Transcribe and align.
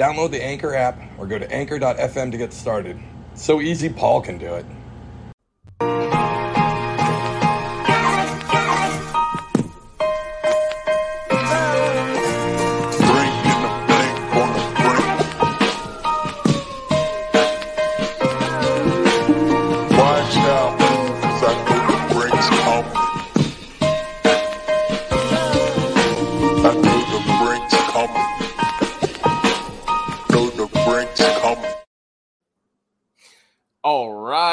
Download 0.00 0.30
the 0.30 0.42
Anchor 0.42 0.74
app 0.74 0.98
or 1.18 1.26
go 1.26 1.38
to 1.38 1.52
anchor.fm 1.52 2.32
to 2.32 2.38
get 2.38 2.54
started. 2.54 2.98
So 3.34 3.60
easy, 3.60 3.90
Paul 3.90 4.22
can 4.22 4.38
do 4.38 4.54
it. 4.54 4.64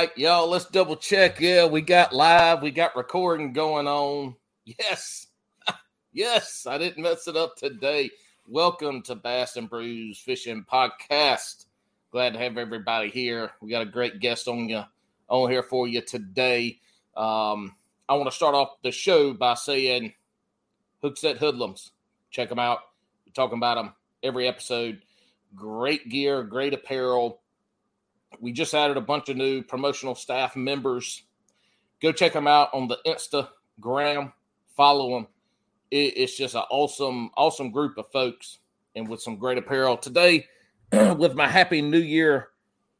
Right, 0.08 0.18
y'all, 0.18 0.48
let's 0.48 0.66
double 0.66 0.95
check. 0.95 1.40
Yeah, 1.42 1.66
we 1.66 1.81
got 1.81 2.14
live, 2.14 2.62
we 2.62 2.72
got 2.72 2.95
recording 2.95 3.52
going 3.52 3.88
on. 3.88 4.36
Yes, 4.64 5.28
yes, 6.14 6.66
I 6.66 6.78
didn't 6.78 7.04
mess 7.04 7.28
it 7.28 7.36
up 7.36 7.58
today. 7.58 8.12
Welcome 8.48 9.02
to 9.04 9.16
Bass 9.16 9.58
and 9.58 9.70
Brews 9.70 10.18
Fishing 10.18 10.66
Podcast. 10.72 11.66
Glad 12.12 12.34
to 12.34 12.40
have 12.40 12.58
everybody 12.58 13.09
here. 13.09 13.52
We 13.62 13.70
got 13.70 13.81
a 13.81 13.86
great 13.86 14.22
guest 14.22 14.48
on 14.48 14.70
you 14.70 14.84
on 15.28 15.52
here 15.52 15.64
for 15.64 15.90
you 15.90 16.02
today. 16.02 16.80
Um, 17.18 17.76
I 18.08 18.14
want 18.14 18.30
to 18.30 18.36
start 18.36 18.56
off 18.56 18.81
the 18.84 18.92
show 18.92 19.34
by 19.34 19.56
saying 19.56 20.14
Hookset 21.03 21.38
Hoodlums. 21.38 21.92
Check 22.31 22.48
them 22.48 22.59
out. 22.59 22.80
We're 23.26 23.34
talking 23.34 23.58
about 23.58 23.76
them 23.76 23.94
every 24.24 24.48
episode. 24.48 25.02
Great 25.53 26.08
gear, 26.08 26.44
great 26.44 26.74
apparel 26.74 27.42
we 28.39 28.52
just 28.52 28.73
added 28.73 28.97
a 28.97 29.02
bunch 29.02 29.30
of 29.30 29.38
new 29.38 29.64
promotional 29.64 30.16
staff 30.16 30.56
members. 30.56 31.23
Go 32.02 32.11
check 32.11 32.34
them 32.34 32.47
out 32.47 32.69
on 32.73 32.88
the 32.88 32.97
Instagram. 33.06 34.31
Follow 34.75 35.16
them. 35.16 35.28
It, 35.89 36.14
it's 36.17 36.38
just 36.38 36.56
an 36.56 36.64
awesome, 36.69 37.31
awesome 37.36 37.72
group 37.72 37.97
of 37.97 38.11
folks, 38.11 38.59
and 38.95 39.08
with 39.08 39.22
some 39.22 39.38
great 39.38 39.58
apparel 39.58 39.97
today. 39.97 40.47
with 40.92 41.36
my 41.36 41.47
Happy 41.47 41.81
New 41.81 42.00
Year 42.00 42.50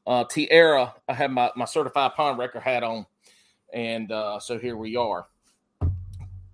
uh, 0.06 0.24
tiara, 0.26 0.94
I 1.08 1.14
have 1.14 1.32
my 1.32 1.52
my 1.56 1.66
certified 1.66 2.14
pond 2.16 2.38
wrecker 2.38 2.60
hat 2.60 2.84
on, 2.84 3.06
and 3.74 4.12
uh, 4.12 4.40
so 4.40 4.58
here 4.58 4.78
we 4.78 4.96
are. 4.96 5.28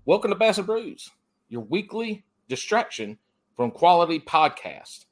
Welcome 0.05 0.31
to 0.31 0.35
Bass 0.35 0.57
and 0.57 0.67
Brews, 0.67 1.09
your 1.49 1.61
weekly 1.61 2.23
distraction 2.49 3.17
from 3.55 3.71
quality 3.71 4.19
podcast. 4.19 5.05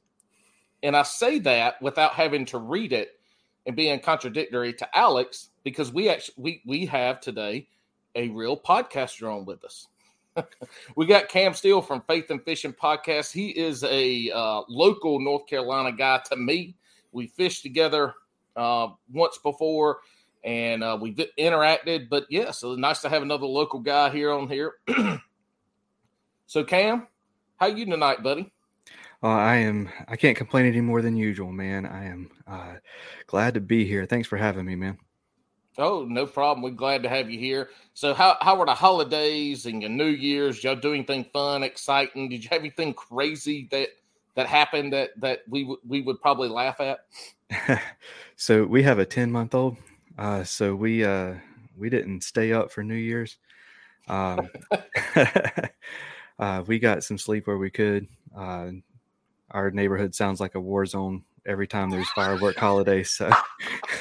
And 0.82 0.96
I 0.96 1.02
say 1.02 1.38
that 1.40 1.80
without 1.80 2.12
having 2.12 2.44
to 2.46 2.58
read 2.58 2.92
it 2.92 3.18
and 3.66 3.76
being 3.76 4.00
contradictory 4.00 4.72
to 4.74 4.98
Alex 4.98 5.50
because 5.64 5.92
we 5.92 6.08
actually 6.08 6.34
we 6.36 6.62
we 6.66 6.86
have 6.86 7.20
today 7.20 7.68
a 8.14 8.28
real 8.28 8.56
podcaster 8.56 9.32
on 9.32 9.44
with 9.44 9.64
us. 9.64 9.88
we 10.96 11.06
got 11.06 11.28
Cam 11.28 11.54
Steele 11.54 11.82
from 11.82 12.02
Faith 12.02 12.30
and 12.30 12.42
Fishing 12.42 12.72
Podcast. 12.72 13.32
He 13.32 13.50
is 13.50 13.84
a 13.84 14.30
uh, 14.30 14.62
local 14.68 15.20
North 15.20 15.46
Carolina 15.46 15.92
guy 15.92 16.20
to 16.30 16.36
me. 16.36 16.74
We 17.12 17.26
fished 17.26 17.62
together 17.62 18.14
uh, 18.56 18.88
once 19.12 19.38
before, 19.38 19.98
and 20.44 20.82
uh, 20.82 20.98
we've 21.00 21.18
interacted. 21.38 22.08
But 22.08 22.26
yeah, 22.30 22.50
so 22.50 22.74
nice 22.74 23.00
to 23.02 23.08
have 23.08 23.22
another 23.22 23.46
local 23.46 23.80
guy 23.80 24.10
here 24.10 24.32
on 24.32 24.48
here. 24.48 24.74
so 26.46 26.64
Cam, 26.64 27.06
how 27.56 27.66
you 27.66 27.84
tonight, 27.84 28.22
buddy? 28.22 28.50
Uh, 29.22 29.28
I 29.28 29.56
am. 29.56 29.88
I 30.08 30.16
can't 30.16 30.36
complain 30.36 30.66
any 30.66 30.80
more 30.80 31.00
than 31.00 31.16
usual, 31.16 31.52
man. 31.52 31.86
I 31.86 32.06
am 32.06 32.30
uh, 32.46 32.74
glad 33.28 33.54
to 33.54 33.60
be 33.60 33.84
here. 33.84 34.04
Thanks 34.04 34.26
for 34.26 34.36
having 34.36 34.64
me, 34.64 34.74
man. 34.74 34.98
Oh, 35.78 36.04
no 36.08 36.26
problem. 36.26 36.62
We're 36.62 36.70
glad 36.70 37.02
to 37.04 37.08
have 37.08 37.30
you 37.30 37.38
here. 37.38 37.70
So, 37.94 38.14
how 38.14 38.36
how 38.40 38.56
were 38.58 38.66
the 38.66 38.74
holidays 38.74 39.66
and 39.66 39.80
your 39.80 39.90
New 39.90 40.08
Year's? 40.08 40.62
Y'all 40.64 40.74
do 40.74 40.92
anything 40.92 41.24
fun, 41.32 41.62
exciting? 41.62 42.28
Did 42.28 42.42
you 42.42 42.50
have 42.50 42.60
anything 42.60 42.94
crazy 42.94 43.68
that 43.70 43.88
that 44.34 44.46
happened 44.46 44.92
that 44.92 45.10
that 45.20 45.42
we 45.48 45.64
would 45.64 45.78
we 45.86 46.02
would 46.02 46.20
probably 46.20 46.48
laugh 46.48 46.80
at? 46.80 47.06
so 48.36 48.64
we 48.64 48.82
have 48.82 48.98
a 48.98 49.06
ten 49.06 49.30
month 49.30 49.54
old. 49.54 49.76
Uh, 50.18 50.42
so 50.42 50.74
we 50.74 51.04
uh, 51.04 51.34
we 51.78 51.88
didn't 51.88 52.22
stay 52.22 52.52
up 52.52 52.72
for 52.72 52.82
New 52.82 52.94
Year's. 52.94 53.36
Um, 54.08 54.48
uh, 56.40 56.64
we 56.66 56.80
got 56.80 57.04
some 57.04 57.18
sleep 57.18 57.46
where 57.46 57.58
we 57.58 57.70
could. 57.70 58.08
Our 59.52 59.70
neighborhood 59.70 60.14
sounds 60.14 60.40
like 60.40 60.54
a 60.54 60.60
war 60.60 60.86
zone 60.86 61.24
every 61.46 61.66
time 61.66 61.90
there's 61.90 62.10
firework 62.10 62.56
holidays. 62.58 63.10
So 63.10 63.30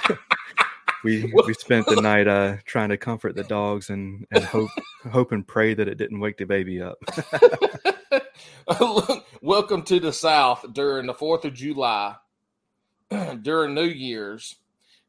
we 1.03 1.31
we 1.45 1.53
spent 1.53 1.88
the 1.88 1.95
night 2.01 2.28
uh, 2.28 2.57
trying 2.66 2.89
to 2.89 2.97
comfort 2.97 3.35
the 3.35 3.44
dogs 3.44 3.89
and, 3.89 4.25
and 4.31 4.45
hope 4.45 4.69
hope 5.12 5.34
and 5.34 5.45
pray 5.45 5.73
that 5.73 5.89
it 5.89 5.97
didn't 5.97 6.22
wake 6.22 6.38
the 6.38 6.45
baby 6.45 6.81
up. 6.81 6.97
Welcome 9.41 9.81
to 9.84 10.00
the 10.00 10.13
South 10.13 10.66
during 10.72 11.07
the 11.07 11.13
Fourth 11.13 11.44
of 11.44 11.53
July, 11.53 12.16
during 13.41 13.73
New 13.73 13.83
Year's, 13.83 14.56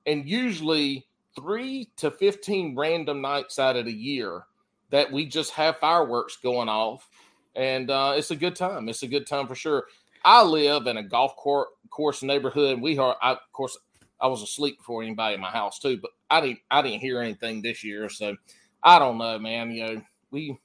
and 0.06 0.28
usually 0.28 1.06
three 1.36 1.88
to 1.98 2.10
fifteen 2.10 2.74
random 2.76 3.20
nights 3.20 3.60
out 3.60 3.76
of 3.76 3.84
the 3.84 3.92
year 3.92 4.44
that 4.90 5.12
we 5.12 5.26
just 5.26 5.52
have 5.52 5.78
fireworks 5.78 6.36
going 6.36 6.68
off, 6.68 7.08
and 7.54 7.90
uh, 7.90 8.14
it's 8.16 8.32
a 8.32 8.36
good 8.36 8.56
time. 8.56 8.88
It's 8.88 9.04
a 9.04 9.08
good 9.08 9.26
time 9.26 9.46
for 9.46 9.54
sure. 9.54 9.84
I 10.24 10.42
live 10.42 10.86
in 10.86 10.96
a 10.96 11.02
golf 11.02 11.36
court, 11.36 11.68
course 11.90 12.22
neighborhood. 12.22 12.80
We 12.80 12.98
are, 12.98 13.16
I, 13.22 13.32
of 13.32 13.38
course, 13.52 13.76
I 14.20 14.26
was 14.28 14.42
asleep 14.42 14.78
before 14.78 15.02
anybody 15.02 15.34
in 15.34 15.40
my 15.40 15.50
house 15.50 15.78
too, 15.78 15.98
but 16.00 16.10
I 16.30 16.40
didn't, 16.40 16.60
I 16.70 16.82
didn't 16.82 17.00
hear 17.00 17.20
anything 17.20 17.60
this 17.62 17.82
year, 17.84 18.08
so 18.08 18.36
I 18.82 18.98
don't 18.98 19.18
know, 19.18 19.38
man. 19.38 19.70
You 19.70 19.84
know, 19.86 20.02
we, 20.30 20.58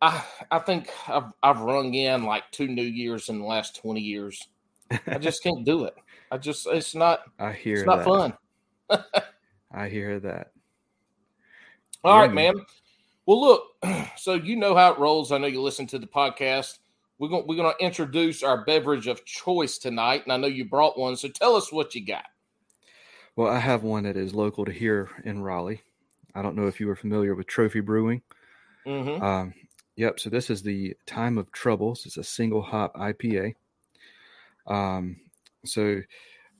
I, 0.00 0.24
I 0.50 0.58
think 0.58 0.90
I've, 1.08 1.32
I've 1.42 1.60
rung 1.60 1.94
in 1.94 2.24
like 2.24 2.44
two 2.50 2.68
New 2.68 2.82
Years 2.82 3.28
in 3.28 3.38
the 3.38 3.44
last 3.46 3.76
twenty 3.80 4.00
years. 4.00 4.48
I 5.06 5.18
just 5.18 5.42
can't 5.42 5.64
do 5.64 5.84
it. 5.84 5.94
I 6.30 6.38
just, 6.38 6.66
it's 6.66 6.94
not, 6.94 7.20
I 7.38 7.52
hear 7.52 7.74
it's 7.76 7.86
not 7.86 8.04
that. 8.04 8.34
fun. 8.90 9.02
I 9.72 9.88
hear 9.88 10.18
that. 10.20 10.52
All 12.04 12.14
Yeah, 12.14 12.20
right, 12.22 12.32
man. 12.32 12.56
man. 12.56 12.64
Well, 13.26 13.40
look, 13.40 13.64
so 14.16 14.34
you 14.34 14.56
know 14.56 14.74
how 14.74 14.92
it 14.92 14.98
rolls. 14.98 15.32
I 15.32 15.38
know 15.38 15.46
you 15.46 15.62
listen 15.62 15.86
to 15.88 15.98
the 15.98 16.06
podcast. 16.06 16.78
We're 17.22 17.28
going 17.28 17.46
we're 17.46 17.54
going 17.54 17.72
to 17.72 17.84
introduce 17.84 18.42
our 18.42 18.64
beverage 18.64 19.06
of 19.06 19.24
choice 19.24 19.78
tonight, 19.78 20.24
and 20.24 20.32
I 20.32 20.36
know 20.38 20.48
you 20.48 20.64
brought 20.64 20.98
one. 20.98 21.14
So 21.14 21.28
tell 21.28 21.54
us 21.54 21.70
what 21.70 21.94
you 21.94 22.04
got. 22.04 22.24
Well, 23.36 23.46
I 23.46 23.60
have 23.60 23.84
one 23.84 24.02
that 24.02 24.16
is 24.16 24.34
local 24.34 24.64
to 24.64 24.72
here 24.72 25.08
in 25.24 25.40
Raleigh. 25.40 25.82
I 26.34 26.42
don't 26.42 26.56
know 26.56 26.66
if 26.66 26.80
you 26.80 26.88
were 26.88 26.96
familiar 26.96 27.36
with 27.36 27.46
Trophy 27.46 27.78
Brewing. 27.78 28.22
Mm-hmm. 28.84 29.22
Um, 29.22 29.54
yep. 29.94 30.18
So 30.18 30.30
this 30.30 30.50
is 30.50 30.64
the 30.64 30.96
Time 31.06 31.38
of 31.38 31.52
Troubles. 31.52 32.06
It's 32.06 32.16
a 32.16 32.24
single 32.24 32.60
hop 32.60 32.96
IPA. 32.96 33.54
Um, 34.66 35.20
so 35.64 36.00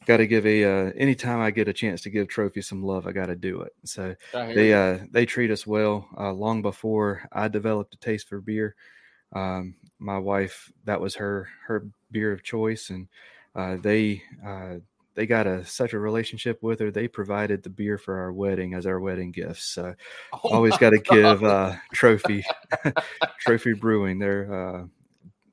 got 0.06 0.19
to 0.19 0.28
give 0.28 0.47
a 0.47 0.63
uh, 0.63 0.92
anytime 0.97 1.41
I 1.41 1.51
get 1.51 1.66
a 1.66 1.72
chance 1.72 2.03
to 2.03 2.10
give 2.10 2.28
Trophy 2.28 2.63
some 2.63 2.84
love, 2.84 3.09
I 3.09 3.10
got 3.10 3.27
to 3.27 3.34
do 3.34 3.63
it. 3.63 3.72
So 3.83 4.15
they 4.33 4.72
uh, 4.72 4.98
they 5.10 5.27
treat 5.27 5.51
us 5.51 5.66
well. 5.66 6.09
Uh, 6.16 6.33
long 6.33 6.63
before 6.63 7.28
I 7.33 7.48
developed 7.48 7.95
a 7.95 7.98
taste 7.98 8.28
for 8.28 8.41
beer, 8.41 8.77
um, 9.33 9.75
my 9.99 10.19
wife 10.19 10.73
that 10.84 11.01
was 11.01 11.15
her 11.17 11.49
her 11.67 11.87
beer 12.11 12.33
of 12.33 12.43
choice, 12.43 12.91
and 12.91 13.09
uh, 13.55 13.77
they 13.77 14.23
uh, 14.47 14.77
they 15.15 15.27
got 15.27 15.47
a 15.47 15.65
such 15.65 15.93
a 15.93 15.99
relationship 15.99 16.63
with 16.63 16.81
her. 16.81 16.91
They 16.91 17.09
provided 17.09 17.63
the 17.63 17.71
beer 17.71 17.99
for 17.99 18.19
our 18.19 18.33
wedding 18.33 18.75
as 18.75 18.87
our 18.87 19.01
wedding 19.01 19.31
gifts. 19.31 19.65
So 19.65 19.95
Oh 20.33 20.51
always 20.51 20.77
got 20.79 20.91
to 20.91 20.99
give 20.99 21.43
uh, 21.45 21.75
Trophy 21.93 22.45
Trophy 23.41 23.75
Brewing 23.75 24.19
their 24.19 24.53
uh, 24.53 24.84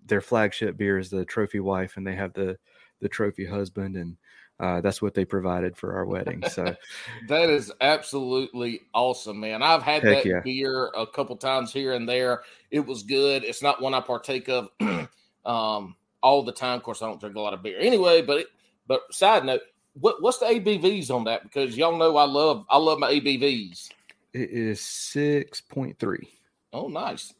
their 0.05 0.21
flagship 0.21 0.77
beer 0.77 0.97
is 0.97 1.09
the 1.09 1.25
Trophy 1.25 1.59
Wife, 1.59 1.97
and 1.97 2.05
they 2.05 2.15
have 2.15 2.33
the 2.33 2.57
the 3.01 3.09
Trophy 3.09 3.45
Husband, 3.45 3.95
and 3.95 4.17
uh, 4.59 4.81
that's 4.81 5.01
what 5.01 5.13
they 5.13 5.23
provided 5.23 5.77
for 5.77 5.93
our 5.93 6.05
wedding. 6.05 6.43
So 6.49 6.75
That 7.27 7.49
is 7.49 7.71
absolutely 7.79 8.81
awesome, 8.93 9.39
man. 9.39 9.63
I've 9.63 9.83
had 9.83 10.03
Heck 10.03 10.23
that 10.23 10.25
yeah. 10.25 10.39
beer 10.41 10.91
a 10.95 11.07
couple 11.07 11.37
times 11.37 11.71
here 11.71 11.93
and 11.93 12.07
there. 12.07 12.43
It 12.69 12.85
was 12.85 13.03
good. 13.03 13.43
It's 13.43 13.63
not 13.63 13.81
one 13.81 13.93
I 13.93 14.01
partake 14.01 14.49
of 14.49 14.69
um, 15.45 15.95
all 16.21 16.43
the 16.43 16.51
time. 16.51 16.77
Of 16.77 16.83
course, 16.83 17.01
I 17.01 17.07
don't 17.07 17.19
drink 17.19 17.35
a 17.37 17.39
lot 17.39 17.53
of 17.53 17.63
beer 17.63 17.79
anyway, 17.79 18.21
but 18.21 18.39
it, 18.39 18.47
But 18.85 19.13
side 19.13 19.45
note, 19.45 19.61
what 19.93 20.21
what's 20.21 20.39
the 20.39 20.45
ABVs 20.47 21.09
on 21.09 21.23
that? 21.25 21.43
Because 21.43 21.77
y'all 21.77 21.97
know 21.97 22.17
I 22.17 22.25
love 22.25 22.65
I 22.69 22.77
love 22.77 22.99
my 22.99 23.11
ABVs. 23.11 23.89
It 24.33 24.49
is 24.51 24.81
six 24.81 25.61
point 25.61 25.97
three. 25.99 26.29
Oh, 26.73 26.87
nice. 26.87 27.33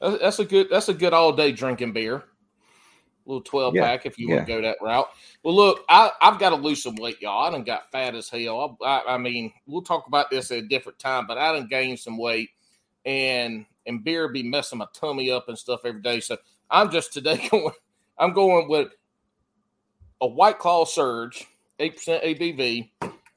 That's 0.00 0.18
that's 0.20 0.38
a 0.40 0.44
good 0.44 0.68
that's 0.70 0.88
a 0.88 0.94
good 0.94 1.14
all 1.14 1.32
day 1.32 1.52
drinking 1.52 1.92
beer. 1.92 2.24
Little 3.26 3.42
twelve 3.42 3.74
Yeah, 3.74 3.82
pack 3.82 4.06
if 4.06 4.18
you 4.18 4.28
want 4.28 4.46
to 4.46 4.52
go 4.52 4.62
that 4.62 4.78
route. 4.80 5.08
Well, 5.42 5.54
look, 5.54 5.84
I 5.88 6.10
I've 6.20 6.38
got 6.38 6.50
to 6.50 6.56
lose 6.56 6.82
some 6.82 6.96
weight, 6.96 7.20
y'all. 7.20 7.44
I 7.46 7.50
done 7.50 7.64
got 7.64 7.90
fat 7.90 8.14
as 8.14 8.28
hell. 8.28 8.78
I, 8.82 8.86
I, 8.86 9.14
I 9.14 9.18
mean, 9.18 9.52
we'll 9.66 9.82
talk 9.82 10.06
about 10.06 10.30
this 10.30 10.50
at 10.50 10.58
a 10.58 10.68
different 10.68 10.98
time, 10.98 11.26
but 11.26 11.38
I 11.38 11.52
done 11.52 11.68
gained 11.68 11.98
some 11.98 12.18
weight, 12.18 12.50
and 13.04 13.66
and 13.86 14.02
beer 14.02 14.28
be 14.28 14.42
messing 14.42 14.78
my 14.78 14.86
tummy 14.92 15.30
up 15.30 15.48
and 15.48 15.58
stuff 15.58 15.80
every 15.84 16.02
day. 16.02 16.20
So 16.20 16.36
I'm 16.70 16.90
just 16.90 17.12
today 17.12 17.48
going. 17.50 17.72
I'm 18.18 18.32
going 18.32 18.68
with 18.68 18.88
a 20.20 20.26
White 20.26 20.58
Claw 20.58 20.84
Surge, 20.84 21.46
eight 21.78 21.96
percent 21.96 22.22
ABV. 22.24 22.90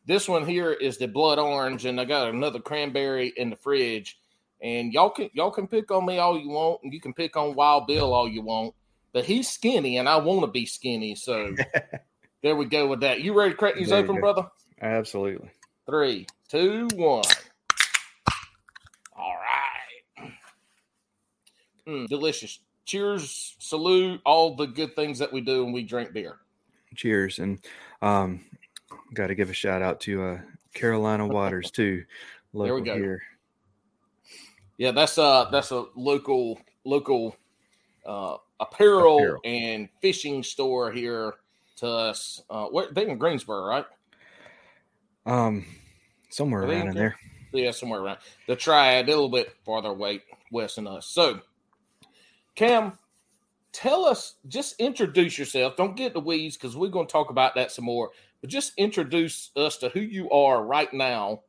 This 0.06 0.28
one 0.28 0.48
here 0.48 0.72
is 0.72 0.98
the 0.98 1.08
blood 1.08 1.38
orange, 1.38 1.86
and 1.86 2.00
I 2.00 2.06
got 2.06 2.30
another 2.30 2.60
cranberry 2.60 3.34
in 3.38 3.50
the 3.50 3.56
fridge. 3.56 4.18
And 4.62 4.92
y'all 4.92 5.10
can 5.10 5.30
y'all 5.34 5.52
can 5.52 5.68
pick 5.68 5.92
on 5.92 6.06
me 6.06 6.18
all 6.18 6.38
you 6.38 6.50
want, 6.50 6.82
and 6.84 6.94
you 6.94 7.00
can 7.00 7.14
pick 7.14 7.38
on 7.38 7.56
Wild 7.56 7.88
Bill 7.88 8.14
all 8.14 8.28
you 8.28 8.42
want, 8.42 8.74
but 9.14 9.26
he's 9.26 9.50
skinny, 9.50 9.98
and 9.98 10.08
I 10.08 10.18
want 10.18 10.42
to 10.42 10.48
be 10.48 10.66
skinny. 10.66 11.16
So 11.16 11.56
there 12.44 12.56
we 12.56 12.66
go 12.66 12.88
with 12.88 13.02
that. 13.02 13.22
You 13.22 13.34
ready 13.34 13.52
to 13.52 13.58
crack 13.58 13.76
these 13.76 13.90
There 13.90 14.00
open, 14.00 14.20
brother? 14.20 14.48
Absolutely. 14.82 15.50
Three, 15.86 16.28
two, 16.48 16.88
one. 16.96 17.24
All 19.18 19.36
right. 19.36 20.32
Mm, 21.88 22.08
delicious. 22.08 22.60
Cheers, 22.86 23.56
salute, 23.60 24.22
all 24.26 24.56
the 24.56 24.66
good 24.66 24.96
things 24.96 25.20
that 25.20 25.32
we 25.32 25.42
do 25.42 25.64
when 25.64 25.74
we 25.74 25.84
drink 25.84 26.14
beer. 26.14 26.38
Cheers. 26.96 27.40
And 27.40 27.60
um 28.02 28.42
got 29.14 29.28
to 29.28 29.36
give 29.36 29.50
a 29.50 29.54
shout 29.54 29.82
out 29.82 30.00
to 30.02 30.24
uh 30.24 30.40
Carolina 30.74 31.28
Waters 31.28 31.72
too. 31.72 32.04
There 32.54 32.74
we 32.74 32.82
go. 32.82 32.96
here. 32.96 33.22
Yeah, 34.78 34.92
that's 34.92 35.18
uh 35.18 35.50
that's 35.52 35.72
a 35.72 35.86
local 35.96 36.60
local 36.84 37.36
uh 38.06 38.38
apparel, 38.60 39.18
Apparel. 39.18 39.42
and 39.46 39.90
fishing 40.02 40.44
store 40.44 40.92
here 40.92 41.36
to 41.78 41.88
us. 41.88 42.42
Uh 42.50 42.66
where 42.66 42.88
they 42.92 43.10
in 43.10 43.18
Greensboro, 43.18 43.66
right? 43.66 43.86
Um 45.26 45.66
somewhere 46.30 46.64
around 46.64 46.82
in 46.82 46.88
in 46.90 46.96
there. 46.96 47.16
Yeah, 47.52 47.72
somewhere 47.72 48.02
around 48.02 48.18
the 48.48 48.56
triad, 48.56 49.06
a 49.06 49.12
little 49.12 49.30
bit 49.30 49.56
farther 49.66 49.90
away 49.90 50.22
west 50.52 50.76
than 50.76 50.86
us. 50.88 51.08
So, 51.08 51.40
Cam, 52.56 52.94
tell 53.72 54.06
us, 54.06 54.36
just 54.48 54.80
introduce 54.80 55.38
yourself. 55.40 55.76
Don't 55.76 55.96
get 55.96 56.14
the 56.14 56.20
weeds 56.20 56.58
because 56.58 56.76
we're 56.78 56.90
going 56.90 57.08
to 57.08 57.12
talk 57.12 57.32
about 57.32 57.56
that 57.56 57.72
some 57.72 57.86
more. 57.86 58.12
But 58.42 58.52
just 58.52 58.74
introduce 58.78 59.50
us 59.56 59.78
to 59.78 59.90
who 59.90 60.00
you 60.00 60.30
are 60.30 60.64
right 60.64 60.94
now, 60.94 61.42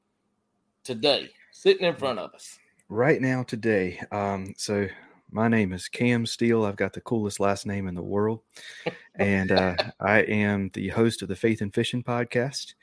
today, 0.85 1.29
sitting 1.53 1.87
in 1.87 1.95
front 1.97 2.19
of 2.19 2.33
us. 2.35 2.59
right 2.89 3.21
now 3.21 3.43
today. 3.43 4.01
Um, 4.11 4.55
so 4.57 4.87
my 5.33 5.49
name 5.49 5.73
is 5.73 5.89
Cam 5.89 6.27
Steele. 6.27 6.65
I've 6.65 6.77
got 6.77 6.93
the 6.93 7.01
coolest 7.01 7.41
last 7.41 7.67
name 7.67 7.87
in 7.87 7.95
the 7.95 8.03
world, 8.03 8.41
and 9.15 9.53
uh, 9.53 9.77
I 10.01 10.21
am 10.21 10.71
the 10.75 10.89
host 10.89 11.23
of 11.23 11.29
the 11.29 11.37
Faith 11.37 11.61
and 11.61 11.73
Fishing 11.73 12.03
podcast. 12.03 12.75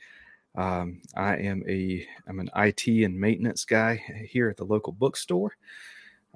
Um, 0.54 1.02
I 1.16 1.36
am 1.36 1.62
a 1.68 2.06
I'm 2.26 2.40
an 2.40 2.50
IT 2.56 2.86
and 3.04 3.18
maintenance 3.18 3.64
guy 3.64 4.02
here 4.28 4.48
at 4.48 4.56
the 4.56 4.64
local 4.64 4.92
bookstore, 4.92 5.56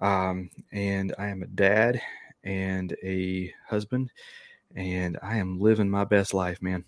um, 0.00 0.50
and 0.70 1.14
I 1.18 1.28
am 1.28 1.42
a 1.42 1.46
dad 1.46 2.00
and 2.44 2.94
a 3.02 3.52
husband, 3.68 4.12
and 4.74 5.18
I 5.22 5.36
am 5.38 5.60
living 5.60 5.88
my 5.90 6.04
best 6.04 6.34
life, 6.34 6.60
man. 6.62 6.84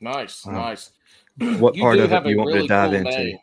Nice, 0.00 0.44
Wow. 0.46 0.52
nice. 0.52 0.90
What 1.58 1.76
part 1.76 1.98
of 1.98 2.12
it 2.12 2.24
do 2.24 2.30
you 2.30 2.36
want 2.38 2.52
me 2.52 2.60
to 2.60 2.66
dive 2.66 2.90
cool 2.90 2.98
into? 2.98 3.18
name. 3.18 3.38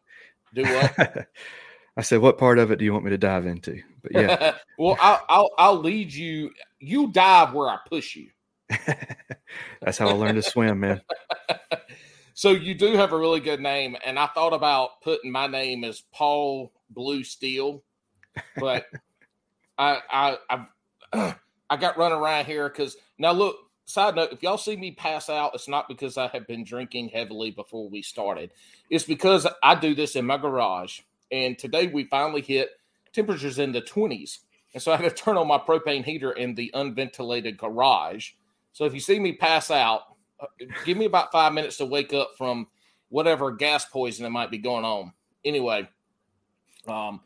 Do 0.54 0.64
what? 0.64 1.28
I 1.98 2.02
said, 2.02 2.22
what 2.22 2.38
part 2.38 2.60
of 2.60 2.72
it 2.72 2.80
do 2.80 2.86
you 2.86 2.94
want 2.94 3.06
me 3.06 3.12
to 3.12 3.18
dive 3.18 3.46
into? 3.46 3.82
But 4.02 4.14
yeah, 4.14 4.56
well, 4.78 4.98
I'll, 5.00 5.26
I'll 5.28 5.50
I'll 5.58 5.80
lead 5.80 6.14
you. 6.14 6.52
You 6.80 7.12
dive 7.12 7.54
where 7.54 7.70
I 7.70 7.78
push 7.88 8.16
you. 8.16 8.30
that's 9.82 9.98
how 9.98 10.08
I 10.08 10.14
learned 10.14 10.36
to 10.36 10.44
swim, 10.44 10.80
man. 10.80 11.02
So 12.36 12.52
you 12.52 12.74
do 12.74 12.96
have 12.96 13.12
a 13.12 13.18
really 13.18 13.42
good 13.42 13.60
name, 13.60 13.98
and 14.06 14.18
I 14.18 14.28
thought 14.28 14.54
about 14.54 15.02
putting 15.02 15.30
my 15.30 15.48
name 15.48 15.84
as 15.84 16.04
Paul 16.14 16.72
Blue 16.90 17.22
Steel, 17.22 17.84
but 18.58 18.86
I 19.78 20.00
I 20.10 20.38
I, 21.12 21.36
I 21.70 21.76
got 21.76 21.98
run 21.98 22.14
around 22.14 22.46
here 22.46 22.70
because 22.70 22.96
now 23.18 23.34
look. 23.34 23.58
Side 23.84 24.16
note: 24.16 24.32
If 24.32 24.42
y'all 24.42 24.58
see 24.58 24.78
me 24.78 24.92
pass 24.92 25.30
out, 25.30 25.54
it's 25.54 25.68
not 25.68 25.90
because 25.90 26.18
I 26.18 26.28
have 26.28 26.48
been 26.48 26.64
drinking 26.64 27.10
heavily 27.10 27.52
before 27.52 27.90
we 27.90 28.02
started. 28.04 28.52
It's 28.90 29.04
because 29.04 29.46
I 29.62 29.76
do 29.76 29.94
this 29.94 30.16
in 30.16 30.26
my 30.26 30.38
garage, 30.38 31.02
and 31.32 31.58
today 31.58 31.88
we 31.88 32.06
finally 32.06 32.42
hit 32.42 32.70
temperatures 33.14 33.60
in 33.60 33.72
the 33.72 33.82
twenties, 33.82 34.40
and 34.74 34.82
so 34.82 34.92
I 34.92 34.98
had 34.98 35.10
to 35.10 35.16
turn 35.16 35.38
on 35.38 35.48
my 35.48 35.58
propane 35.58 36.04
heater 36.04 36.32
in 36.32 36.56
the 36.56 36.72
unventilated 36.74 37.58
garage. 37.58 38.32
So 38.74 38.86
if 38.86 38.94
you 38.94 39.00
see 39.00 39.20
me 39.20 39.34
pass 39.34 39.72
out, 39.72 40.02
uh, 40.40 40.48
give 40.86 40.98
me 40.98 41.06
about 41.06 41.32
five 41.32 41.54
minutes 41.54 41.78
to 41.78 41.86
wake 41.86 42.14
up 42.14 42.32
from 42.38 42.68
whatever 43.10 43.52
gas 43.52 43.86
poisoning 43.86 44.32
might 44.32 44.52
be 44.52 44.58
going 44.58 44.86
on. 44.86 45.12
Anyway, 45.44 45.90
um, 46.88 47.22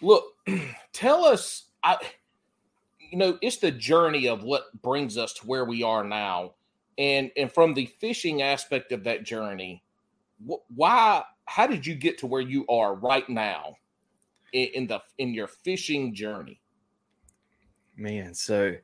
look, 0.00 0.24
tell 0.92 1.24
us, 1.24 1.64
I, 1.82 1.96
you 2.98 3.18
know, 3.18 3.38
it's 3.42 3.58
the 3.58 3.70
journey 3.70 4.28
of 4.28 4.42
what 4.42 4.64
brings 4.82 5.18
us 5.18 5.32
to 5.34 5.46
where 5.46 5.64
we 5.64 5.82
are 5.82 6.04
now, 6.04 6.52
and 6.98 7.30
and 7.36 7.52
from 7.52 7.74
the 7.74 7.86
fishing 7.86 8.42
aspect 8.42 8.92
of 8.92 9.04
that 9.04 9.24
journey, 9.24 9.82
wh- 10.48 10.70
why, 10.74 11.24
how 11.46 11.66
did 11.66 11.86
you 11.86 11.94
get 11.94 12.18
to 12.18 12.26
where 12.26 12.40
you 12.40 12.66
are 12.68 12.94
right 12.94 13.28
now 13.28 13.76
in, 14.52 14.68
in 14.74 14.86
the 14.86 15.00
in 15.18 15.32
your 15.34 15.46
fishing 15.48 16.14
journey? 16.14 16.60
Man, 17.96 18.34
so 18.34 18.74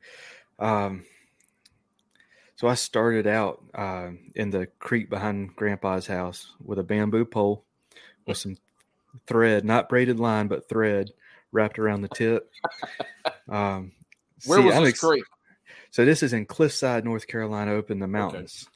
um 0.59 1.05
so 2.57 2.69
I 2.69 2.75
started 2.75 3.27
out 3.27 3.63
um 3.75 4.19
in 4.35 4.51
the 4.51 4.67
creek 4.79 5.11
behind 5.11 5.55
grandpa's 5.57 6.07
house 6.07 6.55
with 6.65 6.79
a 6.79 6.85
bamboo 6.85 7.25
pole 7.25 7.65
with 8.27 8.39
some 8.39 8.57
thread, 9.27 9.65
not 9.65 9.89
braided 9.89 10.19
line, 10.21 10.49
but 10.49 10.69
thread 10.69 11.11
wrapped 11.51 11.79
around 11.79 12.03
the 12.03 12.09
tip. 12.09 12.51
Um 13.49 13.93
Where 14.47 14.61
see, 14.61 14.67
was 14.67 14.77
I'm 14.77 14.83
this 14.85 14.91
ex- 14.91 15.01
creek? 15.01 15.25
So 15.91 16.05
this 16.05 16.23
is 16.23 16.33
in 16.33 16.47
Cliffside, 16.47 17.05
North 17.05 17.27
Carolina, 17.27 17.77
up 17.77 17.91
in 17.91 17.99
the 17.99 18.07
mountains. 18.07 18.69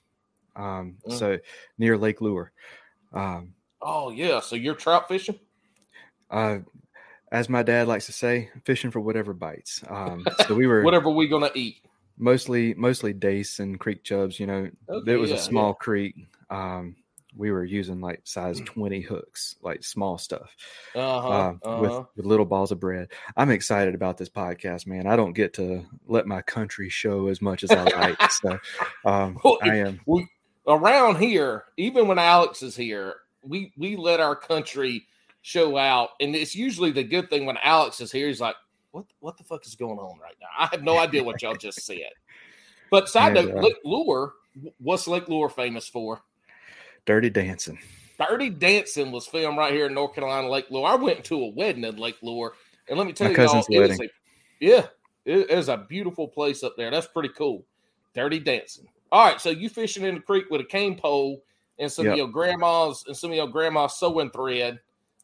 Um 0.56 0.96
Mm. 1.06 1.19
so 1.19 1.38
near 1.78 1.96
Lake 1.96 2.20
Lure. 2.20 2.52
Um 3.14 3.55
Oh 3.82 4.10
yeah, 4.10 4.40
so 4.40 4.56
you're 4.56 4.74
trout 4.74 5.08
fishing. 5.08 5.38
uh 6.30 6.58
as 7.32 7.48
my 7.48 7.62
dad 7.64 7.88
likes 7.88 8.06
to 8.06 8.12
say, 8.12 8.50
fishing 8.64 8.90
for 8.92 9.00
whatever 9.00 9.32
bites. 9.32 9.82
Um, 9.88 10.24
so 10.46 10.54
we 10.54 10.66
were 10.68 10.82
Whatever 10.82 11.10
we 11.10 11.26
gonna 11.28 11.50
eat. 11.54 11.78
mostly 12.16 12.72
mostly 12.74 13.12
dace 13.12 13.58
and 13.58 13.78
creek 13.80 14.04
chubs. 14.04 14.38
You 14.40 14.46
know, 14.46 14.70
Okay, 14.88 15.12
it 15.12 15.16
was 15.16 15.30
yeah, 15.30 15.36
a 15.36 15.38
yeah. 15.38 15.44
small 15.44 15.74
creek. 15.74 16.14
Um, 16.50 16.96
we 17.36 17.50
were 17.50 17.64
using 17.64 18.00
like 18.00 18.20
size 18.24 18.60
twenty 18.64 19.00
hooks, 19.02 19.56
like 19.60 19.82
small 19.84 20.16
stuff, 20.18 20.54
Uh-huh, 20.94 21.28
uh, 21.28 21.54
uh-huh. 21.64 21.78
with 21.82 22.06
with 22.16 22.26
little 22.26 22.46
balls 22.46 22.70
of 22.72 22.78
bread. 22.80 23.08
I'm 23.36 23.50
excited 23.50 23.94
about 23.94 24.16
this 24.16 24.30
podcast, 24.30 24.86
man. 24.86 25.06
I 25.06 25.16
don't 25.16 25.32
get 25.34 25.52
to 25.54 25.84
let 26.06 26.26
my 26.26 26.40
country 26.42 26.88
show 26.88 27.26
as 27.26 27.42
much 27.42 27.62
as 27.64 27.72
I 27.72 27.82
like, 27.82 28.30
so 28.30 28.58
um, 29.04 29.38
Well, 29.44 29.58
I 29.62 29.74
am. 29.78 30.00
we 30.06 30.28
around 30.66 31.16
here, 31.18 31.64
even 31.76 32.06
when 32.08 32.18
Alex 32.18 32.62
is 32.62 32.74
here, 32.76 33.16
we 33.46 33.72
we 33.76 33.96
let 33.96 34.20
our 34.20 34.36
country 34.36 35.06
show 35.43 35.76
out, 35.76 36.10
and 36.20 36.34
it's 36.34 36.55
usually 36.55 36.91
the 36.91 37.05
good 37.05 37.31
thing 37.31 37.46
when 37.46 37.58
Alex 37.62 38.00
is 38.00 38.12
here. 38.12 38.29
He's 38.29 38.41
like, 38.41 38.56
"What 38.91 39.05
what 39.20 39.36
the 39.36 39.44
fuck 39.44 39.67
is 39.67 39.74
going 39.74 39.98
on 39.98 40.19
right 40.19 40.36
now? 40.41 40.48
I 40.58 40.69
have 40.70 40.82
no 40.82 40.98
idea 40.98 41.22
what 41.22 41.43
y'all 41.43 41.55
just 41.55 41.81
said." 41.86 42.10
But 42.91 43.08
side 43.08 43.34
note, 43.34 43.55
Lake 43.56 43.79
Lure, 43.84 44.34
what's 44.79 45.08
Lake 45.08 45.29
Lure 45.29 45.48
famous 45.48 45.88
for? 45.88 46.20
Dirty 47.05 47.31
dancing. 47.31 47.79
Dirty 48.19 48.50
Dancing 48.50 49.12
was 49.12 49.26
filmed 49.26 49.58
right 49.58 49.72
here 49.72 49.86
in 49.86 49.94
North 49.94 50.15
Carolina, 50.15 50.48
Lake 50.48 50.70
Lure. 50.70 50.86
I 50.86 50.94
went 50.94 51.24
to 51.24 51.43
a 51.43 51.50
wedding 51.50 51.84
in 51.84 51.96
Lake 51.96 52.17
Lure, 52.22 52.55
and 52.88 52.98
let 52.98 53.06
me 53.06 53.12
tell 53.12 53.31
My 53.31 53.34
you, 53.34 53.44
y'all, 53.44 53.65
it 53.69 53.91
is 53.91 54.00
a, 54.00 54.08
yeah, 54.58 54.86
it 55.24 55.50
is 55.50 55.69
a 55.69 55.76
beautiful 55.76 56.26
place 56.26 56.62
up 56.62 56.74
there. 56.76 56.91
That's 56.91 57.06
pretty 57.06 57.31
cool. 57.36 57.65
Dirty 58.15 58.38
Dancing. 58.38 58.86
All 59.12 59.24
right, 59.24 59.41
so 59.41 59.50
you 59.50 59.69
fishing 59.69 60.05
in 60.05 60.15
the 60.15 60.20
creek 60.20 60.46
with 60.50 60.60
a 60.60 60.65
cane 60.65 60.96
pole 60.96 61.43
and 61.78 61.90
some 61.90 62.06
of 62.06 62.16
your 62.16 62.28
grandma's 62.28 63.04
and 63.06 63.16
some 63.16 63.30
of 63.30 63.36
your 63.36 63.48
grandma's 63.48 63.96
sewing 63.96 64.30
thread 64.30 64.78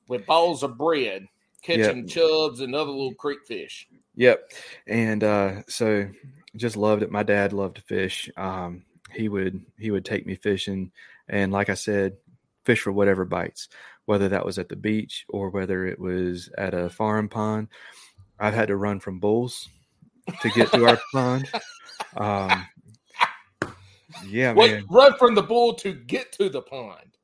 with 0.09 0.27
balls 0.27 0.63
of 0.63 0.77
bread, 0.77 1.27
catching 1.63 2.07
chubs 2.07 2.61
and 2.61 2.75
other 2.75 2.91
little 2.91 3.15
creek 3.15 3.41
fish. 3.47 3.89
Yep. 4.17 4.53
And 4.87 5.25
uh, 5.25 5.63
so 5.69 6.09
just 6.57 6.77
loved 6.77 7.03
it. 7.03 7.11
My 7.11 7.23
dad 7.23 7.53
loved 7.53 7.77
to 7.77 7.83
fish. 7.83 8.31
Um, 8.37 8.85
he 9.13 9.29
would 9.29 9.65
he 9.79 9.91
would 9.91 10.05
take 10.05 10.27
me 10.27 10.35
fishing, 10.35 10.91
and 11.29 11.53
like 11.53 11.69
I 11.69 11.75
said, 11.75 12.17
fish 12.65 12.81
for 12.81 12.93
whatever 12.93 13.25
bites, 13.25 13.69
whether 14.07 14.29
that 14.29 14.45
was 14.45 14.59
at 14.59 14.69
the 14.69 14.77
beach 14.77 15.25
or 15.29 15.51
whether 15.51 15.87
it 15.87 15.99
was 15.99 16.51
at 16.57 16.75
a 16.75 16.91
farm 16.91 17.29
pond. 17.29 17.69
I've 18.39 18.55
had 18.55 18.69
to 18.69 18.77
run 18.77 19.01
from 19.01 19.21
bulls 19.21 19.69
to 20.41 20.51
get 20.51 20.73
to 20.73 20.87
our 20.87 20.99
pond. 21.13 21.51
Um, 22.17 22.67
yeah, 24.27 24.53
Wait, 24.53 24.73
man. 24.73 24.85
run 24.91 25.17
from 25.19 25.35
the 25.35 25.43
bull 25.43 25.75
to 25.75 25.93
get 25.93 26.33
to 26.33 26.49
the 26.49 26.63
pond. 26.63 27.17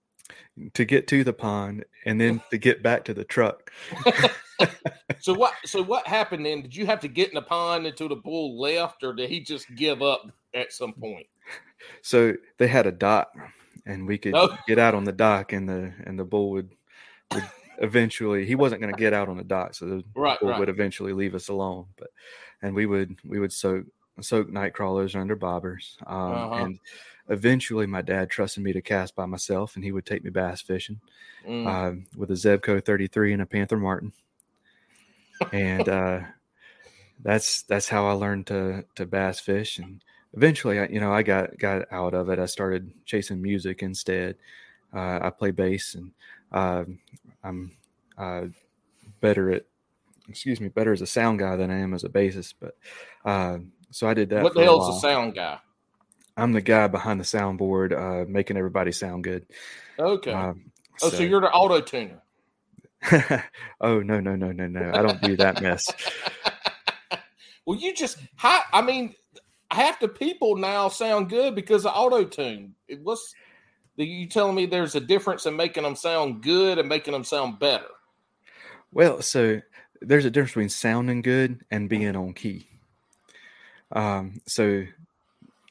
To 0.75 0.85
get 0.85 1.07
to 1.09 1.23
the 1.23 1.33
pond 1.33 1.85
and 2.05 2.21
then 2.21 2.41
to 2.51 2.59
get 2.59 2.83
back 2.83 3.05
to 3.05 3.15
the 3.15 3.25
truck. 3.25 3.71
So 5.21 5.33
what? 5.35 5.55
So 5.65 5.83
what 5.83 6.07
happened 6.07 6.45
then? 6.45 6.63
Did 6.63 6.75
you 6.75 6.85
have 6.87 6.99
to 7.01 7.09
get 7.09 7.29
in 7.29 7.35
the 7.35 7.43
pond 7.43 7.87
until 7.87 8.09
the 8.09 8.17
bull 8.17 8.59
left, 8.61 9.03
or 9.05 9.13
did 9.13 9.31
he 9.31 9.41
just 9.41 9.67
give 9.77 10.03
up 10.03 10.31
at 10.55 10.73
some 10.73 10.93
point? 10.93 11.27
So 12.03 12.35
they 12.59 12.67
had 12.67 12.87
a 12.87 12.93
dock, 12.93 13.33
and 13.87 14.07
we 14.07 14.19
could 14.19 14.35
Oh. 14.35 14.57
get 14.67 14.79
out 14.81 14.95
on 14.95 15.05
the 15.05 15.13
dock, 15.13 15.53
and 15.53 15.69
the 15.69 15.93
and 16.05 16.19
the 16.19 16.25
bull 16.25 16.51
would, 16.51 16.75
would 17.35 17.45
eventually. 17.79 18.47
He 18.47 18.55
wasn't 18.57 18.81
going 18.81 18.93
to 18.93 18.99
get 18.99 19.13
out 19.13 19.29
on 19.29 19.37
the 19.37 19.45
dock, 19.45 19.75
so 19.75 19.87
the 19.87 20.05
Right, 20.15 20.39
bull 20.41 20.51
right. 20.51 20.59
would 20.59 20.69
eventually 20.69 21.13
leave 21.13 21.35
us 21.37 21.49
alone. 21.49 21.87
But 21.97 22.09
and 22.63 22.75
we 22.75 22.87
would 22.87 23.17
we 23.25 23.39
would 23.39 23.53
soak 23.53 23.87
soak 24.23 24.49
night 24.51 24.75
crawlers 24.75 25.15
under 25.17 25.37
bobbers, 25.37 25.97
um, 26.11 26.49
Uh-huh. 26.51 26.55
and 26.55 26.79
eventually 27.29 27.87
my 27.87 28.03
dad 28.03 28.31
trusted 28.31 28.63
me 28.65 28.73
to 28.73 28.83
cast 28.83 29.15
by 29.17 29.27
myself, 29.27 29.77
and 29.77 29.85
he 29.85 29.93
would 29.93 30.07
take 30.07 30.25
me 30.25 30.31
bass 30.31 30.61
fishing 30.63 31.01
Mm. 31.45 31.67
um, 31.67 32.07
with 32.17 32.31
a 32.31 32.35
Zebco 32.35 32.85
33 32.85 33.33
and 33.35 33.43
a 33.43 33.47
Panther 33.47 33.79
Martin. 33.79 34.13
And 35.53 35.89
uh, 35.89 36.21
that's 37.21 37.63
that's 37.63 37.89
how 37.89 38.07
I 38.07 38.13
learned 38.13 38.47
to 38.49 38.85
to 38.97 39.07
bass 39.07 39.41
fish. 39.41 39.79
And 39.79 40.03
eventually, 40.35 40.79
I 40.81 40.87
you 40.87 41.01
know 41.01 41.13
I 41.13 41.23
got 41.23 41.59
got 41.59 41.91
out 41.93 42.15
of 42.15 42.29
it. 42.31 42.39
I 42.39 42.47
started 42.47 42.93
chasing 43.05 43.43
music 43.43 43.83
instead. 43.83 44.37
Uh, 44.95 45.21
I 45.23 45.31
play 45.31 45.51
bass, 45.51 45.95
and 45.95 46.13
um 46.53 47.01
I'm 47.45 47.77
uh, 48.17 48.47
better 49.21 49.51
at 49.53 49.67
excuse 50.29 50.61
me 50.61 50.69
better 50.69 50.93
as 50.93 51.03
a 51.03 51.07
sound 51.07 51.39
guy 51.41 51.57
than 51.57 51.71
I 51.71 51.79
am 51.79 51.95
as 51.95 52.05
a 52.05 52.09
bassist. 52.09 52.55
But 52.61 52.77
uh, 53.25 53.61
so 53.91 54.09
I 54.09 54.15
did 54.15 54.31
that. 54.31 54.43
what 54.43 54.55
the 54.55 54.63
hell's 54.63 54.89
a 54.89 54.91
while. 54.91 55.01
sound 55.01 55.35
guy? 55.35 55.59
I'm 56.37 56.53
the 56.53 56.61
guy 56.61 56.87
behind 56.87 57.21
the 57.21 57.25
soundboard, 57.25 57.93
uh, 57.93 58.25
making 58.29 58.57
everybody 58.57 58.93
sound 58.93 59.25
good. 59.25 59.47
Okay. 59.99 60.33
Um, 60.33 60.71
oh, 61.03 61.09
so 61.09 61.23
you're 61.23 61.41
the 61.41 61.51
auto 61.51 61.81
tuner. 61.81 62.23
oh 63.81 64.01
no 64.01 64.21
no 64.21 64.35
no 64.35 64.51
no 64.53 64.67
no! 64.67 64.91
I 64.93 65.03
don't 65.03 65.21
do 65.23 65.37
that 65.37 65.63
mess. 65.63 65.87
Well, 67.69 67.79
you 67.79 67.93
just 67.93 68.17
how 68.37 68.63
I 68.73 68.81
mean, 68.81 69.15
half 69.71 70.01
the 70.01 70.09
people 70.09 70.57
now 70.57 70.89
sound 70.89 71.29
good 71.29 71.55
because 71.55 71.85
of 71.85 71.93
auto 71.95 72.25
tune. 72.25 72.75
It 72.89 73.05
was 73.05 73.35
you 73.97 74.27
telling 74.27 74.55
me 74.55 74.65
there's 74.65 74.95
a 74.95 75.01
difference 75.01 75.45
in 75.45 75.55
making 75.55 75.83
them 75.83 75.95
sound 75.95 76.43
good 76.43 76.79
and 76.79 76.89
making 76.89 77.13
them 77.13 77.25
sound 77.25 77.59
better. 77.59 77.85
Well, 78.91 79.21
so 79.21 79.61
there's 80.01 80.25
a 80.25 80.31
difference 80.31 80.53
between 80.53 80.69
sounding 80.71 81.21
good 81.21 81.63
and 81.71 81.91
being 81.91 82.17
on 82.17 82.33
key. 82.33 82.67
Um, 83.93 84.41
so 84.47 84.85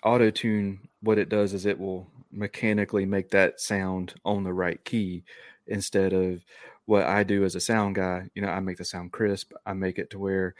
auto 0.03 0.31
tune, 0.31 0.87
what 1.01 1.17
it 1.17 1.29
does 1.29 1.53
is 1.53 1.65
it 1.65 1.79
will 1.79 2.07
mechanically 2.31 3.05
make 3.05 3.29
that 3.31 3.59
sound 3.59 4.15
on 4.25 4.43
the 4.43 4.53
right 4.53 4.83
key 4.85 5.23
instead 5.67 6.13
of 6.13 6.43
what 6.85 7.03
I 7.05 7.23
do 7.23 7.43
as 7.43 7.55
a 7.55 7.59
sound 7.59 7.95
guy. 7.95 8.29
You 8.35 8.41
know, 8.41 8.49
I 8.49 8.59
make 8.59 8.77
the 8.77 8.85
sound 8.85 9.11
crisp. 9.11 9.53
I 9.65 9.73
make 9.73 9.99
it 9.99 10.09
to 10.11 10.19
where 10.19 10.55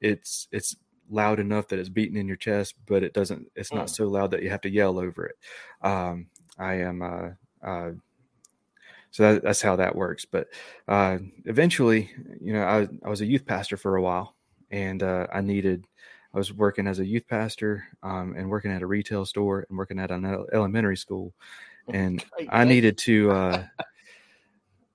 it's 0.00 0.48
it's 0.52 0.76
loud 1.10 1.40
enough 1.40 1.68
that 1.68 1.78
it's 1.78 1.88
beating 1.88 2.16
in 2.16 2.28
your 2.28 2.36
chest, 2.36 2.74
but 2.86 3.02
it 3.02 3.14
doesn't. 3.14 3.50
It's 3.56 3.74
not 3.74 3.86
Mm. 3.86 3.90
so 3.90 4.08
loud 4.08 4.30
that 4.32 4.42
you 4.42 4.50
have 4.50 4.62
to 4.62 4.70
yell 4.70 4.98
over 4.98 5.26
it. 5.26 5.36
Um, 5.82 6.28
I 6.58 6.74
am. 6.74 7.02
Uh, 7.02 7.30
uh, 7.62 7.92
so 9.10 9.34
that, 9.34 9.42
that's 9.42 9.62
how 9.62 9.76
that 9.76 9.94
works. 9.94 10.24
But 10.24 10.48
uh, 10.88 11.18
eventually, 11.44 12.10
you 12.40 12.52
know, 12.52 12.62
I, 12.62 12.88
I 13.04 13.08
was 13.08 13.20
a 13.20 13.26
youth 13.26 13.46
pastor 13.46 13.76
for 13.76 13.96
a 13.96 14.02
while, 14.02 14.36
and 14.70 15.02
uh, 15.02 15.26
I 15.32 15.40
needed. 15.40 15.86
I 16.34 16.38
was 16.38 16.52
working 16.52 16.86
as 16.86 16.98
a 16.98 17.06
youth 17.06 17.26
pastor 17.28 17.84
um, 18.02 18.34
and 18.36 18.48
working 18.48 18.70
at 18.72 18.82
a 18.82 18.86
retail 18.86 19.26
store 19.26 19.66
and 19.68 19.76
working 19.76 19.98
at 19.98 20.10
an 20.10 20.24
elementary 20.52 20.96
school, 20.96 21.32
and 21.92 22.24
I 22.48 22.64
needed 22.64 22.96
to. 22.98 23.30
Uh, 23.30 23.64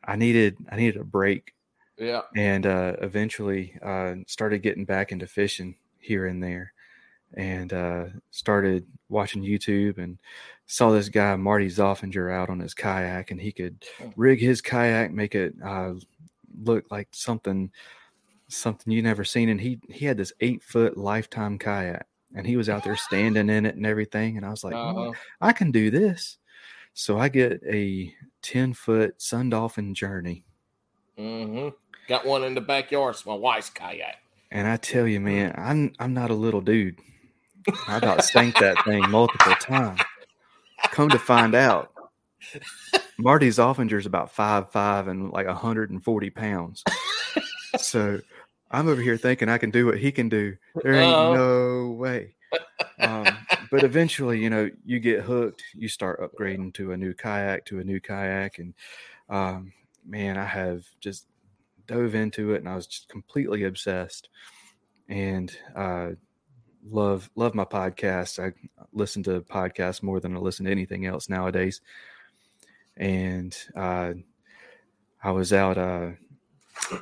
I 0.03 0.15
needed. 0.15 0.58
I 0.72 0.75
needed 0.77 1.00
a 1.01 1.03
break 1.03 1.53
Yeah. 1.98 2.22
and 2.36 2.65
uh, 2.65 2.96
eventually 3.01 3.77
uh, 3.82 4.15
started 4.25 4.60
getting 4.63 4.86
back 4.86 5.12
into 5.12 5.27
fishing 5.27 5.75
here 6.00 6.27
and 6.27 6.41
there 6.41 6.74
and 7.34 7.74
uh, 7.74 8.06
started 8.32 8.86
watching 9.10 9.44
youtube 9.44 9.98
and 9.98 10.17
saw 10.65 10.91
this 10.91 11.10
guy 11.10 11.36
marty 11.36 11.67
zoffinger 11.67 12.32
out 12.32 12.50
on 12.50 12.60
his 12.60 12.74
kayak 12.74 13.32
and 13.32 13.41
he 13.41 13.51
could 13.51 13.84
rig 14.15 14.39
his 14.39 14.62
kayak 14.62 15.12
make 15.12 15.36
it 15.36 15.53
uh, 15.63 15.94
look 16.63 16.86
like 16.89 17.10
something 17.12 17.70
something 18.49 18.93
you 18.93 19.01
never 19.01 19.23
seen 19.23 19.49
and 19.49 19.59
he 19.59 19.79
he 19.89 20.05
had 20.05 20.17
this 20.17 20.31
eight 20.39 20.63
foot 20.63 20.97
lifetime 20.97 21.57
kayak 21.59 22.05
and 22.35 22.47
he 22.47 22.55
was 22.57 22.69
out 22.69 22.83
there 22.83 22.95
standing 22.95 23.49
in 23.49 23.65
it 23.65 23.75
and 23.75 23.85
everything 23.85 24.37
and 24.37 24.45
i 24.45 24.49
was 24.49 24.63
like 24.63 24.73
"Oh, 24.75 25.09
Uh-huh. 25.09 25.11
i 25.41 25.51
can 25.51 25.69
do 25.71 25.91
this 25.91 26.37
so 26.93 27.17
i 27.19 27.27
get 27.29 27.61
a 27.69 28.13
10 28.41 28.73
foot 28.73 29.21
sun 29.21 29.49
dolphin 29.49 29.93
journey 29.93 30.45
hmm 31.17 31.69
Got 32.07 32.25
one 32.25 32.45
in 32.45 32.55
the 32.55 32.61
backyard. 32.61 33.15
It's 33.15 33.25
my 33.25 33.33
wife's 33.33 33.69
kayak. 33.69 34.15
And 34.51 34.65
I 34.65 34.77
tell 34.77 35.05
you, 35.05 35.19
man, 35.19 35.53
I'm 35.57 35.91
I'm 35.99 36.13
not 36.13 36.31
a 36.31 36.33
little 36.33 36.61
dude. 36.61 36.95
I 37.89 37.97
about 37.97 38.23
sank 38.23 38.55
that 38.59 38.81
thing 38.85 39.09
multiple 39.11 39.55
times. 39.59 39.99
Come 40.91 41.09
to 41.09 41.19
find 41.19 41.53
out, 41.53 41.91
Marty 43.17 43.49
Zoffinger's 43.49 44.05
about 44.05 44.31
five 44.31 44.71
five 44.71 45.09
and 45.09 45.31
like 45.31 45.47
140 45.47 46.29
pounds. 46.29 46.81
So 47.77 48.21
I'm 48.71 48.88
over 48.88 49.01
here 49.01 49.17
thinking 49.17 49.50
I 49.50 49.57
can 49.57 49.71
do 49.71 49.86
what 49.86 49.97
he 49.97 50.12
can 50.12 50.29
do. 50.29 50.57
There 50.83 50.93
ain't 50.93 51.13
Uh-oh. 51.13 51.33
no 51.36 51.91
way. 51.91 52.36
Um, 53.00 53.27
but 53.71 53.83
eventually, 53.83 54.39
you 54.39 54.50
know, 54.50 54.69
you 54.86 55.00
get 55.00 55.21
hooked. 55.21 55.63
You 55.74 55.88
start 55.88 56.21
upgrading 56.21 56.74
to 56.75 56.91
a 56.91 56.97
new 56.97 57.13
kayak, 57.13 57.65
to 57.65 57.79
a 57.79 57.83
new 57.83 58.00
kayak, 58.00 58.59
and 58.59 58.74
um, 59.29 59.74
man, 60.05 60.38
I 60.38 60.45
have 60.45 60.86
just 61.00 61.27
dove 61.88 62.15
into 62.15 62.53
it, 62.53 62.57
and 62.59 62.69
I 62.69 62.75
was 62.75 62.88
just 62.88 63.09
completely 63.09 63.63
obsessed. 63.63 64.29
And 65.09 65.55
uh, 65.75 66.12
love 66.89 67.29
love 67.36 67.55
my 67.55 67.65
podcast. 67.65 68.43
I 68.43 68.53
listen 68.93 69.24
to 69.24 69.41
podcasts 69.41 70.03
more 70.03 70.19
than 70.19 70.36
I 70.36 70.39
listen 70.39 70.65
to 70.65 70.71
anything 70.71 71.05
else 71.05 71.29
nowadays. 71.29 71.81
And 72.95 73.55
uh, 73.75 74.13
I 75.24 75.31
was 75.31 75.53
out 75.53 75.77
uh, 75.77 76.12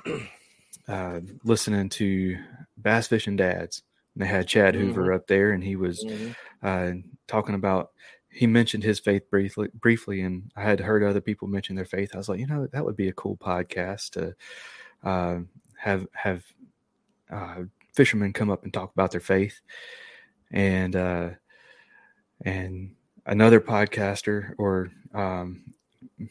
uh, 0.88 1.20
listening 1.44 1.89
to 1.89 2.38
Bass 2.77 3.08
Fishing 3.08 3.36
Dads. 3.36 3.82
And 4.13 4.24
they 4.24 4.27
had 4.27 4.48
Chad 4.48 4.75
Hoover 4.75 5.12
up 5.13 5.27
there, 5.27 5.51
and 5.51 5.63
he 5.63 5.75
was 5.75 6.04
Mhm. 6.06 6.36
uh, 6.63 6.92
talking 7.27 7.56
about. 7.56 7.92
He 8.30 8.48
mentioned 8.48 8.84
his 8.84 9.00
faith 9.00 9.30
briefly, 9.30 9.70
briefly, 9.74 10.22
and 10.22 10.51
I 10.56 10.63
had 10.63 10.80
heard 10.82 11.04
other 11.04 11.22
people 11.22 11.48
mention 11.48 11.75
their 11.75 11.86
faith. 11.86 12.13
I 12.13 12.18
was 12.18 12.27
like, 12.27 12.39
you 12.39 12.48
know, 12.48 12.68
that 12.68 12.84
would 12.84 12.98
be 12.98 13.08
a 13.08 13.13
cool 13.13 13.38
podcast 13.38 14.12
to 14.12 14.36
uh, 15.04 15.39
have 15.77 16.08
have 16.13 16.44
uh, 17.30 17.63
fishermen 17.94 18.34
come 18.34 18.50
up 18.50 18.63
and 18.63 18.74
talk 18.74 18.92
about 18.92 19.12
their 19.12 19.22
faith, 19.22 19.62
and 20.51 20.96
uh, 20.96 21.30
and 22.42 22.96
another 23.25 23.60
podcaster 23.60 24.54
or 24.58 24.92
um, 25.13 25.74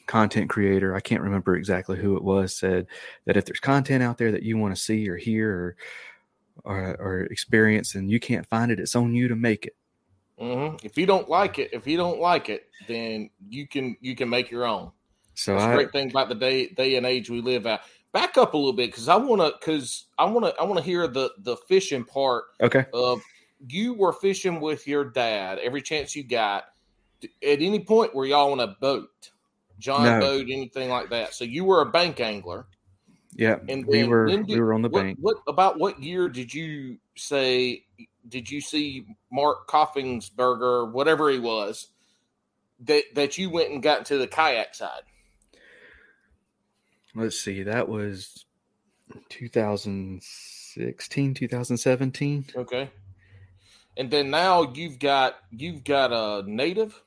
content 0.06 0.50
creator, 0.50 0.94
I 0.94 1.00
can't 1.00 1.22
remember 1.22 1.56
exactly 1.56 1.98
who 1.98 2.16
it 2.16 2.24
was, 2.24 2.56
said 2.56 2.86
that 3.26 3.36
if 3.36 3.44
there's 3.44 3.60
content 3.60 4.02
out 4.02 4.18
there 4.18 4.32
that 4.32 4.42
you 4.42 4.56
want 4.56 4.74
to 4.74 4.80
see 4.80 5.08
or 5.08 5.16
hear 5.16 5.50
or 5.50 5.76
or, 6.64 6.96
or 7.00 7.20
experience 7.22 7.94
and 7.94 8.10
you 8.10 8.20
can't 8.20 8.46
find 8.46 8.70
it, 8.70 8.78
it's 8.78 8.94
on 8.94 9.14
you 9.14 9.28
to 9.28 9.36
make 9.36 9.66
it. 9.66 9.76
Mhm. 10.40 10.82
If 10.84 10.96
you 10.96 11.06
don't 11.06 11.28
like 11.28 11.58
it, 11.58 11.70
if 11.72 11.86
you 11.86 11.96
don't 11.96 12.20
like 12.20 12.48
it, 12.48 12.68
then 12.88 13.30
you 13.48 13.66
can 13.68 13.96
you 14.00 14.16
can 14.16 14.28
make 14.28 14.50
your 14.50 14.64
own. 14.64 14.90
So 15.34 15.52
That's 15.52 15.64
I, 15.64 15.74
great 15.74 15.92
thing 15.92 16.10
about 16.10 16.28
the 16.28 16.34
day 16.34 16.68
day 16.68 16.96
and 16.96 17.06
age 17.06 17.30
we 17.30 17.40
live 17.40 17.66
at. 17.66 17.82
Back 18.12 18.38
up 18.38 18.54
a 18.54 18.56
little 18.56 18.72
bit 18.72 18.90
because 18.90 19.08
I 19.08 19.16
want 19.16 19.42
to 19.42 19.54
because 19.58 20.06
I 20.18 20.24
want 20.24 20.46
to 20.46 20.54
I 20.60 20.64
want 20.64 20.78
to 20.78 20.84
hear 20.84 21.06
the 21.08 21.30
the 21.38 21.56
fishing 21.68 22.04
part 22.04 22.44
okay. 22.60 22.86
of 22.92 23.20
you 23.68 23.94
were 23.94 24.12
fishing 24.12 24.60
with 24.60 24.86
your 24.86 25.04
dad 25.04 25.58
every 25.58 25.82
chance 25.82 26.14
you 26.14 26.24
got. 26.24 26.64
At 27.22 27.62
any 27.62 27.80
point 27.80 28.14
were 28.14 28.26
y'all 28.26 28.52
on 28.52 28.60
a 28.60 28.76
boat, 28.80 29.30
John 29.78 30.04
No. 30.04 30.20
boat, 30.20 30.46
anything 30.50 30.88
like 30.88 31.10
that? 31.10 31.34
So 31.34 31.44
you 31.44 31.64
were 31.64 31.80
a 31.80 31.90
bank 31.90 32.20
angler. 32.20 32.66
Yeah, 33.36 33.58
And 33.68 33.84
we 33.86 34.04
were 34.04 34.26
when 34.26 34.46
we 34.46 34.60
were 34.60 34.72
on 34.72 34.82
the 34.82 34.88
what, 34.88 35.02
bank. 35.02 35.18
What 35.20 35.38
about 35.48 35.80
what 35.80 36.00
year 36.00 36.28
did 36.28 36.54
you 36.54 36.98
say? 37.16 37.84
Did 38.28 38.48
you 38.48 38.60
see 38.60 39.06
Mark 39.32 39.68
Koffingsberger, 39.68 40.92
whatever 40.92 41.28
he 41.30 41.40
was, 41.40 41.88
that 42.80 43.02
that 43.14 43.36
you 43.36 43.50
went 43.50 43.72
and 43.72 43.82
got 43.82 43.98
into 44.00 44.18
the 44.18 44.28
kayak 44.28 44.76
side? 44.76 45.02
Let's 47.16 47.40
see, 47.40 47.64
that 47.64 47.88
was 47.88 48.44
2016, 49.30 51.34
2017. 51.34 52.44
Okay, 52.56 52.90
and 53.96 54.10
then 54.10 54.30
now 54.30 54.72
you've 54.74 54.98
got 54.98 55.36
you've 55.50 55.84
got 55.84 56.12
a 56.12 56.42
native 56.48 57.00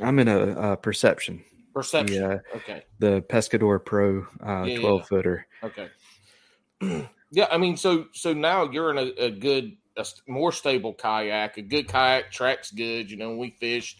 I'm 0.00 0.18
in 0.18 0.28
a, 0.28 0.38
uh 0.50 0.76
perception, 0.76 1.44
perception. 1.74 2.22
Yeah. 2.22 2.38
Okay, 2.56 2.84
the 3.00 3.20
Pescador 3.28 3.84
Pro 3.84 4.26
uh, 4.46 4.64
Yeah, 4.64 4.78
12 4.80 5.00
yeah. 5.00 5.04
footer. 5.04 5.46
okay. 5.62 5.88
yeah, 7.30 7.46
I 7.50 7.58
mean, 7.58 7.76
so 7.76 8.06
so 8.12 8.32
now 8.32 8.70
you're 8.70 8.90
in 8.90 8.98
a, 8.98 9.24
a 9.26 9.30
good, 9.30 9.76
a 9.96 10.06
more 10.26 10.52
stable 10.52 10.94
kayak. 10.94 11.56
A 11.58 11.62
good 11.62 11.88
kayak 11.88 12.30
tracks 12.30 12.70
good. 12.70 13.10
You 13.10 13.16
know, 13.16 13.36
we 13.36 13.50
fish. 13.60 13.96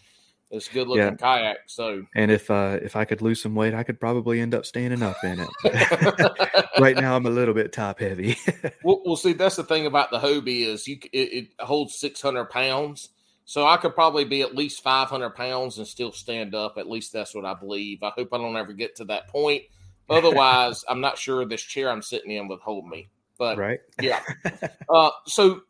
It's 0.51 0.69
a 0.69 0.73
good 0.73 0.87
looking 0.87 1.03
Yeah. 1.03 1.15
kayak. 1.15 1.57
So 1.67 2.05
And 2.15 2.29
if 2.31 2.49
uh, 2.51 2.79
if 2.81 2.95
I 2.95 3.03
could 3.05 3.21
lose 3.21 3.41
some 3.41 3.55
weight, 3.55 3.73
I 3.73 3.83
could 3.83 3.99
probably 3.99 4.39
end 4.39 4.53
up 4.53 4.65
standing 4.65 5.01
up 5.01 5.17
in 5.23 5.39
it. 5.39 6.69
right 6.79 6.95
now, 6.95 7.15
I'm 7.15 7.25
a 7.25 7.29
little 7.31 7.53
bit 7.53 7.73
top 7.73 7.99
heavy. 7.99 8.37
Well, 8.83 9.01
well, 9.03 9.15
see, 9.15 9.33
that's 9.33 9.55
the 9.55 9.63
thing 9.63 9.87
about 9.87 10.11
the 10.11 10.19
Hobie 10.19 10.67
is 10.67 10.87
you 10.87 10.97
it, 11.11 11.33
it 11.33 11.47
holds 11.59 11.97
six 11.97 12.21
hundred 12.21 12.51
pounds, 12.51 13.09
so 13.45 13.65
I 13.65 13.77
could 13.77 13.93
probably 13.93 14.25
be 14.25 14.41
at 14.41 14.55
least 14.55 14.83
five 14.83 15.07
hundred 15.07 15.35
pounds 15.35 15.77
and 15.77 15.87
still 15.87 16.11
stand 16.11 16.55
up. 16.55 16.77
At 16.77 16.89
least 16.89 17.13
that's 17.13 17.33
what 17.35 17.45
I 17.45 17.53
believe. 17.53 18.03
I 18.03 18.09
hope 18.09 18.29
I 18.33 18.37
don't 18.37 18.57
ever 18.57 18.73
get 18.73 18.95
to 18.97 19.05
that 19.05 19.27
point. 19.29 19.63
Otherwise, 20.09 20.83
I'm 20.87 21.01
not 21.01 21.17
sure 21.17 21.45
this 21.45 21.61
chair 21.61 21.89
I'm 21.89 22.01
sitting 22.01 22.31
in 22.31 22.47
would 22.47 22.59
hold 22.59 22.87
me. 22.87 23.09
But 23.37 23.57
right? 23.57 23.79
yeah, 24.01 24.21
uh, 24.89 25.09
so 25.25 25.61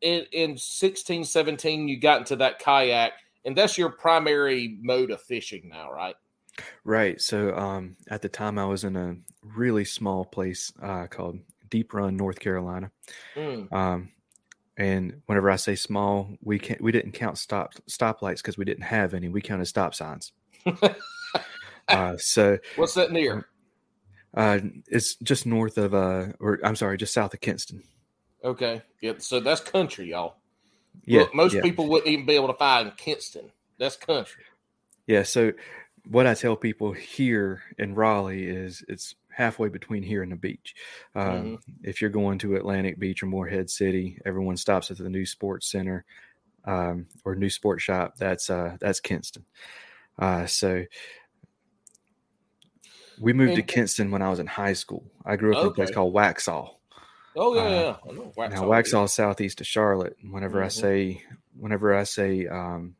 in 0.00 0.26
in 0.32 0.56
sixteen, 0.56 1.24
seventeen, 1.24 1.88
you 1.88 2.00
got 2.00 2.20
into 2.20 2.36
that 2.36 2.58
kayak, 2.58 3.12
and 3.44 3.56
that's 3.56 3.76
your 3.76 3.90
primary 3.90 4.78
mode 4.80 5.10
of 5.10 5.20
fishing 5.22 5.68
now, 5.68 5.90
right? 5.90 6.14
Right. 6.84 7.20
So 7.20 7.56
um, 7.56 7.96
at 8.08 8.22
the 8.22 8.28
time, 8.28 8.58
I 8.58 8.64
was 8.64 8.84
in 8.84 8.96
a 8.96 9.16
really 9.42 9.84
small 9.84 10.24
place 10.24 10.72
uh, 10.82 11.06
called 11.06 11.38
Deep 11.70 11.94
Run, 11.94 12.16
North 12.16 12.38
Carolina. 12.38 12.90
Mm, 13.34 13.72
Um, 13.72 14.10
and 14.76 15.20
whenever 15.26 15.50
I 15.50 15.56
say 15.56 15.74
small, 15.74 16.30
we 16.42 16.58
can't 16.58 16.80
we 16.80 16.92
didn't 16.92 17.12
count 17.12 17.38
stop 17.38 17.74
stoplights 17.88 18.38
because 18.38 18.56
we 18.56 18.64
didn't 18.64 18.84
have 18.84 19.14
any. 19.14 19.28
We 19.28 19.42
counted 19.42 19.66
stop 19.66 19.94
signs. 19.94 20.32
uh, 21.88 22.16
so 22.16 22.58
what's 22.76 22.94
that 22.94 23.12
near? 23.12 23.46
uh, 24.34 24.60
it's 24.88 25.16
just 25.16 25.46
north 25.46 25.78
of 25.78 25.94
uh, 25.94 26.28
or 26.40 26.58
I'm 26.64 26.76
sorry, 26.76 26.96
just 26.96 27.12
south 27.12 27.34
of 27.34 27.40
Kinston. 27.40 27.82
Okay, 28.44 28.82
yeah, 29.00 29.12
so 29.18 29.40
that's 29.40 29.60
country, 29.60 30.10
y'all. 30.10 30.36
Yeah, 31.04 31.20
Look, 31.20 31.34
most 31.34 31.54
yeah. 31.54 31.62
people 31.62 31.88
wouldn't 31.88 32.08
even 32.08 32.26
be 32.26 32.34
able 32.34 32.48
to 32.48 32.54
find 32.54 32.96
Kinston. 32.96 33.50
That's 33.78 33.96
country. 33.96 34.44
Yeah. 35.06 35.22
So 35.22 35.52
what 36.08 36.26
I 36.26 36.34
tell 36.34 36.56
people 36.56 36.92
here 36.92 37.62
in 37.78 37.94
Raleigh 37.94 38.44
is 38.44 38.84
it's 38.88 39.14
halfway 39.34 39.68
between 39.68 40.02
here 40.02 40.22
and 40.22 40.30
the 40.32 40.36
beach. 40.36 40.74
Um, 41.14 41.26
Mhm. 41.26 41.58
If 41.82 42.00
you're 42.00 42.10
going 42.10 42.38
to 42.38 42.56
Atlantic 42.56 42.98
Beach 42.98 43.22
or 43.22 43.26
Morehead 43.26 43.70
City, 43.70 44.18
everyone 44.26 44.56
stops 44.56 44.90
at 44.90 44.98
the 44.98 45.08
Neuse 45.08 45.30
Sports 45.30 45.70
Center 45.70 46.04
um, 46.64 47.06
or 47.24 47.34
Neuse 47.34 47.54
Sports 47.54 47.82
Shop. 47.82 48.14
That's 48.18 48.48
uh, 48.50 48.76
that's 48.80 49.00
Kinston. 49.00 49.44
Uh, 50.18 50.46
so 50.46 50.84
we 53.20 53.32
moved 53.32 53.54
to 53.56 53.62
Kinston 53.62 54.10
when 54.10 54.22
I 54.22 54.30
was 54.30 54.38
in 54.38 54.46
high 54.46 54.72
school. 54.72 55.04
I 55.24 55.36
grew 55.36 55.54
up 55.56 55.62
in 55.62 55.68
a 55.68 55.74
place 55.74 55.90
called 55.90 56.14
Waxhaw. 56.14 56.70
Oh 57.36 57.54
yeah, 57.54 57.60
Uh, 57.62 57.68
yeah. 57.70 57.96
I 58.10 58.12
know 58.14 58.32
Waxhaw. 58.36 58.50
now 58.50 58.62
Waxhaw 58.64 59.04
is 59.04 59.12
southeast 59.12 59.60
of 59.60 59.66
Charlotte. 59.66 60.16
Whenever 60.22 60.62
I 60.62 60.66
Mhm. 60.66 60.72
say 60.72 61.22
whenever 61.58 61.94
I 61.94 62.04
say 62.04 62.46
um, 62.46 62.96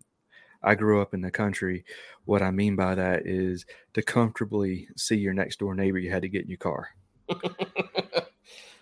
I 0.62 0.74
grew 0.74 1.00
up 1.00 1.14
in 1.14 1.20
the 1.22 1.30
country, 1.30 1.84
what 2.24 2.42
I 2.42 2.50
mean 2.50 2.76
by 2.76 2.94
that 2.94 3.26
is 3.26 3.66
to 3.94 4.02
comfortably 4.02 4.88
see 4.96 5.16
your 5.16 5.34
next 5.34 5.58
door 5.58 5.74
neighbor, 5.74 5.98
you 5.98 6.10
had 6.10 6.22
to 6.22 6.28
get 6.28 6.42
in 6.42 6.48
your 6.48 6.58
car. 6.58 6.88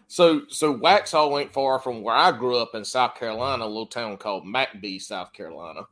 so 0.08 0.42
so 0.48 0.76
Waxhaw 0.76 1.40
ain't 1.40 1.52
far 1.52 1.78
from 1.78 2.02
where 2.02 2.14
I 2.14 2.32
grew 2.32 2.56
up 2.56 2.74
in 2.74 2.84
South 2.84 3.14
Carolina, 3.14 3.64
a 3.64 3.66
little 3.66 3.86
town 3.86 4.16
called 4.16 4.44
McBee, 4.44 5.00
South 5.00 5.32
Carolina. 5.32 5.82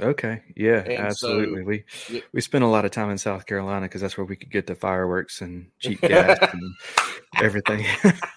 Okay, 0.00 0.42
yeah, 0.56 0.78
And 0.84 1.16
so- 1.16 1.28
absolutely. 1.40 1.62
we 1.62 1.84
Yeah. 2.08 2.20
we 2.32 2.40
spent 2.40 2.64
a 2.64 2.66
lot 2.66 2.84
of 2.84 2.90
time 2.90 3.10
in 3.10 3.18
South 3.18 3.46
Carolina 3.46 3.82
because 3.86 4.00
that's 4.00 4.16
where 4.16 4.24
we 4.24 4.36
could 4.36 4.50
get 4.50 4.66
the 4.66 4.74
fireworks 4.74 5.40
and 5.42 5.70
cheap 5.78 6.00
gas 6.02 6.38
and 6.52 6.74
everything. 7.40 7.84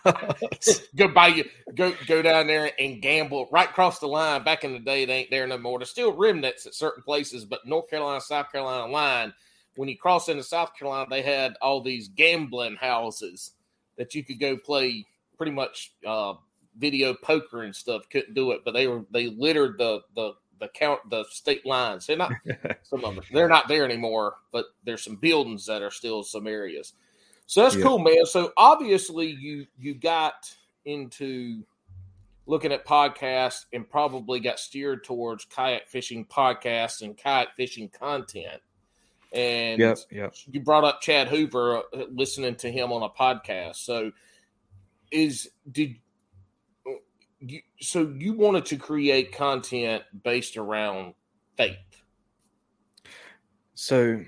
go 0.95 1.07
buy 1.07 1.27
you 1.27 1.45
go 1.75 1.93
go 2.07 2.21
down 2.21 2.47
there 2.47 2.71
and 2.79 3.01
gamble 3.01 3.47
right 3.51 3.69
across 3.69 3.99
the 3.99 4.07
line. 4.07 4.43
Back 4.43 4.63
in 4.63 4.73
the 4.73 4.79
day, 4.79 5.03
it 5.03 5.09
ain't 5.09 5.29
there 5.31 5.47
no 5.47 5.57
more. 5.57 5.79
There's 5.79 5.89
still 5.89 6.13
remnants 6.13 6.65
at 6.65 6.73
certain 6.75 7.03
places, 7.03 7.45
but 7.45 7.65
North 7.65 7.89
Carolina, 7.89 8.21
South 8.21 8.51
Carolina 8.51 8.91
line, 8.91 9.33
when 9.75 9.89
you 9.89 9.97
cross 9.97 10.29
into 10.29 10.43
South 10.43 10.75
Carolina, 10.77 11.07
they 11.09 11.21
had 11.21 11.55
all 11.61 11.81
these 11.81 12.07
gambling 12.09 12.75
houses 12.75 13.51
that 13.97 14.13
you 14.15 14.23
could 14.23 14.39
go 14.39 14.57
play 14.57 15.05
pretty 15.37 15.51
much 15.51 15.93
uh, 16.05 16.33
video 16.77 17.13
poker 17.13 17.63
and 17.63 17.75
stuff. 17.75 18.03
Couldn't 18.09 18.33
do 18.33 18.51
it, 18.51 18.61
but 18.65 18.73
they 18.73 18.87
were 18.87 19.03
they 19.11 19.27
littered 19.27 19.77
the 19.77 20.01
the 20.15 20.33
the 20.63 20.69
count 20.69 21.01
the 21.09 21.25
state 21.29 21.65
lines. 21.65 22.07
They're 22.07 22.17
not 22.17 22.31
some 22.83 23.03
of 23.03 23.15
them. 23.15 23.23
They're 23.31 23.49
not 23.49 23.67
there 23.67 23.85
anymore, 23.85 24.35
but 24.51 24.65
there's 24.83 25.03
some 25.03 25.17
buildings 25.17 25.65
that 25.65 25.81
are 25.81 25.91
still 25.91 26.23
some 26.23 26.47
areas. 26.47 26.93
So 27.45 27.61
that's 27.61 27.75
Yeah. 27.75 27.83
cool, 27.83 27.99
man. 27.99 28.25
So 28.25 28.51
obviously 28.57 29.27
you 29.27 29.67
you 29.77 29.93
got 29.93 30.55
into 30.85 31.63
looking 32.45 32.71
at 32.71 32.85
podcasts 32.85 33.65
and 33.73 33.89
probably 33.89 34.39
got 34.39 34.59
steered 34.59 35.03
towards 35.03 35.45
kayak 35.45 35.87
fishing 35.87 36.25
podcasts 36.25 37.01
and 37.01 37.17
kayak 37.17 37.49
fishing 37.55 37.89
content. 37.89 38.61
And 39.33 39.79
yep, 39.79 39.97
yep. 40.11 40.35
you 40.51 40.59
brought 40.61 40.83
up 40.83 41.01
Chad 41.01 41.27
Hoover, 41.27 41.77
uh, 41.79 42.05
listening 42.11 42.55
to 42.57 42.71
him 42.71 42.91
on 42.91 43.01
a 43.03 43.09
podcast. 43.09 43.77
So 43.77 44.11
is 45.11 45.49
did 45.71 45.95
you 47.45 47.61
so 47.79 48.13
you 48.17 48.33
wanted 48.33 48.65
to 48.67 48.77
create 48.77 49.31
content 49.31 50.03
based 50.23 50.57
around 50.57 51.13
faith? 51.57 51.77
So 53.75 54.21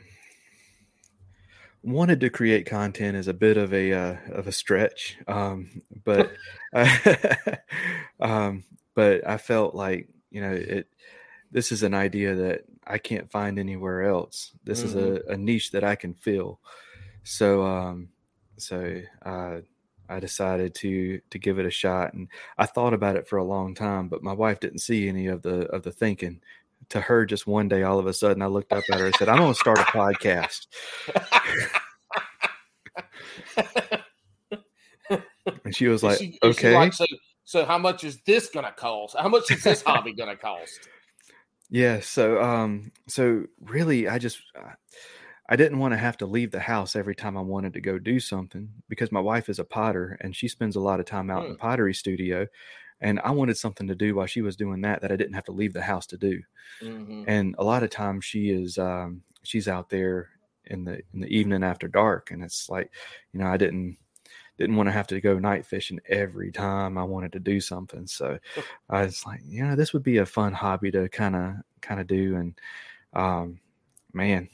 wanted 1.84 2.20
to 2.20 2.30
create 2.30 2.66
content 2.66 3.16
is 3.16 3.28
a 3.28 3.34
bit 3.34 3.58
of 3.58 3.74
a 3.74 3.94
uh, 3.94 4.16
of 4.32 4.48
a 4.48 4.52
stretch, 4.52 5.18
um, 5.28 5.82
but 6.04 6.32
um, 8.20 8.64
but 8.96 9.28
I 9.28 9.38
felt 9.38 9.76
like 9.76 10.10
you 10.32 10.42
know 10.42 10.52
it. 10.52 10.88
This 11.52 11.72
is 11.72 11.84
an 11.84 11.94
idea 11.94 12.36
that 12.36 12.66
I 12.86 12.98
can't 12.98 13.32
find 13.32 13.58
anywhere 13.58 14.04
else. 14.04 14.52
This 14.66 14.84
is 14.84 14.96
a, 14.96 15.22
a 15.30 15.38
niche 15.38 15.72
that 15.72 15.86
I 15.86 15.96
can 15.96 16.14
fill. 16.14 16.60
So 17.24 17.64
um, 17.64 18.10
so 18.58 19.02
uh, 19.24 19.60
I 20.10 20.20
decided 20.20 20.76
to 20.76 21.20
to 21.30 21.40
give 21.40 21.60
it 21.60 21.66
a 21.66 21.72
shot, 21.72 22.14
and 22.14 22.28
I 22.58 22.66
thought 22.66 22.94
about 22.94 23.16
it 23.16 23.28
for 23.28 23.38
a 23.38 23.44
long 23.44 23.74
time. 23.76 24.08
But 24.08 24.24
my 24.24 24.34
wife 24.34 24.60
didn't 24.60 24.80
see 24.80 25.08
any 25.08 25.28
of 25.28 25.42
the 25.42 25.68
of 25.68 25.84
the 25.84 25.92
thinking. 25.92 26.42
To 26.90 27.02
her, 27.02 27.26
just 27.26 27.48
one 27.48 27.68
day, 27.68 27.82
all 27.84 27.98
of 27.98 28.06
a 28.06 28.14
sudden, 28.14 28.44
I 28.44 28.46
looked 28.48 28.72
up 28.72 28.84
at 28.92 29.00
her 29.00 29.08
and 29.08 29.16
said, 29.16 29.28
"I'm 29.30 29.38
going 29.40 29.54
to 29.54 29.60
start 29.60 29.80
a 29.80 29.84
podcast." 29.84 30.68
And 35.64 35.76
she 35.76 35.88
was 35.88 36.02
like, 36.04 36.14
Is 36.14 36.20
she- 36.20 36.26
is 36.26 36.58
she 36.58 36.68
"Okay." 36.68 36.74
like, 36.76 36.94
so, 36.94 37.06
so 37.44 37.66
how 37.66 37.78
much 37.78 38.04
is 38.04 38.20
this 38.26 38.50
going 38.50 38.66
to 38.66 38.72
cost? 38.72 39.16
How 39.18 39.28
much 39.30 39.52
is 39.52 39.64
this 39.64 39.82
hobby 39.84 40.14
going 40.14 40.30
to 40.30 40.38
cost? 40.38 40.80
Yeah, 41.72 42.00
so 42.02 42.40
um 42.44 42.92
so 43.08 43.46
really 43.60 44.08
I 44.08 44.20
just 44.20 44.40
uh, 44.56 44.74
I 45.48 45.56
didn't 45.56 45.80
want 45.80 45.94
to 45.94 45.98
have 45.98 46.18
to 46.18 46.26
leave 46.26 46.52
the 46.52 46.60
house 46.60 46.96
every 46.96 47.16
time 47.16 47.38
I 47.38 47.42
wanted 47.42 47.74
to 47.74 47.82
go 47.82 48.00
do 48.00 48.20
something 48.20 48.70
because 48.90 49.12
my 49.12 49.20
wife 49.20 49.50
is 49.50 49.60
a 49.60 49.66
potter 49.66 50.18
and 50.22 50.36
she 50.36 50.48
spends 50.48 50.76
a 50.76 50.80
lot 50.82 51.00
of 51.00 51.06
time 51.06 51.30
out 51.30 51.44
in 51.44 51.48
Hmm. 51.48 51.54
the 51.54 51.56
pottery 51.56 51.94
studio 51.94 52.48
and 53.02 53.20
I 53.22 53.32
wanted 53.32 53.58
something 53.58 53.88
to 53.88 53.96
do 53.96 54.16
while 54.16 54.26
she 54.28 54.42
was 54.42 54.56
doing 54.56 54.82
that 54.82 55.02
that 55.02 55.12
I 55.12 55.16
didn't 55.18 55.34
have 55.36 55.44
to 55.46 55.52
leave 55.52 55.74
the 55.74 55.84
house 55.84 56.08
to 56.08 56.18
do. 56.18 56.42
Mhm. 56.82 57.26
And 57.26 57.56
a 57.58 57.64
lot 57.64 57.84
of 57.84 57.90
times 57.90 58.26
she 58.26 58.50
is 58.50 58.78
um 58.78 59.24
she's 59.44 59.68
out 59.68 59.90
there 59.90 60.30
in 60.66 60.86
the 60.86 61.02
in 61.14 61.22
the 61.22 61.28
evening 61.28 61.64
after 61.64 61.88
dark 61.88 62.32
and 62.32 62.44
it's 62.44 62.70
like, 62.70 62.94
you 63.34 63.40
know, 63.40 63.48
I 63.48 63.58
didn't 63.58 63.98
didn't 64.58 64.76
want 64.78 64.88
to 64.88 64.94
have 64.94 65.08
to 65.08 65.22
go 65.22 65.40
night 65.40 65.66
fishing 65.66 66.00
every 66.10 66.52
time 66.52 66.98
I 66.98 67.04
wanted 67.04 67.34
to 67.34 67.40
do 67.40 67.62
something. 67.62 68.08
So 68.08 68.40
I 68.90 69.06
was 69.06 69.26
like, 69.26 69.42
you 69.46 69.64
know, 69.66 69.76
this 69.76 69.94
would 69.94 70.04
be 70.04 70.18
a 70.18 70.26
fun 70.26 70.54
hobby 70.54 70.92
to 70.92 71.10
kind 71.10 71.36
of 71.36 71.56
kind 71.82 72.00
of 72.02 72.08
do. 72.08 72.36
And 72.38 72.60
um, 73.14 73.62
man, 74.14 74.50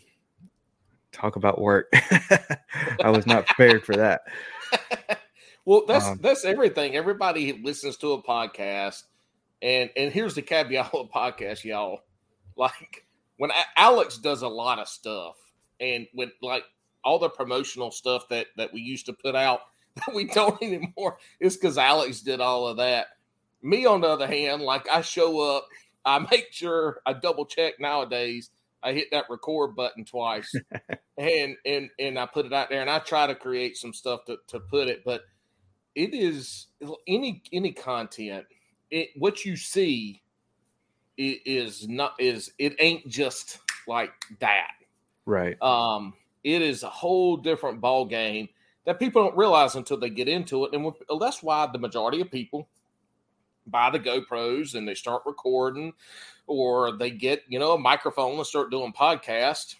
talk 1.12 1.36
about 1.36 1.60
work. 1.62 1.90
I 3.04 3.10
was 3.10 3.26
not 3.26 3.46
prepared 3.48 3.86
for 3.86 3.96
that. 3.98 4.22
well, 5.66 5.84
that's 5.88 6.06
Um, 6.06 6.20
that's 6.22 6.46
everything. 6.46 6.96
Everybody 6.96 7.54
listens 7.64 7.98
to 7.98 8.14
a 8.14 8.24
podcast, 8.24 9.04
and 9.62 9.90
and 9.96 10.12
here's 10.12 10.36
the 10.36 10.42
caveat 10.42 10.90
of 10.94 11.10
podcast, 11.12 11.64
y'all. 11.64 12.02
Like 12.56 13.06
when 13.38 13.52
A- 13.52 13.80
Alex 13.80 14.18
does 14.18 14.42
a 14.42 14.48
lot 14.48 14.80
of 14.80 14.88
stuff, 14.88 15.36
and 15.80 16.08
when 16.14 16.32
like 16.42 16.64
all 17.04 17.20
the 17.20 17.30
promotional 17.30 17.92
stuff 17.92 18.28
that 18.30 18.48
that 18.58 18.74
we 18.74 18.82
used 18.82 19.06
to 19.08 19.14
put 19.14 19.36
out 19.36 19.62
that 19.96 20.14
we 20.14 20.26
don't 20.26 20.62
anymore, 20.62 21.18
it's 21.40 21.58
because 21.58 21.78
Alex 21.78 22.22
did 22.22 22.40
all 22.40 22.68
of 22.68 22.78
that. 22.78 23.08
Me, 23.64 23.86
on 23.86 24.02
the 24.02 24.08
other 24.08 24.28
hand, 24.28 24.62
like 24.64 24.88
I 24.90 25.02
show 25.02 25.40
up, 25.40 25.68
I 26.04 26.18
make 26.20 26.48
sure 26.52 27.02
I 27.06 27.14
double 27.14 27.46
check 27.46 27.80
nowadays. 27.80 28.50
I 28.84 28.94
hit 28.94 29.10
that 29.12 29.26
record 29.30 29.76
button 29.76 30.06
twice, 30.06 30.54
and 31.18 31.56
and 31.66 31.90
and 32.00 32.18
I 32.20 32.26
put 32.26 32.46
it 32.46 32.54
out 32.54 32.70
there, 32.70 32.82
and 32.82 32.90
I 32.90 33.00
try 33.00 33.28
to 33.28 33.36
create 33.36 33.78
some 33.78 33.94
stuff 33.94 34.26
to 34.26 34.38
to 34.48 34.60
put 34.60 34.88
it, 34.88 35.04
but 35.06 35.24
it 35.96 36.14
is 36.14 36.68
any 37.08 37.44
any 37.52 37.72
content. 37.72 38.46
It 38.90 39.10
what 39.18 39.46
you 39.46 39.56
see 39.56 40.22
i- 41.20 41.42
is 41.46 41.88
not 41.88 42.14
is 42.20 42.52
it 42.58 42.76
ain't 42.80 43.08
just 43.08 43.60
like 43.88 44.14
that. 44.40 44.72
Right. 45.26 45.62
Um, 45.62 46.14
it 46.44 46.62
is 46.62 46.84
a 46.84 46.90
whole 46.90 47.38
different 47.38 47.82
ball 47.82 48.06
game 48.06 48.50
that 48.86 49.00
people 49.00 49.24
don't 49.24 49.38
realize 49.38 49.76
until 49.76 49.98
they 49.98 50.10
get 50.10 50.28
into 50.28 50.66
it, 50.66 50.74
and 50.74 50.92
that's 51.20 51.44
why 51.44 51.68
the 51.72 51.78
majority 51.78 52.22
of 52.22 52.32
people 52.32 52.68
buy 53.68 53.92
the 53.92 54.00
GoPros 54.00 54.76
and 54.76 54.88
they 54.88 54.96
start 54.96 55.22
recording, 55.26 55.94
or 56.52 56.98
they 56.98 57.10
get 57.10 57.44
you 57.48 57.60
know 57.60 57.74
a 57.74 57.80
microphone 57.80 58.38
and 58.38 58.46
start 58.46 58.72
doing 58.72 58.94
podcast. 58.94 59.76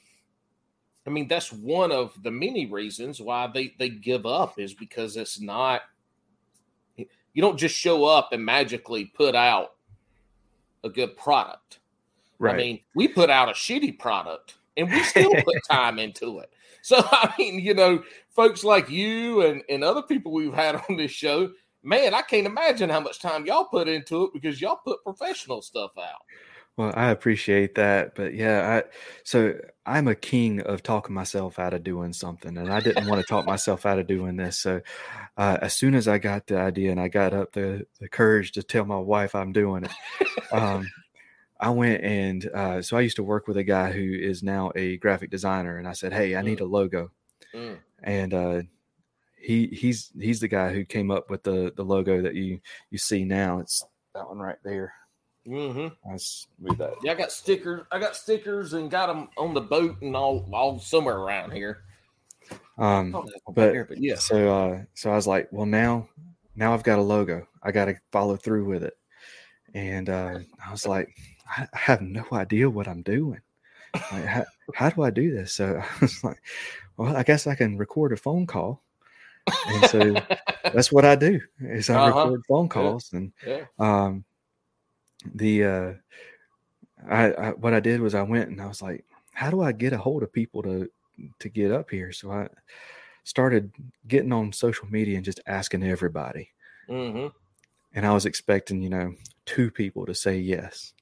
I 1.06 1.10
mean, 1.10 1.28
that's 1.28 1.52
one 1.52 1.92
of 1.92 2.16
the 2.22 2.32
many 2.32 2.66
reasons 2.68 3.20
why 3.20 3.48
they 3.54 3.74
they 3.78 3.90
give 3.90 4.26
up 4.26 4.60
is 4.60 4.74
because 4.74 5.18
it's 5.18 5.40
not. 5.40 5.82
You 6.98 7.42
don't 7.42 7.58
just 7.58 7.76
show 7.76 8.04
up 8.04 8.34
and 8.34 8.44
magically 8.44 9.06
put 9.06 9.36
out 9.36 9.76
a 10.84 10.90
good 10.90 11.16
product. 11.16 11.80
Right. 12.40 12.56
I 12.56 12.58
mean, 12.58 12.80
we 12.94 13.08
put 13.08 13.30
out 13.30 13.50
a 13.50 13.54
shitty 13.54 14.00
product 14.00 14.56
and 14.76 14.90
we 14.92 15.02
still 15.04 15.32
put 15.44 15.56
time 15.70 16.00
into 16.00 16.40
it. 16.40 16.52
So 16.82 16.98
I 17.12 17.34
mean, 17.38 17.60
you 17.60 17.74
know, 17.74 18.04
folks 18.30 18.64
like 18.64 18.90
you 18.90 19.44
and, 19.44 19.64
and 19.70 19.84
other 19.84 20.02
people 20.02 20.32
we've 20.32 20.54
had 20.54 20.76
on 20.90 20.98
this 20.98 21.12
show, 21.12 21.52
man, 21.84 22.14
I 22.14 22.22
can't 22.22 22.48
imagine 22.48 22.90
how 22.90 23.00
much 23.00 23.20
time 23.20 23.46
y'all 23.46 23.66
put 23.66 23.88
into 23.88 24.26
it 24.26 24.34
because 24.34 24.62
y'all 24.62 24.80
put 24.84 25.04
professional 25.04 25.62
stuff 25.62 25.92
out. 25.98 26.22
Well, 26.78 26.94
I 26.96 27.10
appreciate 27.12 27.76
that, 27.76 28.16
but 28.16 28.34
yeah, 28.34 28.82
I 28.84 28.90
so 29.24 29.60
I'm 29.86 30.08
a 30.08 30.16
king 30.16 30.62
of 30.62 30.82
talking 30.82 31.14
myself 31.14 31.60
out 31.60 31.74
of 31.74 31.84
doing 31.84 32.14
something, 32.14 32.58
and 32.58 32.72
I 32.72 32.80
didn't 32.80 33.08
want 33.08 33.20
to 33.20 33.28
talk 33.28 33.46
myself 33.46 33.86
out 33.86 34.00
of 34.00 34.08
doing 34.08 34.38
this. 34.38 34.58
So, 34.58 34.82
uh, 35.38 35.58
as 35.62 35.76
soon 35.76 35.96
as 35.96 36.08
I 36.08 36.18
got 36.18 36.48
the 36.48 36.58
idea 36.58 36.92
and 36.92 37.00
I 37.00 37.10
got 37.10 37.34
up 37.34 37.52
the 37.52 37.86
the 38.00 38.08
courage 38.08 38.54
to 38.54 38.64
tell 38.64 38.86
my 38.86 38.98
wife 38.98 39.36
I'm 39.36 39.52
doing 39.52 39.84
it, 39.84 39.92
um, 40.54 40.90
I 41.60 41.70
went 41.72 42.04
and 42.04 42.46
uh, 42.48 42.82
so 42.82 42.98
I 42.98 43.02
used 43.02 43.18
to 43.18 43.24
work 43.24 43.48
with 43.48 43.58
a 43.58 43.64
guy 43.64 43.92
who 43.92 44.02
is 44.02 44.42
now 44.42 44.72
a 44.76 44.98
graphic 44.98 45.30
designer, 45.30 45.78
and 45.78 45.88
I 45.88 45.94
said, 45.94 46.14
"Hey, 46.14 46.36
I 46.36 46.42
need 46.42 46.62
a 46.62 46.66
logo," 46.66 47.12
Mm. 47.54 47.80
and 48.02 48.34
uh, 48.34 48.62
he 49.38 49.68
he's 49.68 50.12
he's 50.20 50.40
the 50.40 50.48
guy 50.48 50.74
who 50.74 50.86
came 50.86 51.12
up 51.12 51.30
with 51.30 51.44
the 51.44 51.74
the 51.76 51.84
logo 51.86 52.22
that 52.22 52.36
you 52.36 52.62
you 52.90 52.98
see 52.98 53.26
now. 53.26 53.60
It's 53.60 53.84
that 54.16 54.28
one 54.28 54.40
right 54.40 54.60
there. 54.64 54.94
Mm-hmm. 55.48 55.88
Let's 56.12 56.48
move 56.60 56.78
that. 56.78 56.94
Yeah, 57.04 57.14
I 57.14 57.16
got 57.16 57.32
stickers. 57.32 57.86
I 57.92 58.00
got 58.00 58.16
stickers 58.16 58.74
and 58.74 58.92
got 58.92 59.08
them 59.08 59.30
on 59.38 59.54
the 59.54 59.62
boat 59.62 60.02
and 60.02 60.16
all 60.16 60.48
all 60.54 60.80
somewhere 60.80 61.18
around 61.18 61.52
here. 61.52 61.84
Um, 62.78 63.12
that's 63.12 63.40
but 63.54 63.74
here, 63.74 63.86
but 63.86 63.98
yeah, 64.00 64.16
so 64.16 64.54
uh, 64.54 64.82
so 64.94 65.12
I 65.12 65.16
was 65.16 65.28
like, 65.28 65.48
well, 65.52 65.66
now 65.66 66.08
now 66.56 66.74
I've 66.74 66.84
got 66.84 67.00
a 67.00 67.02
logo. 67.02 67.48
I 67.64 67.72
got 67.72 67.86
to 67.86 67.96
follow 68.12 68.36
through 68.36 68.66
with 68.66 68.84
it, 68.84 68.98
and 69.74 70.10
uh, 70.10 70.40
I 70.66 70.72
was 70.72 70.86
like, 70.86 71.16
I, 71.48 71.68
have 71.74 72.02
no 72.02 72.26
idea 72.32 72.70
what 72.70 72.88
I'm 72.88 73.02
doing. 73.02 73.40
Like, 73.94 74.26
how, 74.26 74.46
how 74.76 74.90
do 74.90 75.04
I 75.04 75.10
do 75.10 75.32
this? 75.32 75.54
So 75.54 75.82
I 75.84 76.00
was 76.02 76.24
like, 76.24 76.42
well, 76.98 77.16
I 77.16 77.24
guess 77.24 77.48
I 77.48 77.56
can 77.56 77.78
record 77.78 78.14
a 78.14 78.18
phone 78.18 78.46
call, 78.46 78.84
and 79.68 79.86
so 79.90 80.16
that's 80.74 80.92
what 80.92 81.06
I 81.06 81.16
do. 81.16 81.40
Is 81.62 81.90
I 81.90 81.96
Uh-huh. 82.10 82.26
record 82.26 82.42
phone 82.48 82.70
calls, 82.70 83.14
and 83.14 83.32
yeah. 83.46 83.66
um, 83.80 84.24
the 85.36 85.64
uh, 85.64 85.94
I, 87.10 87.32
I 87.32 87.50
what 87.52 87.74
I 87.74 87.80
did 87.80 88.02
was 88.02 88.16
I 88.16 88.22
went 88.22 88.50
and 88.50 88.62
I 88.62 88.68
was 88.68 88.82
like, 88.82 89.06
how 89.34 89.50
do 89.50 89.62
I 89.62 89.72
get 89.72 89.94
a 89.94 89.98
hold 89.98 90.24
of 90.24 90.34
people 90.34 90.64
to 90.64 90.90
to 91.40 91.50
get 91.50 91.72
up 91.72 91.90
here? 91.90 92.12
So 92.12 92.32
I 92.32 92.48
started 93.24 93.72
getting 94.08 94.34
on 94.34 94.52
social 94.52 94.88
media 94.88 95.16
and 95.16 95.26
just 95.26 95.42
asking 95.48 95.84
everybody, 95.84 96.50
Mm-hmm. 96.90 97.28
and 97.94 98.06
I 98.06 98.14
was 98.14 98.26
expecting 98.26 98.82
you 98.82 98.90
know 98.90 99.14
two 99.46 99.72
people 99.72 100.06
to 100.06 100.16
say 100.16 100.38
yes. 100.38 100.94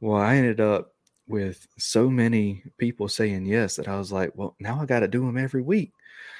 Well, 0.00 0.20
I 0.20 0.36
ended 0.36 0.60
up 0.60 0.94
with 1.28 1.66
so 1.78 2.10
many 2.10 2.64
people 2.76 3.08
saying 3.08 3.46
yes 3.46 3.76
that 3.76 3.88
I 3.88 3.96
was 3.96 4.10
like, 4.10 4.32
well, 4.34 4.56
now 4.58 4.80
I 4.80 4.86
got 4.86 5.00
to 5.00 5.08
do 5.08 5.24
them 5.24 5.38
every 5.38 5.62
week. 5.62 5.92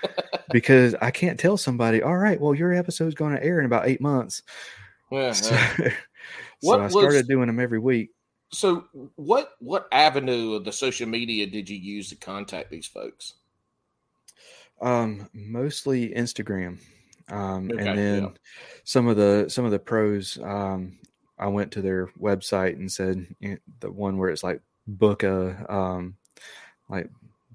because 0.51 0.97
I 1.01 1.13
can't 1.13 1.39
tell 1.39 1.57
somebody, 1.57 2.03
all 2.03 2.17
right, 2.17 2.41
well, 2.41 2.55
your 2.55 2.73
episode's 2.73 3.15
going 3.15 3.35
to 3.37 3.45
air 3.45 3.61
in 3.61 3.67
about 3.67 3.87
eight 3.87 4.01
months. 4.01 4.43
Yeah. 5.13 5.33
So, 5.33 5.55
yeah. 5.55 5.93
so 6.63 6.69
What 6.69 6.81
I 6.81 6.85
was- 6.85 6.93
started 6.93 7.29
doing 7.29 7.47
them 7.49 7.61
every 7.61 7.79
week. 7.79 8.11
So, 8.55 8.85
what 9.17 9.55
what 9.61 9.89
avenue 9.93 10.53
of 10.53 10.65
the 10.65 10.73
social 10.73 11.09
media 11.09 11.47
did 11.47 11.69
you 11.71 11.77
use 11.79 12.11
to 12.11 12.17
contact 12.17 12.71
these 12.71 12.87
folks? 12.87 13.35
Um, 14.81 15.29
mostly 15.33 16.11
Instagram. 16.11 16.79
Um, 17.29 17.71
Okay, 17.71 17.87
and 17.89 17.99
then 17.99 18.23
yeah. 18.25 18.29
some 18.85 19.07
of 19.07 19.17
the 19.17 19.47
some 19.49 19.65
of 19.65 19.71
the 19.71 19.79
pros, 19.79 20.39
um, 20.43 20.99
I 21.39 21.47
went 21.47 21.73
to 21.73 21.83
their 21.83 22.09
website 22.21 22.75
and 22.75 22.91
said 22.93 23.27
you 23.41 23.51
know, 23.53 23.57
the 23.81 23.91
one 23.91 24.19
where 24.19 24.29
it's 24.29 24.43
like 24.45 24.61
book 24.87 25.23
a 25.23 25.65
um, 25.73 26.17
like 26.91 27.09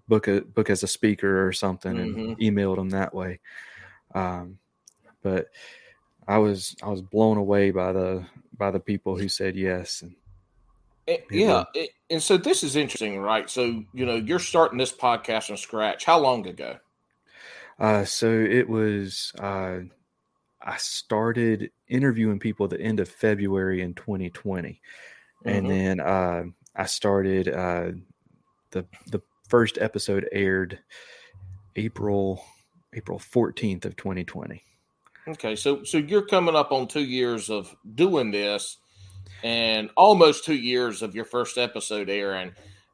book 0.08 0.28
a 0.28 0.42
book 0.42 0.70
as 0.70 0.82
a 0.84 0.88
speaker 0.88 1.46
or 1.48 1.52
something, 1.54 1.94
Mhm. 1.94 2.28
and 2.30 2.38
emailed 2.40 2.78
them 2.78 2.90
that 2.90 3.14
way. 3.14 3.40
Um, 4.16 4.58
but 5.22 5.50
I 6.28 6.40
was 6.40 6.76
I 6.82 6.88
was 6.90 7.02
blown 7.04 7.38
away 7.38 7.70
by 7.72 7.92
the 7.94 8.26
by 8.58 8.72
the 8.72 8.80
people 8.80 9.18
who 9.18 9.30
said 9.30 9.56
yes. 9.56 10.02
And 10.02 10.16
Eh, 11.08 11.20
yeah, 11.32 11.64
it- 11.74 11.92
and 12.10 12.22
so 12.22 12.36
this 12.36 12.64
is 12.64 12.76
interesting, 12.76 13.18
right? 13.20 13.50
So 13.50 13.84
you 13.94 14.06
know, 14.06 14.16
you're 14.16 14.40
starting 14.40 14.78
this 14.78 14.92
podcast 14.92 15.48
from 15.48 15.56
scratch. 15.58 16.04
How 16.04 16.20
long 16.20 16.46
ago? 16.48 16.78
Uh, 17.80 18.04
so 18.04 18.30
it 18.30 18.68
was. 18.68 19.32
Uh, 19.40 19.82
I 20.62 20.76
started 20.78 21.72
interviewing 21.88 22.40
people 22.40 22.66
at 22.66 22.72
the 22.72 22.82
end 22.82 23.00
of 23.00 23.08
February 23.08 23.82
in 23.82 23.94
2020, 23.94 24.82
and 25.46 25.66
Mhm. 25.66 25.70
then 25.70 26.00
uh, 26.02 26.44
I 26.76 26.86
started. 26.86 27.48
Uh, 27.48 27.92
the 28.72 28.86
The 29.12 29.22
first 29.48 29.78
episode 29.78 30.28
aired 30.34 30.80
April 31.78 32.44
April 32.94 33.18
14th 33.20 33.86
of 33.86 33.96
2020. 33.96 34.62
Okay, 35.28 35.58
so 35.58 35.84
so 35.84 35.98
you're 35.98 36.26
coming 36.26 36.56
up 36.56 36.72
on 36.72 36.88
two 36.88 37.04
years 37.04 37.50
of 37.50 37.76
doing 37.96 38.32
this, 38.32 38.78
and 39.44 39.90
almost 39.98 40.46
two 40.46 40.56
years 40.56 41.02
of 41.02 41.16
your 41.16 41.26
first 41.26 41.58
episode 41.58 42.10
airing. 42.10 42.54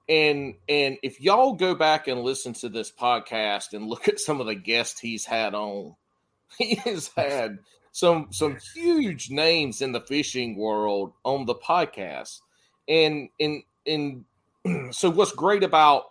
And 0.10 0.56
and 0.67 0.98
if 1.04 1.22
y'all 1.22 1.54
go 1.54 1.76
back 1.76 2.08
and 2.08 2.22
listen 2.24 2.54
to 2.54 2.69
this 2.69 2.91
podcast 2.91 3.74
and 3.74 3.88
look 3.88 4.08
at 4.08 4.19
some 4.19 4.41
of 4.41 4.48
the 4.48 4.56
guests 4.56 5.00
he's 5.00 5.26
had 5.26 5.54
on, 5.54 5.96
he 6.58 6.76
has 6.76 7.12
had 7.15 7.60
some 7.91 8.30
some 8.32 8.58
huge 8.74 9.30
names 9.30 9.82
in 9.84 9.91
the 9.91 10.02
fishing 10.02 10.58
world 10.58 11.13
on 11.24 11.46
the 11.46 11.56
podcast. 11.56 12.41
And 12.88 13.30
and 13.39 13.62
and 13.86 14.26
so 14.91 15.12
what's 15.12 15.34
great 15.34 15.63
about 15.63 16.06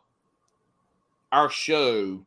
our 1.33 1.51
show 1.51 2.25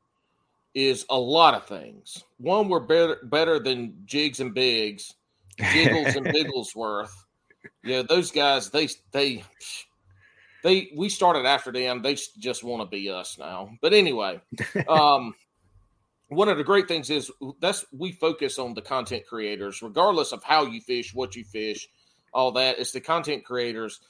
is 0.75 1.05
a 1.09 1.17
lot 1.17 1.55
of 1.55 1.65
things. 1.65 2.23
One, 2.37 2.67
we're 2.67 2.81
better 2.81 3.17
better 3.23 3.59
than 3.59 4.03
Jigs 4.05 4.41
and 4.41 4.53
Bigs, 4.53 5.13
Jiggles 5.57 6.15
and 6.15 6.25
Bigglesworth. 6.33 7.13
Yeah, 7.83 8.03
those 8.03 8.29
guys, 8.31 8.69
they 8.69 8.89
they 9.11 9.43
they 10.63 10.91
we 10.95 11.07
started 11.09 11.45
after 11.45 11.71
them. 11.71 12.01
They 12.01 12.17
just 12.37 12.63
want 12.63 12.81
to 12.81 12.87
be 12.87 13.09
us 13.09 13.37
now. 13.39 13.71
But 13.81 13.93
anyway, 13.93 14.41
um, 14.87 15.33
one 16.27 16.49
of 16.49 16.57
the 16.57 16.63
great 16.63 16.89
things 16.89 17.09
is 17.09 17.31
that's 17.61 17.85
we 17.97 18.11
focus 18.11 18.59
on 18.59 18.73
the 18.73 18.81
content 18.81 19.23
creators, 19.27 19.81
regardless 19.81 20.33
of 20.33 20.43
how 20.43 20.65
you 20.65 20.81
fish, 20.81 21.15
what 21.15 21.37
you 21.37 21.45
fish, 21.45 21.87
all 22.33 22.51
that. 22.53 22.79
It's 22.79 22.91
the 22.91 22.99
content 22.99 23.45
creators, 23.45 24.01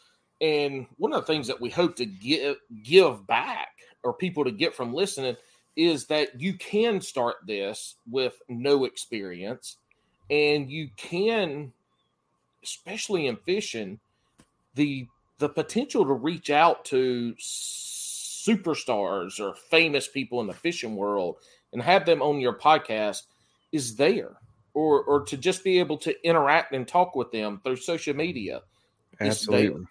and 0.42 0.88
one 0.98 1.14
of 1.14 1.22
the 1.22 1.28
things 1.28 1.48
that 1.48 1.62
we 1.62 1.70
hope 1.70 1.98
to 1.98 2.06
give 2.08 2.58
give 2.84 3.28
back 3.28 3.70
or 4.04 4.14
people 4.14 4.46
to 4.46 4.52
get 4.52 4.76
from 4.76 4.94
listening 4.94 5.36
is 5.76 6.06
that 6.08 6.40
you 6.40 6.54
can 6.54 7.02
start 7.02 7.36
this 7.48 7.96
with 8.10 8.42
no 8.48 8.86
experience, 8.86 9.78
and 10.30 10.70
you 10.70 10.90
can, 10.96 11.74
especially 12.64 13.28
in 13.28 13.36
fishing, 13.38 14.00
the 14.76 15.08
the 15.38 15.50
potential 15.50 16.06
to 16.06 16.14
reach 16.14 16.50
out 16.50 16.86
to 16.86 17.36
superstars 18.46 19.40
or 19.40 19.56
famous 19.70 20.08
people 20.08 20.40
in 20.42 20.48
the 20.48 20.54
fishing 20.54 20.96
world 20.96 21.38
and 21.74 21.82
have 21.82 22.06
them 22.06 22.22
on 22.22 22.40
your 22.40 22.58
podcast 22.58 23.24
is 23.72 23.96
there 23.96 24.38
or 24.74 25.04
or 25.04 25.24
to 25.26 25.36
just 25.36 25.64
be 25.64 25.80
able 25.80 25.98
to 25.98 26.16
interact 26.26 26.74
and 26.74 26.88
talk 26.88 27.16
with 27.16 27.32
them 27.32 27.60
through 27.64 27.76
social 27.76 28.16
media 28.16 28.62
It's 29.20 29.46
there. 29.46 29.60
Absolutely. 29.60 29.86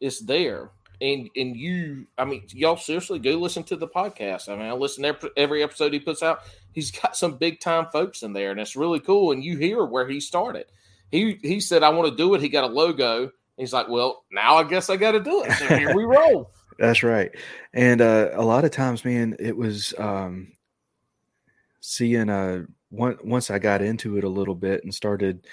it's 0.00 0.20
there 0.20 0.70
and 1.02 1.28
and 1.36 1.56
you 1.56 2.06
i 2.16 2.24
mean 2.24 2.44
y'all 2.50 2.76
seriously 2.76 3.18
go 3.18 3.32
listen 3.32 3.64
to 3.64 3.76
the 3.76 3.88
podcast. 3.88 4.48
I 4.48 4.56
mean 4.56 4.66
i 4.66 4.72
listen 4.72 5.04
every, 5.04 5.30
every 5.36 5.62
episode 5.62 5.92
he 5.92 5.98
puts 5.98 6.22
out. 6.22 6.42
He's 6.72 6.90
got 6.90 7.16
some 7.16 7.36
big 7.36 7.60
time 7.60 7.86
folks 7.92 8.22
in 8.22 8.32
there 8.32 8.52
and 8.52 8.60
it's 8.60 8.76
really 8.76 9.00
cool. 9.00 9.32
And 9.32 9.44
you 9.44 9.58
hear 9.58 9.84
where 9.84 10.08
he 10.08 10.20
started. 10.20 10.66
He 11.10 11.38
he 11.42 11.60
said 11.60 11.82
i 11.82 11.90
want 11.90 12.08
to 12.08 12.16
do 12.16 12.32
it. 12.34 12.40
He 12.40 12.48
got 12.48 12.64
a 12.64 12.72
logo. 12.72 13.30
He's 13.56 13.72
like 13.72 13.88
well 13.88 14.24
now 14.32 14.56
i 14.56 14.64
guess 14.64 14.88
i 14.88 14.96
got 14.96 15.12
to 15.12 15.20
do 15.20 15.42
it. 15.44 15.52
So 15.52 15.66
here 15.76 15.94
we 15.94 16.04
roll. 16.04 16.52
That's 16.78 17.02
right. 17.02 17.30
And 17.74 18.00
uh, 18.00 18.30
a 18.32 18.42
lot 18.42 18.64
of 18.64 18.70
times, 18.70 19.04
man, 19.04 19.36
it 19.38 19.56
was 19.56 19.92
um, 19.98 20.52
seeing 21.80 22.30
uh, 22.30 22.64
once 22.90 23.50
I 23.50 23.58
got 23.58 23.82
into 23.82 24.16
it 24.16 24.24
a 24.24 24.28
little 24.28 24.54
bit 24.54 24.82
and 24.82 24.92
started 24.92 25.46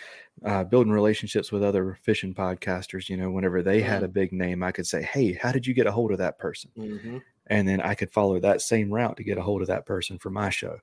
uh, 0.45 0.63
building 0.63 0.91
relationships 0.93 1.51
with 1.51 1.63
other 1.63 1.97
fishing 2.03 2.33
podcasters. 2.33 3.09
You 3.09 3.17
know, 3.17 3.31
whenever 3.31 3.61
they 3.61 3.81
had 3.81 4.01
Mhm. 4.01 4.05
a 4.05 4.09
big 4.09 4.31
name, 4.33 4.63
I 4.63 4.71
could 4.71 4.87
say, 4.87 5.01
"Hey, 5.01 5.33
how 5.33 5.51
did 5.51 5.65
you 5.67 5.73
get 5.73 5.87
a 5.87 5.91
hold 5.91 6.11
of 6.11 6.17
that 6.19 6.37
person?" 6.39 6.71
mm-hmm. 6.77 7.17
and 7.47 7.67
then 7.67 7.81
I 7.81 7.95
could 7.95 8.11
follow 8.11 8.39
that 8.39 8.61
same 8.61 8.91
route 8.93 9.17
to 9.17 9.23
get 9.23 9.37
a 9.37 9.41
hold 9.41 9.61
of 9.61 9.67
that 9.67 9.85
person 9.85 10.17
for 10.19 10.29
my 10.29 10.49
show. 10.49 10.79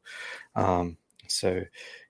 Um, 0.54 0.96
so, 1.28 1.62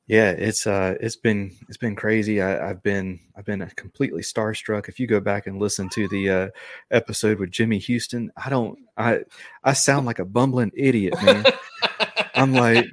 Yeah, 0.09 0.31
it's 0.31 0.69
uh, 0.69 0.95
it's 1.01 1.17
been 1.17 1.51
it's 1.69 1.79
been 1.79 1.97
crazy. 1.97 2.41
I, 2.41 2.71
I've 2.71 2.81
been 2.83 3.19
I've 3.37 3.45
been 3.45 3.63
a 3.63 3.71
completely 3.71 4.23
starstruck. 4.23 4.89
If 4.89 5.01
you 5.01 5.09
go 5.09 5.19
back 5.19 5.49
and 5.49 5.59
listen 5.59 5.89
to 5.91 6.07
the 6.09 6.31
uh, 6.31 6.49
episode 6.93 7.41
with 7.41 7.51
Jimmy 7.51 7.79
Houston, 7.79 8.31
I 8.37 8.49
don't 8.49 8.79
I 8.97 9.23
I 9.65 9.73
sound 9.73 10.07
like 10.07 10.21
a 10.21 10.25
bumbling 10.25 10.71
idiot, 10.77 11.15
man. 11.25 11.45
I'm 12.37 12.53
like, 12.53 12.87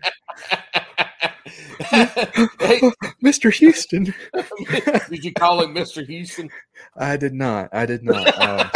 hey, 2.59 2.81
Mr. 3.23 3.53
Houston. 3.53 4.13
did 5.09 5.23
you 5.23 5.31
call 5.31 5.61
him 5.61 5.75
Mr. 5.75 6.03
Houston? 6.05 6.49
I 6.97 7.17
did 7.17 7.33
not. 7.33 7.69
I 7.71 7.85
did 7.85 8.03
not. 8.03 8.27
Uh, 8.35 8.69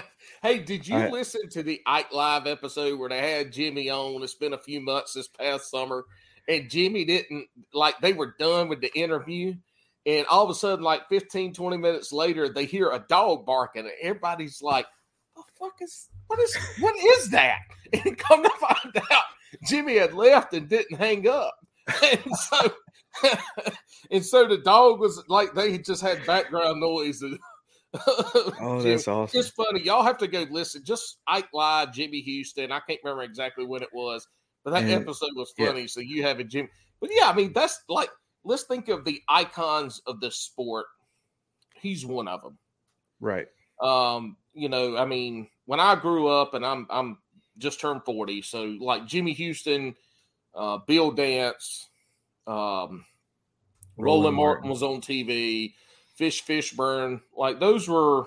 hey, 0.42 0.58
did 0.58 0.88
you 0.88 0.96
I- 0.96 1.08
listen 1.08 1.48
to 1.50 1.62
the 1.62 1.80
Ike 1.86 2.12
Live 2.12 2.48
episode 2.48 2.98
where 2.98 3.08
they 3.08 3.36
had 3.36 3.52
Jimmy 3.52 3.90
on? 3.90 4.22
It's 4.24 4.34
been 4.34 4.54
a 4.54 4.58
few 4.58 4.80
months 4.80 5.12
this 5.12 5.28
past 5.28 5.70
summer, 5.70 6.04
and 6.48 6.68
Jimmy 6.68 7.04
didn't 7.04 7.46
like 7.72 8.00
they 8.00 8.12
were 8.12 8.34
done 8.40 8.68
with 8.68 8.80
the 8.80 8.92
interview. 8.98 9.54
And 10.04 10.26
all 10.26 10.42
of 10.42 10.50
a 10.50 10.54
sudden, 10.54 10.84
like 10.84 11.08
15, 11.08 11.54
20 11.54 11.76
minutes 11.76 12.12
later, 12.12 12.48
they 12.48 12.64
hear 12.64 12.90
a 12.90 13.04
dog 13.08 13.46
barking, 13.46 13.84
and 13.84 13.92
everybody's 14.02 14.60
like, 14.60 14.86
The 15.36 15.42
fuck 15.60 15.74
is 15.80 16.08
what 16.26 16.40
is 16.40 16.56
what 16.80 16.96
is 16.96 17.30
that? 17.30 17.60
And 17.92 18.18
come 18.18 18.42
to 18.42 18.50
find 18.58 18.96
out, 19.12 19.22
Jimmy 19.68 19.98
had 19.98 20.12
left 20.12 20.52
and 20.52 20.68
didn't 20.68 20.98
hang 20.98 21.28
up. 21.28 21.54
And 22.02 22.36
so 22.36 22.72
and 24.10 24.24
so 24.24 24.46
the 24.48 24.58
dog 24.58 25.00
was 25.00 25.22
like 25.28 25.54
they 25.54 25.78
just 25.78 26.02
had 26.02 26.24
background 26.26 26.80
noise. 26.80 27.22
and- 27.22 27.38
oh, 28.06 28.78
Jimmy- 28.80 28.90
that's 28.90 29.06
awesome. 29.08 29.38
it's 29.38 29.50
funny. 29.50 29.82
Y'all 29.82 30.02
have 30.02 30.18
to 30.18 30.26
go 30.28 30.46
listen. 30.50 30.82
Just 30.84 31.18
Ike 31.26 31.48
Live, 31.52 31.92
Jimmy 31.92 32.20
Houston. 32.22 32.72
I 32.72 32.80
can't 32.80 33.00
remember 33.04 33.22
exactly 33.22 33.64
when 33.66 33.82
it 33.82 33.90
was, 33.92 34.26
but 34.64 34.72
that 34.72 34.82
And- 34.84 34.92
episode 34.92 35.30
was 35.36 35.52
yeah. 35.58 35.66
funny. 35.66 35.86
So 35.86 36.00
you 36.00 36.22
have 36.24 36.40
a 36.40 36.44
Jimmy. 36.44 36.68
But 37.00 37.10
yeah, 37.12 37.28
I 37.28 37.34
mean, 37.34 37.52
that's 37.52 37.82
like, 37.88 38.08
let's 38.44 38.62
think 38.64 38.88
of 38.88 39.04
the 39.04 39.20
icons 39.28 40.00
of 40.06 40.20
the 40.20 40.30
sport. 40.30 40.86
He's 41.80 42.04
one 42.06 42.28
of 42.28 42.42
them. 42.42 42.58
Right. 43.20 43.46
Um, 43.80 44.36
you 44.54 44.68
know, 44.68 44.96
I 44.96 45.04
mean, 45.04 45.48
when 45.66 45.80
I 45.80 45.94
grew 45.96 46.28
up, 46.28 46.54
and 46.54 46.64
I'm 46.64 46.86
I'm 46.90 47.18
just 47.58 47.80
turned 47.80 48.04
forty, 48.04 48.42
so 48.42 48.76
like 48.80 49.06
Jimmy 49.06 49.32
Houston, 49.34 49.94
uh, 50.54 50.78
Bill 50.86 51.10
Dance, 51.10 51.88
um, 52.46 53.04
Roland 53.96 54.36
Martin 54.36 54.68
was 54.70 54.82
on 54.82 55.00
TV, 55.00 55.74
Fish 56.16 56.44
Fishburne, 56.44 57.20
like 57.36 57.60
those 57.60 57.88
were 57.88 58.24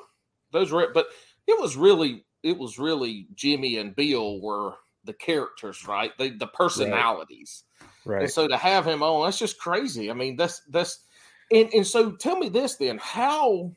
those 0.51 0.71
were 0.71 0.91
but 0.93 1.07
it 1.47 1.59
was 1.59 1.75
really 1.75 2.25
it 2.43 2.57
was 2.57 2.79
really 2.79 3.27
Jimmy 3.35 3.77
and 3.77 3.95
Bill 3.95 4.39
were 4.41 4.73
the 5.03 5.13
characters, 5.13 5.87
right? 5.87 6.11
They 6.17 6.29
the 6.31 6.47
personalities. 6.47 7.63
And 7.81 8.21
Right. 8.21 8.29
so 8.31 8.47
to 8.47 8.55
have 8.55 8.87
him 8.87 9.03
on, 9.03 9.25
that's 9.25 9.37
just 9.37 9.59
crazy. 9.59 10.09
I 10.09 10.13
mean, 10.13 10.37
that's 10.37 10.61
that's 10.69 10.99
and, 11.51 11.69
and 11.73 11.85
so 11.85 12.11
tell 12.11 12.37
me 12.37 12.47
this 12.49 12.75
then, 12.75 12.97
how 13.01 13.71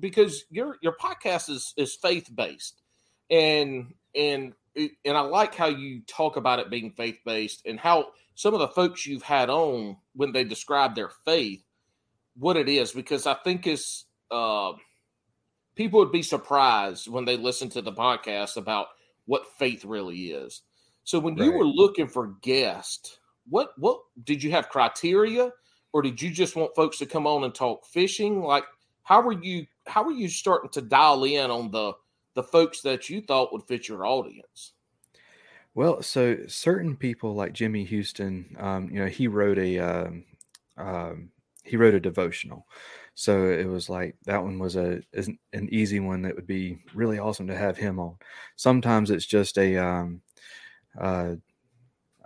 because 0.00 0.44
your 0.50 0.76
your 0.82 0.96
podcast 0.96 1.48
is 1.50 1.72
is 1.76 1.94
faith 1.94 2.28
based 2.34 2.82
and 3.30 3.94
and 4.14 4.52
it- 4.52 4.54
and 4.76 5.16
I 5.16 5.20
like 5.20 5.54
how 5.54 5.66
you 5.66 6.02
talk 6.06 6.36
about 6.36 6.58
it 6.58 6.70
being 6.70 6.92
faith 6.92 7.18
based 7.24 7.62
and 7.66 7.78
how 7.78 8.08
some 8.34 8.54
of 8.54 8.60
the 8.60 8.68
folks 8.68 9.06
you've 9.06 9.22
had 9.22 9.48
on 9.48 9.96
when 10.14 10.32
they 10.32 10.44
describe 10.44 10.94
their 10.94 11.10
faith, 11.24 11.64
what 12.36 12.56
it 12.56 12.68
is, 12.68 12.92
because 12.92 13.26
I 13.26 13.34
think 13.34 13.66
it's 13.66 14.04
uh, 14.30 14.72
people 15.74 16.00
would 16.00 16.12
be 16.12 16.22
surprised 16.22 17.08
when 17.08 17.24
they 17.24 17.36
listen 17.36 17.68
to 17.70 17.82
the 17.82 17.92
podcast 17.92 18.56
about 18.56 18.88
what 19.24 19.46
faith 19.58 19.84
really 19.84 20.32
is. 20.32 20.62
So 21.04 21.18
when 21.18 21.36
you 21.36 21.52
were 21.52 21.64
looking 21.64 22.08
for 22.08 22.34
guests, 22.42 23.18
what 23.48 23.70
what 23.78 24.00
did 24.24 24.42
you 24.42 24.50
have 24.50 24.68
criteria, 24.68 25.52
or 25.92 26.02
did 26.02 26.20
you 26.20 26.30
just 26.30 26.56
want 26.56 26.74
folks 26.74 26.98
to 26.98 27.06
come 27.06 27.26
on 27.26 27.44
and 27.44 27.54
talk 27.54 27.86
fishing? 27.86 28.42
Like 28.42 28.64
how 29.06 29.22
were 29.22 29.40
you 29.40 29.66
how 29.86 30.02
were 30.02 30.12
you 30.12 30.28
starting 30.28 30.70
to 30.70 30.82
dial 30.82 31.22
in 31.24 31.50
on 31.50 31.70
the 31.70 31.92
the 32.36 32.44
folks 32.44 32.82
that 32.82 33.10
you 33.10 33.20
thought 33.20 33.52
would 33.52 33.64
fit 33.64 33.88
your 33.88 34.06
audience? 34.06 34.74
Well, 35.74 36.02
so 36.02 36.36
certain 36.46 36.96
people 36.96 37.34
like 37.34 37.52
Jimmy 37.52 37.84
Houston, 37.84 38.54
um, 38.58 38.88
you 38.90 39.00
know, 39.00 39.06
he 39.06 39.26
wrote 39.26 39.58
a 39.58 39.78
um, 39.78 40.24
um, 40.76 41.30
he 41.64 41.76
wrote 41.76 41.94
a 41.94 42.00
devotional, 42.00 42.66
so 43.14 43.50
it 43.50 43.66
was 43.66 43.90
like 43.90 44.16
that 44.26 44.42
one 44.42 44.58
was 44.58 44.76
a 44.76 45.02
an 45.14 45.68
easy 45.72 45.98
one 45.98 46.22
that 46.22 46.36
would 46.36 46.46
be 46.46 46.78
really 46.94 47.18
awesome 47.18 47.48
to 47.48 47.56
have 47.56 47.76
him 47.76 47.98
on. 47.98 48.16
Sometimes 48.54 49.10
it's 49.10 49.26
just 49.26 49.58
a 49.58 49.76
um, 49.76 50.22
uh, 50.98 51.34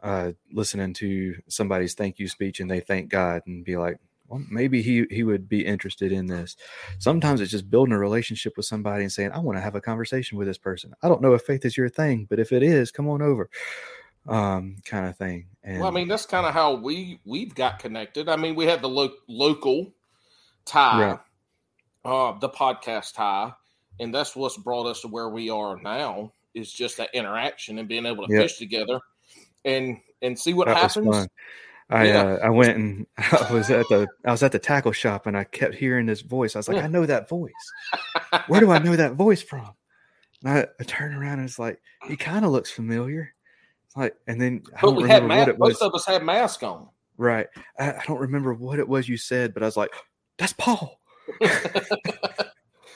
uh, 0.02 0.32
listening 0.52 0.94
to 0.94 1.36
somebody's 1.48 1.94
thank 1.94 2.18
you 2.18 2.28
speech 2.28 2.60
and 2.60 2.70
they 2.70 2.80
thank 2.80 3.08
God 3.08 3.42
and 3.46 3.64
be 3.64 3.76
like, 3.76 3.98
well, 4.30 4.42
maybe 4.48 4.80
he 4.80 5.04
he 5.10 5.24
would 5.24 5.48
be 5.48 5.66
interested 5.66 6.12
in 6.12 6.26
this. 6.26 6.56
Sometimes 6.98 7.40
it's 7.40 7.50
just 7.50 7.68
building 7.68 7.92
a 7.92 7.98
relationship 7.98 8.56
with 8.56 8.64
somebody 8.64 9.02
and 9.02 9.12
saying, 9.12 9.32
I 9.32 9.40
want 9.40 9.58
to 9.58 9.62
have 9.62 9.74
a 9.74 9.80
conversation 9.80 10.38
with 10.38 10.46
this 10.46 10.58
person. 10.58 10.94
I 11.02 11.08
don't 11.08 11.20
know 11.20 11.34
if 11.34 11.42
faith 11.42 11.64
is 11.64 11.76
your 11.76 11.88
thing, 11.88 12.26
but 12.30 12.38
if 12.38 12.52
it 12.52 12.62
is, 12.62 12.90
come 12.92 13.08
on 13.08 13.22
over, 13.22 13.50
um, 14.28 14.76
kind 14.84 15.06
of 15.06 15.16
thing. 15.16 15.46
And 15.64 15.80
Well, 15.80 15.88
I 15.88 15.92
mean, 15.92 16.08
that's 16.08 16.26
kind 16.26 16.46
of 16.46 16.54
how 16.54 16.74
we 16.74 17.18
we've 17.24 17.54
got 17.54 17.80
connected. 17.80 18.28
I 18.28 18.36
mean, 18.36 18.54
we 18.54 18.66
had 18.66 18.80
the 18.82 18.88
lo- 18.88 19.12
local 19.28 19.92
tie, 20.64 21.10
Right. 21.10 21.18
uh, 22.04 22.38
the 22.38 22.48
podcast 22.48 23.14
tie, 23.14 23.52
and 23.98 24.14
that's 24.14 24.36
what's 24.36 24.56
brought 24.56 24.86
us 24.86 25.00
to 25.00 25.08
where 25.08 25.28
we 25.28 25.50
are 25.50 25.80
now. 25.80 26.32
Is 26.54 26.72
just 26.72 26.96
that 26.96 27.10
interaction 27.14 27.78
and 27.78 27.88
being 27.88 28.06
able 28.06 28.26
to 28.26 28.32
Yeah. 28.32 28.42
fish 28.42 28.58
together, 28.58 29.00
and 29.64 29.98
and 30.22 30.38
see 30.38 30.52
what 30.54 30.66
that 30.66 30.76
happens. 30.76 31.28
I 31.90 32.06
Yeah. 32.06 32.22
uh, 32.22 32.38
I 32.44 32.50
went 32.50 32.76
and 32.76 33.06
I 33.18 33.52
was 33.52 33.68
at 33.70 33.86
the 33.88 34.06
I 34.24 34.30
was 34.30 34.42
at 34.42 34.52
the 34.52 34.58
tackle 34.58 34.92
shop 34.92 35.26
and 35.26 35.36
I 35.36 35.44
kept 35.44 35.74
hearing 35.74 36.06
this 36.06 36.20
voice. 36.22 36.54
I 36.56 36.60
was 36.60 36.68
like, 36.68 36.76
Yeah. 36.78 36.84
I 36.84 36.88
know 36.88 37.04
that 37.06 37.28
voice. 37.28 37.52
Where 38.48 38.60
do 38.60 38.70
I 38.70 38.78
know 38.78 38.96
that 38.96 39.14
voice 39.14 39.42
from? 39.42 39.70
And 40.44 40.58
I, 40.58 40.66
I 40.78 40.84
turn 40.84 41.14
around 41.14 41.40
and 41.40 41.48
it's 41.48 41.58
like 41.58 41.80
he 42.06 42.16
kind 42.16 42.44
of 42.44 42.50
looks 42.52 42.70
familiar. 42.70 43.34
It's 43.86 43.96
like, 43.96 44.14
and 44.28 44.40
then 44.40 44.62
I 44.76 44.80
But 44.82 44.86
don't 44.88 44.96
we 45.02 45.08
had 45.08 45.22
remember 45.22 45.34
ma- 45.34 45.38
what 45.40 45.48
it 45.48 45.58
was. 45.58 45.68
most 45.80 45.82
of 45.82 45.94
us 45.94 46.06
had 46.06 46.22
masks 46.22 46.62
on. 46.62 46.88
Right. 47.18 47.48
I, 47.78 47.90
I 47.92 48.02
don't 48.06 48.20
remember 48.20 48.54
what 48.54 48.78
it 48.78 48.88
was 48.88 49.08
you 49.08 49.16
said, 49.16 49.52
but 49.52 49.62
I 49.62 49.66
was 49.66 49.76
like, 49.76 49.90
that's 50.38 50.54
Paul. 50.54 51.00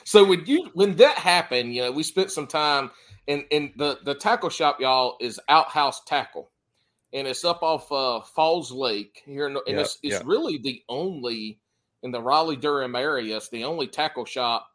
so 0.03 0.23
when 0.23 0.45
you 0.45 0.69
when 0.73 0.95
that 0.97 1.17
happened, 1.17 1.73
you 1.73 1.81
know, 1.83 1.91
we 1.91 2.03
spent 2.03 2.31
some 2.31 2.47
time 2.47 2.91
in 3.27 3.41
in 3.51 3.73
the 3.77 3.99
the 4.03 4.15
tackle 4.15 4.49
shop, 4.49 4.79
y'all 4.79 5.17
is 5.21 5.39
Outhouse 5.49 6.03
Tackle, 6.05 6.51
and 7.15 7.27
it's 7.27 7.45
up 7.45 7.63
off 7.63 7.91
uh, 7.91 8.21
Falls 8.21 8.71
Lake 8.71 9.23
here, 9.25 9.47
in, 9.47 9.55
and 9.67 9.77
Yep, 9.77 9.79
it's 9.79 9.99
it's 10.03 10.13
yep. 10.15 10.23
really 10.25 10.59
the 10.59 10.83
only 10.89 11.59
in 12.03 12.11
the 12.11 12.21
Raleigh 12.21 12.57
Durham 12.57 12.95
area. 12.95 13.37
It's 13.37 13.49
the 13.49 13.63
only 13.63 13.87
tackle 13.87 14.25
shop, 14.25 14.67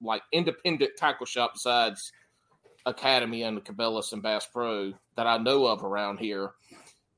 like 0.00 0.22
independent 0.32 0.92
tackle 0.96 1.26
shop 1.26 1.52
besides 1.54 2.12
Academy 2.86 3.42
and 3.42 3.62
Cabela's 3.64 4.12
and 4.12 4.22
Bass 4.22 4.46
Pro 4.46 4.94
that 5.16 5.26
I 5.26 5.38
know 5.38 5.66
of 5.66 5.84
around 5.84 6.18
here. 6.18 6.52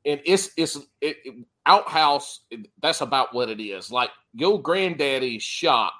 And 0.07 0.21
it's 0.25 0.51
it's 0.57 0.77
it, 1.01 1.19
it- 1.25 1.47
outhouse. 1.67 2.41
That's 2.81 3.03
about 3.03 3.35
what 3.35 3.51
it 3.51 3.63
is. 3.63 3.93
Like 3.93 4.11
your 4.33 4.61
granddaddy's 4.63 5.43
shop 5.43 5.93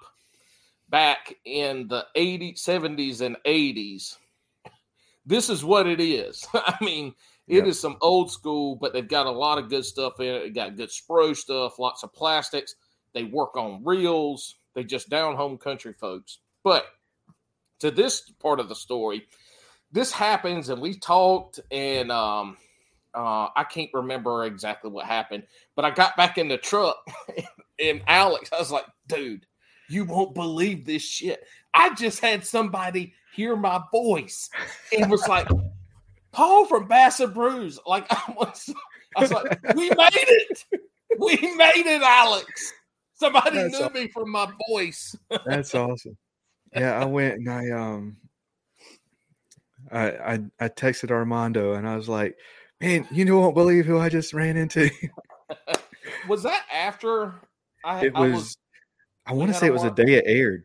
back 0.89 1.35
in 1.45 1.87
the 1.89 2.07
80s, 2.17 2.61
70s, 2.65 3.21
and 3.21 3.37
80s. 3.47 4.17
This 5.27 5.51
is 5.51 5.65
what 5.65 5.87
it 5.87 6.01
is. 6.01 6.45
I 6.55 6.77
mean, 6.81 7.15
it 7.51 7.67
is 7.67 7.77
Yep. 7.77 7.93
some 7.93 7.97
old 8.01 8.31
school, 8.31 8.77
but 8.77 8.93
they've 8.93 9.07
got 9.09 9.27
a 9.27 9.31
lot 9.31 9.59
of 9.59 9.69
good 9.69 9.85
stuff 9.85 10.21
in 10.21 10.27
it. 10.27 10.41
They 10.45 10.51
got 10.51 10.77
good 10.77 10.91
SPRO 10.91 11.37
stuff, 11.37 11.79
lots 11.79 12.03
of 12.03 12.13
plastics. 12.13 12.75
They 13.13 13.25
work 13.25 13.57
on 13.57 13.83
reels. 13.85 14.57
They 14.75 14.85
just 14.85 15.09
down 15.11 15.37
home 15.37 15.59
country 15.59 15.93
folks. 15.93 16.39
But 16.63 16.87
to 17.81 17.91
this 17.91 18.31
part 18.41 18.61
of 18.61 18.69
the 18.69 18.75
story, 18.75 19.27
this 19.93 20.13
happens, 20.13 20.69
and 20.69 20.81
we 20.81 20.95
talked, 20.99 21.59
and 21.73 22.13
um, 22.13 22.57
uh, 23.15 23.49
I 23.57 23.65
can't 23.69 23.91
remember 23.93 24.45
exactly 24.45 24.91
what 24.91 25.07
happened, 25.07 25.43
but 25.75 25.85
I 25.85 25.91
got 25.91 26.17
back 26.17 26.39
in 26.39 26.47
the 26.49 26.59
truck, 26.59 26.97
and 27.85 28.01
Alex, 28.07 28.51
I 28.53 28.59
was 28.59 28.71
like, 28.71 28.85
dude, 29.09 29.47
you 29.89 30.05
won't 30.05 30.35
believe 30.35 30.87
this 30.87 31.03
shit. 31.03 31.43
I 31.75 31.95
just 31.95 32.21
had 32.21 32.45
somebody 32.47 33.15
hear 33.35 33.57
my 33.57 33.81
voice 33.91 34.51
and 34.97 35.11
was 35.11 35.27
like, 35.27 35.49
Paul 36.33 36.67
from 36.67 36.87
Bass 36.89 37.21
and 37.21 37.35
Brews. 37.35 37.79
Like, 37.87 38.07
I 38.11 38.35
was, 38.37 38.73
I 39.17 39.21
was 39.23 39.33
like, 39.33 39.61
we 39.75 39.89
made 39.91 39.97
it. 40.13 40.65
We 41.19 41.37
made 41.57 41.87
it, 41.87 42.03
Alex. 42.03 42.73
Somebody 43.15 43.57
That's 43.57 43.79
knew 43.79 43.85
aw- 43.87 43.91
me 43.91 44.09
from 44.09 44.31
my 44.31 44.51
voice. 44.69 45.15
That's 45.45 45.75
awesome. 45.75 46.17
Yeah, 46.75 46.99
I 47.01 47.05
went 47.05 47.35
and 47.35 47.51
I 47.51 47.71
um 47.71 48.17
I 49.91 50.11
I 50.11 50.39
I 50.61 50.69
texted 50.69 51.11
Armando 51.11 51.75
and 51.75 51.87
I 51.89 51.97
was 51.97 52.09
like, 52.09 52.37
Man, 52.81 53.07
you 53.11 53.37
won't 53.37 53.55
believe 53.55 53.85
who 53.85 53.99
I 53.99 54.09
just 54.09 54.33
ran 54.33 54.57
into. 54.57 54.89
Was 56.29 56.45
that 56.45 56.65
after 56.73 57.35
I, 57.85 58.07
It 58.07 58.13
I 58.15 58.21
was 58.31 58.57
I 59.27 59.35
want 59.35 59.53
to 59.53 59.59
say 59.59 59.67
it 59.67 59.73
was 59.73 59.83
the 59.83 59.89
walk- 59.89 59.97
day 59.97 60.15
it 60.15 60.25
aired. 60.27 60.65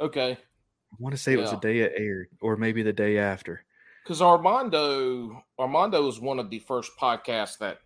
okay? 0.00 0.32
I 0.32 0.96
want 0.98 1.14
to 1.14 1.20
say 1.20 1.32
it 1.34 1.38
was 1.38 1.50
the 1.50 1.56
day 1.58 1.80
it 1.80 1.92
aired, 1.96 2.28
or 2.40 2.56
maybe 2.56 2.82
the 2.82 2.92
day 2.92 3.18
after. 3.18 3.64
Because 4.06 4.22
Armando 4.22 5.42
Armando 5.58 6.04
was 6.04 6.20
one 6.20 6.38
of 6.38 6.48
the 6.48 6.60
first 6.60 6.92
podcasts 7.00 7.58
that 7.58 7.78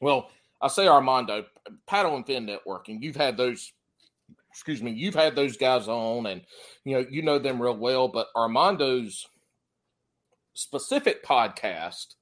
well 0.00 0.30
I 0.62 0.68
say 0.68 0.86
Armando, 0.86 1.44
Paddle 1.88 2.14
and 2.14 2.24
Fin 2.24 2.46
Networking. 2.46 3.02
You've 3.02 3.16
had 3.16 3.36
those, 3.36 3.72
excuse 4.48 4.80
me, 4.80 4.92
you've 4.92 5.16
had 5.16 5.34
those 5.34 5.56
guys 5.56 5.88
on, 5.88 6.26
and 6.26 6.42
you 6.84 6.94
know 6.94 7.04
you 7.10 7.22
know 7.22 7.38
them 7.38 7.60
real 7.60 7.76
well. 7.76 8.06
But 8.06 8.28
Armando's 8.36 9.26
specific 10.54 11.24
podcast 11.24 12.14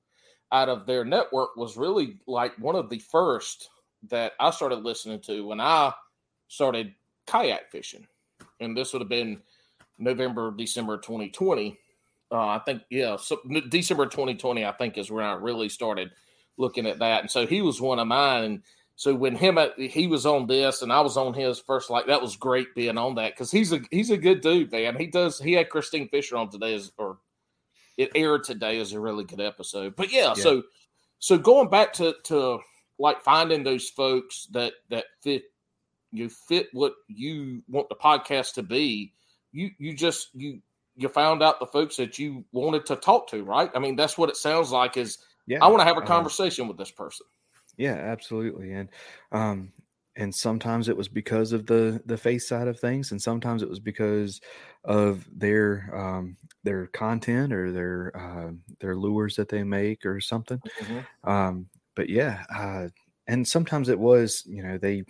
out 0.52 0.70
of 0.70 0.86
their 0.86 1.04
network 1.04 1.54
was 1.56 1.76
really 1.76 2.18
like 2.26 2.58
one 2.58 2.76
of 2.76 2.88
the 2.88 2.98
first 2.98 3.68
that 4.08 4.32
I 4.40 4.50
started 4.50 4.82
listening 4.84 5.20
to 5.20 5.46
when 5.46 5.60
I 5.60 5.92
started 6.48 6.94
kayak 7.26 7.70
fishing, 7.70 8.06
and 8.58 8.74
this 8.74 8.94
would 8.94 9.02
have 9.02 9.10
been 9.10 9.42
November, 9.98 10.50
December 10.50 10.96
2020. 10.96 11.78
Uh, 12.32 12.46
I 12.46 12.60
think, 12.64 12.82
yeah, 12.90 13.16
so 13.16 13.40
December 13.68 14.06
2020, 14.06 14.64
I 14.64 14.72
think, 14.72 14.96
is 14.96 15.10
when 15.10 15.24
I 15.24 15.32
really 15.32 15.68
started 15.68 16.10
looking 16.56 16.86
at 16.86 17.00
that. 17.00 17.22
And 17.22 17.30
so 17.30 17.46
he 17.46 17.60
was 17.62 17.80
one 17.80 17.98
of 17.98 18.06
mine. 18.06 18.44
And 18.44 18.62
so 18.94 19.14
when 19.14 19.34
him 19.34 19.58
uh, 19.58 19.68
he 19.78 20.06
was 20.06 20.26
on 20.26 20.46
this 20.46 20.82
and 20.82 20.92
I 20.92 21.00
was 21.00 21.16
on 21.16 21.34
his 21.34 21.58
first, 21.58 21.90
like 21.90 22.06
that 22.06 22.22
was 22.22 22.36
great 22.36 22.74
being 22.74 22.98
on 22.98 23.14
that 23.16 23.32
because 23.32 23.50
he's 23.50 23.72
a 23.72 23.80
he's 23.90 24.10
a 24.10 24.16
good 24.16 24.42
dude, 24.42 24.70
man. 24.70 24.96
He 24.96 25.06
does 25.06 25.40
he 25.40 25.54
had 25.54 25.70
Christine 25.70 26.08
Fisher 26.08 26.36
on 26.36 26.50
today 26.50 26.74
as 26.74 26.92
or 26.98 27.18
it 27.96 28.10
aired 28.14 28.44
today 28.44 28.78
as 28.78 28.92
a 28.92 29.00
really 29.00 29.24
good 29.24 29.40
episode. 29.40 29.96
But 29.96 30.12
yeah, 30.12 30.34
yeah. 30.36 30.42
so 30.42 30.62
so 31.18 31.38
going 31.38 31.70
back 31.70 31.94
to 31.94 32.14
to 32.24 32.58
like 32.98 33.22
finding 33.22 33.64
those 33.64 33.88
folks 33.88 34.46
that 34.52 34.74
that 34.90 35.06
fit 35.22 35.44
you 36.12 36.28
fit 36.28 36.68
what 36.72 36.92
you 37.08 37.62
want 37.68 37.88
the 37.88 37.94
podcast 37.94 38.54
to 38.54 38.62
be 38.62 39.14
you 39.52 39.70
you 39.78 39.94
just 39.94 40.28
you 40.34 40.60
you 41.00 41.08
found 41.08 41.42
out 41.42 41.58
the 41.58 41.66
folks 41.66 41.96
that 41.96 42.18
you 42.18 42.44
wanted 42.52 42.84
to 42.86 42.96
talk 42.96 43.26
to 43.28 43.42
right 43.42 43.70
i 43.74 43.78
mean 43.78 43.96
that's 43.96 44.18
what 44.18 44.28
it 44.28 44.36
sounds 44.36 44.70
like 44.70 44.96
is 44.96 45.18
yeah 45.46 45.58
i 45.62 45.66
want 45.66 45.80
to 45.80 45.84
have 45.84 45.96
a 45.96 46.00
uh-huh. 46.00 46.06
conversation 46.06 46.64
uh, 46.64 46.68
with 46.68 46.76
this 46.76 46.90
person 46.90 47.26
yeah 47.76 47.94
absolutely 47.94 48.72
and 48.72 48.88
um 49.32 49.72
and 50.16 50.34
sometimes 50.34 50.88
it 50.88 50.96
was 50.96 51.08
because 51.08 51.52
of 51.52 51.66
the 51.66 52.02
the 52.06 52.16
face 52.16 52.46
side 52.46 52.68
of 52.68 52.78
things 52.78 53.12
and 53.12 53.20
sometimes 53.22 53.62
it 53.62 53.68
was 53.68 53.80
because 53.80 54.40
of 54.84 55.26
their 55.32 55.90
um 55.94 56.36
their 56.64 56.86
content 56.88 57.52
or 57.52 57.72
their 57.72 58.12
uh 58.16 58.50
their 58.80 58.96
lures 58.96 59.36
that 59.36 59.48
they 59.48 59.62
make 59.62 60.04
or 60.04 60.20
something 60.20 60.60
mm-hmm. 60.80 61.30
um 61.30 61.66
but 61.94 62.08
yeah 62.08 62.42
uh 62.54 62.88
and 63.28 63.46
sometimes 63.46 63.88
it 63.88 63.98
was 63.98 64.42
you 64.46 64.62
know 64.62 64.76
they 64.76 65.04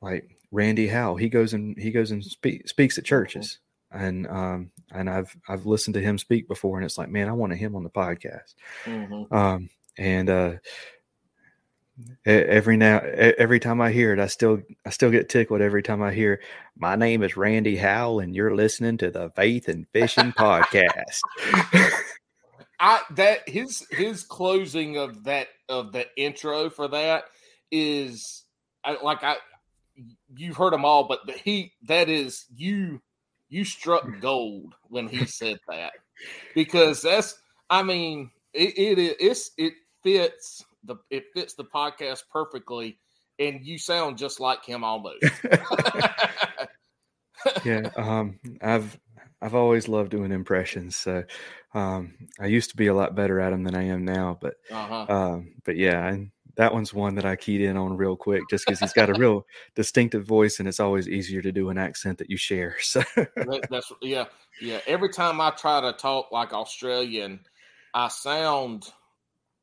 like 0.00 0.36
Randy 0.50 0.88
Howell. 0.88 1.16
He 1.16 1.28
goes 1.28 1.54
and 1.54 1.78
he 1.78 1.90
goes 1.90 2.10
and 2.10 2.24
speak, 2.24 2.68
speaks 2.68 2.98
at 2.98 3.04
churches, 3.04 3.58
and 3.90 4.26
um, 4.26 4.70
and 4.92 5.08
I've 5.10 5.36
I've 5.48 5.66
listened 5.66 5.94
to 5.94 6.00
him 6.00 6.18
speak 6.18 6.48
before, 6.48 6.76
and 6.76 6.84
it's 6.84 6.98
like, 6.98 7.08
man, 7.08 7.28
I 7.28 7.32
wanted 7.32 7.58
him 7.58 7.74
on 7.74 7.82
the 7.82 7.90
podcast. 7.90 8.54
Mm-hmm. 8.84 9.34
Um, 9.34 9.70
and 9.98 10.30
uh, 10.30 10.52
every 12.24 12.76
now 12.76 12.98
every 13.00 13.60
time 13.60 13.80
I 13.80 13.90
hear 13.90 14.12
it, 14.12 14.18
I 14.18 14.26
still 14.26 14.62
I 14.84 14.90
still 14.90 15.10
get 15.10 15.28
tickled 15.28 15.60
every 15.60 15.82
time 15.82 16.02
I 16.02 16.12
hear. 16.12 16.40
My 16.76 16.96
name 16.96 17.22
is 17.22 17.36
Randy 17.36 17.76
Howell, 17.76 18.20
and 18.20 18.34
you're 18.34 18.54
listening 18.54 18.98
to 18.98 19.10
the 19.10 19.30
Faith 19.30 19.68
and 19.68 19.86
Fishing 19.92 20.32
podcast. 20.32 21.20
I 22.80 23.00
that 23.10 23.48
his 23.48 23.86
his 23.90 24.24
closing 24.24 24.96
of 24.96 25.24
that 25.24 25.48
of 25.68 25.92
the 25.92 26.06
intro 26.16 26.70
for 26.70 26.88
that 26.88 27.24
is 27.70 28.44
I, 28.84 28.96
like 29.02 29.22
I 29.22 29.36
you've 30.34 30.56
heard 30.56 30.72
them 30.72 30.84
all, 30.84 31.04
but 31.04 31.26
the, 31.26 31.32
he 31.32 31.72
that 31.84 32.08
is 32.08 32.46
you 32.54 33.02
you 33.50 33.64
struck 33.64 34.06
gold 34.20 34.74
when 34.88 35.06
he 35.06 35.24
said 35.26 35.58
that 35.68 35.92
because 36.54 37.02
that's 37.02 37.38
I 37.68 37.82
mean 37.82 38.30
it, 38.54 38.98
it 38.98 39.16
it's 39.20 39.50
it 39.58 39.74
fits 40.02 40.64
the 40.84 40.96
it 41.10 41.24
fits 41.34 41.54
the 41.54 41.64
podcast 41.64 42.22
perfectly 42.32 42.98
and 43.38 43.64
you 43.64 43.78
sound 43.78 44.18
just 44.18 44.40
like 44.40 44.64
him 44.64 44.84
almost. 44.84 45.22
yeah, 47.64 47.90
um 47.96 48.38
I've 48.62 48.98
I've 49.42 49.54
always 49.54 49.88
loved 49.88 50.10
doing 50.10 50.32
impressions. 50.32 50.96
So 50.96 51.24
um 51.74 52.14
I 52.38 52.46
used 52.46 52.70
to 52.70 52.76
be 52.76 52.86
a 52.86 52.94
lot 52.94 53.14
better 53.14 53.40
at 53.40 53.50
them 53.50 53.64
than 53.64 53.74
I 53.74 53.84
am 53.84 54.04
now, 54.04 54.38
but 54.40 54.54
uh-huh. 54.70 55.06
um 55.08 55.54
but 55.64 55.76
yeah, 55.76 56.06
and 56.06 56.30
that 56.56 56.72
one's 56.72 56.94
one 56.94 57.14
that 57.16 57.24
I 57.24 57.36
keyed 57.36 57.60
in 57.60 57.76
on 57.76 57.96
real 57.96 58.16
quick 58.16 58.42
just 58.50 58.64
because 58.66 58.80
he's 58.80 58.92
got 58.92 59.10
a 59.10 59.18
real 59.18 59.46
distinctive 59.74 60.24
voice 60.24 60.58
and 60.58 60.68
it's 60.68 60.80
always 60.80 61.08
easier 61.08 61.42
to 61.42 61.52
do 61.52 61.70
an 61.70 61.78
accent 61.78 62.18
that 62.18 62.30
you 62.30 62.36
share. 62.36 62.76
So 62.90 63.02
that's 63.36 63.92
yeah, 64.02 64.24
yeah. 64.60 64.80
Every 64.86 65.10
time 65.10 65.40
I 65.40 65.50
try 65.50 65.80
to 65.80 65.92
talk 65.92 66.32
like 66.32 66.52
Australian, 66.52 67.40
I 67.94 68.08
sound 68.08 68.86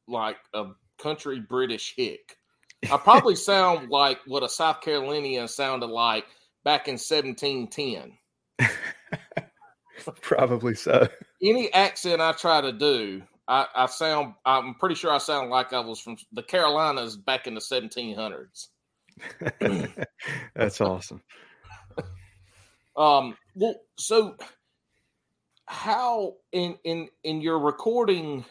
like 0.07 0.37
a 0.53 0.67
country 0.97 1.39
British 1.39 1.93
hick. 1.95 2.37
I 2.91 2.97
probably 2.97 3.35
sound 3.51 3.89
like 3.89 4.19
what 4.27 4.43
a 4.43 4.49
South 4.49 4.81
Carolinian 4.81 5.47
sounded 5.47 5.87
like 5.87 6.25
back 6.63 6.87
in 6.87 6.93
1710. 6.93 8.17
probably 10.21 10.75
so. 10.75 11.07
Any 11.41 11.71
accent 11.73 12.21
I 12.21 12.31
try 12.31 12.61
to 12.61 12.71
do, 12.71 13.23
I, 13.47 13.67
I 13.75 13.85
sound 13.85 14.33
I'm 14.45 14.75
pretty 14.75 14.95
sure 14.95 15.11
I 15.11 15.19
sound 15.19 15.49
like 15.49 15.73
I 15.73 15.79
was 15.79 15.99
from 15.99 16.17
the 16.33 16.43
Carolinas 16.43 17.15
back 17.15 17.47
in 17.47 17.53
the 17.53 17.61
1700s. 17.61 18.67
That's 20.55 20.81
awesome. 20.81 21.21
um 22.97 23.37
well 23.55 23.75
so 23.97 24.35
how 25.67 26.33
in 26.51 26.77
in 26.83 27.07
in 27.23 27.41
your 27.41 27.59
recording 27.59 28.43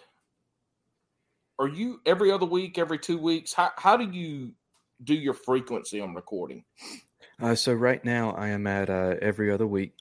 are 1.59 1.69
you 1.69 2.01
every 2.07 2.31
other 2.31 2.47
week 2.47 2.79
every 2.79 2.99
two 2.99 3.19
weeks 3.19 3.53
how, 3.53 3.71
how 3.77 3.97
do 3.97 4.09
you 4.11 4.53
do 5.03 5.15
your 5.15 5.35
frequency 5.35 6.01
on 6.01 6.15
recording 6.15 6.65
uh, 7.41 7.55
so 7.55 7.73
right 7.73 8.05
now 8.05 8.31
i 8.33 8.49
am 8.49 8.67
at 8.67 8.91
uh, 8.91 9.15
every 9.21 9.51
other 9.51 9.67
week 9.67 9.93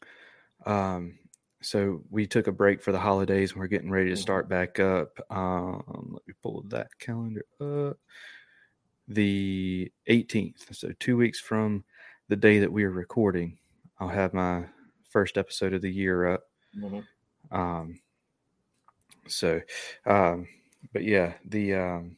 um, 0.65 1.17
so 1.65 2.03
we 2.11 2.27
took 2.27 2.45
a 2.45 2.51
break 2.51 2.81
for 2.81 2.91
the 2.91 2.99
holidays 2.99 3.51
and 3.51 3.59
we're 3.59 3.67
getting 3.67 3.89
ready 3.89 4.09
to 4.09 4.13
mm-hmm. 4.13 4.21
start 4.21 4.47
back 4.47 4.79
up. 4.79 5.19
Um, 5.31 5.83
let 6.11 6.27
me 6.27 6.33
pull 6.43 6.63
that 6.69 6.87
calendar 6.99 7.45
up. 7.59 7.97
The 9.07 9.91
18th. 10.07 10.75
So 10.75 10.91
two 10.99 11.17
weeks 11.17 11.39
from 11.39 11.83
the 12.27 12.35
day 12.35 12.59
that 12.59 12.71
we 12.71 12.83
are 12.83 12.91
recording, 12.91 13.57
I'll 13.99 14.09
have 14.09 14.33
my 14.33 14.65
first 15.09 15.37
episode 15.37 15.73
of 15.73 15.81
the 15.81 15.91
year 15.91 16.27
up. 16.27 16.43
Mm-hmm. 16.77 17.55
Um, 17.55 17.99
so, 19.27 19.59
um, 20.05 20.47
but 20.93 21.03
yeah, 21.03 21.33
the, 21.45 21.73
um, 21.73 22.17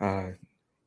uh, 0.00 0.28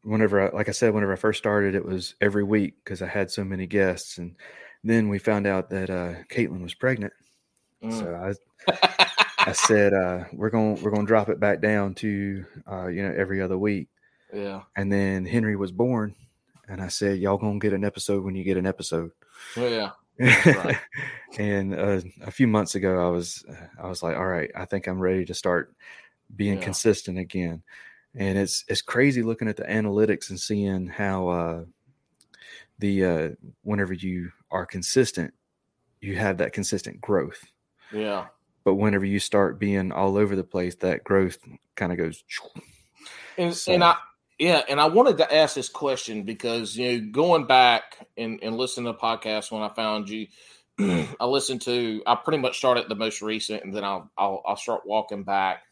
whenever 0.03 0.47
I, 0.47 0.55
like 0.55 0.69
I 0.69 0.73
said, 0.73 0.93
whenever 0.93 1.13
I 1.13 1.17
first 1.17 1.39
started, 1.39 1.75
it 1.75 1.85
was 1.85 2.15
every 2.21 2.43
week 2.43 2.75
because 2.83 3.01
I 3.01 3.07
had 3.07 3.31
so 3.31 3.43
many 3.43 3.67
guests 3.67 4.17
and 4.17 4.35
then 4.83 5.09
we 5.09 5.19
found 5.19 5.47
out 5.47 5.69
that 5.69 5.89
uh, 5.89 6.13
Caitlin 6.29 6.61
was 6.61 6.73
pregnant. 6.73 7.13
Mm. 7.83 7.99
So 7.99 8.37
I, 8.69 9.49
I 9.49 9.51
said, 9.53 9.93
uh, 9.93 10.25
we're 10.33 10.49
going 10.49 10.81
we're 10.81 10.91
going 10.91 11.05
to 11.05 11.09
drop 11.09 11.29
it 11.29 11.39
back 11.39 11.61
down 11.61 11.93
to, 11.95 12.45
uh, 12.69 12.87
you 12.87 13.03
know, 13.03 13.13
every 13.15 13.41
other 13.41 13.57
week. 13.57 13.89
Yeah. 14.33 14.61
And 14.75 14.91
then 14.91 15.25
Henry 15.25 15.55
was 15.55 15.71
born, 15.71 16.15
and 16.67 16.81
I 16.81 16.87
said, 16.87 17.19
y'all 17.19 17.37
going 17.37 17.59
to 17.59 17.63
get 17.65 17.73
an 17.73 17.85
episode 17.85 18.23
when 18.23 18.35
you 18.35 18.43
get 18.43 18.57
an 18.57 18.65
episode. 18.65 19.11
Oh, 19.57 19.67
yeah. 19.67 19.91
Right. 20.19 20.77
and 21.37 21.73
uh, 21.73 22.01
a 22.23 22.31
few 22.31 22.47
months 22.47 22.75
ago, 22.75 23.05
I 23.05 23.09
was 23.09 23.45
I 23.81 23.87
was 23.87 24.03
like, 24.03 24.15
all 24.15 24.25
right, 24.27 24.51
I 24.55 24.65
think 24.65 24.87
I'm 24.87 24.99
ready 24.99 25.25
to 25.25 25.33
start 25.33 25.73
being 26.35 26.57
yeah. 26.57 26.63
consistent 26.63 27.17
again. 27.17 27.63
And 28.15 28.37
it's 28.37 28.63
it's 28.67 28.81
crazy 28.81 29.23
looking 29.23 29.47
at 29.47 29.57
the 29.57 29.63
analytics 29.63 30.29
and 30.29 30.39
seeing 30.39 30.87
how 30.87 31.27
uh, 31.29 31.63
the 32.79 33.05
uh, 33.05 33.29
whenever 33.63 33.93
you 33.93 34.31
are 34.53 34.65
consistent, 34.65 35.33
you 35.99 36.15
have 36.15 36.37
that 36.37 36.53
consistent 36.53 37.01
growth. 37.01 37.43
Yeah. 37.91 38.27
But 38.63 38.75
whenever 38.75 39.05
you 39.05 39.19
start 39.19 39.59
being 39.59 39.91
all 39.91 40.17
over 40.17 40.35
the 40.35 40.43
place, 40.43 40.75
that 40.75 41.03
growth 41.03 41.37
kind 41.75 41.91
of 41.91 41.97
goes. 41.97 42.23
And, 43.35 43.51
so. 43.51 43.73
and 43.73 43.83
I, 43.83 43.95
yeah, 44.37 44.61
and 44.69 44.79
I 44.79 44.85
wanted 44.85 45.17
to 45.17 45.33
ask 45.33 45.55
this 45.55 45.67
question 45.67 46.21
because 46.21 46.77
you 46.77 47.01
know, 47.01 47.07
going 47.11 47.47
back 47.47 48.07
and, 48.15 48.39
and 48.43 48.55
listening 48.57 48.93
to 48.93 48.99
podcasts 48.99 49.51
when 49.51 49.63
I 49.63 49.69
found 49.69 50.07
you, 50.07 50.27
I 50.79 51.25
listened 51.25 51.61
to. 51.63 52.03
I 52.05 52.13
pretty 52.13 52.37
much 52.37 52.57
started 52.57 52.89
the 52.89 52.95
most 52.95 53.23
recent, 53.23 53.63
and 53.63 53.73
then 53.73 53.83
I'll 53.83 54.11
I'll, 54.15 54.43
I'll 54.45 54.55
start 54.55 54.85
walking 54.85 55.23
back, 55.23 55.63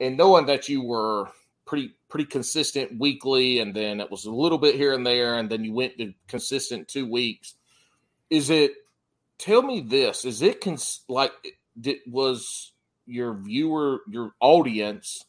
and 0.00 0.16
knowing 0.16 0.46
that 0.46 0.70
you 0.70 0.82
were 0.82 1.28
pretty 1.66 1.94
pretty 2.08 2.24
consistent 2.24 2.98
weekly, 2.98 3.58
and 3.58 3.76
then 3.76 4.00
it 4.00 4.10
was 4.10 4.24
a 4.24 4.32
little 4.32 4.58
bit 4.58 4.74
here 4.74 4.94
and 4.94 5.06
there, 5.06 5.34
and 5.34 5.50
then 5.50 5.62
you 5.62 5.74
went 5.74 5.98
to 5.98 6.14
consistent 6.26 6.88
two 6.88 7.06
weeks 7.06 7.54
is 8.30 8.50
it 8.50 8.72
tell 9.38 9.62
me 9.62 9.80
this 9.80 10.24
is 10.24 10.42
it 10.42 10.60
cons- 10.60 11.04
like 11.08 11.32
did 11.80 11.98
was 12.06 12.72
your 13.06 13.34
viewer 13.34 14.00
your 14.08 14.32
audience 14.40 15.24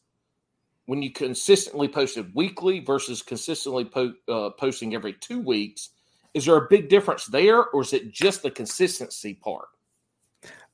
when 0.86 1.02
you 1.02 1.12
consistently 1.12 1.88
posted 1.88 2.34
weekly 2.34 2.80
versus 2.80 3.22
consistently 3.22 3.86
po- 3.86 4.14
uh, 4.28 4.50
posting 4.52 4.95
every 4.95 5.14
two 5.14 5.39
weeks 5.39 5.89
is 6.34 6.45
there 6.45 6.58
a 6.58 6.68
big 6.70 6.89
difference 6.89 7.26
there 7.26 7.66
or 7.66 7.82
is 7.82 7.93
it 7.93 8.12
just 8.12 8.43
the 8.43 8.52
consistency 8.52 9.34
part? 9.34 9.68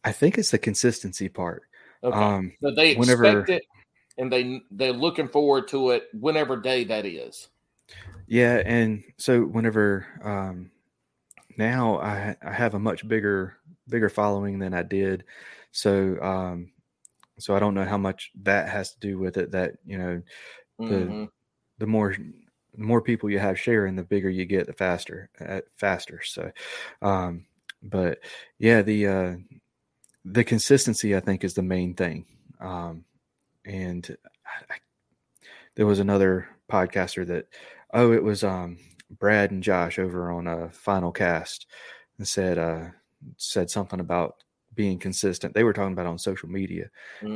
I 0.03 0.11
think 0.11 0.37
it's 0.37 0.51
the 0.51 0.57
consistency 0.57 1.29
part. 1.29 1.63
Okay. 2.03 2.17
Um, 2.17 2.51
so 2.61 2.71
they 2.75 2.91
expect 2.91 2.99
whenever, 2.99 3.45
it 3.47 3.63
and 4.17 4.31
they 4.31 4.61
they're 4.71 4.93
looking 4.93 5.27
forward 5.27 5.67
to 5.69 5.91
it 5.91 6.07
whenever 6.13 6.57
day 6.57 6.83
that 6.85 7.05
is. 7.05 7.47
Yeah, 8.27 8.61
and 8.65 9.03
so 9.17 9.41
whenever 9.41 10.05
um, 10.23 10.71
now 11.57 11.99
I 11.99 12.35
I 12.41 12.51
have 12.53 12.73
a 12.73 12.79
much 12.79 13.07
bigger 13.07 13.57
bigger 13.87 14.09
following 14.09 14.59
than 14.59 14.73
I 14.73 14.83
did, 14.83 15.25
so 15.71 16.21
um, 16.21 16.71
so 17.39 17.55
I 17.55 17.59
don't 17.59 17.73
know 17.75 17.85
how 17.85 17.97
much 17.97 18.31
that 18.43 18.69
has 18.69 18.93
to 18.93 18.99
do 18.99 19.17
with 19.19 19.37
it. 19.37 19.51
That 19.51 19.75
you 19.85 19.97
know, 19.97 20.21
the 20.79 20.95
Mhm. 20.95 21.29
the 21.79 21.87
more 21.87 22.15
the 22.15 22.83
more 22.83 23.01
people 23.01 23.29
you 23.29 23.39
have 23.39 23.59
sharing, 23.59 23.95
the 23.95 24.03
bigger 24.03 24.29
you 24.29 24.45
get, 24.45 24.67
the 24.67 24.73
faster 24.73 25.29
uh, 25.39 25.61
faster. 25.77 26.21
So, 26.23 26.51
um, 27.01 27.45
but 27.83 28.19
yeah, 28.59 28.81
the 28.81 29.07
uh, 29.07 29.35
the 30.25 30.43
consistency 30.43 31.15
I 31.15 31.19
think 31.19 31.43
is 31.43 31.53
the 31.53 31.61
main 31.61 31.93
thing. 31.95 32.25
Um, 32.59 33.05
and 33.65 34.17
I, 34.45 34.73
I, 34.73 34.77
there 35.75 35.85
was 35.85 35.99
another 35.99 36.47
podcaster 36.71 37.25
that 37.27 37.47
oh 37.93 38.11
it 38.11 38.23
was 38.23 38.43
um 38.43 38.77
Brad 39.09 39.51
and 39.51 39.63
Josh 39.63 39.99
over 39.99 40.31
on 40.31 40.47
a 40.47 40.69
Final 40.69 41.11
Cast 41.11 41.67
and 42.17 42.27
said 42.27 42.57
uh 42.57 42.85
said 43.37 43.69
something 43.69 43.99
about 43.99 44.43
being 44.75 44.99
consistent. 44.99 45.53
They 45.53 45.63
were 45.63 45.73
talking 45.73 45.93
about 45.93 46.05
on 46.05 46.17
social 46.19 46.49
media 46.49 46.89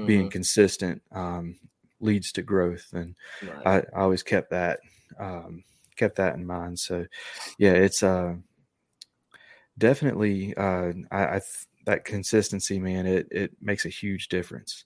being 0.06 0.28
Mhm. 0.28 0.32
consistent 0.32 1.02
um, 1.12 1.58
leads 2.00 2.32
to 2.34 2.42
growth, 2.42 2.88
and 2.94 3.16
Right. 3.42 3.86
I, 3.94 3.98
I 3.98 4.02
always 4.02 4.24
kept 4.24 4.50
that 4.52 4.80
um, 5.20 5.64
kept 5.96 6.18
that 6.18 6.36
in 6.36 6.46
mind. 6.46 6.80
So 6.80 7.06
yeah, 7.58 7.72
it's 7.74 8.04
uh 8.04 8.36
definitely 9.78 10.56
uh, 10.56 10.94
I, 11.12 11.24
I 11.24 11.40
th- 11.40 11.68
that 11.86 12.06
consistency, 12.06 12.80
man. 12.80 13.06
It 13.06 13.28
it 13.32 13.52
makes 13.62 13.86
a 13.86 13.90
huge 13.90 14.28
difference. 14.30 14.86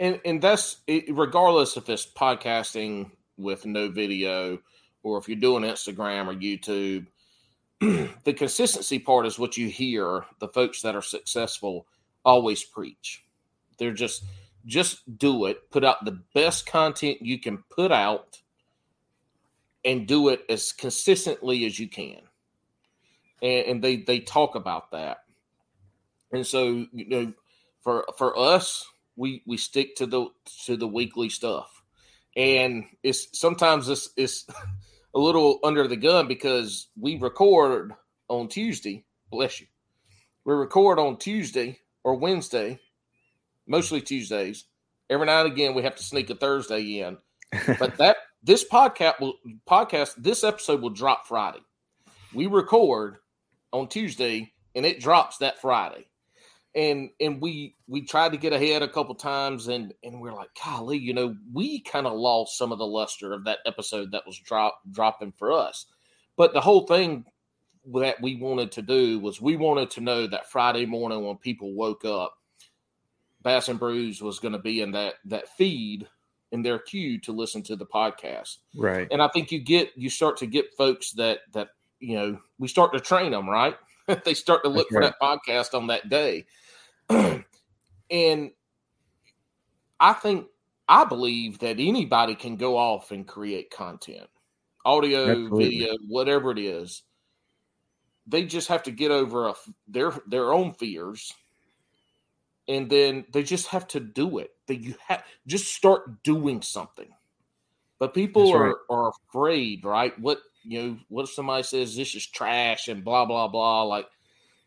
and 0.00 0.20
and 0.24 0.42
that's 0.42 0.78
regardless 1.10 1.76
if 1.76 1.88
it's 1.88 2.06
podcasting 2.06 3.10
with 3.36 3.64
no 3.66 3.88
video 3.88 4.58
or 5.02 5.18
if 5.18 5.28
you're 5.28 5.38
doing 5.38 5.64
Instagram 5.64 6.28
or 6.28 6.34
YouTube. 6.34 7.06
the 8.24 8.32
consistency 8.32 8.98
part 8.98 9.26
is 9.26 9.38
what 9.38 9.56
you 9.56 9.68
hear 9.68 10.24
the 10.38 10.48
folks 10.48 10.82
that 10.82 10.94
are 10.94 11.02
successful 11.02 11.86
always 12.24 12.62
preach. 12.62 13.24
They're 13.78 13.92
just 13.92 14.24
just 14.64 15.18
do 15.18 15.46
it, 15.46 15.70
put 15.70 15.84
out 15.84 16.04
the 16.04 16.20
best 16.34 16.66
content 16.66 17.18
you 17.20 17.40
can 17.40 17.64
put 17.68 17.90
out 17.90 18.40
and 19.84 20.06
do 20.06 20.28
it 20.28 20.44
as 20.48 20.72
consistently 20.72 21.64
as 21.64 21.80
you 21.80 21.88
can. 21.88 22.20
And, 23.42 23.66
and 23.66 23.84
they 23.84 23.96
they 23.96 24.20
talk 24.20 24.54
about 24.54 24.92
that. 24.92 25.24
And 26.30 26.46
so, 26.46 26.86
you 26.92 27.08
know, 27.08 27.32
for 27.80 28.06
for 28.16 28.38
us, 28.38 28.86
we 29.16 29.42
we 29.44 29.56
stick 29.56 29.96
to 29.96 30.06
the 30.06 30.26
to 30.66 30.76
the 30.76 30.86
weekly 30.86 31.28
stuff 31.28 31.82
and 32.36 32.84
it's 33.02 33.28
sometimes 33.38 33.88
it's 33.88 34.10
it's 34.16 34.46
a 35.14 35.18
little 35.18 35.58
under 35.62 35.86
the 35.86 35.96
gun 35.96 36.28
because 36.28 36.88
we 36.98 37.18
record 37.18 37.92
on 38.28 38.48
tuesday. 38.48 39.04
Bless 39.30 39.60
you. 39.60 39.66
We 40.44 40.54
record 40.54 40.98
on 40.98 41.18
tuesday 41.18 41.78
or 42.04 42.16
wednesday 42.16 42.80
mostly 43.66 44.00
tuesdays. 44.00 44.64
Every 45.08 45.26
now 45.26 45.44
and 45.44 45.52
again 45.52 45.74
we 45.74 45.82
have 45.82 45.96
to 45.96 46.02
sneak 46.02 46.30
a 46.30 46.34
thursday 46.34 47.00
in. 47.00 47.18
But 47.78 47.98
that 47.98 48.16
this 48.42 48.64
podcast 48.68 49.20
will 49.20 49.34
podcast 49.68 50.14
this 50.16 50.42
episode 50.42 50.80
will 50.80 50.90
drop 50.90 51.26
friday. 51.26 51.60
We 52.34 52.46
record 52.46 53.16
on 53.72 53.88
tuesday 53.88 54.52
and 54.74 54.86
it 54.86 55.00
drops 55.00 55.38
that 55.38 55.60
friday 55.60 56.06
and 56.74 57.10
and 57.20 57.40
we 57.40 57.74
we 57.86 58.00
tried 58.00 58.32
to 58.32 58.38
get 58.38 58.52
ahead 58.52 58.82
a 58.82 58.88
couple 58.88 59.14
times 59.14 59.68
and 59.68 59.92
and 60.02 60.20
we're 60.20 60.32
like 60.32 60.48
golly 60.64 60.96
you 60.96 61.12
know 61.12 61.36
we 61.52 61.80
kind 61.80 62.06
of 62.06 62.14
lost 62.14 62.56
some 62.56 62.72
of 62.72 62.78
the 62.78 62.86
luster 62.86 63.32
of 63.32 63.44
that 63.44 63.58
episode 63.66 64.10
that 64.12 64.26
was 64.26 64.38
drop 64.38 64.80
dropping 64.90 65.32
for 65.32 65.52
us 65.52 65.86
but 66.36 66.54
the 66.54 66.60
whole 66.60 66.86
thing 66.86 67.24
that 67.92 68.20
we 68.22 68.36
wanted 68.36 68.72
to 68.72 68.80
do 68.80 69.18
was 69.18 69.40
we 69.40 69.56
wanted 69.56 69.90
to 69.90 70.00
know 70.00 70.26
that 70.26 70.50
friday 70.50 70.86
morning 70.86 71.24
when 71.26 71.36
people 71.36 71.74
woke 71.74 72.04
up 72.04 72.38
bass 73.42 73.68
and 73.68 73.78
brews 73.78 74.22
was 74.22 74.38
going 74.38 74.52
to 74.52 74.58
be 74.58 74.80
in 74.80 74.92
that 74.92 75.14
that 75.24 75.48
feed 75.56 76.08
in 76.52 76.62
their 76.62 76.78
queue 76.78 77.18
to 77.18 77.32
listen 77.32 77.62
to 77.62 77.76
the 77.76 77.86
podcast 77.86 78.58
Right. 78.76 79.08
and 79.10 79.20
I 79.22 79.28
think 79.28 79.50
you 79.50 79.58
get 79.58 79.90
you 79.96 80.08
start 80.08 80.36
to 80.38 80.46
get 80.46 80.72
folks 80.74 81.12
that 81.12 81.40
that 81.52 81.68
you 81.98 82.16
know 82.16 82.38
we 82.58 82.68
start 82.68 82.92
to 82.92 83.00
train 83.00 83.32
them 83.32 83.48
right. 83.48 83.76
they 84.24 84.34
start 84.34 84.62
to 84.64 84.68
look 84.68 84.88
That's 84.90 84.94
for 84.96 85.00
that 85.02 85.20
podcast 85.20 85.74
on 85.78 85.86
that 85.86 86.08
day, 86.08 86.44
and 88.10 88.50
I 90.00 90.12
think 90.14 90.46
I 90.88 91.04
believe 91.04 91.60
that 91.60 91.78
anybody 91.78 92.34
can 92.34 92.56
go 92.56 92.76
off 92.76 93.12
and 93.12 93.26
create 93.26 93.70
content, 93.70 94.28
audio, 94.84 95.30
Absolutely. 95.30 95.64
video, 95.64 95.96
whatever 96.08 96.50
it 96.50 96.58
is. 96.58 97.02
They 98.26 98.44
just 98.44 98.68
have 98.68 98.84
to 98.84 98.90
get 98.90 99.10
over 99.10 99.48
a, 99.48 99.54
their 99.88 100.12
their 100.26 100.52
own 100.52 100.74
fears, 100.74 101.32
and 102.68 102.88
then 102.88 103.24
they 103.32 103.42
just 103.42 103.68
have 103.68 103.88
to 103.88 104.00
do 104.00 104.38
it. 104.38 104.50
That 104.68 104.80
you 104.80 104.94
have 105.08 105.24
just 105.46 105.74
start 105.74 106.22
doing 106.22 106.62
something. 106.62 107.08
But 107.98 108.14
people 108.14 108.42
That's 108.42 108.54
are, 108.54 108.66
right. 108.66 108.76
are 108.90 109.12
afraid, 109.28 109.84
right? 109.84 110.18
What 110.18 110.40
you 110.64 110.82
know, 110.82 110.98
what 111.08 111.24
if 111.24 111.30
somebody 111.30 111.62
says 111.62 111.94
this 111.94 112.14
is 112.14 112.26
trash 112.26 112.88
and 112.88 113.04
blah 113.04 113.24
blah 113.24 113.48
blah? 113.48 113.84
Like, 113.84 114.08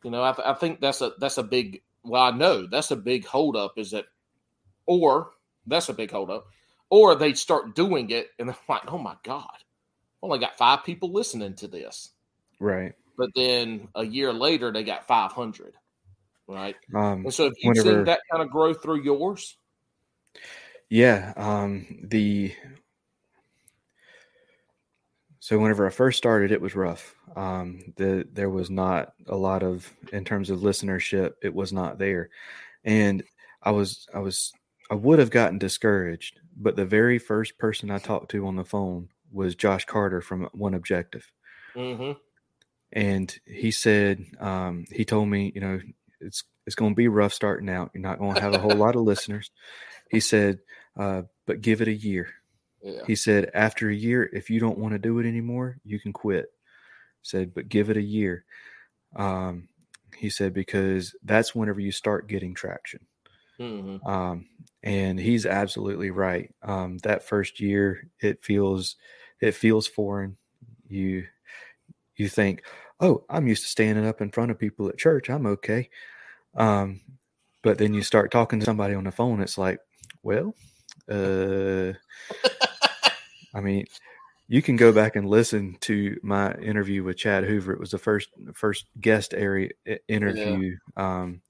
you 0.04 0.12
know, 0.12 0.24
I, 0.24 0.32
th- 0.32 0.48
I 0.48 0.54
think 0.54 0.80
that's 0.80 1.02
a 1.02 1.12
that's 1.20 1.38
a 1.38 1.44
big. 1.44 1.82
Well, 2.06 2.24
I 2.24 2.32
know 2.32 2.68
that's 2.68 2.92
a 2.92 2.96
big 2.96 3.26
holdup. 3.26 3.78
Is 3.78 3.92
that, 3.92 4.06
or 4.86 5.32
that's 5.66 5.90
a 5.90 5.94
big 5.94 6.12
holdup, 6.12 6.46
or 6.90 7.16
they 7.16 7.34
start 7.34 7.76
doing 7.76 8.10
it 8.12 8.30
and 8.40 8.50
they're 8.50 8.58
like, 8.70 8.92
oh 8.92 8.98
my 8.98 9.16
god, 9.24 9.58
only 10.22 10.40
got 10.40 10.58
five 10.58 10.84
people 10.84 11.12
listening 11.12 11.56
to 11.56 11.68
this. 11.68 12.12
Right. 12.60 12.94
But 13.18 13.30
then 13.36 13.88
a 13.96 14.06
year 14.06 14.34
later, 14.34 14.72
they 14.72 14.84
got 14.84 15.08
five 15.08 15.32
hundred, 15.32 15.74
right? 16.48 16.76
Um, 16.94 17.24
And 17.26 17.34
so, 17.34 17.46
if 17.46 17.54
you've 17.60 17.78
seen 17.78 18.04
that 18.04 18.20
kind 18.32 18.44
of 18.44 18.50
growth 18.50 18.82
through 18.82 19.04
yours, 19.04 19.58
Yeah. 20.90 21.34
Um, 21.36 21.86
the 22.04 22.54
so 25.46 25.60
whenever 25.60 25.86
I 25.86 25.92
first 25.92 26.18
started, 26.18 26.52
it 26.52 26.60
was 26.60 26.74
rough. 26.74 27.14
Um, 27.36 27.94
the 27.98 28.28
there 28.34 28.50
was 28.50 28.72
not 28.72 29.14
a 29.28 29.36
lot 29.36 29.62
of 29.62 29.88
in 30.12 30.26
terms 30.26 30.50
of 30.50 30.62
listenership. 30.62 31.34
It 31.44 31.54
was 31.54 31.72
not 31.72 32.00
there, 32.00 32.32
and 32.84 33.24
I 33.62 33.70
was 33.70 34.08
I 34.12 34.18
was 34.22 34.52
I 34.90 34.96
would 34.96 35.20
have 35.20 35.30
gotten 35.30 35.60
discouraged. 35.60 36.40
But 36.58 36.76
the 36.76 36.86
very 36.88 37.20
first 37.20 37.60
person 37.60 37.92
I 37.92 38.00
talked 38.00 38.32
to 38.32 38.48
on 38.48 38.56
the 38.56 38.66
phone 38.66 39.10
was 39.32 39.54
Josh 39.54 39.86
Carter 39.86 40.20
from 40.20 40.50
One 40.54 40.74
Objective. 40.74 41.32
hmm 41.76 42.14
and 42.92 43.38
he 43.46 43.70
said 43.70 44.26
um, 44.40 44.86
he 44.92 45.06
told 45.06 45.28
me 45.30 45.52
you 45.54 45.62
know 45.62 45.80
it's 46.22 46.44
it's 46.66 46.76
going 46.76 46.94
to 46.94 46.96
be 46.96 47.08
rough 47.08 47.34
starting 47.34 47.70
out 47.70 47.92
you're 47.94 48.02
not 48.02 48.18
going 48.18 48.34
to 48.34 48.42
have 48.42 48.54
a 48.54 48.60
whole 48.60 48.78
lot 48.78 48.96
of 48.96 49.02
listeners 49.02 49.52
he 50.10 50.20
said 50.20 50.58
uh, 50.98 51.22
but 51.46 51.62
give 51.62 51.82
it 51.82 51.88
a 51.88 51.94
year 51.94 52.30
yeah, 52.86 53.04
he 53.08 53.16
said 53.16 53.52
after 53.54 53.90
a 53.90 53.96
year 53.96 54.30
if 54.34 54.50
you 54.50 54.60
don't 54.60 54.80
want 54.80 54.94
to 54.94 55.00
do 55.00 55.20
it 55.20 55.28
anymore 55.28 55.78
you 55.84 56.00
can 56.00 56.14
quit 56.14 56.48
said 57.24 57.54
but 57.54 57.70
give 57.70 57.90
it 57.90 57.98
a 57.98 58.02
year 58.02 58.46
um, 59.16 59.68
he 60.18 60.30
said 60.30 60.54
because 60.54 61.16
that's 61.24 61.56
whenever 61.56 61.80
you 61.80 61.92
start 61.92 62.28
getting 62.28 62.54
traction 62.54 63.02
hmm 63.60 63.98
um, 64.06 64.48
and 64.84 65.20
he's 65.20 65.46
absolutely 65.46 66.12
right. 66.12 66.54
Um, 66.62 67.00
that 67.00 67.24
first 67.24 67.60
year, 67.60 68.08
it 68.22 68.44
feels 68.44 68.96
it 69.42 69.54
feels 69.56 69.88
foreign. 69.88 70.38
You 70.88 71.26
you 72.18 72.30
think, 72.30 72.64
oh, 73.00 73.26
I'm 73.30 73.48
used 73.48 73.64
to 73.64 73.70
standing 73.70 74.06
up 74.08 74.22
in 74.22 74.32
front 74.32 74.52
of 74.52 74.60
people 74.60 74.88
at 74.90 74.98
church. 74.98 75.30
I'm 75.30 75.48
okay. 75.48 75.90
Um, 76.56 77.02
but 77.64 77.78
then 77.80 77.94
you 77.94 78.04
start 78.04 78.32
talking 78.32 78.60
to 78.60 78.66
somebody 78.66 78.94
on 78.96 79.06
the 79.06 79.12
phone. 79.12 79.42
It's 79.42 79.58
like, 79.58 79.80
well, 80.24 80.56
uh, 81.10 81.94
I 83.56 83.62
mean, 83.62 83.86
you 84.48 84.62
can 84.62 84.76
go 84.76 84.92
back 84.92 85.16
and 85.16 85.28
listen 85.28 85.78
to 85.82 86.20
my 86.22 86.54
interview 86.56 87.04
with 87.04 87.18
Chad 87.18 87.46
Hoover. 87.46 87.74
It 87.74 87.80
was 87.80 87.92
the 87.92 87.98
first 87.98 88.30
first 88.54 88.86
guest 89.00 89.34
area 89.34 89.70
interview 90.08 90.76
um, 90.98 91.42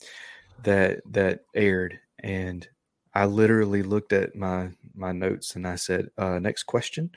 that 0.64 1.02
that 1.12 1.42
aired, 1.54 2.00
and 2.20 2.66
I 3.14 3.26
literally 3.26 3.84
looked 3.84 4.14
at 4.14 4.36
my 4.36 4.70
my 4.96 5.12
notes 5.12 5.56
and 5.56 5.68
I 5.68 5.76
said, 5.76 6.10
uh, 6.18 6.40
"Next 6.40 6.64
question." 6.64 7.12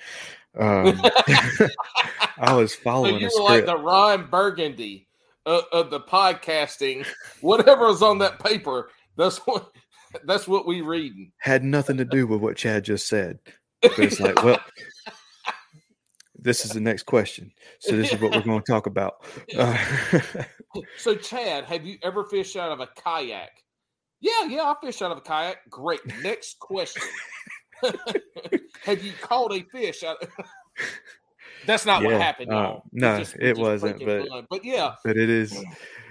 Um, 0.58 1.00
I 2.38 2.54
was 2.54 2.72
So 2.74 2.80
following 2.80 3.20
you 3.20 3.28
a 3.28 3.42
were 3.42 3.48
like 3.48 3.66
the 3.66 3.76
Ron 3.76 4.28
Burgundy 4.30 5.06
of, 5.46 5.64
of 5.72 5.90
the 5.90 6.00
podcasting. 6.00 7.06
Whatever 7.40 7.86
was 7.86 8.02
on 8.02 8.18
that 8.18 8.42
paper, 8.42 8.90
that's 9.16 9.38
what 9.38 9.70
that's 10.24 10.48
what 10.48 10.66
we 10.66 10.80
reading. 10.80 11.32
Had 11.38 11.64
nothing 11.64 11.96
to 11.98 12.04
do 12.04 12.26
with 12.26 12.40
what 12.40 12.56
Chad 12.56 12.84
just 12.84 13.08
said. 13.08 13.38
But 13.82 13.98
it's 13.98 14.20
like, 14.20 14.42
well, 14.42 14.60
this 16.38 16.64
is 16.64 16.72
the 16.72 16.80
next 16.80 17.04
question. 17.04 17.52
So 17.80 17.96
this 17.96 18.12
is 18.12 18.20
what 18.20 18.32
we're 18.32 18.42
going 18.42 18.62
to 18.62 18.72
talk 18.72 18.86
about. 18.86 19.24
Uh, 19.56 19.76
so, 20.96 21.14
Chad, 21.14 21.64
have 21.64 21.84
you 21.84 21.98
ever 22.02 22.24
fished 22.24 22.56
out 22.56 22.72
of 22.72 22.80
a 22.80 22.88
kayak 22.96 23.50
Yeah, 24.20 24.44
yeah, 24.48 24.62
I 24.62 24.74
fish 24.84 25.02
out 25.02 25.12
of 25.12 25.18
a 25.18 25.22
kayak. 25.22 25.68
Great. 25.70 26.00
Next 26.22 26.58
question. 26.58 27.02
Have 28.82 29.04
you 29.04 29.12
caught 29.20 29.52
a 29.52 29.62
fish 29.70 30.02
out 30.02 30.16
That's 31.66 31.86
not 31.86 32.02
what 32.02 32.20
happened. 32.20 32.52
uh, 32.52 32.78
no, 32.92 33.18
just- 33.18 33.36
it 33.38 33.56
wasn't, 33.56 34.04
but- 34.04 34.26
but 34.50 34.64
yeah, 34.64 34.94
but 35.04 35.16
it 35.16 35.28
is 35.30 35.56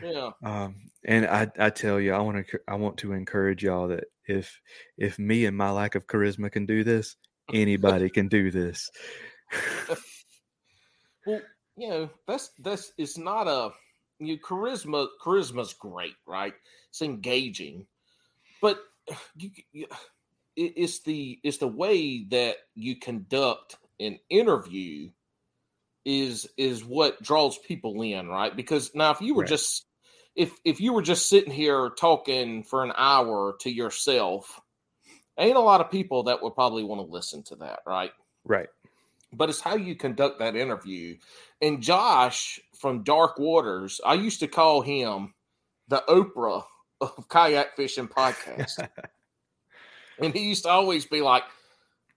yeah. 0.01 0.29
um 0.43 0.75
and 1.05 1.25
i 1.25 1.47
i 1.57 1.69
tell 1.69 1.99
you 1.99 2.13
i 2.13 2.19
want 2.19 2.45
to 2.47 2.59
i 2.67 2.75
want 2.75 2.97
to 2.97 3.13
encourage 3.13 3.63
y'all 3.63 3.87
that 3.87 4.05
if 4.27 4.59
if 4.97 5.17
me 5.17 5.45
and 5.45 5.57
my 5.57 5.71
lack 5.71 5.95
of 5.95 6.07
charisma 6.07 6.51
can 6.51 6.65
do 6.65 6.83
this 6.83 7.15
anybody 7.53 8.09
can 8.09 8.27
do 8.27 8.51
this 8.51 8.89
Well, 11.25 11.41
you 11.77 11.89
know, 11.89 12.09
that's 12.27 12.49
that's 12.59 12.93
it's 12.97 13.17
not 13.17 13.47
a 13.47 13.71
you 14.19 14.35
know, 14.35 14.41
charisma. 14.43 15.07
Charisma's 15.23 15.73
great, 15.73 16.15
right? 16.27 16.53
It's 16.89 17.01
engaging, 17.01 17.85
but 18.61 18.79
you, 19.37 19.51
you 19.71 19.87
it, 20.55 20.73
it's 20.77 21.01
the 21.03 21.39
it's 21.43 21.57
the 21.57 21.67
way 21.67 22.25
that 22.31 22.57
you 22.75 22.97
conduct 22.97 23.77
an 23.99 24.19
interview 24.29 25.09
is 26.05 26.47
is 26.57 26.83
what 26.83 27.21
draws 27.21 27.57
people 27.57 28.01
in, 28.01 28.27
right? 28.27 28.55
Because 28.55 28.95
now, 28.95 29.11
if 29.11 29.21
you 29.21 29.35
were 29.35 29.43
Right. 29.43 29.49
just 29.49 29.85
if 30.35 30.51
if 30.65 30.79
you 30.81 30.93
were 30.93 31.01
just 31.01 31.29
sitting 31.29 31.53
here 31.53 31.89
talking 31.99 32.63
for 32.63 32.83
an 32.83 32.93
hour 32.95 33.57
to 33.61 33.71
yourself, 33.71 34.59
ain't 35.37 35.57
a 35.57 35.61
lot 35.61 35.81
of 35.81 35.91
people 35.91 36.23
that 36.23 36.41
would 36.41 36.55
probably 36.55 36.83
want 36.83 37.05
to 37.05 37.11
listen 37.11 37.43
to 37.43 37.55
that, 37.57 37.79
right? 37.85 38.11
right 38.45 38.67
but 39.33 39.49
it's 39.49 39.61
how 39.61 39.75
you 39.75 39.95
conduct 39.95 40.39
that 40.39 40.55
interview. 40.55 41.17
And 41.61 41.81
Josh 41.81 42.59
from 42.73 43.03
Dark 43.03 43.39
Waters, 43.39 43.99
I 44.05 44.13
used 44.13 44.39
to 44.41 44.47
call 44.47 44.81
him 44.81 45.33
the 45.87 46.03
Oprah 46.07 46.63
of 47.01 47.27
kayak 47.29 47.75
fishing 47.75 48.07
podcast. 48.07 48.87
and 50.21 50.33
he 50.33 50.47
used 50.47 50.63
to 50.63 50.69
always 50.69 51.05
be 51.05 51.21
like, 51.21 51.43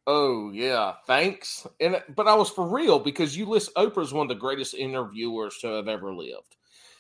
"Oh 0.07 0.51
yeah, 0.53 0.95
thanks." 1.07 1.67
And 1.81 2.03
but 2.15 2.29
I 2.29 2.35
was 2.35 2.51
for 2.51 2.69
real 2.69 2.99
because 2.99 3.37
you 3.37 3.47
listen. 3.47 3.75
Oprah's 3.77 4.13
one 4.13 4.25
of 4.25 4.29
the 4.29 4.41
greatest 4.41 4.75
interviewers 4.75 5.59
to 5.59 5.69
have 5.69 5.89
ever 5.89 6.15
lived. 6.15 6.57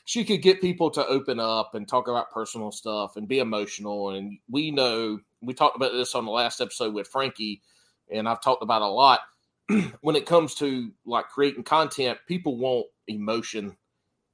She 0.06 0.24
could 0.24 0.42
get 0.42 0.60
people 0.60 0.90
to 0.90 1.06
open 1.06 1.38
up 1.38 1.74
and 1.74 1.86
talk 1.86 2.08
about 2.08 2.32
personal 2.32 2.72
stuff 2.72 3.16
and 3.16 3.28
be 3.28 3.38
emotional. 3.38 4.10
And 4.10 4.38
we 4.50 4.72
know 4.72 5.20
we 5.40 5.54
talked 5.54 5.76
about 5.76 5.92
this 5.92 6.14
on 6.14 6.24
the 6.24 6.30
last 6.30 6.60
episode 6.60 6.94
with 6.94 7.08
Frankie, 7.08 7.62
and 8.10 8.28
I've 8.28 8.42
talked 8.42 8.62
about 8.62 8.82
a 8.82 8.88
lot 8.88 9.20
when 10.00 10.16
it 10.16 10.26
comes 10.26 10.54
to 10.56 10.90
like 11.06 11.28
creating 11.28 11.62
content, 11.62 12.18
people 12.26 12.56
want 12.56 12.86
emotion. 13.08 13.76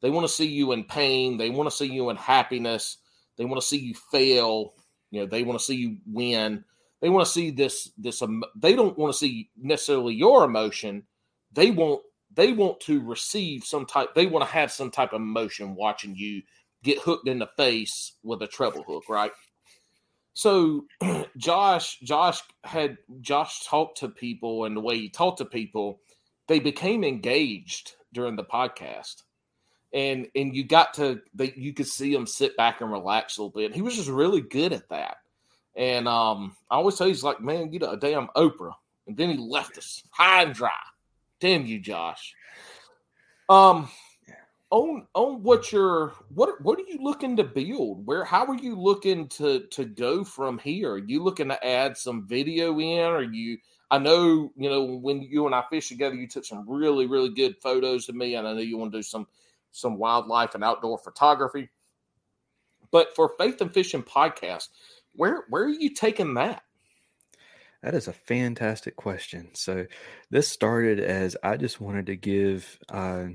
They 0.03 0.11
want 0.11 0.27
to 0.27 0.33
see 0.33 0.47
you 0.47 0.73
in 0.73 0.85
pain. 0.85 1.37
They 1.37 1.51
want 1.51 1.71
to 1.71 1.77
see 1.77 1.87
you 1.87 2.11
in 2.11 2.17
happiness. 2.17 2.99
They 3.37 3.45
want 3.45 3.61
to 3.61 3.67
see 3.67 3.79
you 3.79 3.95
fail. 4.11 4.75
You 5.11 5.21
know, 5.21 5.27
they 5.27 5.43
want 5.43 5.59
to 5.59 5.65
see 5.65 5.77
you 5.77 5.99
win. 6.07 6.65
They 7.01 7.09
want 7.09 7.27
to 7.27 7.33
see 7.33 7.51
this. 7.51 7.91
This. 7.99 8.23
Um, 8.23 8.43
they 8.57 8.75
don't 8.75 8.97
want 8.97 9.13
to 9.13 9.19
see 9.19 9.51
necessarily 9.57 10.15
your 10.15 10.45
emotion. 10.45 11.05
They 11.53 11.71
want. 11.71 12.03
They 12.35 12.53
want 12.53 12.81
to 12.81 13.01
receive 13.01 13.65
some 13.65 13.87
type. 13.87 14.15
They 14.15 14.27
want 14.27 14.45
to 14.47 14.53
have 14.53 14.71
some 14.71 14.91
type 14.91 15.13
of 15.13 15.21
emotion 15.21 15.75
watching 15.75 16.15
you 16.15 16.43
get 16.83 16.99
hooked 16.99 17.29
in 17.29 17.39
the 17.39 17.49
face 17.57 18.13
with 18.23 18.43
a 18.43 18.47
treble 18.47 18.83
hook, 18.83 19.05
right? 19.09 19.33
So 20.37 20.85
Josh, 21.39 21.99
Josh 22.01 22.43
had 22.63 22.99
Josh 23.23 23.65
talked 23.65 24.01
to 24.01 24.09
people, 24.11 24.67
and 24.67 24.77
the 24.77 24.83
way 24.83 24.99
he 24.99 25.09
talked 25.09 25.39
to 25.39 25.47
people, 25.47 25.99
they 26.47 26.61
became 26.61 27.05
engaged 27.05 27.93
during 28.13 28.37
the 28.37 28.45
podcast, 28.45 29.23
and 29.95 30.29
and 30.37 30.55
you 30.55 30.63
got 30.63 30.93
to 30.95 31.23
they 31.33 31.55
you 31.57 31.73
could 31.73 31.87
see 31.87 32.15
him 32.15 32.27
sit 32.27 32.55
back 32.55 32.83
and 32.83 32.93
relax 32.93 33.39
a 33.39 33.43
little 33.43 33.59
bit. 33.59 33.75
He 33.75 33.81
was 33.81 33.97
just 33.97 34.11
really 34.11 34.43
good 34.43 34.75
at 34.75 34.91
that, 34.91 35.17
and 35.75 36.07
um, 36.07 36.55
I 36.71 36.77
always 36.77 36.99
say 36.99 37.09
he's 37.09 37.25
like, 37.25 37.41
man, 37.41 37.73
you 37.73 37.79
know, 37.79 37.93
a 37.93 37.97
damn 37.97 38.29
Oprah, 38.37 38.75
and 39.07 39.17
then 39.17 39.31
he 39.31 39.39
left 39.39 39.79
us 39.79 40.03
high 40.11 40.43
and 40.43 40.53
dry. 40.53 40.71
Damn 41.41 41.65
you, 41.65 41.81
Josh. 41.81 42.35
Um, 43.49 43.89
on 44.71 45.07
on 45.15 45.43
what 45.43 45.71
you're 45.71 46.13
what 46.35 46.61
what 46.61 46.79
are 46.79 46.85
you 46.89 46.99
looking 47.01 47.37
to 47.37 47.45
build? 47.45 48.05
Where 48.07 48.25
how 48.25 48.47
are 48.47 48.57
you 48.57 48.79
looking 48.79 49.29
to 49.29 49.61
to 49.71 49.85
go 49.85 50.25
from 50.25 50.59
here? 50.59 50.93
Are 50.93 50.99
you 50.99 51.23
looking 51.23 51.49
to 51.49 51.67
add 51.67 51.97
some 51.97 52.27
video 52.27 52.79
in? 52.81 52.99
Or 52.99 53.23
you 53.23 53.59
i 53.91 53.99
know 53.99 54.51
you 54.57 54.69
know 54.69 54.85
when 54.85 55.23
you 55.23 55.47
and 55.47 55.55
i 55.55 55.63
fished 55.71 55.89
together 55.89 56.17
you 56.17 56.27
took 56.27 56.45
some 56.45 56.69
really 56.69 57.07
really 57.07 57.29
good 57.29 57.55
photos 57.63 58.09
of 58.09 58.17
me 58.17 58.35
and 58.35 58.49
i 58.49 58.53
know 58.53 58.59
you 58.59 58.77
want 58.77 58.91
to 58.91 58.99
do 58.99 59.03
some 59.03 59.29
some 59.71 59.97
wildlife 59.97 60.55
and 60.55 60.65
outdoor 60.65 60.99
photography. 60.99 61.69
But 62.91 63.15
for 63.15 63.35
faith 63.39 63.61
and 63.61 63.73
fishing 63.73 64.03
podcast 64.03 64.69
where 65.13 65.45
where 65.49 65.65
are 65.65 65.69
you 65.69 65.91
taking 65.91 66.35
that? 66.35 66.63
That 67.83 67.95
is 67.95 68.09
a 68.09 68.13
fantastic 68.13 68.97
question. 68.97 69.51
So, 69.55 69.87
this 70.31 70.49
started 70.49 70.99
as 70.99 71.37
I 71.43 71.57
just 71.57 71.81
wanted 71.81 72.07
to 72.07 72.17
give 72.17 72.79
uh, 72.89 73.27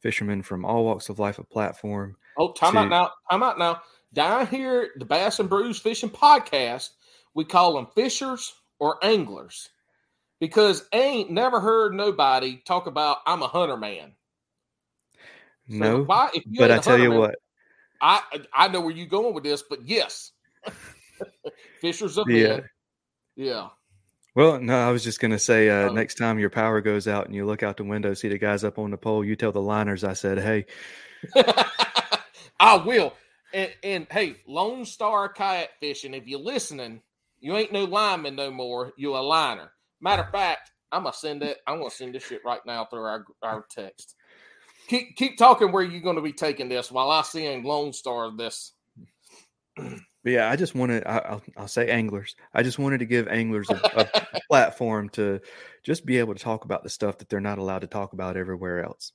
fishermen 0.00 0.42
from 0.42 0.64
all 0.64 0.84
walks 0.84 1.08
of 1.08 1.18
life 1.18 1.38
a 1.38 1.44
platform. 1.44 2.16
Oh, 2.38 2.52
time 2.52 2.76
out 2.76 2.88
now. 2.88 3.10
Time 3.30 3.42
out 3.42 3.58
now. 3.58 3.82
Down 4.12 4.46
here 4.46 4.90
the 4.96 5.04
Bass 5.04 5.38
and 5.38 5.48
Brews 5.48 5.78
Fishing 5.78 6.10
Podcast, 6.10 6.90
we 7.34 7.44
call 7.44 7.74
them 7.74 7.86
fishers 7.94 8.52
or 8.78 8.98
anglers 9.04 9.68
because 10.40 10.86
I 10.92 10.96
ain't 10.98 11.30
never 11.30 11.60
heard 11.60 11.94
nobody 11.94 12.60
talk 12.66 12.86
about 12.86 13.18
I'm 13.26 13.42
a 13.42 13.46
hunter 13.46 13.76
man. 13.76 14.12
So 15.70 15.76
no, 15.76 16.02
why, 16.02 16.30
if 16.34 16.42
you 16.46 16.58
but 16.58 16.70
I 16.72 16.78
tell 16.78 16.98
you 16.98 17.10
man- 17.10 17.18
what, 17.18 17.34
I 18.00 18.20
I 18.52 18.68
know 18.68 18.80
where 18.80 18.90
you're 18.94 19.06
going 19.06 19.34
with 19.34 19.44
this, 19.44 19.62
but 19.62 19.82
yes, 19.86 20.32
fishers 21.80 22.18
of 22.18 22.28
Yeah. 22.28 22.48
men. 22.48 22.64
Yeah. 23.36 23.68
Well, 24.34 24.60
no, 24.60 24.76
I 24.78 24.90
was 24.90 25.02
just 25.04 25.20
gonna 25.20 25.38
say 25.38 25.68
uh, 25.68 25.88
Oh. 25.88 25.92
next 25.92 26.14
time 26.16 26.38
your 26.38 26.50
power 26.50 26.80
goes 26.80 27.08
out 27.08 27.26
and 27.26 27.34
you 27.34 27.44
look 27.46 27.62
out 27.62 27.76
the 27.76 27.84
window, 27.84 28.14
see 28.14 28.28
the 28.28 28.38
guys 28.38 28.64
up 28.64 28.78
on 28.78 28.90
the 28.90 28.96
pole, 28.98 29.24
you 29.24 29.36
tell 29.36 29.52
the 29.52 29.60
liners 29.62 30.04
I 30.04 30.12
said, 30.14 30.38
"Hey, 30.38 30.66
I 32.60 32.76
will. 32.76 33.14
And, 33.52 33.70
and 33.82 34.06
hey, 34.10 34.36
Lone 34.46 34.84
Star 34.84 35.28
kayak 35.28 35.70
fishing, 35.80 36.14
if 36.14 36.26
you're 36.28 36.38
listening, 36.40 37.02
you 37.40 37.56
ain't 37.56 37.72
no 37.72 37.84
lineman 37.84 38.36
no 38.36 38.50
more. 38.50 38.92
You're 38.96 39.16
a 39.16 39.22
liner. 39.22 39.72
Matter 40.00 40.22
of 40.22 40.30
fact, 40.30 40.70
I'm 40.92 41.02
gonna 41.04 41.12
send 41.14 41.42
it. 41.42 41.58
I'm 41.66 41.78
gonna 41.78 41.90
send 41.90 42.14
this 42.14 42.24
shit 42.26 42.42
right 42.44 42.60
now 42.66 42.84
through 42.84 43.02
our 43.04 43.24
our 43.42 43.64
text. 43.70 44.14
Keep 44.88 45.16
keep 45.16 45.38
talking 45.38 45.72
where 45.72 45.82
you're 45.82 46.00
gonna 46.02 46.20
be 46.22 46.32
taking 46.32 46.68
this 46.68 46.90
while 46.92 47.10
I 47.10 47.22
send 47.22 47.64
Lone 47.64 47.92
Star 47.92 48.30
this. 48.36 48.72
But 50.22 50.32
yeah, 50.32 50.50
I 50.50 50.56
just 50.56 50.74
wanted, 50.74 51.06
I, 51.06 51.18
I'll, 51.18 51.42
I'll 51.56 51.68
say 51.68 51.88
anglers. 51.88 52.36
I 52.52 52.62
just 52.62 52.78
wanted 52.78 52.98
to 52.98 53.06
give 53.06 53.26
anglers 53.28 53.70
a, 53.70 54.08
a 54.34 54.40
platform 54.48 55.08
to 55.10 55.40
just 55.82 56.04
be 56.04 56.18
able 56.18 56.34
to 56.34 56.42
talk 56.42 56.64
about 56.64 56.82
the 56.82 56.90
stuff 56.90 57.18
that 57.18 57.28
they're 57.28 57.40
not 57.40 57.58
allowed 57.58 57.80
to 57.80 57.86
talk 57.86 58.12
about 58.12 58.36
everywhere 58.36 58.84
else. 58.84 59.12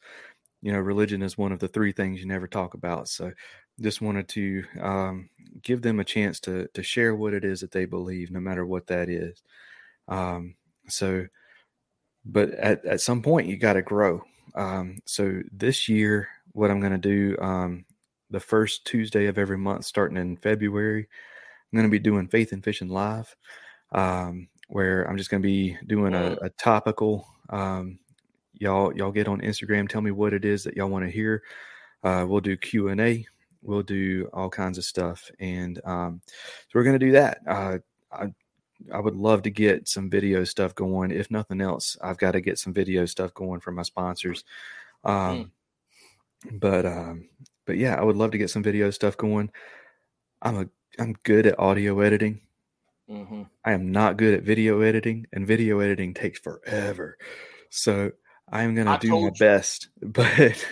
You 0.62 0.72
know, 0.72 0.80
religion 0.80 1.22
is 1.22 1.38
one 1.38 1.52
of 1.52 1.60
the 1.60 1.68
three 1.68 1.92
things 1.92 2.20
you 2.20 2.26
never 2.26 2.48
talk 2.48 2.74
about. 2.74 3.08
So 3.08 3.32
just 3.80 4.02
wanted 4.02 4.28
to 4.30 4.64
um, 4.82 5.30
give 5.62 5.82
them 5.82 6.00
a 6.00 6.04
chance 6.04 6.40
to, 6.42 6.68
to 6.74 6.82
share 6.82 7.16
what 7.16 7.34
it 7.34 7.44
is 7.44 7.62
that 7.62 7.72
they 7.72 7.86
believe, 7.86 8.32
no 8.32 8.40
matter 8.40 8.66
what 8.66 8.88
that 8.88 9.08
is. 9.10 9.44
Um, 10.08 10.56
so, 10.88 11.28
but 12.26 12.50
at, 12.52 12.84
at 12.86 13.02
some 13.02 13.22
point, 13.22 13.48
you 13.48 13.58
got 13.58 13.74
to 13.74 13.84
grow. 13.84 14.24
Um, 14.56 15.00
so 15.06 15.42
this 15.52 15.88
year, 15.88 16.30
what 16.54 16.72
I'm 16.72 16.80
going 16.80 16.94
to 16.94 16.98
do, 16.98 17.38
um, 17.40 17.86
the 18.30 18.40
first 18.40 18.86
Tuesday 18.86 19.28
of 19.28 19.38
every 19.38 19.58
month, 19.58 19.86
starting 19.86 20.18
in 20.18 20.38
February. 20.38 21.08
I'm 21.72 21.78
going 21.78 21.90
to 21.90 21.92
be 21.92 22.00
doing 22.00 22.28
Faith 22.28 22.52
and 22.52 22.64
Fishing 22.64 22.90
Live, 22.90 23.36
um, 23.92 24.48
where 24.68 25.04
I'm 25.04 25.18
just 25.18 25.30
going 25.30 25.42
to 25.42 25.48
be 25.48 25.78
doing 25.88 26.14
a, 26.14 26.38
a 26.42 26.50
topical. 26.52 27.28
Um, 27.50 28.00
y'all, 28.54 28.96
y'all 28.96 29.12
get 29.12 29.28
on 29.28 29.42
Instagram. 29.42 29.88
Tell 29.88 30.02
me 30.02 30.12
what 30.12 30.34
it 30.34 30.46
is 30.46 30.64
that 30.64 30.76
y'all 30.76 30.90
want 30.90 31.06
to 31.06 31.12
hear. 31.12 31.44
Uh, 32.04 32.26
we'll 32.28 32.42
do 32.42 32.58
Q 32.58 32.90
and 32.90 33.02
A. 33.02 33.26
We'll 33.62 33.84
do 33.84 34.30
all 34.34 34.50
kinds 34.50 34.78
of 34.78 34.86
stuff, 34.86 35.30
and 35.40 35.82
um, 35.86 36.22
so 36.28 36.70
we're 36.76 36.84
going 36.84 37.00
to 37.00 37.06
do 37.06 37.12
that. 37.14 37.40
Uh, 37.48 37.78
I, 38.12 38.34
I 38.94 39.00
would 39.00 39.16
love 39.16 39.42
to 39.44 39.50
get 39.50 39.88
some 39.88 40.10
video 40.10 40.44
stuff 40.44 40.76
going. 40.76 41.12
If 41.12 41.32
nothing 41.32 41.62
else, 41.62 41.98
I've 42.02 42.18
got 42.18 42.32
to 42.32 42.42
get 42.42 42.60
some 42.60 42.74
video 42.74 43.06
stuff 43.06 43.34
going 43.34 43.60
for 43.60 43.72
my 43.72 43.84
sponsors. 43.84 44.44
Um, 45.04 45.52
But 46.52 46.86
um, 46.86 47.28
but 47.66 47.78
yeah, 47.78 47.96
I 47.96 48.04
would 48.04 48.16
love 48.16 48.32
to 48.32 48.38
get 48.38 48.50
some 48.50 48.64
video 48.64 48.90
stuff 48.92 49.18
going. 49.18 49.52
I'm 50.42 50.58
a 50.58 50.70
I'm 51.00 51.14
good 51.24 51.46
at 51.48 51.60
audio 51.60 52.00
editing. 52.00 52.42
hmm 53.10 53.44
I 53.64 53.74
am 53.74 53.92
not 53.92 54.18
good 54.18 54.34
at 54.34 54.44
video 54.44 54.82
editing, 54.82 55.28
and 55.34 55.48
video 55.48 55.80
editing 55.80 56.14
takes 56.14 56.40
forever. 56.40 57.18
So 57.70 58.12
I 58.52 58.64
am 58.64 58.76
gonna 58.76 58.98
do 59.00 59.10
my 59.10 59.18
you. 59.18 59.32
best. 59.40 59.90
But 60.02 60.68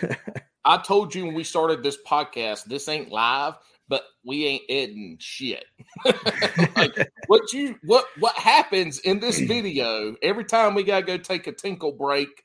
I 0.64 0.78
told 0.78 1.14
you 1.14 1.26
when 1.26 1.34
we 1.34 1.44
started 1.44 1.82
this 1.82 1.98
podcast, 2.06 2.64
this 2.64 2.88
ain't 2.88 3.10
live, 3.10 3.54
but 3.88 4.02
we 4.24 4.46
ain't 4.46 4.62
editing 4.68 5.16
shit. 5.20 5.64
like, 6.76 6.96
what 7.26 7.52
you 7.52 7.76
what 7.82 8.06
what 8.18 8.34
happens 8.36 9.00
in 9.00 9.20
this 9.20 9.40
video 9.54 10.14
every 10.22 10.44
time 10.44 10.74
we 10.74 10.82
gotta 10.84 11.04
go 11.04 11.18
take 11.18 11.46
a 11.46 11.52
tinkle 11.52 11.92
break 11.92 12.43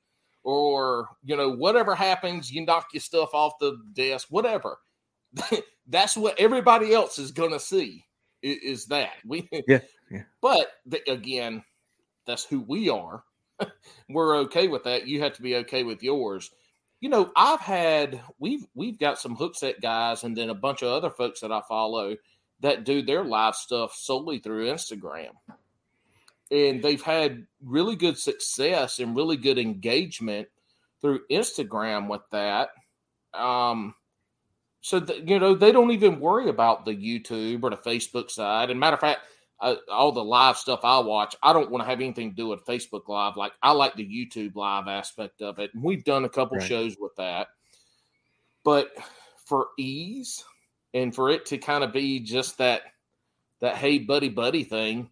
or 0.50 1.10
you 1.24 1.36
know 1.36 1.52
whatever 1.52 1.94
happens, 1.94 2.52
you 2.52 2.66
knock 2.66 2.88
your 2.92 3.02
stuff 3.02 3.34
off 3.34 3.54
the 3.60 3.78
desk, 3.94 4.28
whatever. 4.32 4.80
that's 5.88 6.18
what 6.18 6.40
everybody 6.40 6.92
else 6.92 7.20
is 7.20 7.32
going 7.32 7.52
to 7.52 7.60
see 7.60 8.04
is, 8.42 8.58
is, 8.64 8.86
that. 8.88 9.12
We 9.24 9.48
yeah, 9.68 9.82
yeah. 10.10 10.24
but 10.42 10.72
the, 10.88 11.08
again 11.10 11.64
that's 12.26 12.46
who 12.46 12.62
we 12.62 12.90
are. 12.90 13.24
We're 14.10 14.38
okay 14.38 14.68
with 14.68 14.86
that. 14.86 15.08
You 15.08 15.22
have 15.22 15.34
to 15.34 15.42
be 15.44 15.58
okay 15.58 15.84
with 15.84 16.02
yours. 16.02 16.50
You 17.00 17.10
know 17.10 17.32
i've 17.36 17.62
had 17.62 18.20
we've 18.40 18.66
we've 18.74 19.00
got 19.00 19.20
some 19.20 19.38
hookset 19.38 19.82
guys 19.82 20.26
and 20.26 20.36
then 20.36 20.50
a 20.50 20.56
bunch 20.56 20.82
of 20.82 20.90
other 20.90 21.10
folks 21.10 21.40
that 21.40 21.50
i 21.50 21.62
follow 21.66 22.18
that 22.60 22.84
do 22.84 23.02
their 23.02 23.24
live 23.24 23.56
stuff 23.56 23.94
solely 23.96 24.40
through 24.40 24.70
instagram 24.70 25.30
and 26.52 26.82
they've 26.82 27.02
had 27.02 27.46
really 27.64 27.96
good 27.96 28.18
success 28.18 29.00
and 29.00 29.16
really 29.16 29.38
good 29.38 29.58
engagement 29.58 30.48
through 31.02 31.22
instagram 31.32 32.10
with 32.10 32.22
that 32.32 32.70
um 33.34 33.94
so 34.82 35.00
the, 35.00 35.22
you 35.26 35.40
know 35.40 35.56
they 35.56 35.72
don't 35.72 35.92
even 35.92 36.20
worry 36.20 36.50
about 36.50 36.86
the 36.86 36.96
YouTube 36.96 37.64
or 37.64 37.70
the 37.70 37.78
Facebook 37.78 38.32
side. 38.32 38.70
And 38.70 38.80
matter 38.80 38.96
of 38.96 39.02
fact, 39.02 39.22
uh, 39.60 39.76
all 39.92 40.12
the 40.12 40.24
live 40.24 40.58
stuff 40.58 40.82
I 40.84 41.00
watch, 41.00 41.36
I 41.44 41.52
don't 41.52 41.70
want 41.70 41.84
to 41.84 41.90
have 41.90 42.00
anything 42.00 42.30
to 42.30 42.36
do 42.36 42.48
with 42.48 42.66
Facebook 42.66 43.08
Live. 43.08 43.36
Like 43.36 43.52
I 43.62 43.72
like 43.72 43.96
the 43.96 44.08
YouTube 44.08 44.56
Live 44.56 44.88
aspect 44.88 45.42
of 45.42 45.60
it, 45.60 45.72
and 45.74 45.84
we've 45.84 46.04
done 46.04 46.26
a 46.26 46.30
couple 46.30 46.58
right. 46.58 46.68
shows 46.68 46.96
with 47.00 47.16
that. 47.18 47.48
But 48.64 48.92
for 49.46 49.68
ease 49.78 50.44
and 50.94 51.14
for 51.14 51.30
it 51.30 51.46
to 51.48 51.58
kind 51.58 51.84
of 51.84 51.92
be 51.92 52.20
just 52.20 52.58
that 52.60 52.84
that 53.62 53.76
hey 53.76 54.00
buddy 54.00 54.30
buddy 54.30 54.64
thing, 54.64 55.10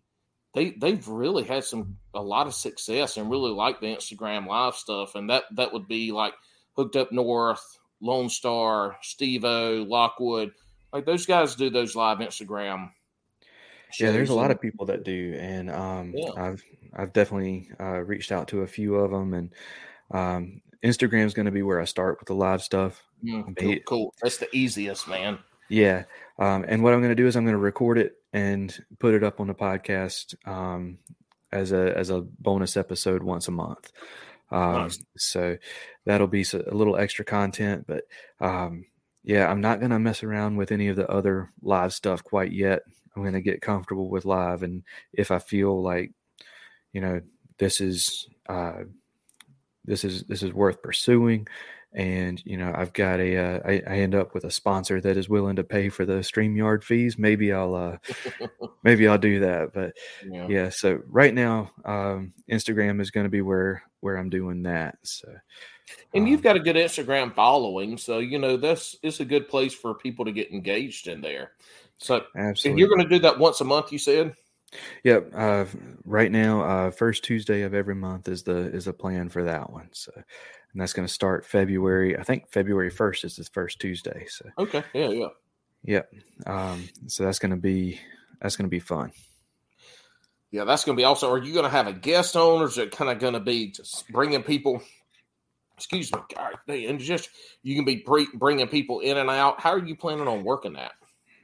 they 0.58 0.72
they've 0.72 1.08
really 1.08 1.43
had 1.43 1.64
some 1.64 1.97
a 2.16 2.22
lot 2.22 2.47
of 2.47 2.55
success 2.55 3.18
and 3.18 3.30
really 3.30 3.51
like 3.51 3.80
the 3.80 3.86
Instagram 3.86 4.47
Live 4.47 4.74
stuff, 4.74 5.14
and 5.14 5.30
that 5.30 5.43
that 5.55 5.72
would 5.72 5.88
be 5.88 6.12
like 6.12 6.34
hooked 6.76 6.95
up 6.95 7.12
north 7.12 7.78
Lone 8.01 8.28
Star, 8.28 8.97
Steve 9.03 9.45
O, 9.45 9.86
Lockwood. 9.88 10.51
Like 10.91 11.05
those 11.05 11.28
guys 11.28 11.53
do 11.53 11.70
those 11.70 11.95
live 11.95 12.18
Instagram. 12.18 12.89
Yeah, 13.99 14.12
there's 14.12 14.32
a 14.32 14.36
lot 14.36 14.49
of 14.49 14.60
people 14.60 14.88
that 14.88 15.03
do, 15.03 15.38
and 15.39 15.70
um, 15.70 16.14
yeah. 16.16 16.32
I've 16.36 16.64
I've 16.95 17.14
definitely 17.14 17.70
uh, 17.80 17.99
reached 17.99 18.32
out 18.32 18.47
to 18.47 18.64
a 18.64 18.68
few 18.68 18.95
of 18.95 19.12
them, 19.12 19.36
and 19.36 19.53
um, 20.10 20.62
Instagram 20.84 21.26
is 21.26 21.36
going 21.36 21.45
to 21.45 21.51
be 21.51 21.62
where 21.62 21.80
I 21.80 21.86
start 21.86 22.20
with 22.20 22.28
the 22.28 22.34
live 22.34 22.64
stuff. 22.64 23.03
Mm, 23.24 23.55
cool, 23.58 23.76
cool, 23.86 24.16
That's 24.24 24.38
the 24.38 24.49
easiest, 24.55 25.08
man. 25.08 25.38
Yeah, 25.70 26.03
um, 26.39 26.65
and 26.68 26.84
what 26.84 26.93
I'm 26.93 27.01
going 27.01 27.11
to 27.11 27.15
do 27.15 27.28
is 27.28 27.36
I'm 27.36 27.43
going 27.43 27.53
to 27.53 27.59
record 27.59 27.97
it 27.97 28.13
and 28.34 28.78
put 28.99 29.13
it 29.13 29.24
up 29.24 29.39
on 29.39 29.47
the 29.47 29.53
podcast 29.53 30.36
um, 30.47 30.97
as 31.51 31.72
a 31.72 31.97
as 31.97 32.09
a 32.09 32.22
bonus 32.22 32.78
episode 32.78 33.24
once 33.24 33.47
a 33.47 33.51
month. 33.51 33.91
Um, 34.51 34.74
nice. 34.74 35.03
So 35.18 35.57
that'll 36.05 36.28
be 36.28 36.45
a 36.53 36.76
little 36.76 36.97
extra 36.97 37.26
content. 37.26 37.86
But 37.88 38.03
um, 38.39 38.86
yeah, 39.24 39.49
I'm 39.49 39.61
not 39.61 39.80
going 39.80 39.91
to 39.91 39.99
mess 39.99 40.24
around 40.24 40.55
with 40.55 40.72
any 40.72 40.88
of 40.88 40.95
the 40.95 41.09
other 41.09 41.51
live 41.61 41.93
stuff 41.93 42.24
quite 42.24 42.51
yet. 42.51 42.84
I'm 43.15 43.24
going 43.24 43.34
to 43.34 43.41
get 43.41 43.61
comfortable 43.61 44.09
with 44.09 44.26
live. 44.26 44.63
And 44.63 44.84
if 45.11 45.32
I 45.32 45.39
feel 45.39 45.82
like, 45.82 46.11
you 46.93 47.01
know, 47.01 47.22
this 47.57 47.82
is, 47.82 48.28
uh, 48.47 48.84
this 49.86 50.03
is, 50.03 50.24
this 50.24 50.43
is 50.43 50.53
worth 50.53 50.82
pursuing 50.82 51.47
and 51.97 52.43
you 52.45 52.57
know 52.57 52.71
i've 52.77 52.93
got 52.93 53.19
a 53.19 53.35
uh, 53.35 53.59
I, 53.65 53.81
I 53.87 53.97
end 53.99 54.13
up 54.13 54.35
with 54.35 54.43
a 54.43 54.51
sponsor 54.51 55.01
that 55.01 55.17
is 55.17 55.27
willing 55.27 55.55
to 55.55 55.63
pay 55.63 55.89
for 55.89 56.05
the 56.05 56.19
streamyard 56.19 56.83
fees 56.83 57.17
maybe 57.17 57.51
i'll 57.51 57.73
uh 57.73 57.97
maybe 58.83 59.07
i'll 59.07 59.17
do 59.17 59.39
that 59.39 59.73
but 59.73 59.97
yeah, 60.29 60.47
yeah 60.47 60.69
so 60.69 61.01
right 61.07 61.33
now 61.33 61.71
um 61.85 62.33
instagram 62.49 63.01
is 63.01 63.09
going 63.09 63.25
to 63.25 63.31
be 63.31 63.41
where 63.41 63.81
where 64.01 64.15
i'm 64.15 64.29
doing 64.29 64.61
that 64.63 64.95
so 65.01 65.27
and 66.13 66.23
um, 66.23 66.27
you've 66.27 66.43
got 66.43 66.55
a 66.55 66.59
good 66.59 66.75
instagram 66.75 67.33
following 67.33 67.97
so 67.97 68.19
you 68.19 68.37
know 68.37 68.55
this 68.55 68.95
is 69.01 69.19
a 69.19 69.25
good 69.25 69.49
place 69.49 69.73
for 69.73 69.95
people 69.95 70.23
to 70.23 70.31
get 70.31 70.51
engaged 70.51 71.07
in 71.07 71.19
there 71.19 71.53
so 71.97 72.21
absolutely. 72.35 72.69
and 72.69 72.79
you're 72.79 72.89
going 72.89 73.01
to 73.01 73.09
do 73.09 73.19
that 73.19 73.39
once 73.39 73.59
a 73.59 73.65
month 73.65 73.91
you 73.91 73.97
said 73.97 74.35
Yep. 75.05 75.31
Uh, 75.33 75.65
right 76.03 76.29
now, 76.29 76.61
uh, 76.61 76.91
first 76.91 77.23
Tuesday 77.23 77.61
of 77.61 77.73
every 77.73 77.95
month 77.95 78.27
is 78.27 78.43
the 78.43 78.69
is 78.75 78.87
a 78.87 78.93
plan 78.93 79.29
for 79.29 79.45
that 79.45 79.71
one. 79.71 79.87
So 79.93 80.11
and 80.74 80.82
that's 80.82 80.93
going 80.93 81.07
to 81.07 81.13
start 81.13 81.45
February. 81.45 82.18
I 82.18 82.24
think 82.24 82.49
February 82.49 82.89
first 82.89 83.24
is 83.24 83.36
the 83.36 83.43
first 83.45 83.80
Tuesday. 83.80 84.26
So 84.30 84.49
okay, 84.59 84.84
yeah, 84.93 85.09
yeah, 85.09 85.28
yep. 85.84 86.13
Um, 86.45 86.88
so 87.07 87.24
that's 87.24 87.39
going 87.39 87.51
to 87.51 87.57
be 87.57 87.99
that's 88.41 88.55
going 88.55 88.65
to 88.65 88.70
be 88.70 88.80
fun. 88.80 89.11
Yeah, 90.51 90.63
that's 90.63 90.86
going 90.86 90.95
to 90.95 90.99
be 90.99 91.05
also. 91.05 91.32
Are 91.32 91.38
you 91.38 91.53
going 91.53 91.65
to 91.65 91.70
have 91.70 91.88
a 91.88 91.93
guest 91.93 92.36
on, 92.36 92.61
or 92.61 92.65
is 92.65 92.78
it 92.78 92.91
kind 92.91 93.11
of 93.11 93.20
going 93.20 93.34
to 93.34 93.39
be 93.39 93.72
just 93.72 94.09
bringing 94.11 94.43
people? 94.43 94.82
Excuse 95.76 96.11
me, 96.11 96.20
God, 96.34 96.53
and 96.68 96.99
just 96.99 97.30
you 97.61 97.76
can 97.76 97.86
be 97.86 97.97
pre- 97.97 98.28
bringing 98.34 98.68
people 98.68 98.99
in 99.01 99.18
and 99.18 99.30
out. 99.30 99.59
How 99.59 99.72
are 99.72 99.86
you 99.86 99.95
planning 99.95 100.28
on 100.28 100.43
working 100.43 100.74
that? 100.74 100.93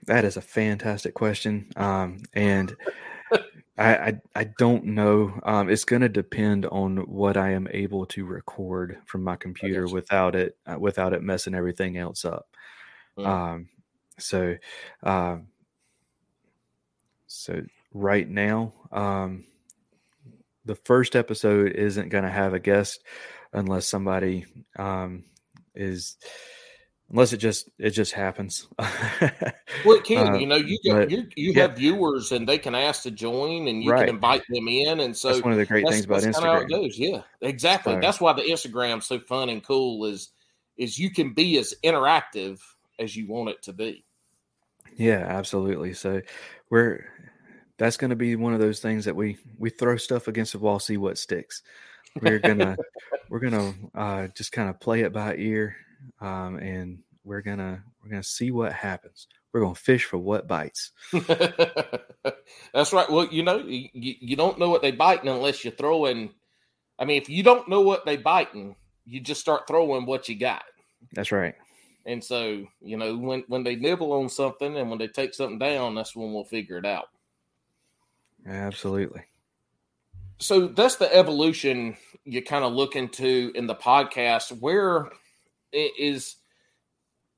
That 0.06 0.26
is 0.26 0.38
a 0.38 0.42
fantastic 0.42 1.14
question, 1.14 1.68
um, 1.76 2.24
and 2.34 2.76
I, 3.78 3.96
I, 3.96 4.22
I 4.36 4.44
don't 4.58 4.86
know. 4.86 5.40
Um, 5.44 5.70
it's 5.70 5.86
going 5.86 6.04
to 6.04 6.10
depend 6.10 6.66
on 6.68 6.98
what 6.98 7.38
I 7.38 7.52
am 7.52 7.68
able 7.72 8.06
to 8.08 8.26
record 8.26 8.98
from 9.06 9.24
my 9.24 9.36
computer 9.36 9.88
without 9.88 10.36
it 10.36 10.58
uh, 10.68 10.78
without 10.78 11.14
it 11.14 11.24
messing 11.24 11.56
everything 11.56 11.98
else 11.98 12.24
up. 12.24 12.48
Mm. 13.18 13.26
Um, 13.26 13.70
so, 14.20 14.56
um, 15.02 15.48
so 17.26 17.64
right 17.94 18.30
now, 18.30 18.74
um, 18.92 19.46
the 20.66 20.76
first 20.76 21.16
episode 21.16 21.72
isn't 21.72 22.10
going 22.10 22.24
to 22.24 22.30
have 22.30 22.54
a 22.54 22.60
guest 22.60 23.04
unless 23.54 23.88
somebody 23.88 24.46
um, 24.78 25.24
is 25.76 26.18
unless 27.14 27.32
it 27.32 27.38
just 27.38 27.70
it 27.78 27.92
just 27.92 28.12
happens. 28.12 28.68
well, 28.80 29.96
it 29.96 30.04
can. 30.04 30.34
Uh, 30.34 30.38
you 30.38 30.48
know, 30.48 30.56
you 30.56 30.78
get, 30.84 31.10
you, 31.10 31.28
you 31.36 31.52
yeah. 31.52 31.62
have 31.62 31.78
viewers 31.78 32.32
and 32.32 32.50
they 32.50 32.58
can 32.58 32.76
ask 32.76 33.04
to 33.04 33.12
join, 33.12 33.68
and 33.68 33.84
you 33.84 33.92
right. 33.92 34.08
can 34.08 34.16
invite 34.16 34.42
them 34.50 34.68
in. 34.68 35.00
And 35.00 35.16
so 35.16 35.30
that's 35.30 35.44
one 35.44 35.54
of 35.54 35.60
the 35.60 35.66
great 35.66 35.88
things 35.88 36.06
about 36.06 36.24
Instagram. 36.24 36.44
How 36.44 36.58
it 36.58 36.70
goes. 36.70 36.98
Yeah, 36.98 37.22
exactly. 37.42 37.98
That's 38.00 38.20
why 38.20 38.34
the 38.34 38.42
Instagram's 38.42 39.06
so 39.06 39.20
fun 39.20 39.50
and 39.50 39.64
cool. 39.64 40.06
Is 40.06 40.32
is 40.76 41.00
you 41.00 41.12
can 41.12 41.34
be 41.34 41.58
as 41.60 41.74
interactive 41.84 42.60
as 43.00 43.16
you 43.16 43.28
want 43.28 43.50
it 43.50 43.62
to 43.64 43.74
be. 43.74 44.04
Yeah, 44.96 45.26
absolutely. 45.28 45.94
So 45.94 46.22
we're 46.70 47.06
that's 47.78 47.98
going 47.98 48.10
to 48.10 48.16
be 48.16 48.36
one 48.36 48.54
of 48.54 48.60
those 48.60 48.80
things 48.80 49.06
that 49.06 49.16
we 49.16 49.38
we 49.58 49.70
throw 49.70 49.98
stuff 49.98 50.28
against 50.28 50.54
the 50.54 50.60
wall, 50.60 50.80
see 50.80 50.98
what 50.98 51.20
sticks. 51.20 51.62
We're 52.20 52.40
gonna 52.40 52.76
we're 53.30 53.40
gonna 53.40 53.74
uh, 53.94 54.28
just 54.36 54.52
kind 54.52 54.70
of 54.70 54.80
play 54.80 55.02
it 55.02 55.14
by 55.14 55.36
ear 55.36 55.76
um, 56.22 56.58
and 56.58 57.00
we're 57.24 57.42
gonna 57.42 57.84
we're 58.04 58.10
gonna 58.10 58.24
see 58.24 58.52
what 58.52 58.74
happens. 58.74 59.28
We're 59.52 59.62
gonna 59.62 59.76
fish 59.76 60.06
for 60.06 60.18
what 60.18 60.48
bites. 60.48 60.92
That's 62.74 62.94
right. 62.94 63.10
Well, 63.10 63.28
you 63.32 63.44
know, 63.44 63.58
you, 63.60 63.90
you 63.94 64.36
don't 64.36 64.60
know 64.60 64.70
what 64.70 64.82
they 64.82 64.92
biting 64.92 65.30
unless 65.30 65.64
you're 65.64 65.74
throwing. 65.74 66.32
I 67.00 67.06
mean, 67.06 67.22
if 67.22 67.30
you 67.30 67.44
don't 67.44 67.68
know 67.68 67.82
what 67.82 68.06
they 68.06 68.18
biting, 68.18 68.76
you 69.06 69.20
just 69.20 69.42
start 69.42 69.68
throwing 69.68 70.06
what 70.06 70.28
you 70.28 70.36
got. 70.38 70.64
That's 71.14 71.32
right. 71.32 71.56
And 72.06 72.24
so, 72.24 72.66
you 72.82 72.98
know, 72.98 73.18
when 73.18 73.44
when 73.48 73.64
they 73.64 73.76
nibble 73.76 74.12
on 74.14 74.30
something 74.30 74.78
and 74.78 74.90
when 74.90 75.00
they 75.00 75.08
take 75.08 75.34
something 75.34 75.60
down, 75.60 75.96
that's 75.96 76.16
when 76.16 76.34
we'll 76.34 76.44
figure 76.44 76.78
it 76.78 76.86
out. 76.86 77.10
Absolutely. 78.46 79.22
So 80.40 80.68
that's 80.68 80.98
the 80.98 81.14
evolution 81.16 81.96
you 82.26 82.42
kind 82.42 82.66
of 82.66 82.74
look 82.74 82.96
into 82.96 83.52
in 83.56 83.68
the 83.68 83.76
podcast. 83.76 84.52
Where 84.60 85.10
is 85.74 86.38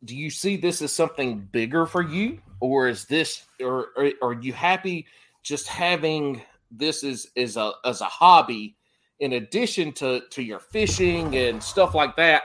do 0.03 0.15
you 0.15 0.29
see 0.29 0.55
this 0.55 0.81
as 0.81 0.93
something 0.93 1.39
bigger 1.51 1.85
for 1.85 2.01
you? 2.01 2.39
Or 2.59 2.87
is 2.87 3.05
this 3.05 3.43
or, 3.61 3.87
are 4.21 4.33
you 4.33 4.53
happy 4.53 5.07
just 5.43 5.67
having 5.67 6.41
this 6.71 7.03
as 7.03 7.27
as 7.35 7.57
a 7.57 7.73
as 7.83 8.01
a 8.01 8.05
hobby 8.05 8.75
in 9.19 9.33
addition 9.33 9.91
to 9.93 10.21
to 10.31 10.41
your 10.41 10.59
fishing 10.59 11.35
and 11.35 11.61
stuff 11.61 11.95
like 11.95 12.15
that? 12.15 12.43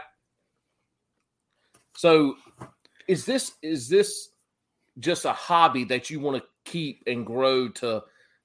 So 1.96 2.36
is 3.08 3.24
this 3.24 3.52
is 3.62 3.88
this 3.88 4.30
just 4.98 5.24
a 5.24 5.32
hobby 5.32 5.84
that 5.84 6.10
you 6.10 6.20
want 6.20 6.42
to 6.42 6.70
keep 6.70 7.02
and 7.06 7.24
grow 7.24 7.68
to 7.68 8.02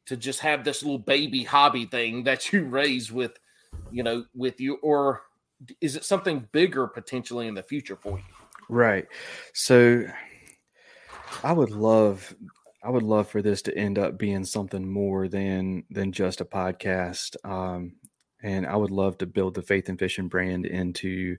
to 0.08 0.18
just 0.18 0.40
have 0.42 0.64
this 0.64 0.84
little 0.84 1.00
baby 1.00 1.44
hobby 1.44 1.86
thing 1.86 2.24
that 2.24 2.54
you 2.54 2.66
raise 2.66 3.12
with 3.12 3.38
you 3.92 4.04
know 4.04 4.26
with 4.36 4.60
you? 4.60 4.76
Or 4.76 5.24
is 5.82 5.96
it 5.96 6.04
something 6.04 6.48
bigger 6.52 6.88
potentially 6.88 7.48
in 7.48 7.56
the 7.56 7.64
future 7.64 7.96
for 7.96 8.18
you? 8.18 8.24
Right. 8.70 9.08
So 9.54 10.06
I 11.44 11.54
would 11.54 11.72
love 11.72 12.36
I 12.84 12.90
would 12.90 13.04
love 13.04 13.28
for 13.28 13.42
this 13.42 13.64
to 13.64 13.76
end 13.76 13.98
up 13.98 14.18
being 14.18 14.46
something 14.46 14.88
more 14.88 15.28
than 15.28 15.84
than 15.90 16.12
just 16.12 16.42
a 16.42 16.46
podcast. 16.46 17.36
Um, 17.44 17.94
and 18.44 18.68
I 18.68 18.76
would 18.76 18.92
love 18.92 19.18
to 19.20 19.26
build 19.26 19.56
the 19.56 19.64
Faith 19.64 19.90
and 19.90 19.98
Fishing 19.98 20.28
brand 20.28 20.66
into 20.68 21.38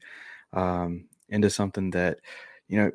um, 0.53 1.07
into 1.29 1.51
something 1.51 1.91
that 1.91 2.19
you 2.69 2.79
know 2.79 2.91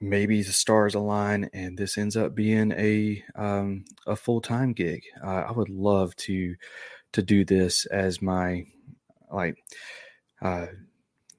maybe 0.00 0.42
the 0.42 0.52
stars 0.52 0.94
align 0.94 1.48
and 1.54 1.78
this 1.78 1.96
ends 1.96 2.16
up 2.16 2.34
being 2.34 2.72
a 2.72 3.22
um, 3.36 3.84
a 4.06 4.16
full 4.16 4.40
time 4.40 4.72
gig. 4.72 5.02
Uh, 5.24 5.44
I 5.48 5.52
would 5.52 5.70
love 5.70 6.16
to 6.16 6.56
to 7.12 7.22
do 7.22 7.44
this 7.44 7.86
as 7.86 8.20
my 8.20 8.66
like 9.32 9.56
uh, 10.42 10.66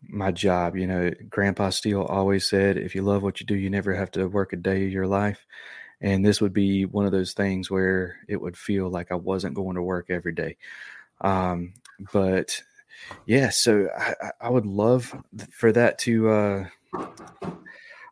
my 0.02 0.32
job. 0.32 0.76
You 0.76 0.88
know, 0.88 1.12
Grandpa 1.30 1.70
Steele 1.70 2.04
always 2.04 2.48
said, 2.48 2.78
if 2.78 2.96
you 2.96 3.02
love 3.02 3.24
what 3.24 3.40
you 3.40 3.46
do, 3.46 3.56
you 3.56 3.70
never 3.70 3.94
have 3.94 4.12
to 4.12 4.28
work 4.28 4.54
a 4.54 4.58
day 4.58 4.86
of 4.86 4.92
your 4.92 5.08
life. 5.08 5.46
And 6.00 6.26
this 6.26 6.40
would 6.42 6.54
be 6.54 6.86
one 6.86 7.06
of 7.06 7.12
those 7.12 7.34
things 7.34 7.72
where 7.72 8.18
it 8.28 8.40
would 8.40 8.58
feel 8.58 8.90
like 8.90 9.12
I 9.12 9.16
wasn't 9.16 9.56
going 9.56 9.76
to 9.76 9.82
work 9.82 10.10
every 10.10 10.34
day. 10.34 10.58
Um, 11.22 11.74
but 12.14 12.62
yeah, 13.26 13.50
so 13.50 13.90
I, 13.98 14.32
I 14.42 14.50
would 14.50 14.66
love 14.66 15.16
for 15.52 15.72
that 15.72 15.98
to, 16.00 16.30
uh, 16.30 16.66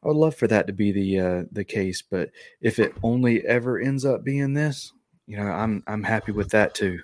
I 0.05 0.07
would 0.07 0.17
love 0.17 0.35
for 0.35 0.47
that 0.47 0.67
to 0.67 0.73
be 0.73 0.91
the 0.91 1.19
uh, 1.19 1.43
the 1.51 1.63
case, 1.63 2.03
but 2.03 2.29
if 2.61 2.77
it 2.77 2.93
only 3.01 3.43
ever 3.43 3.79
ends 3.79 4.05
up 4.05 4.23
being 4.23 4.53
this, 4.53 4.93
you 5.25 5.35
know, 5.35 5.47
I'm 5.47 5.83
I'm 5.87 6.03
happy 6.03 6.31
with 6.31 6.51
that 6.51 6.75
too. 6.75 6.99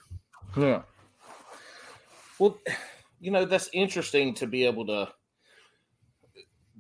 Yeah. 0.56 0.84
Well, 2.38 2.60
you 3.22 3.32
know, 3.32 3.46
that's 3.46 3.70
interesting 3.72 4.34
to 4.36 4.48
be 4.48 4.66
able 4.66 4.86
to 4.88 5.08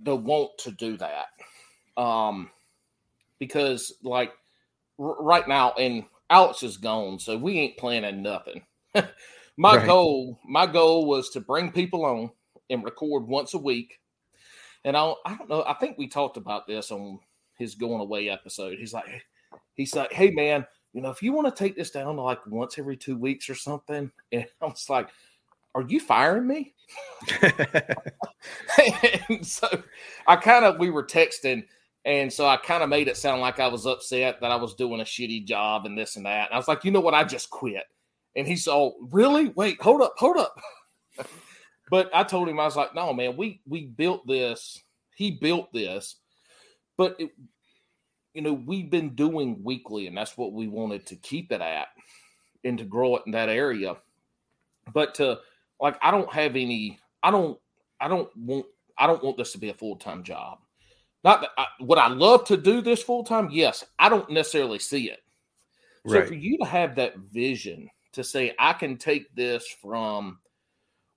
the 0.03 0.15
want 0.15 0.57
to 0.59 0.71
do 0.71 0.97
that. 0.97 1.27
Um 2.01 2.49
because 3.39 3.93
like 4.03 4.33
r- 4.99 5.21
right 5.21 5.47
now 5.47 5.73
and 5.73 6.05
Alex 6.29 6.63
is 6.63 6.77
gone, 6.77 7.19
so 7.19 7.37
we 7.37 7.59
ain't 7.59 7.77
planning 7.77 8.21
nothing. 8.21 8.63
my 9.57 9.75
Right. 9.75 9.85
goal, 9.85 10.39
my 10.45 10.65
goal 10.65 11.05
was 11.05 11.29
to 11.31 11.41
bring 11.41 11.71
people 11.71 12.05
on 12.05 12.31
and 12.69 12.83
record 12.83 13.27
once 13.27 13.53
a 13.53 13.57
week. 13.57 13.99
And 14.85 14.95
I, 14.97 15.13
I 15.25 15.35
don't 15.35 15.49
know, 15.49 15.63
I 15.67 15.73
think 15.75 15.97
we 15.97 16.07
talked 16.07 16.37
about 16.37 16.65
this 16.67 16.89
on 16.91 17.19
his 17.57 17.75
going 17.75 18.01
away 18.01 18.29
episode. 18.29 18.77
He's 18.79 18.93
like, 18.93 19.05
he's 19.75 19.95
like, 19.95 20.11
hey 20.13 20.31
man, 20.31 20.65
you 20.93 21.01
know, 21.01 21.09
if 21.11 21.21
you 21.21 21.33
want 21.33 21.53
to 21.53 21.63
take 21.63 21.75
this 21.75 21.91
down 21.91 22.15
to 22.15 22.21
like 22.21 22.45
once 22.47 22.79
every 22.79 22.97
two 22.97 23.17
weeks 23.17 23.49
or 23.49 23.55
something, 23.55 24.11
and 24.31 24.45
I 24.61 24.65
was 24.65 24.89
like, 24.89 25.09
are 25.75 25.83
you 25.83 25.99
firing 25.99 26.47
me? 26.47 26.73
and 29.29 29.45
so 29.45 29.67
I 30.27 30.35
kind 30.35 30.65
of 30.65 30.79
we 30.79 30.89
were 30.89 31.03
texting, 31.03 31.63
and 32.05 32.31
so 32.31 32.47
I 32.47 32.57
kind 32.57 32.83
of 32.83 32.89
made 32.89 33.07
it 33.07 33.17
sound 33.17 33.41
like 33.41 33.59
I 33.59 33.67
was 33.67 33.85
upset 33.85 34.41
that 34.41 34.51
I 34.51 34.55
was 34.55 34.73
doing 34.73 35.01
a 35.01 35.05
shitty 35.05 35.45
job 35.45 35.85
and 35.85 35.97
this 35.97 36.15
and 36.15 36.25
that. 36.25 36.47
And 36.47 36.53
I 36.53 36.57
was 36.57 36.67
like, 36.67 36.83
you 36.83 36.91
know 36.91 36.99
what, 36.99 37.13
I 37.13 37.23
just 37.23 37.49
quit. 37.49 37.83
And 38.35 38.47
he's 38.47 38.67
all, 38.67 38.97
really? 39.11 39.49
Wait, 39.49 39.81
hold 39.81 40.01
up, 40.01 40.15
hold 40.17 40.37
up. 40.37 40.59
but 41.89 42.09
I 42.13 42.23
told 42.23 42.49
him 42.49 42.59
I 42.59 42.65
was 42.65 42.75
like, 42.75 42.95
no, 42.95 43.13
man, 43.13 43.37
we 43.37 43.61
we 43.67 43.85
built 43.85 44.25
this. 44.27 44.81
He 45.15 45.31
built 45.31 45.71
this, 45.73 46.15
but 46.97 47.15
it, 47.19 47.31
you 48.33 48.41
know, 48.41 48.53
we've 48.53 48.89
been 48.89 49.13
doing 49.13 49.61
weekly, 49.63 50.07
and 50.07 50.17
that's 50.17 50.37
what 50.37 50.53
we 50.53 50.67
wanted 50.67 51.05
to 51.07 51.15
keep 51.17 51.51
it 51.51 51.61
at, 51.61 51.89
and 52.63 52.77
to 52.77 52.85
grow 52.85 53.17
it 53.17 53.23
in 53.25 53.33
that 53.33 53.49
area. 53.49 53.97
But 54.93 55.13
to 55.15 55.39
like, 55.81 55.97
I 56.01 56.11
don't 56.11 56.31
have 56.31 56.55
any. 56.55 56.99
I 57.23 57.31
don't. 57.31 57.59
I 57.99 58.07
don't 58.07 58.29
want. 58.37 58.65
I 58.97 59.07
don't 59.07 59.23
want 59.23 59.37
this 59.37 59.51
to 59.53 59.57
be 59.57 59.69
a 59.69 59.73
full 59.73 59.95
time 59.95 60.23
job. 60.23 60.59
Not 61.23 61.41
that 61.41 61.49
I, 61.57 61.65
would 61.81 61.97
I 61.97 62.07
love 62.07 62.45
to 62.45 62.57
do 62.57 62.81
this 62.81 63.03
full 63.03 63.23
time? 63.23 63.49
Yes, 63.51 63.83
I 63.99 64.09
don't 64.09 64.29
necessarily 64.29 64.79
see 64.79 65.09
it. 65.09 65.19
So 66.07 66.15
Right. 66.15 66.27
for 66.27 66.33
you 66.33 66.57
to 66.57 66.65
have 66.65 66.95
that 66.95 67.17
vision 67.17 67.89
to 68.13 68.23
say 68.23 68.55
I 68.57 68.73
can 68.73 68.97
take 68.97 69.33
this 69.35 69.67
from 69.67 70.39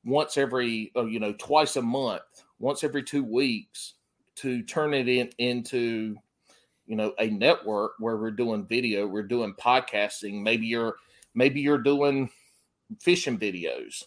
once 0.05 0.37
every 0.37 0.93
uh, 0.97 1.07
you 1.07 1.21
know 1.21 1.33
twice 1.35 1.77
a 1.77 1.83
month, 1.83 2.23
once 2.59 2.85
every 2.85 3.03
two 3.03 3.25
weeks, 3.25 3.95
to 4.37 4.63
turn 4.63 4.93
it 4.95 5.09
in 5.09 5.31
into 5.39 6.17
you 6.87 6.97
know 6.97 7.15
a 7.19 7.29
network 7.29 7.93
where 7.99 8.17
we're 8.17 8.31
doing 8.31 8.67
video, 8.67 9.07
we're 9.07 9.23
doing 9.23 9.55
podcasting. 9.55 10.43
Maybe 10.43 10.67
you're 10.67 10.97
maybe 11.35 11.61
you're 11.61 11.79
doing 11.79 12.29
fishing 13.01 13.39
videos. 13.39 14.05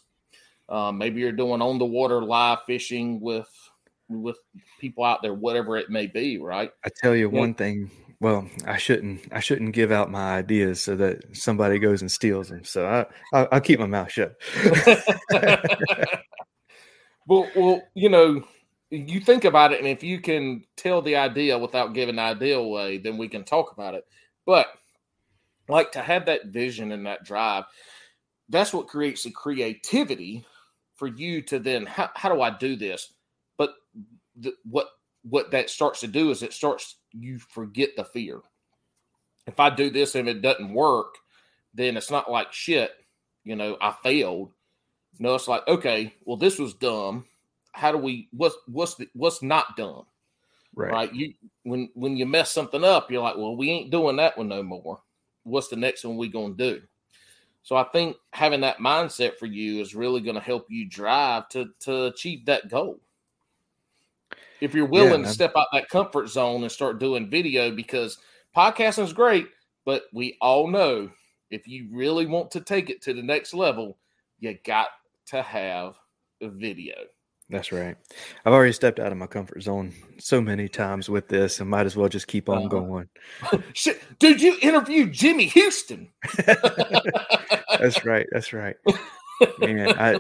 Um, 0.70 0.98
maybe 0.98 1.22
you're 1.22 1.32
doing 1.32 1.62
on 1.62 1.80
the 1.80 1.86
water 1.86 2.22
live 2.22 2.60
fishing 2.66 3.20
with 3.22 3.48
with 4.10 4.38
people 4.80 5.04
out 5.04 5.22
there, 5.22 5.34
whatever 5.34 5.78
it 5.78 5.90
may 5.90 6.08
be, 6.08 6.38
right? 6.38 6.72
I 6.86 6.90
tell 7.02 7.16
you 7.16 7.30
Yeah. 7.30 7.40
one 7.40 7.54
thing. 7.54 7.92
Well, 8.20 8.50
I 8.66 8.78
shouldn't. 8.78 9.22
I 9.32 9.40
shouldn't 9.42 9.74
give 9.74 9.92
out 9.92 10.10
my 10.10 10.38
ideas 10.38 10.82
so 10.82 10.96
that 10.96 11.36
somebody 11.36 11.78
goes 11.78 12.02
and 12.02 12.12
steals 12.12 12.50
them. 12.50 12.64
So 12.64 12.88
I, 12.88 13.06
I'll, 13.32 13.48
I'll 13.52 13.62
keep 13.62 13.80
my 13.80 13.86
mouth 13.86 14.12
shut. 14.12 14.36
well, 17.28 17.48
well, 17.56 17.84
you 17.94 18.10
know, 18.10 18.44
you 18.90 19.20
think 19.20 19.46
about 19.46 19.72
it, 19.74 19.80
and 19.80 19.88
if 19.88 20.04
you 20.04 20.20
can 20.20 20.64
tell 20.78 21.02
the 21.02 21.18
idea 21.18 21.60
without 21.60 21.94
giving 21.94 22.16
the 22.16 22.24
idea 22.24 22.58
away, 22.58 22.98
then 22.98 23.18
we 23.18 23.28
can 23.28 23.44
talk 23.44 23.72
about 23.72 23.94
it. 23.94 24.04
But 24.46 24.68
like 25.68 25.92
to 25.92 26.02
have 26.02 26.26
that 26.26 26.48
vision 26.48 26.92
and 26.92 27.06
that 27.06 27.24
drive, 27.24 27.66
that's 28.50 28.74
what 28.74 28.88
creates 28.88 29.24
the 29.24 29.32
creativity 29.32 30.46
for 30.98 31.08
you 31.08 31.42
to 31.44 31.60
then 31.60 31.86
how, 31.86 32.10
how 32.16 32.34
do 32.34 32.42
I 32.42 32.50
do 32.50 32.76
this? 32.76 33.14
But 33.58 33.76
the, 34.36 34.54
what 34.70 34.88
what 35.24 35.52
that 35.52 35.70
starts 35.70 36.02
to 36.02 36.08
do 36.08 36.32
is 36.32 36.44
it 36.44 36.54
starts 36.54 36.98
you 37.12 37.40
forget 37.40 37.96
the 37.96 38.04
fear. 38.04 38.42
If 39.46 39.60
I 39.60 39.70
do 39.70 39.90
this 39.90 40.16
and 40.16 40.28
it 40.28 40.42
doesn't 40.42 40.74
work, 40.74 41.16
then 41.74 41.96
it's 41.96 42.12
not 42.12 42.30
like 42.30 42.52
shit. 42.52 42.92
You 43.44 43.56
know, 43.56 43.78
I 43.80 43.96
failed. 44.04 44.52
No, 45.20 45.36
it's 45.36 45.48
like 45.48 45.68
okay, 45.68 46.14
well, 46.26 46.38
this 46.38 46.60
was 46.60 46.74
dumb. 46.74 47.26
How 47.72 47.92
do 47.92 47.98
we? 47.98 48.28
What's 48.32 48.56
what's 48.68 48.96
the, 48.96 49.08
what's 49.14 49.42
not 49.42 49.78
dumb? 49.78 50.06
Right. 50.76 50.92
right? 50.92 51.14
You 51.14 51.34
when 51.64 51.90
when 51.94 52.18
you 52.18 52.26
mess 52.26 52.52
something 52.52 52.84
up, 52.84 53.10
you're 53.10 53.22
like, 53.22 53.38
well, 53.38 53.56
we 53.56 53.70
ain't 53.70 53.92
doing 53.92 54.18
that 54.18 54.38
one 54.38 54.50
no 54.50 54.64
more. 54.64 55.00
What's 55.44 55.70
the 55.70 55.76
next 55.76 56.04
one 56.04 56.18
we 56.18 56.28
gonna 56.28 56.54
do? 56.54 56.82
So 57.68 57.76
I 57.76 57.84
think 57.84 58.16
having 58.32 58.62
that 58.62 58.78
mindset 58.78 59.36
for 59.36 59.46
you 59.46 59.82
is 59.82 59.94
really 59.94 60.22
going 60.22 60.36
to 60.38 60.42
help 60.42 60.68
you 60.70 60.88
drive 60.88 61.50
to 61.50 61.68
to 61.82 62.06
achieve 62.06 62.46
that 62.46 62.70
goal. 62.70 63.02
If 64.62 64.74
you're 64.74 64.86
willing 64.86 65.24
to 65.24 65.30
step 65.30 65.52
out 65.58 65.68
that 65.74 65.90
comfort 65.90 66.30
zone 66.30 66.64
and 66.64 66.72
start 66.72 66.98
doing 66.98 67.30
video, 67.30 67.70
because 67.70 68.20
podcasting 68.56 69.04
is 69.04 69.12
great, 69.12 69.50
but 69.84 70.04
we 70.14 70.38
all 70.40 70.68
know 70.68 71.12
if 71.52 71.68
you 71.68 71.90
really 71.92 72.26
want 72.26 72.52
to 72.52 72.62
take 72.62 72.90
it 72.90 73.02
to 73.02 73.14
the 73.14 73.22
next 73.22 73.54
level, 73.54 73.98
you 74.40 74.58
got 74.64 74.88
to 75.26 75.42
have 75.42 76.00
a 76.40 76.48
video. 76.48 76.96
That's 77.50 77.72
right. 77.72 77.96
I've 78.46 78.52
already 78.54 78.74
stepped 78.74 79.00
out 79.00 79.12
of 79.14 79.18
my 79.18 79.26
comfort 79.28 79.64
zone 79.64 79.94
so 80.20 80.42
many 80.42 80.68
times 80.68 81.10
with 81.10 81.30
this, 81.30 81.62
and 81.62 81.70
might 81.70 81.86
as 81.86 81.96
well 81.96 82.10
just 82.10 82.28
keep 82.28 82.50
on 82.50 82.58
Uh-huh. 82.58 82.68
going. 82.68 83.10
Shit, 83.74 84.02
dude, 84.20 84.42
you 84.42 84.58
interviewed 84.62 85.14
Jimmy 85.14 85.46
Houston. 85.46 86.10
That's 87.80 88.04
right. 88.04 88.28
That's 88.34 88.52
right. 88.52 88.76
Man, 89.60 89.98
I 89.98 90.20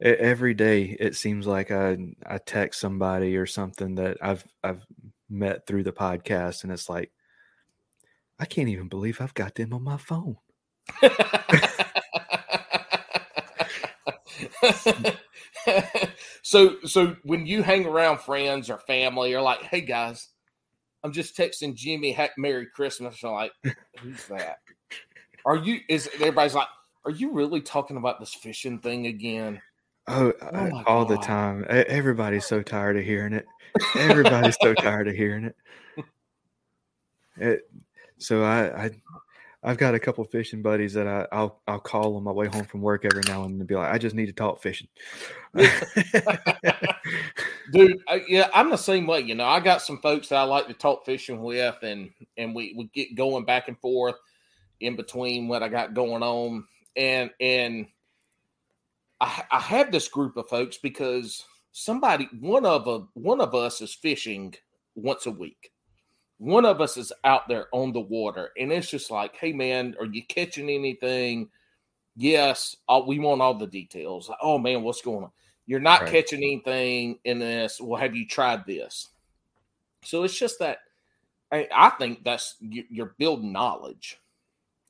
every 0.00 0.54
day 0.54 0.96
it 0.98 1.14
seems 1.16 1.46
like 1.46 1.70
I 1.70 1.96
I 2.26 2.38
text 2.38 2.80
somebody 2.80 3.36
or 3.36 3.46
something 3.46 3.94
that 3.96 4.16
I've 4.22 4.44
I've 4.62 4.84
met 5.28 5.66
through 5.66 5.82
the 5.84 5.92
podcast, 5.92 6.62
and 6.64 6.72
it's 6.72 6.88
like 6.88 7.10
I 8.38 8.46
can't 8.46 8.68
even 8.68 8.88
believe 8.88 9.20
I've 9.20 9.34
got 9.34 9.54
them 9.56 9.72
on 9.74 9.82
my 9.82 9.96
phone. 9.98 10.36
so 16.42 16.76
so 16.84 17.16
when 17.24 17.46
you 17.46 17.62
hang 17.62 17.86
around 17.86 18.20
friends 18.20 18.70
or 18.70 18.78
family, 18.78 19.30
you're 19.30 19.42
like, 19.42 19.62
hey 19.62 19.80
guys, 19.80 20.28
I'm 21.02 21.12
just 21.12 21.36
texting 21.36 21.74
Jimmy 21.74 22.12
ha- 22.12 22.28
Merry 22.38 22.66
Christmas. 22.66 23.22
I'm 23.22 23.32
like, 23.32 23.52
who's 24.00 24.24
that? 24.26 24.58
Are 25.44 25.56
you 25.56 25.80
is 25.88 26.08
everybody's 26.14 26.54
like, 26.54 26.68
are 27.04 27.10
you 27.10 27.32
really 27.32 27.60
talking 27.60 27.96
about 27.96 28.20
this 28.20 28.34
fishing 28.34 28.78
thing 28.78 29.06
again? 29.06 29.60
Oh, 30.06 30.32
Oh 30.42 30.46
uh, 30.46 30.68
my 30.70 30.82
all 30.86 31.04
the 31.04 31.18
time. 31.18 31.64
Everybody's 31.68 32.44
so 32.46 32.62
tired 32.62 32.96
of 32.96 33.04
hearing 33.04 33.32
it. 33.32 33.46
Everybody's 33.96 34.58
so 34.60 34.74
tired 34.82 35.08
of 35.08 35.14
hearing 35.14 35.44
it. 35.44 35.56
It- 37.36 37.70
so 38.16 38.44
I, 38.44 38.84
I, 38.84 38.90
I've 39.64 39.78
got 39.78 39.94
a 39.94 39.98
couple 39.98 40.22
fishing 40.24 40.60
buddies 40.60 40.92
that 40.92 41.06
I, 41.06 41.26
I'll, 41.32 41.62
I'll 41.66 41.80
call 41.80 42.16
on 42.16 42.22
my 42.22 42.30
way 42.30 42.46
home 42.46 42.64
from 42.64 42.82
work 42.82 43.06
every 43.06 43.22
now 43.26 43.44
and 43.44 43.54
then 43.54 43.60
and 43.60 43.66
be 43.66 43.74
like, 43.74 43.90
I 43.90 43.96
just 43.96 44.14
need 44.14 44.26
to 44.26 44.32
talk 44.32 44.60
fishing. 44.60 44.88
Dude, 47.72 47.98
I, 48.06 48.22
yeah, 48.28 48.50
I'm 48.52 48.68
the 48.68 48.76
same 48.76 49.06
way. 49.06 49.20
You 49.20 49.34
know, 49.34 49.46
I 49.46 49.60
got 49.60 49.80
some 49.80 49.98
folks 50.02 50.28
that 50.28 50.36
I 50.36 50.42
like 50.42 50.66
to 50.66 50.74
talk 50.74 51.06
fishing 51.06 51.42
with, 51.42 51.78
and 51.82 52.10
and 52.36 52.54
we 52.54 52.74
we 52.76 52.90
get 52.94 53.14
going 53.14 53.46
back 53.46 53.68
and 53.68 53.78
forth 53.80 54.16
in 54.80 54.96
between 54.96 55.48
what 55.48 55.62
I 55.62 55.68
got 55.68 55.94
going 55.94 56.22
on, 56.22 56.66
and 56.94 57.30
and 57.40 57.86
I 59.20 59.44
I 59.50 59.60
have 59.60 59.90
this 59.90 60.08
group 60.08 60.36
of 60.36 60.48
folks 60.48 60.76
because 60.76 61.42
somebody 61.72 62.28
one 62.38 62.66
of 62.66 62.86
a 62.86 63.06
one 63.14 63.40
of 63.40 63.54
us 63.54 63.80
is 63.80 63.94
fishing 63.94 64.54
once 64.94 65.24
a 65.24 65.30
week. 65.30 65.72
One 66.44 66.66
of 66.66 66.82
us 66.82 66.98
is 66.98 67.10
out 67.24 67.48
there 67.48 67.68
on 67.72 67.92
the 67.92 68.00
water, 68.00 68.50
and 68.58 68.70
it's 68.70 68.90
just 68.90 69.10
like, 69.10 69.34
hey 69.36 69.54
man, 69.54 69.96
are 69.98 70.04
you 70.04 70.22
catching 70.26 70.68
anything? 70.68 71.48
Yes, 72.16 72.76
all, 72.86 73.06
we 73.06 73.18
want 73.18 73.40
all 73.40 73.54
the 73.54 73.66
details. 73.66 74.30
Oh 74.42 74.58
man, 74.58 74.82
what's 74.82 75.00
going 75.00 75.24
on? 75.24 75.30
You're 75.64 75.80
not 75.80 76.02
Right. 76.02 76.10
catching 76.10 76.40
anything 76.42 77.18
in 77.24 77.38
this. 77.38 77.80
Well, 77.80 77.98
have 77.98 78.14
you 78.14 78.28
tried 78.28 78.66
this? 78.66 79.08
So 80.02 80.22
it's 80.24 80.38
just 80.38 80.58
that 80.58 80.80
I, 81.50 81.66
I 81.74 81.88
think 81.88 82.22
that's 82.24 82.56
you, 82.60 82.84
you're 82.90 83.14
building 83.18 83.50
knowledge. 83.50 84.18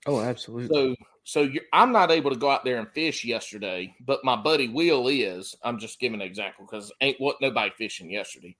oh, 0.07 0.21
absolutely. 0.21 0.75
So 0.75 0.97
So 1.23 1.49
I'm 1.73 1.93
not 1.93 2.11
able 2.11 2.31
to 2.31 2.37
go 2.37 2.51
out 2.51 2.65
there 2.65 2.79
and 2.79 2.89
fish 2.91 3.25
yesterday, 3.25 3.95
but 4.05 4.25
my 4.25 4.35
buddy 4.35 4.69
Will 4.69 5.07
is. 5.07 5.55
I'm 5.63 5.79
just 5.79 6.01
giving 6.01 6.21
an 6.21 6.27
example 6.27 6.67
because 6.69 6.93
ain't 7.01 7.21
what 7.21 7.37
nobody 7.41 7.71
fishing 7.79 8.11
yesterday. 8.11 8.57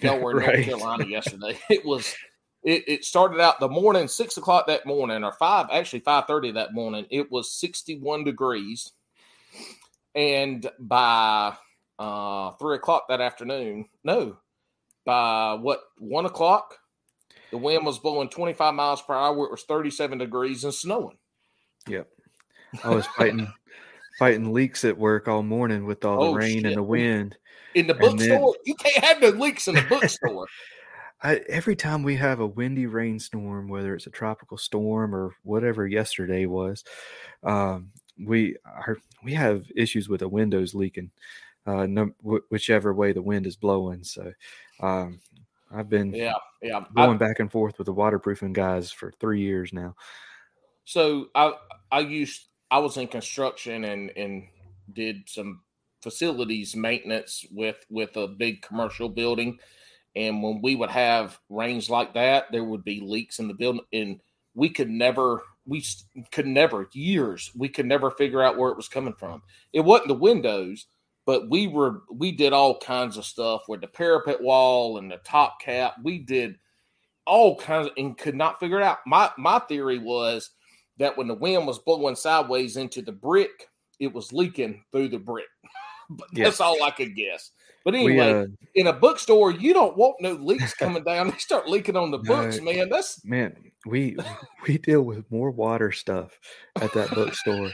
Were 0.04 0.30
in 0.30 0.38
Right. 0.38 0.46
North 0.46 0.64
Carolina 0.64 1.04
yesterday, 1.04 1.58
it 1.70 1.84
was. 1.84 2.14
It, 2.64 2.84
it 2.88 3.04
started 3.04 3.40
out 3.40 3.60
the 3.60 3.68
morning 3.68 4.08
six 4.08 4.36
o'clock 4.36 4.66
that 4.66 4.84
morning 4.84 5.22
or 5.24 5.32
five 5.32 5.66
actually 5.72 6.00
five 6.00 6.26
thirty 6.26 6.50
that 6.52 6.74
morning. 6.74 7.06
It 7.10 7.30
was 7.30 7.52
sixty 7.52 7.98
one 7.98 8.24
degrees, 8.24 8.92
and 10.14 10.68
by 10.78 11.54
uh 11.98 12.52
three 12.52 12.76
o'clock 12.76 13.06
that 13.08 13.20
afternoon, 13.20 13.86
no, 14.04 14.36
by 15.04 15.54
what 15.54 15.80
one 15.98 16.26
o'clock, 16.26 16.76
the 17.50 17.58
wind 17.58 17.86
was 17.86 17.98
blowing 17.98 18.28
twenty 18.28 18.54
five 18.54 18.74
miles 18.74 19.02
per 19.02 19.14
hour. 19.14 19.44
It 19.46 19.50
was 19.52 19.62
thirty 19.62 19.90
seven 19.90 20.18
degrees 20.18 20.64
and 20.64 20.74
snowing. 20.74 21.16
Yep. 21.86 22.08
I 22.84 22.90
was 22.90 23.06
fighting 23.06 23.50
fighting 24.18 24.52
leaks 24.52 24.84
at 24.84 24.98
work 24.98 25.28
all 25.28 25.42
morning 25.44 25.86
with 25.86 26.04
all 26.04 26.20
the 26.24 26.30
Oh, 26.30 26.34
rain 26.34 26.56
shit. 26.58 26.66
and 26.66 26.76
the 26.76 26.82
wind. 26.82 27.36
In 27.74 27.86
the 27.86 27.94
And 27.94 28.18
then- 28.18 28.28
bookstore, 28.40 28.56
you 28.64 28.74
can't 28.74 29.04
have 29.04 29.20
no 29.22 29.28
leaks 29.28 29.68
in 29.68 29.76
the 29.76 29.82
bookstore. 29.82 30.46
I, 31.22 31.36
every 31.48 31.74
time 31.76 32.02
we 32.02 32.16
have 32.16 32.40
a 32.40 32.46
windy 32.46 32.86
rainstorm, 32.86 33.68
whether 33.68 33.94
it's 33.94 34.06
a 34.06 34.10
tropical 34.10 34.56
storm 34.56 35.14
or 35.14 35.34
whatever 35.42 35.86
yesterday 35.86 36.46
was, 36.46 36.84
um, 37.42 37.90
we 38.24 38.56
are 38.64 38.98
we 39.22 39.34
have 39.34 39.66
issues 39.74 40.08
with 40.08 40.20
the 40.20 40.28
windows 40.28 40.74
leaking, 40.74 41.10
uh, 41.66 41.86
no, 41.86 42.12
wh- 42.24 42.50
whichever 42.50 42.94
way 42.94 43.12
the 43.12 43.22
wind 43.22 43.46
is 43.46 43.56
blowing. 43.56 44.04
So 44.04 44.32
um, 44.80 45.20
I've 45.70 45.88
been 45.88 46.14
yeah, 46.14 46.34
yeah. 46.62 46.84
I- 46.96 47.06
going 47.06 47.18
back 47.18 47.40
and 47.40 47.50
forth 47.50 47.78
with 47.78 47.86
the 47.86 47.92
waterproofing 47.92 48.52
guys 48.52 48.90
for 48.90 49.12
three 49.20 49.40
years 49.40 49.72
now. 49.72 49.94
So 50.84 51.28
I 51.34 51.52
I 51.90 52.00
used 52.00 52.46
I 52.70 52.78
was 52.78 52.96
in 52.96 53.08
construction 53.08 53.84
and 53.84 54.10
and 54.16 54.48
did 54.92 55.28
some 55.28 55.62
facilities 56.00 56.74
maintenance 56.76 57.44
with 57.50 57.84
with 57.90 58.16
a 58.16 58.28
big 58.28 58.62
commercial 58.62 59.08
building, 59.08 59.58
and 60.18 60.42
when 60.42 60.60
we 60.60 60.74
would 60.76 60.90
have 60.90 61.38
rains 61.48 61.88
like 61.88 62.12
that, 62.14 62.50
there 62.50 62.64
would 62.64 62.84
be 62.84 63.00
leaks 63.00 63.38
in 63.38 63.48
the 63.48 63.54
building, 63.54 63.80
and 63.92 64.20
we 64.54 64.68
could 64.68 64.90
never 64.90 65.42
we 65.64 65.84
could 66.32 66.46
never 66.46 66.88
years 66.92 67.50
we 67.54 67.68
could 67.68 67.86
never 67.86 68.10
figure 68.10 68.42
out 68.42 68.56
where 68.58 68.70
it 68.70 68.76
was 68.76 68.88
coming 68.88 69.14
from. 69.14 69.42
It 69.72 69.80
wasn't 69.80 70.08
the 70.08 70.14
windows. 70.14 70.86
But 71.26 71.50
we 71.50 71.66
were 71.66 72.04
we 72.10 72.32
did 72.32 72.54
all 72.54 72.78
kinds 72.78 73.18
of 73.18 73.24
stuff 73.26 73.68
with 73.68 73.82
the 73.82 73.86
parapet 73.86 74.40
wall 74.42 74.96
and 74.96 75.10
the 75.10 75.18
top 75.18 75.60
cap. 75.60 75.96
We 76.02 76.20
did 76.20 76.56
all 77.26 77.54
kinds 77.54 77.88
of, 77.88 77.92
and 77.98 78.16
could 78.16 78.34
not 78.34 78.58
figure 78.58 78.78
it 78.80 78.82
out. 78.82 79.00
My 79.06 79.30
my 79.36 79.58
theory 79.58 79.98
was 79.98 80.48
that 80.96 81.18
when 81.18 81.28
the 81.28 81.34
wind 81.34 81.66
was 81.66 81.80
blowing 81.80 82.16
sideways 82.16 82.78
into 82.78 83.02
the 83.02 83.12
brick, 83.12 83.68
it 84.00 84.10
was 84.10 84.32
leaking 84.32 84.82
through 84.90 85.10
the 85.10 85.18
brick. 85.18 85.44
but 86.10 86.28
Yeah. 86.32 86.44
that's 86.44 86.62
all 86.62 86.82
I 86.82 86.92
could 86.92 87.14
guess. 87.14 87.50
But 87.84 87.94
We 87.94 88.00
anyway, 88.00 88.32
uh, 88.32 88.46
in 88.74 88.86
a 88.88 88.92
bookstore, 88.92 89.50
you 89.50 89.72
don't 89.72 89.96
want 89.96 90.16
no 90.20 90.32
leaks 90.32 90.74
coming 90.78 91.04
down. 91.04 91.30
They 91.30 91.38
start 91.38 91.68
leaking 91.68 91.96
on 91.96 92.10
the 92.10 92.18
No. 92.18 92.24
books, 92.24 92.60
man. 92.60 92.88
That's 92.88 93.24
man, 93.24 93.56
we 93.86 94.16
we 94.66 94.78
deal 94.78 95.02
with 95.02 95.30
more 95.30 95.50
water 95.50 95.92
stuff 95.92 96.38
at 96.80 96.92
that 96.94 97.10
bookstore 97.14 97.70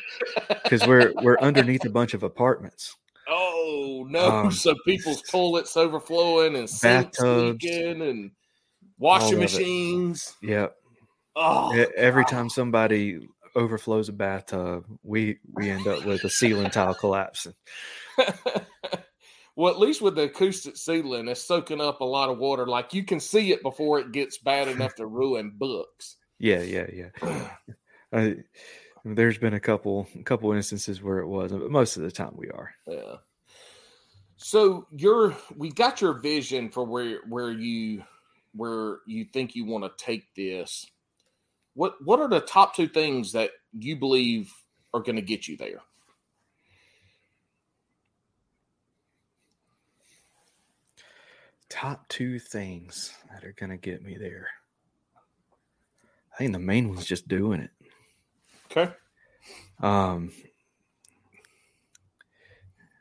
because 0.63 0.87
we're 0.87 1.13
we're 1.23 1.39
underneath 1.41 1.85
a 1.85 1.91
bunch 1.91 2.15
of 2.15 2.23
apartments. 2.23 2.95
oh 3.29 4.07
no. 4.09 4.31
Um, 4.31 4.53
so 4.53 4.75
people's 4.87 5.23
toilets 5.23 5.77
overflowing 5.77 6.57
and 6.57 6.69
sinks 6.69 7.19
leaking 7.21 8.03
and 8.03 8.31
washing 8.99 9.39
machines. 9.41 10.35
Yeah, 10.43 10.69
Oh, 11.37 11.73
every 11.97 12.25
time 12.25 12.49
somebody 12.49 13.19
overflows 13.57 14.09
a 14.09 14.13
bathtub, 14.13 14.85
we 15.03 15.39
we 15.53 15.71
end 15.71 15.87
up 15.87 16.05
with 16.07 16.23
a 16.25 16.31
ceiling 16.31 16.71
tile 16.71 16.95
collapsing. 16.95 17.55
well, 19.57 19.73
at 19.73 19.79
least 19.79 20.03
with 20.03 20.17
the 20.17 20.23
acoustic 20.23 20.77
ceiling, 20.77 21.29
it's 21.29 21.43
soaking 21.43 21.81
up 21.81 22.01
a 22.01 22.05
lot 22.05 22.29
of 22.29 22.39
water. 22.39 22.67
Like 22.67 22.93
you 22.93 23.05
can 23.05 23.21
see 23.21 23.53
it 23.53 23.63
before 23.63 24.01
it 24.01 24.13
gets 24.13 24.39
bad 24.39 24.69
enough 24.69 24.95
to 24.97 25.07
ruin 25.07 25.53
books. 25.57 26.17
Yeah, 26.39 26.63
yeah, 26.63 26.87
yeah. 26.93 27.49
Uh, 28.13 28.31
there's 29.05 29.39
been 29.39 29.55
a 29.55 29.61
couple 29.61 30.07
a 30.17 30.23
couple 30.23 30.53
instances 30.53 31.03
where 31.03 31.19
it 31.19 31.27
wasn't, 31.27 31.61
but 31.61 31.71
most 31.73 31.97
of 31.97 32.05
the 32.05 32.13
time 32.13 32.33
we 32.37 32.49
are. 32.49 32.73
Yeah. 32.87 33.17
So 34.37 34.87
you're 34.93 35.37
we 35.57 35.71
got 35.71 36.01
your 36.01 36.21
vision 36.21 36.71
for 36.71 36.85
where 36.85 37.19
where 37.29 37.51
you 37.51 38.05
where 38.55 38.99
you 39.07 39.25
think 39.25 39.57
you 39.57 39.65
want 39.65 39.85
to 39.85 40.05
take 40.05 40.33
this. 40.37 40.87
What 41.75 41.95
what 42.05 42.21
are 42.21 42.29
the 42.29 42.41
top 42.41 42.77
two 42.77 42.87
things 42.87 43.33
that 43.33 43.51
you 43.73 43.97
believe 43.97 44.53
are 44.93 45.01
going 45.01 45.17
to 45.17 45.23
get 45.23 45.49
you 45.49 45.57
there? 45.57 45.81
Top 51.69 52.09
two 52.09 52.39
things 52.39 53.13
that 53.33 53.45
are 53.45 53.55
gonna 53.59 53.77
get 53.77 54.03
me 54.03 54.17
there. 54.19 54.49
I 56.33 56.37
think 56.37 56.53
the 56.53 56.59
main 56.59 56.89
one's 56.89 57.07
just 57.07 57.29
doing 57.29 57.61
it. 57.61 57.71
Okay. 58.71 58.93
um 59.81 60.33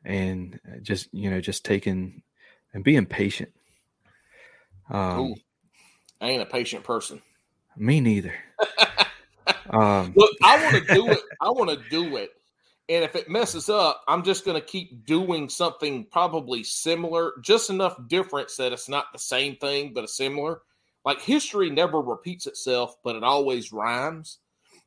and 0.05 0.59
just 0.82 1.07
you 1.14 1.30
know 1.30 1.41
just 1.41 1.66
taking 1.66 2.22
and 2.74 2.84
being 2.84 3.05
patient 3.05 3.51
um 4.89 5.20
Ooh. 5.20 5.36
I 6.22 6.30
ain't 6.30 6.43
a 6.43 6.45
patient 6.45 6.84
person. 6.84 7.22
me 7.78 8.01
neither 8.01 8.36
um 9.70 10.14
Look, 10.16 10.32
I 10.43 10.64
want 10.64 10.76
to 10.76 10.93
do 10.93 11.11
it. 11.11 11.22
I 11.41 11.49
want 11.49 11.70
to 11.70 11.80
do 11.89 12.18
it. 12.18 12.30
And 12.90 13.04
if 13.04 13.16
it 13.16 13.30
messes 13.30 13.70
up, 13.70 14.04
I'm 14.08 14.24
just 14.24 14.44
going 14.44 14.60
to 14.60 14.66
keep 14.66 15.06
doing 15.06 15.48
something 15.48 16.06
probably 16.12 16.64
similar, 16.64 17.34
just 17.42 17.70
enough 17.70 17.98
difference 18.08 18.58
that 18.58 18.74
it's 18.74 18.90
not 18.90 19.06
the 19.14 19.20
same 19.20 19.56
thing, 19.56 19.94
but 19.94 20.04
a 20.04 20.08
similar. 20.08 20.62
Like 21.06 21.22
history 21.22 21.70
never 21.70 22.02
repeats 22.02 22.46
itself, 22.46 22.96
but 23.04 23.16
it 23.16 23.24
always 23.24 23.72
rhymes. 23.72 24.40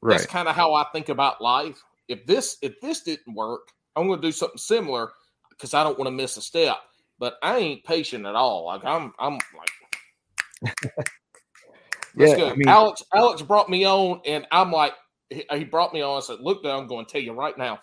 That's 0.03 0.27
kind 0.27 0.47
of 0.47 0.55
how 0.55 0.75
I 0.75 0.85
think 0.93 1.09
about 1.09 1.43
life. 1.43 1.83
If 2.09 2.27
this 2.27 2.59
if 2.63 2.81
this 2.81 3.01
didn't 3.03 3.35
work, 3.35 3.69
I'm 3.97 4.07
going 4.07 4.21
to 4.21 4.29
do 4.29 4.33
something 4.33 4.59
similar 4.59 5.11
because 5.51 5.75
I 5.75 5.83
don't 5.83 5.99
want 5.99 6.07
to 6.07 6.13
miss 6.13 6.37
a 6.37 6.43
step. 6.43 6.77
But 7.19 7.39
I 7.43 7.59
ain't 7.59 7.85
patient 7.85 8.27
at 8.27 8.35
all. 8.35 8.67
Like 8.67 8.85
I'm 8.85 9.13
I'm 9.19 9.39
like 9.57 10.75
yeah 12.17 12.47
i 12.47 12.55
mean 12.55 12.67
Alex 12.67 13.03
Alex 13.15 13.43
brought 13.43 13.69
me 13.69 13.87
on, 13.87 14.21
and 14.25 14.47
I'm 14.51 14.73
like, 14.73 14.93
he, 15.31 15.65
brought 15.65 15.93
me 15.93 16.03
on. 16.03 16.17
I 16.17 16.21
said, 16.21 16.41
"Look, 16.41 16.63
now 16.63 16.79
I'm 16.79 16.87
going 16.87 17.07
to 17.07 17.13
tell 17.13 17.21
you 17.21 17.33
right 17.33 17.57
now. 17.57 17.81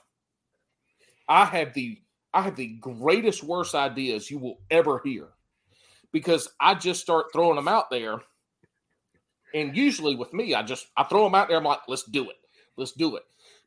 I 1.27 1.45
have 1.45 1.73
the 1.73 1.99
I 2.33 2.41
have 2.41 2.55
the 2.55 2.75
greatest 2.79 3.43
worst 3.43 3.75
ideas 3.75 4.31
you 4.31 4.39
will 4.39 4.59
ever 4.71 5.01
hear, 5.03 5.29
because 6.11 6.49
I 6.59 6.75
just 6.75 7.01
start 7.01 7.27
throwing 7.33 7.55
them 7.55 7.67
out 7.67 7.89
there, 7.89 8.19
and 9.53 9.75
usually 9.75 10.15
with 10.15 10.33
me, 10.33 10.53
I 10.55 10.63
just 10.63 10.87
I 10.97 11.03
throw 11.03 11.23
them 11.23 11.35
out 11.35 11.47
there. 11.47 11.57
I'm 11.57 11.63
like, 11.63 11.79
let's 11.87 12.03
do 12.03 12.29
it, 12.29 12.37
let's 12.77 12.93
do 12.93 13.15
it. 13.15 13.23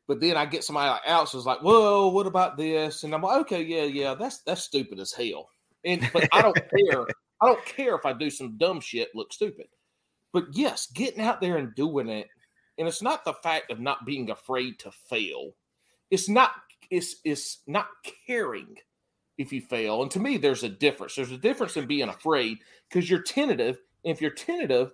But 0.07 0.21
then 0.21 0.37
I 0.37 0.45
get 0.45 0.63
somebody 0.63 0.89
like 0.89 1.01
Alex 1.05 1.33
who's 1.33 1.45
like, 1.45 1.61
"Whoa, 1.61 2.07
what 2.07 2.27
about 2.27 2.57
this?" 2.57 3.03
And 3.03 3.13
I'm 3.13 3.21
like, 3.21 3.41
"Okay, 3.41 3.61
yeah, 3.61 3.83
yeah, 3.83 4.13
that's 4.15 4.39
that's 4.39 4.63
stupid 4.63 4.99
as 4.99 5.11
hell." 5.11 5.49
And 5.83 6.09
but 6.13 6.27
I 6.31 6.41
don't 6.41 6.55
care. 6.89 7.05
I 7.41 7.45
don't 7.45 7.65
care 7.65 7.95
if 7.95 8.05
I 8.05 8.13
do 8.13 8.29
some 8.29 8.57
dumb 8.57 8.79
shit 8.79 9.09
look 9.13 9.33
stupid. 9.33 9.67
But 10.33 10.45
yes, 10.53 10.87
getting 10.93 11.21
out 11.21 11.41
there 11.41 11.57
and 11.57 11.75
doing 11.75 12.09
it, 12.09 12.27
and 12.77 12.87
it's 12.87 13.01
not 13.01 13.25
the 13.25 13.33
fact 13.33 13.71
of 13.71 13.79
not 13.79 14.05
being 14.05 14.29
afraid 14.29 14.79
to 14.79 14.91
fail. 14.91 15.51
It's 16.11 16.29
not. 16.29 16.51
It's 16.89 17.17
it's 17.25 17.59
not 17.67 17.87
caring 18.25 18.77
if 19.37 19.51
you 19.51 19.61
fail. 19.61 20.01
And 20.01 20.11
to 20.11 20.19
me, 20.19 20.37
there's 20.37 20.63
a 20.63 20.69
difference. 20.69 21.15
There's 21.15 21.31
a 21.31 21.37
difference 21.37 21.75
in 21.77 21.85
being 21.85 22.09
afraid 22.09 22.59
because 22.89 23.09
you're 23.09 23.21
tentative. 23.21 23.79
And 24.05 24.11
if 24.13 24.21
you're 24.21 24.31
tentative, 24.31 24.93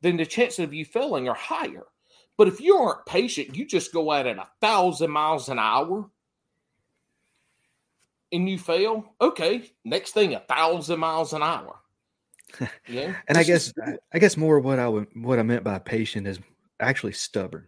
then 0.00 0.16
the 0.16 0.26
chances 0.26 0.60
of 0.60 0.72
you 0.74 0.84
failing 0.84 1.28
are 1.28 1.34
higher. 1.34 1.84
But 2.36 2.48
if 2.48 2.60
you 2.60 2.76
aren't 2.76 3.06
patient, 3.06 3.56
you 3.56 3.66
just 3.66 3.92
go 3.92 4.12
at 4.12 4.26
it 4.26 4.36
a 4.38 4.48
thousand 4.60 5.10
miles 5.10 5.48
an 5.48 5.58
hour 5.58 6.08
and 8.32 8.48
you 8.48 8.58
fail. 8.58 9.04
Okay, 9.20 9.70
next 9.84 10.12
thing, 10.12 10.34
a 10.34 10.40
thousand 10.40 10.98
miles 11.00 11.32
an 11.32 11.42
hour. 11.42 11.76
Yeah, 12.88 13.14
and 13.28 13.36
i 13.36 13.42
guess 13.42 13.72
I- 13.84 13.98
i 14.14 14.18
guess 14.20 14.36
more 14.36 14.60
what 14.60 14.78
i 14.78 14.88
would 14.88 15.08
what 15.14 15.40
i 15.40 15.42
meant 15.42 15.64
by 15.64 15.80
patient 15.80 16.28
is 16.28 16.38
actually 16.80 17.12
stubborn 17.12 17.66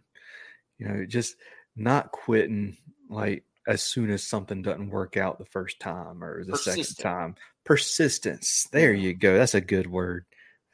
you 0.77 0.87
know 0.87 1.05
just 1.05 1.35
not 1.75 2.11
quitting 2.11 2.75
like 3.09 3.43
as 3.67 3.81
soon 3.83 4.09
as 4.09 4.23
something 4.23 4.61
doesn't 4.61 4.89
work 4.89 5.17
out 5.17 5.37
the 5.37 5.45
first 5.45 5.79
time 5.79 6.23
or 6.23 6.43
the 6.43 6.57
second 6.57 6.97
time. 6.97 7.35
Persistence 7.63 8.67
there 8.71 8.93
you 8.93 9.13
go 9.13 9.37
that's 9.37 9.53
a 9.55 9.61
good 9.61 9.87
word 9.87 10.25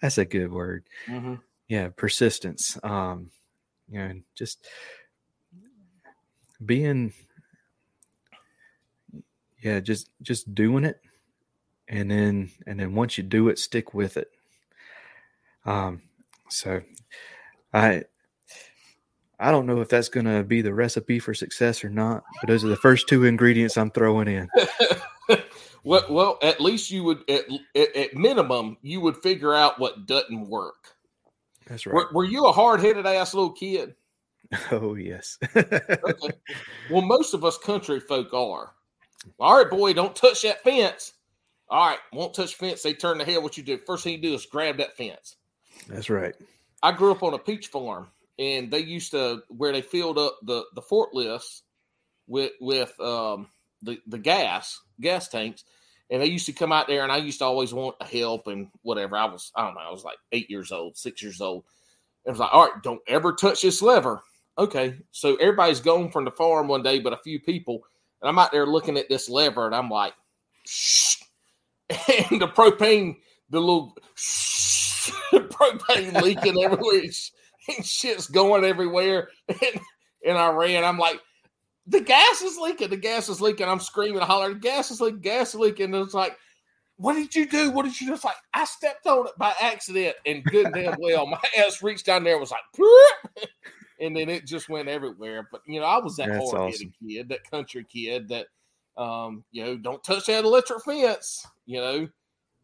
that's 0.01 0.17
a 0.17 0.25
good 0.25 0.51
word. 0.51 0.83
Mhm. 1.07 1.39
yeah 1.67 1.89
persistence 1.95 2.77
um 2.83 3.29
you 3.89 3.99
know 3.99 4.13
just 4.35 4.65
being 6.65 7.11
yeah 9.61 9.79
just 9.79 10.09
just 10.21 10.53
doing 10.55 10.85
it 10.85 11.01
and 11.87 12.09
then 12.09 12.49
and 12.65 12.79
then 12.79 12.95
once 12.95 13.17
you 13.17 13.23
do 13.23 13.49
it 13.49 13.59
stick 13.59 13.93
with 13.93 14.17
it. 14.17 14.31
Um 15.65 16.01
so 16.49 16.81
i 17.73 18.03
I 19.39 19.51
don't 19.51 19.65
know 19.65 19.81
if 19.81 19.89
that's 19.89 20.09
going 20.09 20.25
to 20.25 20.43
be 20.43 20.61
the 20.61 20.73
recipe 20.73 21.19
for 21.19 21.33
success 21.33 21.83
or 21.83 21.89
not, 21.89 22.23
but 22.41 22.47
those 22.47 22.63
are 22.63 22.69
the 22.69 22.75
first 22.75 23.07
two 23.07 23.25
ingredients 23.25 23.77
I'm 23.77 23.91
throwing 23.91 24.27
in. 24.27 24.49
well, 25.83 26.05
well, 26.09 26.39
at 26.41 26.61
least 26.61 26.91
you 26.91 27.03
would, 27.03 27.29
at, 27.29 27.45
at, 27.75 27.95
at 27.95 28.15
minimum, 28.15 28.77
you 28.81 29.01
would 29.01 29.17
figure 29.17 29.53
out 29.53 29.79
what 29.79 30.05
doesn't 30.05 30.47
work. 30.47 30.95
That's 31.67 31.85
right. 31.85 31.93
Were, 31.95 32.09
were 32.13 32.23
you 32.23 32.45
a 32.45 32.51
hard 32.51 32.79
headed 32.79 33.05
ass 33.05 33.33
little 33.33 33.51
kid? 33.51 33.95
Oh 34.71 34.93
yes. 34.93 35.39
Okay. 35.55 35.79
well, 36.91 37.01
most 37.01 37.33
of 37.33 37.43
us 37.43 37.57
country 37.57 37.99
folk 37.99 38.31
are. 38.31 38.73
All 39.39 39.57
right, 39.57 39.69
boy, 39.69 39.93
don't 39.93 40.15
touch 40.15 40.43
that 40.43 40.63
fence. 40.63 41.13
All 41.67 41.89
right, 41.89 41.99
won't 42.13 42.35
touch 42.35 42.53
fence. 42.55 42.83
They 42.83 42.93
turn 42.93 43.17
the 43.17 43.25
hell. 43.25 43.41
What 43.41 43.57
you 43.57 43.63
do? 43.63 43.79
First 43.85 44.03
thing 44.03 44.13
you 44.13 44.21
do 44.21 44.35
is 44.35 44.45
grab 44.45 44.77
that 44.77 44.95
fence. 44.95 45.37
That's 45.87 46.11
right. 46.11 46.35
I 46.83 46.91
grew 46.91 47.11
up 47.11 47.23
on 47.23 47.33
a 47.33 47.39
peach 47.39 47.67
farm, 47.67 48.07
and 48.37 48.71
they 48.71 48.79
used 48.79 49.11
to 49.11 49.41
where 49.49 49.71
they 49.71 49.81
filled 49.81 50.17
up 50.17 50.37
the 50.43 50.63
the 50.75 50.81
forklifts 50.81 51.61
with 52.27 52.51
with 52.59 52.97
um, 52.99 53.47
the 53.81 53.99
the 54.07 54.17
gas 54.17 54.79
gas 54.99 55.27
tanks, 55.27 55.63
and 56.09 56.21
they 56.21 56.27
used 56.27 56.45
to 56.47 56.53
come 56.53 56.71
out 56.71 56.87
there, 56.87 57.03
and 57.03 57.11
I 57.11 57.17
used 57.17 57.39
to 57.39 57.45
always 57.45 57.73
want 57.73 57.99
to 57.99 58.05
help 58.05 58.47
and 58.47 58.67
whatever. 58.81 59.15
I 59.17 59.25
was 59.25 59.51
I 59.55 59.65
don't 59.65 59.75
know, 59.75 59.81
I 59.81 59.91
was 59.91 60.03
like 60.03 60.17
eight 60.31 60.49
years 60.49 60.71
old, 60.71 60.97
six 60.97 61.21
years 61.21 61.41
old. 61.41 61.63
It 62.25 62.31
was 62.31 62.39
like, 62.39 62.53
all 62.53 62.65
right, 62.65 62.83
don't 62.83 63.01
ever 63.07 63.33
touch 63.33 63.61
this 63.61 63.81
lever. 63.81 64.23
Okay, 64.57 64.95
so 65.11 65.35
everybody's 65.35 65.81
gone 65.81 66.09
from 66.09 66.25
the 66.25 66.31
farm 66.31 66.67
one 66.67 66.81
day, 66.81 66.99
but 66.99 67.13
a 67.13 67.17
few 67.17 67.39
people, 67.39 67.83
and 68.21 68.29
I'm 68.29 68.39
out 68.39 68.51
there 68.51 68.65
looking 68.65 68.97
at 68.97 69.09
this 69.09 69.29
lever, 69.29 69.65
and 69.65 69.75
I'm 69.75 69.89
like, 69.89 70.13
shh, 70.65 71.17
and 71.89 72.41
the 72.41 72.47
propane, 72.47 73.17
the 73.49 73.59
little 73.59 73.95
shh, 74.15 75.11
propane 75.31 76.21
leaking 76.21 76.63
everywhere 76.63 77.03
and 77.75 77.85
shit's 77.85 78.27
going 78.27 78.65
everywhere. 78.65 79.29
And, 79.49 79.81
and 80.25 80.37
I 80.39 80.51
ran. 80.51 80.83
I'm 80.83 80.97
like, 80.97 81.19
the 81.85 82.01
gas 82.01 82.41
is 82.41 82.57
leaking. 82.57 82.89
The 82.89 82.97
gas 82.97 83.29
is 83.29 83.41
leaking. 83.41 83.67
I'm 83.67 83.79
screaming, 83.79 84.21
hollering, 84.21 84.57
gas 84.57 84.89
is 84.89 84.99
leaking, 84.99 85.19
gas 85.19 85.49
is 85.49 85.59
leaking. 85.59 85.93
And 85.93 86.03
it's 86.03 86.15
like, 86.15 86.35
what 86.97 87.13
did 87.13 87.35
you 87.35 87.47
do? 87.47 87.71
What 87.71 87.83
did 87.83 87.99
you 87.99 88.07
do? 88.07 88.13
It's 88.13 88.23
like, 88.23 88.35
I 88.53 88.65
stepped 88.65 89.05
on 89.05 89.27
it 89.27 89.33
by 89.37 89.53
accident. 89.61 90.15
And 90.25 90.43
good 90.43 90.71
damn 90.73 90.95
well, 90.99 91.27
my 91.27 91.39
ass 91.57 91.83
reached 91.83 92.05
down 92.05 92.23
there 92.23 92.33
and 92.33 92.41
was 92.41 92.51
like, 92.51 92.61
and 93.99 94.15
then 94.15 94.29
it 94.29 94.45
just 94.45 94.69
went 94.69 94.87
everywhere. 94.87 95.47
But, 95.51 95.61
you 95.67 95.79
know, 95.79 95.85
I 95.85 95.99
was 95.99 96.15
that 96.17 96.29
That's 96.29 96.51
hard 96.51 96.71
headed 96.71 96.93
kid, 97.07 97.29
that 97.29 97.49
country 97.49 97.85
kid 97.87 98.29
that, 98.29 98.47
um, 98.97 99.43
you 99.51 99.63
know, 99.63 99.77
don't 99.77 100.03
touch 100.03 100.25
that 100.27 100.45
electric 100.45 100.83
fence. 100.83 101.45
You 101.65 101.81
know, 101.81 102.07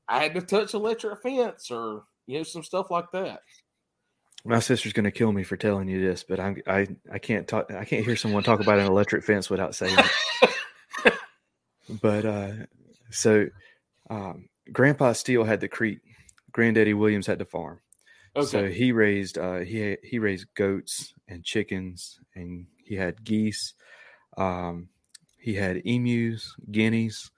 I 0.08 0.24
had 0.24 0.34
to 0.36 0.42
touch 0.42 0.74
electric 0.74 1.22
fence 1.22 1.70
or, 1.70 2.04
you 2.26 2.38
know, 2.38 2.44
some 2.44 2.64
stuff 2.64 2.90
like 2.90 3.12
that. 3.12 3.42
My 4.44 4.60
sister's 4.60 4.94
going 4.94 5.04
to 5.06 5.12
kill 5.12 5.32
me 5.32 5.44
for 5.44 5.56
telling 5.56 5.88
you 5.88 6.02
this, 6.02 6.24
but 6.24 6.40
I'm, 6.40 6.62
I 6.66 6.88
I 7.12 7.20
can't 7.20 7.48
talk. 7.48 7.72
I 7.72 7.86
can't 7.86 8.06
hear 8.06 8.16
someone 8.16 8.44
talk 8.44 8.60
about 8.60 8.80
an 8.80 8.88
electric 8.88 9.24
fence 9.24 9.50
without 9.50 9.76
saying 9.76 9.96
it. 9.98 11.14
but 12.02 12.26
uh, 12.26 12.52
so, 13.12 13.48
um, 14.10 14.50
Grandpa 14.72 15.14
Steele 15.14 15.44
had 15.44 15.60
the 15.60 15.68
creek. 15.68 16.00
Granddaddy 16.52 16.94
Williams 16.94 17.28
had 17.28 17.38
the 17.38 17.46
farm. 17.46 17.80
Okay. 18.36 18.48
So 18.48 18.68
he 18.68 18.92
raised 18.92 19.38
uh, 19.38 19.60
he 19.60 19.98
he 20.04 20.18
raised 20.18 20.48
goats 20.56 21.14
and 21.28 21.44
chickens, 21.44 22.20
and 22.34 22.66
he 22.78 22.96
had 22.96 23.24
geese. 23.24 23.74
Um, 24.38 24.88
he 25.38 25.56
had 25.56 25.82
emus, 25.86 26.56
guineas. 26.72 27.30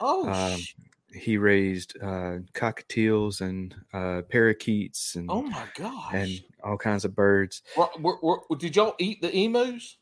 oh, 0.00 0.28
um, 0.28 0.60
He 1.14 1.38
raised 1.38 1.96
uh, 2.02 2.38
cockatiels 2.52 3.40
and 3.40 3.74
uh, 3.94 4.22
parakeets 4.28 5.14
and 5.16 5.30
oh 5.30 5.42
my 5.42 5.64
gosh. 5.76 6.12
and 6.14 6.40
all 6.62 6.76
kinds 6.76 7.04
of 7.04 7.14
birds. 7.14 7.62
Were- 7.76 7.88
were- 7.98 8.40
were- 8.48 8.56
did 8.58 8.76
y'all 8.76 8.94
eat 8.98 9.22
the 9.22 9.34
emus? 9.34 9.96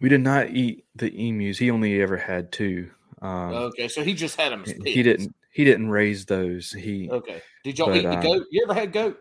We 0.00 0.08
did 0.08 0.20
not 0.20 0.50
eat 0.50 0.84
the 0.94 1.10
emus. 1.10 1.58
He 1.58 1.70
only 1.70 2.00
ever 2.02 2.16
had 2.16 2.52
two. 2.52 2.90
Um, 3.22 3.52
Okay, 3.52 3.88
so 3.88 4.02
he 4.02 4.14
just 4.14 4.38
had 4.38 4.52
them 4.52 4.62
as 4.62 4.72
he 4.84 5.02
didn't. 5.02 5.34
He 5.52 5.64
didn't 5.64 5.90
raise 5.90 6.26
those. 6.26 6.70
He. 6.70 7.10
Okay. 7.10 7.42
Did 7.64 7.78
y'all 7.78 7.88
but, 7.88 7.96
eat 7.96 8.02
the 8.02 8.18
uh, 8.18 8.22
goat? 8.22 8.46
You 8.50 8.62
ever 8.64 8.74
had 8.78 8.92
goat? 8.92 9.18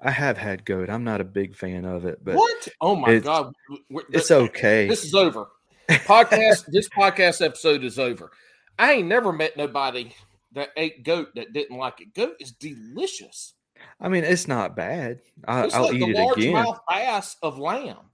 I 0.00 0.10
have 0.10 0.38
had 0.38 0.64
goat. 0.64 0.88
I'm 0.88 1.04
not 1.04 1.20
a 1.20 1.24
big 1.24 1.56
fan 1.56 1.84
of 1.84 2.04
it, 2.04 2.24
but 2.24 2.36
what? 2.36 2.68
Oh 2.80 2.94
my 2.96 3.08
it's- 3.10 3.24
god! 3.24 3.52
We're- 3.90 4.06
it's 4.10 4.30
okay. 4.30 4.86
This 4.88 5.04
is 5.04 5.14
over. 5.14 5.48
Podcast. 5.88 6.66
this 6.66 6.88
podcast 6.88 7.44
episode 7.44 7.82
is 7.82 7.98
over. 7.98 8.30
I 8.78 8.92
ain't 8.94 9.08
never 9.08 9.32
met 9.32 9.56
nobody 9.56 10.12
that 10.52 10.70
ate 10.76 11.02
goat 11.04 11.28
that 11.34 11.52
didn't 11.52 11.76
like 11.76 12.00
it. 12.00 12.14
Goat 12.14 12.36
is 12.40 12.52
delicious. 12.52 13.54
I 14.00 14.08
mean, 14.08 14.24
it's 14.24 14.48
not 14.48 14.74
bad. 14.76 15.20
I, 15.46 15.64
It's 15.64 15.74
I'll 15.74 15.84
like 15.84 15.94
eat 15.94 16.00
the 16.00 16.06
it 16.10 16.38
again. 16.38 16.54
largemouth 16.54 16.78
bass 16.88 17.36
of 17.42 17.58
lamb. 17.58 18.10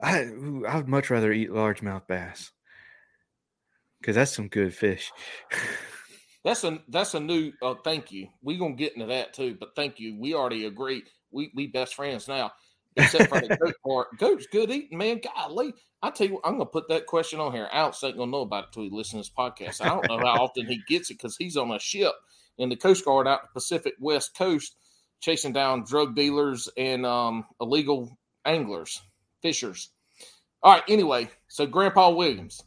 I 0.00 0.20
I 0.68 0.76
would 0.76 0.88
much 0.88 1.10
rather 1.10 1.32
eat 1.32 1.50
largemouth 1.50 2.06
bass 2.06 2.52
because 4.00 4.14
that's 4.16 4.34
some 4.34 4.48
good 4.48 4.74
fish. 4.74 5.12
That's 6.44 6.62
a 6.62 6.80
that's 6.86 7.14
a 7.14 7.18
new. 7.18 7.52
Uh, 7.60 7.74
thank 7.82 8.12
you. 8.12 8.28
We 8.40 8.56
gonna 8.56 8.76
get 8.76 8.94
into 8.94 9.06
that 9.06 9.34
too, 9.34 9.56
but 9.58 9.74
thank 9.74 9.98
you. 9.98 10.16
We 10.16 10.32
already 10.34 10.66
agreed. 10.66 11.02
We 11.32 11.50
we 11.56 11.66
best 11.66 11.96
friends 11.96 12.28
now, 12.28 12.52
except 12.96 13.28
for 13.28 13.40
the 13.40 13.56
goat 13.56 13.74
part. 13.84 14.18
Goat's 14.18 14.46
good 14.46 14.70
eating, 14.70 14.98
man. 14.98 15.20
Golly, 15.20 15.74
I 16.02 16.10
tell 16.10 16.26
you, 16.26 16.34
what, 16.34 16.46
I'm 16.46 16.52
gonna 16.54 16.66
put 16.66 16.88
that 16.88 17.06
question 17.06 17.40
on 17.40 17.52
here. 17.52 17.68
Alex 17.72 18.02
ain't 18.04 18.16
gonna 18.16 18.30
know 18.30 18.42
about 18.42 18.64
it 18.64 18.72
till 18.72 18.82
he 18.84 18.90
listens 18.90 19.28
to 19.28 19.34
this 19.34 19.78
podcast. 19.78 19.84
I 19.84 19.88
don't 19.88 20.08
know 20.08 20.18
how 20.18 20.42
often 20.44 20.66
he 20.66 20.82
gets 20.88 21.10
it 21.10 21.14
because 21.14 21.36
he's 21.36 21.56
on 21.56 21.70
a 21.72 21.78
ship 21.78 22.12
in 22.58 22.68
the 22.68 22.76
Coast 22.76 23.04
Guard 23.04 23.26
out 23.28 23.42
the 23.42 23.48
Pacific 23.52 23.94
West 24.00 24.36
Coast, 24.36 24.76
chasing 25.20 25.52
down 25.52 25.84
drug 25.84 26.14
dealers 26.14 26.68
and 26.76 27.04
um, 27.04 27.44
illegal 27.60 28.16
anglers, 28.44 29.02
fishers. 29.42 29.90
All 30.62 30.72
right. 30.74 30.82
Anyway, 30.88 31.28
so 31.48 31.66
Grandpa 31.66 32.10
Williams, 32.10 32.62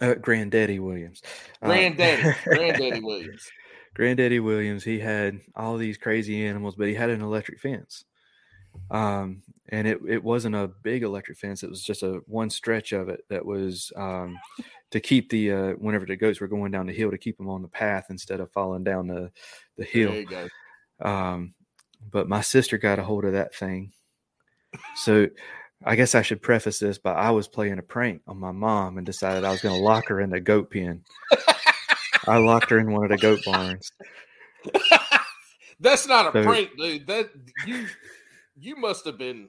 Uh, 0.00 0.14
Granddaddy 0.14 0.78
Williams. 0.78 1.22
Uh, 1.62 1.68
Granddaddy, 1.68 2.34
Granddaddy 2.44 3.00
Williams. 3.00 3.48
Granddaddy 3.94 4.38
Williams, 4.38 4.84
he 4.84 4.98
had 5.00 5.40
all 5.56 5.76
these 5.76 5.96
crazy 5.98 6.46
animals, 6.46 6.76
but 6.76 6.86
he 6.86 6.94
had 6.94 7.10
an 7.10 7.20
electric 7.22 7.58
fence. 7.60 8.04
Um, 8.90 9.42
and 9.70 9.86
it, 9.86 9.98
it 10.08 10.22
wasn't 10.24 10.54
a 10.54 10.68
big 10.82 11.02
electric 11.02 11.38
fence. 11.38 11.62
It 11.62 11.70
was 11.70 11.82
just 11.82 12.02
a 12.02 12.20
one 12.26 12.48
stretch 12.50 12.92
of 12.92 13.08
it 13.08 13.24
that 13.28 13.44
was 13.44 13.92
um, 13.96 14.38
to 14.90 15.00
keep 15.00 15.28
the 15.28 15.52
uh, 15.52 15.70
whenever 15.72 16.06
the 16.06 16.16
goats 16.16 16.40
were 16.40 16.48
going 16.48 16.70
down 16.72 16.86
the 16.86 16.92
hill 16.92 17.10
to 17.10 17.18
keep 17.18 17.36
them 17.36 17.48
on 17.50 17.62
the 17.62 17.68
path 17.68 18.06
instead 18.10 18.40
of 18.40 18.50
falling 18.52 18.84
down 18.84 19.06
the 19.06 19.30
the 19.76 19.84
hill. 19.84 20.10
There 20.10 20.20
you 20.20 20.26
go. 20.26 20.48
Um, 21.00 21.54
but 22.10 22.28
my 22.28 22.40
sister 22.40 22.78
got 22.78 22.98
a 22.98 23.02
hold 23.02 23.24
of 23.24 23.32
that 23.32 23.54
thing. 23.54 23.92
So 24.96 25.28
I 25.84 25.96
guess 25.96 26.14
I 26.14 26.22
should 26.22 26.42
preface 26.42 26.78
this 26.78 26.98
by 26.98 27.12
I 27.12 27.30
was 27.30 27.46
playing 27.48 27.78
a 27.78 27.82
prank 27.82 28.22
on 28.26 28.38
my 28.38 28.52
mom 28.52 28.96
and 28.96 29.06
decided 29.06 29.44
I 29.44 29.50
was 29.50 29.60
going 29.60 29.74
to 29.76 29.82
lock 29.84 30.08
her 30.08 30.20
in 30.20 30.30
the 30.30 30.40
goat 30.40 30.70
pen. 30.70 31.02
I 32.26 32.38
locked 32.38 32.70
her 32.70 32.78
in 32.78 32.90
one 32.92 33.04
of 33.04 33.10
the 33.10 33.16
goat 33.18 33.40
barns. 33.44 33.92
That's 35.80 36.06
not 36.06 36.34
a 36.34 36.42
So- 36.42 36.48
prank, 36.48 36.70
dude. 36.76 37.06
That 37.06 37.30
you 37.66 37.86
you 38.60 38.76
must 38.76 39.04
have 39.04 39.18
been. 39.18 39.48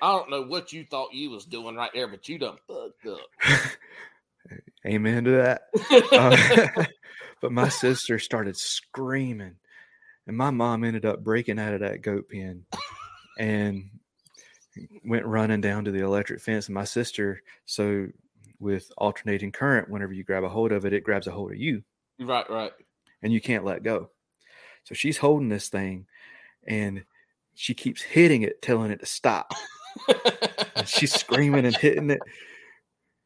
I 0.00 0.12
don't 0.12 0.30
know 0.30 0.42
what 0.42 0.72
you 0.72 0.84
thought 0.84 1.12
you 1.12 1.30
was 1.30 1.44
doing 1.44 1.74
right 1.74 1.90
there, 1.92 2.06
but 2.06 2.28
you 2.28 2.38
done 2.38 2.56
fucked 2.68 3.06
up. 3.06 3.76
Amen 4.86 5.24
to 5.24 5.30
that. 5.32 5.62
Uh, 6.12 6.84
but 7.42 7.52
my 7.52 7.68
sister 7.68 8.18
started 8.18 8.56
screaming, 8.56 9.56
and 10.26 10.36
my 10.36 10.50
mom 10.50 10.84
ended 10.84 11.04
up 11.04 11.24
breaking 11.24 11.58
out 11.58 11.74
of 11.74 11.80
that 11.80 12.02
goat 12.02 12.28
pen 12.30 12.64
and 13.38 13.90
went 15.04 15.26
running 15.26 15.60
down 15.60 15.84
to 15.84 15.90
the 15.90 16.04
electric 16.04 16.40
fence. 16.40 16.66
And 16.66 16.74
my 16.74 16.84
sister, 16.84 17.42
so 17.66 18.06
with 18.60 18.90
alternating 18.96 19.52
current, 19.52 19.90
whenever 19.90 20.12
you 20.12 20.22
grab 20.22 20.44
a 20.44 20.48
hold 20.48 20.72
of 20.72 20.84
it, 20.84 20.92
it 20.92 21.04
grabs 21.04 21.26
a 21.26 21.32
hold 21.32 21.50
of 21.50 21.58
you, 21.58 21.82
right, 22.20 22.48
right. 22.48 22.72
and 23.22 23.32
you 23.32 23.40
can't 23.40 23.64
let 23.64 23.82
go. 23.82 24.10
So 24.84 24.94
she's 24.94 25.18
holding 25.18 25.48
this 25.48 25.68
thing, 25.68 26.06
and 26.66 27.04
she 27.58 27.74
keeps 27.74 28.00
hitting 28.00 28.42
it, 28.42 28.62
telling 28.62 28.90
it 28.90 29.00
to 29.00 29.06
stop. 29.06 29.52
And 30.76 30.86
she's 30.86 31.12
screaming 31.12 31.66
and 31.66 31.76
hitting 31.76 32.10
it 32.10 32.20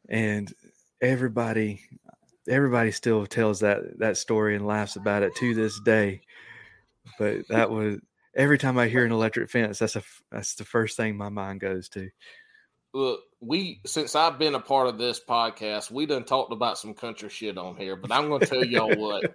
and 0.09 0.53
everybody 1.01 1.80
everybody 2.49 2.91
still 2.91 3.26
tells 3.26 3.61
that 3.61 3.99
that 3.99 4.16
story 4.16 4.55
and 4.55 4.66
laughs 4.66 4.97
about 4.97 5.22
it 5.22 5.35
to 5.37 5.55
this 5.55 5.78
day 5.80 6.20
but 7.18 7.47
that 7.49 7.70
was 7.70 7.99
every 8.35 8.59
time 8.59 8.78
i 8.78 8.89
hear 8.89 9.05
an 9.05 9.12
electric 9.12 9.51
fence 9.51 9.78
that's 9.78 9.97
a 9.97 10.03
that's 10.30 10.55
the 10.55 10.64
first 10.64 10.97
thing 10.97 11.16
my 11.16 11.28
mind 11.28 11.61
goes 11.61 11.89
to 11.89 12.09
Look, 12.95 13.20
we 13.41 13.80
since 13.87 14.14
I've 14.14 14.39
been 14.39 14.55
a 14.55 14.61
part 14.61 14.87
of 14.87 14.99
this 14.99 15.18
podcast, 15.18 15.91
we 15.91 16.05
done 16.05 16.24
talked 16.24 16.53
about 16.53 16.76
some 16.76 16.93
country 16.93 17.30
shit 17.30 17.57
on 17.57 17.74
here, 17.74 17.97
but 17.97 18.12
I'm 18.12 18.28
gonna 18.28 18.45
tell 18.45 18.62
y'all 18.62 18.95
what. 18.95 19.35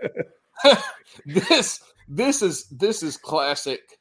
this 1.25 1.81
this 2.07 2.43
is 2.43 2.65
this 2.69 3.01
is 3.01 3.17
classic 3.17 3.97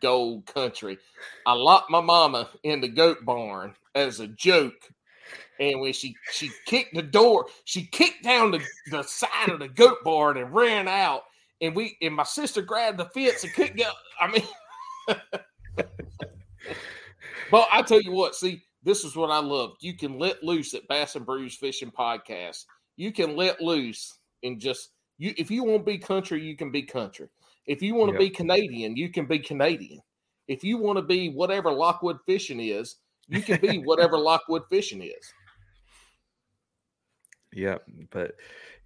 gold 0.00 0.46
country. 0.46 0.98
I 1.46 1.52
locked 1.52 1.90
my 1.90 2.00
mama 2.00 2.48
in 2.62 2.80
the 2.80 2.88
goat 2.88 3.24
barn 3.24 3.74
as 3.94 4.20
a 4.20 4.28
joke. 4.28 4.90
And 5.60 5.80
when 5.80 5.92
she 5.92 6.14
she 6.32 6.50
kicked 6.66 6.94
the 6.94 7.02
door, 7.02 7.46
she 7.64 7.84
kicked 7.84 8.22
down 8.22 8.52
the, 8.52 8.62
the 8.90 9.02
side 9.02 9.48
of 9.48 9.58
the 9.58 9.68
goat 9.68 9.98
barn 10.04 10.36
and 10.36 10.54
ran 10.54 10.88
out. 10.88 11.22
And 11.60 11.74
we 11.74 11.96
and 12.00 12.14
my 12.14 12.22
sister 12.22 12.62
grabbed 12.62 12.98
the 12.98 13.06
fence 13.06 13.42
and 13.42 13.52
couldn't 13.52 13.76
get. 13.76 13.90
I 14.20 14.28
mean, 14.28 14.46
But 17.50 17.68
I 17.72 17.82
tell 17.82 18.00
you 18.00 18.12
what, 18.12 18.34
see, 18.34 18.62
this 18.82 19.04
is 19.04 19.16
what 19.16 19.30
I 19.30 19.38
love. 19.38 19.72
You 19.80 19.94
can 19.94 20.18
let 20.18 20.42
loose 20.42 20.74
at 20.74 20.86
Bass 20.88 21.16
and 21.16 21.24
Brews 21.24 21.54
Fishing 21.56 21.90
Podcast. 21.90 22.64
You 22.96 23.12
can 23.12 23.36
let 23.36 23.60
loose 23.60 24.18
and 24.42 24.60
just 24.60 24.90
you 25.18 25.34
if 25.36 25.50
you 25.50 25.64
want 25.64 25.86
to 25.86 25.92
be 25.92 25.98
country, 25.98 26.42
you 26.42 26.56
can 26.56 26.70
be 26.70 26.82
country. 26.82 27.28
If 27.68 27.82
you 27.82 27.94
want 27.94 28.08
to 28.08 28.12
Yep. 28.14 28.18
be 28.18 28.30
Canadian, 28.30 28.96
you 28.96 29.10
can 29.10 29.26
be 29.26 29.38
Canadian. 29.38 30.00
If 30.48 30.64
you 30.64 30.78
want 30.78 30.96
to 30.96 31.02
be 31.02 31.28
whatever 31.28 31.70
Lockwood 31.70 32.18
fishing 32.26 32.58
is, 32.58 32.96
you 33.28 33.42
can 33.42 33.60
be 33.60 33.78
whatever 33.84 34.18
Lockwood 34.18 34.62
fishing 34.70 35.02
is. 35.02 35.32
Yeah, 37.52 37.78
but 38.10 38.34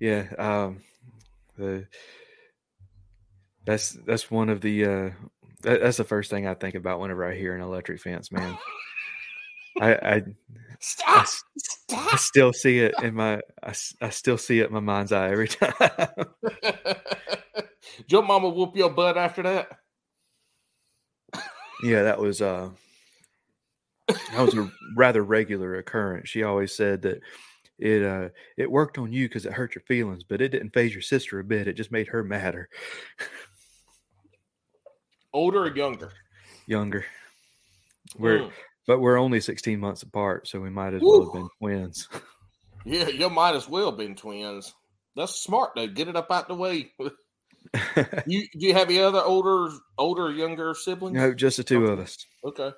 yeah, 0.00 0.26
um, 0.38 0.82
the 1.56 1.86
that's 3.64 3.90
that's 3.90 4.30
one 4.30 4.48
of 4.48 4.60
the 4.60 4.84
uh, 4.84 5.10
that, 5.62 5.80
that's 5.80 5.96
the 5.96 6.04
first 6.04 6.30
thing 6.30 6.46
I 6.46 6.54
think 6.54 6.74
about 6.74 6.98
whenever 7.00 7.24
I 7.24 7.36
hear 7.36 7.54
an 7.54 7.60
electric 7.60 8.00
fence, 8.00 8.32
man. 8.32 8.58
I, 9.80 9.94
I 9.94 10.14
I 10.16 10.22
Stop! 10.84 11.26
I 11.26 11.26
Stop! 11.58 12.18
still 12.18 12.52
see 12.52 12.80
it 12.80 12.94
in 13.02 13.14
my 13.14 13.40
I, 13.62 13.72
I 14.00 14.10
still 14.10 14.36
see 14.36 14.58
it 14.60 14.66
in 14.66 14.72
my 14.72 14.80
mind's 14.80 15.12
eye 15.12 15.30
every 15.30 15.46
time. 15.48 15.70
your 18.08 18.22
mama 18.22 18.48
whoop 18.48 18.76
your 18.76 18.90
butt 18.90 19.16
after 19.16 19.42
that? 19.44 19.78
yeah, 21.84 22.02
that 22.02 22.18
was 22.18 22.42
uh 22.42 22.70
that 24.08 24.40
was 24.40 24.54
a 24.54 24.68
rather 24.96 25.22
regular 25.22 25.76
occurrence. 25.76 26.28
She 26.28 26.42
always 26.42 26.74
said 26.74 27.02
that 27.02 27.20
it 27.78 28.02
uh 28.02 28.30
it 28.56 28.70
worked 28.70 28.98
on 28.98 29.12
you 29.12 29.28
because 29.28 29.46
it 29.46 29.52
hurt 29.52 29.76
your 29.76 29.82
feelings, 29.82 30.24
but 30.24 30.40
it 30.40 30.48
didn't 30.48 30.74
faze 30.74 30.92
your 30.92 31.02
sister 31.02 31.38
a 31.38 31.44
bit. 31.44 31.68
It 31.68 31.74
just 31.74 31.92
made 31.92 32.08
her 32.08 32.24
madder. 32.24 32.68
Older 35.32 35.62
or 35.62 35.76
younger? 35.76 36.10
Younger. 36.66 37.04
We're 38.18 38.40
Mm. 38.40 38.52
But 38.86 39.00
we're 39.00 39.18
only 39.18 39.40
16 39.40 39.78
months 39.78 40.02
apart, 40.02 40.48
so 40.48 40.60
we 40.60 40.70
might 40.70 40.94
as 40.94 41.02
well 41.02 41.24
have 41.24 41.32
been 41.32 41.48
twins. 41.58 42.08
Yeah, 42.84 43.06
you 43.06 43.30
might 43.30 43.54
as 43.54 43.68
well 43.68 43.92
been 43.92 44.16
twins. 44.16 44.74
That's 45.14 45.36
smart 45.36 45.70
though. 45.76 45.86
Get 45.86 46.08
it 46.08 46.16
up 46.16 46.30
out 46.32 46.48
the 46.48 46.54
way. 46.56 46.92
You 48.26 48.42
do 48.58 48.66
you 48.66 48.74
have 48.74 48.88
any 48.88 48.98
other 48.98 49.22
older, 49.22 49.72
older, 49.96 50.32
younger 50.32 50.74
siblings? 50.74 51.14
no, 51.16 51.32
just 51.32 51.58
the 51.58 51.62
two 51.64 51.86
of 51.86 52.00
us. 52.00 52.18
Okay. 52.44 52.72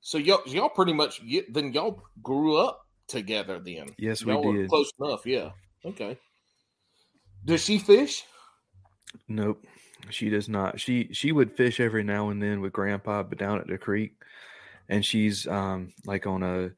So 0.00 0.16
y'all, 0.16 0.40
y'all 0.46 0.70
pretty 0.70 0.94
much 0.94 1.20
then 1.50 1.72
y'all 1.74 2.02
grew 2.22 2.56
up 2.56 2.80
together. 3.06 3.60
Then 3.62 3.94
Yes, 3.98 4.24
we 4.24 4.32
y'all 4.32 4.42
were 4.42 4.56
did. 4.56 4.70
close 4.70 4.90
enough. 4.98 5.26
Yeah. 5.26 5.50
Okay. 5.84 6.16
Does 7.44 7.62
she 7.62 7.78
fish? 7.78 8.24
Nope. 9.28 9.62
She 10.10 10.30
does 10.30 10.48
not. 10.48 10.80
She 10.80 11.10
she 11.12 11.32
would 11.32 11.52
fish 11.52 11.80
every 11.80 12.02
now 12.02 12.30
and 12.30 12.42
then 12.42 12.62
with 12.62 12.72
grandpa, 12.72 13.22
but 13.24 13.38
down 13.38 13.58
at 13.60 13.66
the 13.66 13.76
creek. 13.76 14.14
And 14.88 15.04
she's 15.04 15.46
um 15.46 15.92
like 16.06 16.26
on 16.26 16.42
a 16.42 16.70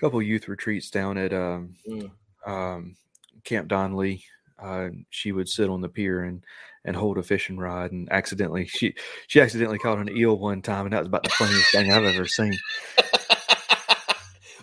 couple 0.00 0.20
youth 0.22 0.48
retreats 0.48 0.90
down 0.90 1.18
at 1.18 1.32
um 1.32 1.74
Mm. 1.88 2.10
um 2.46 2.96
Camp 3.44 3.68
Donnelly. 3.68 4.24
Uh, 4.58 4.88
she 5.10 5.30
would 5.30 5.48
sit 5.48 5.70
on 5.70 5.80
the 5.80 5.88
pier 5.88 6.24
and 6.24 6.42
and 6.84 6.96
hold 6.96 7.18
a 7.18 7.22
fishing 7.22 7.58
rod 7.58 7.92
and 7.92 8.10
accidentally 8.10 8.66
she 8.66 8.94
she 9.28 9.40
accidentally 9.40 9.78
caught 9.78 9.98
an 9.98 10.08
eel 10.16 10.36
one 10.38 10.62
time 10.62 10.86
and 10.86 10.92
that 10.92 11.00
was 11.00 11.06
about 11.08 11.22
the 11.22 11.30
funniest 11.30 11.70
thing 11.70 11.92
I've 11.92 12.04
ever 12.04 12.26
seen. 12.26 12.58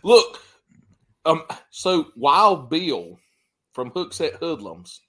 Look, 0.03 0.39
um, 1.25 1.43
so 1.71 2.07
Wild 2.15 2.69
Bill 2.69 3.17
from 3.73 3.89
Hooks 3.91 4.21
at 4.21 4.35
Hoodlums 4.35 5.01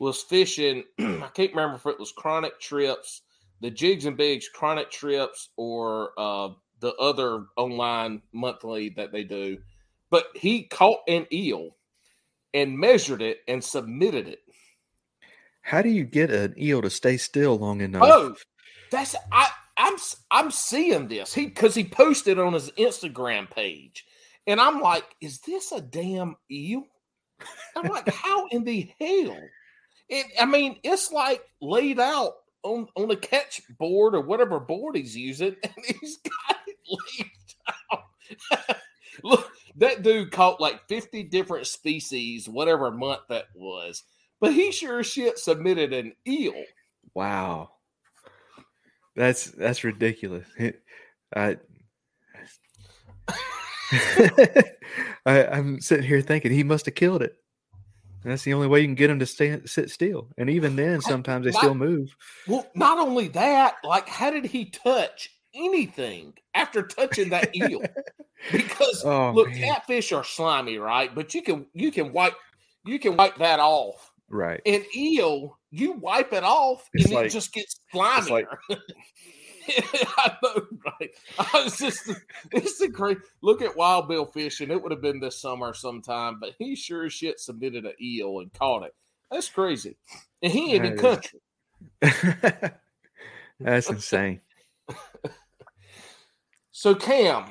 was 0.00 0.22
fishing. 0.22 0.82
I 0.98 1.28
can't 1.34 1.50
remember 1.54 1.76
if 1.76 1.86
it 1.86 2.00
was 2.00 2.10
Chronic 2.12 2.58
Trips, 2.60 3.22
the 3.60 3.70
Jigs 3.70 4.06
and 4.06 4.16
Bigs 4.16 4.48
Chronic 4.48 4.90
Trips, 4.90 5.50
or 5.56 6.10
uh, 6.18 6.48
the 6.80 6.94
other 6.96 7.46
online 7.56 8.22
monthly 8.32 8.90
that 8.90 9.12
they 9.12 9.24
do. 9.24 9.58
But 10.10 10.26
he 10.34 10.64
caught 10.64 11.00
an 11.06 11.26
eel 11.32 11.76
and 12.52 12.78
measured 12.78 13.22
it 13.22 13.40
and 13.46 13.62
submitted 13.62 14.26
it. 14.28 14.40
How 15.62 15.82
do 15.82 15.88
you 15.88 16.04
get 16.04 16.30
an 16.30 16.54
eel 16.58 16.82
to 16.82 16.90
stay 16.90 17.16
still 17.16 17.56
long 17.58 17.80
enough? 17.80 18.02
Oh, 18.04 18.34
that's 18.90 19.14
I. 19.30 19.48
I'm 19.76 19.96
I'm 20.30 20.50
seeing 20.50 21.08
this. 21.08 21.32
He 21.32 21.46
because 21.46 21.74
he 21.74 21.84
posted 21.84 22.38
on 22.38 22.52
his 22.52 22.70
Instagram 22.72 23.50
page, 23.50 24.04
and 24.46 24.60
I'm 24.60 24.80
like, 24.80 25.04
is 25.20 25.38
this 25.40 25.72
a 25.72 25.80
damn 25.80 26.36
eel? 26.50 26.84
I'm 27.76 27.90
like, 27.90 28.08
how 28.12 28.46
in 28.48 28.64
the 28.64 28.90
hell? 29.00 29.38
It, 30.08 30.26
I 30.40 30.44
mean, 30.44 30.78
it's 30.82 31.12
like 31.12 31.42
laid 31.62 32.00
out 32.00 32.32
on 32.62 32.88
on 32.96 33.10
a 33.10 33.16
catch 33.16 33.62
board 33.78 34.14
or 34.14 34.20
whatever 34.20 34.60
board 34.60 34.96
he's 34.96 35.16
using, 35.16 35.56
and 35.62 35.84
he's 36.00 36.18
got 36.18 36.56
Look, 39.24 39.50
that 39.76 40.02
dude 40.02 40.30
caught 40.30 40.60
like 40.60 40.86
50 40.88 41.24
different 41.24 41.66
species, 41.66 42.48
whatever 42.48 42.90
month 42.90 43.22
that 43.28 43.46
was. 43.54 44.02
But 44.40 44.54
he 44.54 44.72
sure 44.72 45.02
shit 45.02 45.38
submitted 45.38 45.92
an 45.92 46.14
eel. 46.26 46.54
Wow. 47.14 47.70
That's 49.16 49.46
that's 49.46 49.84
ridiculous. 49.84 50.46
I, 51.36 51.58
I 55.26 55.26
I'm 55.26 55.80
sitting 55.80 56.06
here 56.06 56.22
thinking 56.22 56.52
he 56.52 56.64
must 56.64 56.86
have 56.86 56.94
killed 56.94 57.22
it. 57.22 57.36
That's 58.24 58.42
the 58.42 58.54
only 58.54 58.66
way 58.66 58.80
you 58.80 58.86
can 58.86 58.94
get 58.94 59.08
them 59.08 59.18
to 59.18 59.26
stand 59.26 59.68
sit 59.68 59.90
still. 59.90 60.28
And 60.36 60.50
even 60.50 60.76
then, 60.76 61.00
sometimes 61.02 61.44
they 61.44 61.52
my- 61.52 61.58
still 61.58 61.74
move. 61.74 62.14
Well, 62.46 62.66
not 62.74 62.98
only 62.98 63.28
that, 63.28 63.76
like, 63.84 64.08
how 64.08 64.30
did 64.30 64.44
he 64.44 64.66
touch 64.66 65.30
anything 65.54 66.34
after 66.54 66.82
touching 66.82 67.30
that 67.30 67.54
eel? 67.56 67.82
Because 68.52 69.04
Oh, 69.04 69.32
look, 69.32 69.48
man. 69.50 69.58
catfish 69.58 70.12
are 70.12 70.24
slimy, 70.24 70.78
right? 70.78 71.14
But 71.14 71.34
you 71.34 71.42
can 71.42 71.66
you 71.74 71.90
can 71.92 72.10
wipe 72.10 72.32
you 72.86 72.98
can 72.98 73.14
wipe 73.14 73.36
that 73.36 73.60
off. 73.60 74.10
Right. 74.30 74.62
And 74.64 74.82
eel, 74.96 75.58
you 75.70 75.92
wipe 75.92 76.32
it 76.32 76.42
off 76.42 76.88
It's 76.94 77.04
and 77.04 77.14
like- 77.14 77.26
it 77.26 77.30
just 77.32 77.52
gets 77.52 77.80
slimier. 77.92 78.30
like- 78.30 78.48
I 80.16 80.32
know, 80.42 80.62
right? 80.86 81.10
I 81.38 81.62
was 81.64 81.76
just 81.76 82.10
it's 82.52 82.80
a 82.80 82.88
great 82.88 83.18
look 83.42 83.60
at 83.60 83.76
Wild 83.76 84.08
Bill 84.08 84.24
fishing. 84.24 84.70
It 84.70 84.82
would 84.82 84.90
have 84.90 85.02
been 85.02 85.20
this 85.20 85.38
summer 85.38 85.74
sometime, 85.74 86.38
but 86.40 86.54
he 86.58 86.74
sure 86.74 87.04
as 87.04 87.12
shit 87.12 87.38
submitted 87.40 87.84
an 87.84 87.92
eel 88.00 88.38
and 88.40 88.50
caught 88.54 88.84
it. 88.84 88.94
That's 89.30 89.50
crazy. 89.50 89.98
And 90.42 90.50
he 90.50 90.72
ain't 90.72 90.86
in 90.86 90.96
That 90.96 91.04
is- 91.04 91.30
country. 92.00 92.70
That's 93.60 93.90
insane. 93.90 94.40
So 96.80 96.94
Cam, 96.94 97.44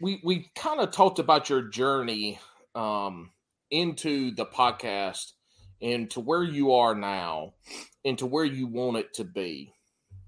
we 0.00 0.20
we 0.24 0.50
kind 0.56 0.80
of 0.80 0.90
talked 0.90 1.20
about 1.20 1.48
your 1.48 1.62
journey 1.62 2.40
um 2.74 3.30
into 3.70 4.34
the 4.34 4.44
podcast 4.44 5.34
and 5.80 6.10
to 6.10 6.18
where 6.18 6.42
you 6.42 6.72
are 6.72 6.92
now 6.92 7.54
and 8.04 8.18
to 8.18 8.26
where 8.26 8.44
you 8.44 8.66
want 8.66 8.96
it 8.96 9.14
to 9.14 9.24
be. 9.24 9.72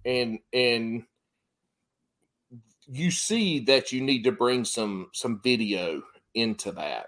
And 0.04 0.38
and 0.52 1.02
you 2.86 3.10
see 3.10 3.58
that 3.64 3.90
you 3.90 4.00
need 4.02 4.22
to 4.22 4.30
bring 4.30 4.64
some 4.64 5.08
some 5.12 5.40
video 5.42 6.04
into 6.32 6.70
that. 6.70 7.06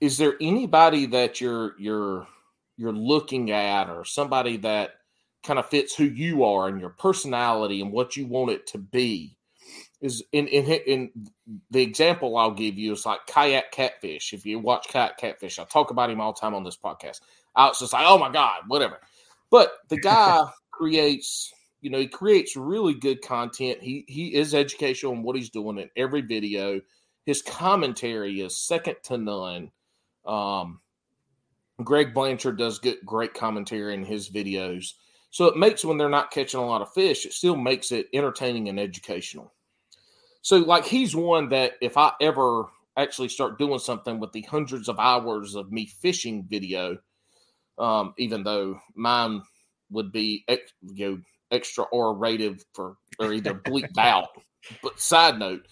Is 0.00 0.16
there 0.16 0.36
anybody 0.40 1.06
that 1.06 1.40
you're 1.40 1.74
you're 1.76 2.28
you're 2.76 2.92
looking 2.92 3.50
at 3.50 3.90
or 3.90 4.04
somebody 4.04 4.58
that 4.58 4.90
kind 5.42 5.58
of 5.58 5.68
fits 5.68 5.96
who 5.96 6.04
you 6.04 6.44
are 6.44 6.68
and 6.68 6.80
your 6.80 6.90
personality 6.90 7.80
and 7.80 7.90
what 7.90 8.16
you 8.16 8.28
want 8.28 8.52
it 8.52 8.68
to 8.68 8.78
be? 8.78 9.36
Is 10.00 10.22
in 10.32 10.46
in 10.48 10.64
in 10.86 11.10
the 11.70 11.82
example 11.82 12.36
I'll 12.36 12.50
give 12.50 12.78
you 12.78 12.92
is 12.92 13.04
like 13.04 13.20
kayak 13.26 13.72
catfish. 13.72 14.32
If 14.32 14.46
you 14.46 14.58
watch 14.58 14.88
kayak 14.88 15.18
catfish, 15.18 15.58
I 15.58 15.64
talk 15.64 15.90
about 15.90 16.10
him 16.10 16.20
all 16.20 16.32
the 16.32 16.40
time 16.40 16.54
on 16.54 16.64
this 16.64 16.76
podcast. 16.76 17.20
I 17.54 17.66
was 17.66 17.78
just 17.78 17.92
like, 17.92 18.04
oh 18.06 18.18
my 18.18 18.30
god, 18.30 18.62
whatever. 18.68 18.98
But 19.50 19.72
the 19.88 19.96
guy 20.00 20.44
creates, 20.70 21.52
you 21.80 21.90
know, 21.90 21.98
he 21.98 22.06
creates 22.06 22.56
really 22.56 22.94
good 22.94 23.20
content. 23.22 23.82
He 23.82 24.04
he 24.08 24.34
is 24.34 24.54
educational 24.54 25.12
in 25.12 25.22
what 25.22 25.36
he's 25.36 25.50
doing 25.50 25.78
in 25.78 25.90
every 25.96 26.22
video. 26.22 26.80
His 27.26 27.42
commentary 27.42 28.40
is 28.40 28.56
second 28.56 28.96
to 29.04 29.18
none. 29.18 29.70
Um, 30.24 30.80
Greg 31.84 32.14
Blanchard 32.14 32.58
does 32.58 32.78
good, 32.78 32.98
great 33.04 33.34
commentary 33.34 33.94
in 33.94 34.04
his 34.04 34.30
videos. 34.30 34.94
So 35.30 35.44
it 35.44 35.56
makes 35.56 35.84
when 35.84 35.96
they're 35.96 36.08
not 36.08 36.30
catching 36.30 36.60
a 36.60 36.66
lot 36.66 36.82
of 36.82 36.92
fish, 36.92 37.24
it 37.24 37.32
still 37.32 37.56
makes 37.56 37.92
it 37.92 38.08
entertaining 38.12 38.68
and 38.68 38.80
educational. 38.80 39.52
So, 40.42 40.58
like, 40.58 40.86
he's 40.86 41.14
one 41.14 41.50
that 41.50 41.72
if 41.80 41.96
I 41.96 42.12
ever 42.20 42.64
actually 42.96 43.28
start 43.28 43.58
doing 43.58 43.78
something 43.78 44.20
with 44.20 44.32
the 44.32 44.42
hundreds 44.42 44.88
of 44.88 44.98
hours 44.98 45.54
of 45.54 45.70
me 45.70 45.86
fishing 45.86 46.44
video, 46.48 46.98
um, 47.78 48.14
even 48.18 48.42
though 48.42 48.80
mine 48.94 49.42
would 49.90 50.12
be 50.12 50.44
ex- 50.48 50.72
you 50.82 51.10
know, 51.10 51.20
extra 51.50 51.84
R 51.92 52.14
rated 52.14 52.62
for 52.74 52.96
or 53.18 53.32
either 53.32 53.54
bleeped 53.54 53.98
out. 53.98 54.28
But 54.82 55.00
side 55.00 55.38
note, 55.38 55.66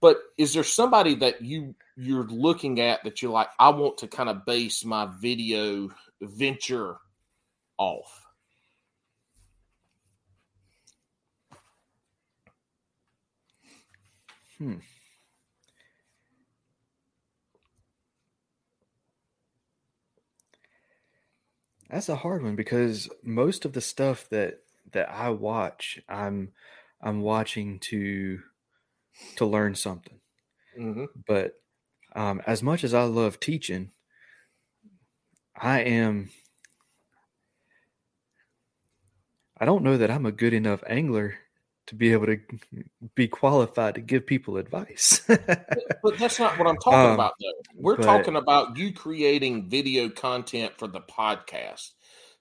but 0.00 0.18
is 0.36 0.52
there 0.52 0.64
somebody 0.64 1.14
that 1.16 1.42
you 1.42 1.74
you're 1.96 2.26
looking 2.26 2.80
at 2.80 3.04
that 3.04 3.22
you're 3.22 3.30
like, 3.32 3.48
I 3.58 3.70
want 3.70 3.98
to 3.98 4.08
kind 4.08 4.28
of 4.28 4.44
base 4.44 4.84
my 4.84 5.08
video 5.20 5.90
venture 6.20 6.96
off? 7.78 8.21
Hmm. 14.62 14.74
That's 21.90 22.08
a 22.08 22.14
hard 22.14 22.44
one 22.44 22.54
because 22.54 23.08
most 23.24 23.64
of 23.64 23.72
the 23.72 23.80
stuff 23.80 24.28
that 24.30 24.60
that 24.92 25.10
I 25.10 25.30
watch, 25.30 26.00
I'm 26.08 26.52
I'm 27.00 27.22
watching 27.22 27.80
to 27.90 28.38
to 29.34 29.46
learn 29.46 29.74
something. 29.74 30.20
Mm-hmm. 30.78 31.06
But 31.26 31.54
um, 32.14 32.40
as 32.46 32.62
much 32.62 32.84
as 32.84 32.94
I 32.94 33.02
love 33.02 33.40
teaching, 33.40 33.90
I 35.56 35.80
am. 35.80 36.30
I 39.58 39.64
don't 39.64 39.82
know 39.82 39.96
that 39.96 40.10
I'm 40.10 40.26
a 40.26 40.32
good 40.32 40.54
enough 40.54 40.84
angler 40.86 41.34
to 41.86 41.94
be 41.94 42.12
able 42.12 42.26
to 42.26 42.38
be 43.14 43.26
qualified 43.28 43.94
to 43.96 44.00
give 44.00 44.26
people 44.26 44.56
advice. 44.56 45.20
But 46.02 46.18
that's 46.18 46.38
not 46.40 46.58
what 46.58 46.66
I'm 46.66 46.78
talking 46.78 46.98
Um, 46.98 47.14
about, 47.14 47.34
though. 47.40 47.52
We're 47.76 47.96
but- 47.96 48.04
talking 48.04 48.36
about 48.36 48.76
you 48.76 48.92
creating 48.92 49.68
video 49.68 50.08
content 50.08 50.72
for 50.76 50.88
the 50.88 51.00
podcast. 51.00 51.90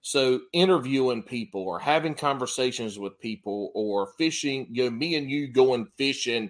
So 0.02 0.42
interviewing 0.52 1.22
people 1.22 1.62
or 1.62 1.78
having 1.78 2.16
conversations 2.16 2.98
with 2.98 3.20
people 3.20 3.72
or 3.76 4.08
fishing, 4.18 4.68
you 4.72 4.86
know, 4.86 4.90
me 4.90 5.14
and 5.16 5.30
you 5.30 5.48
going 5.48 5.86
fishing 5.96 6.50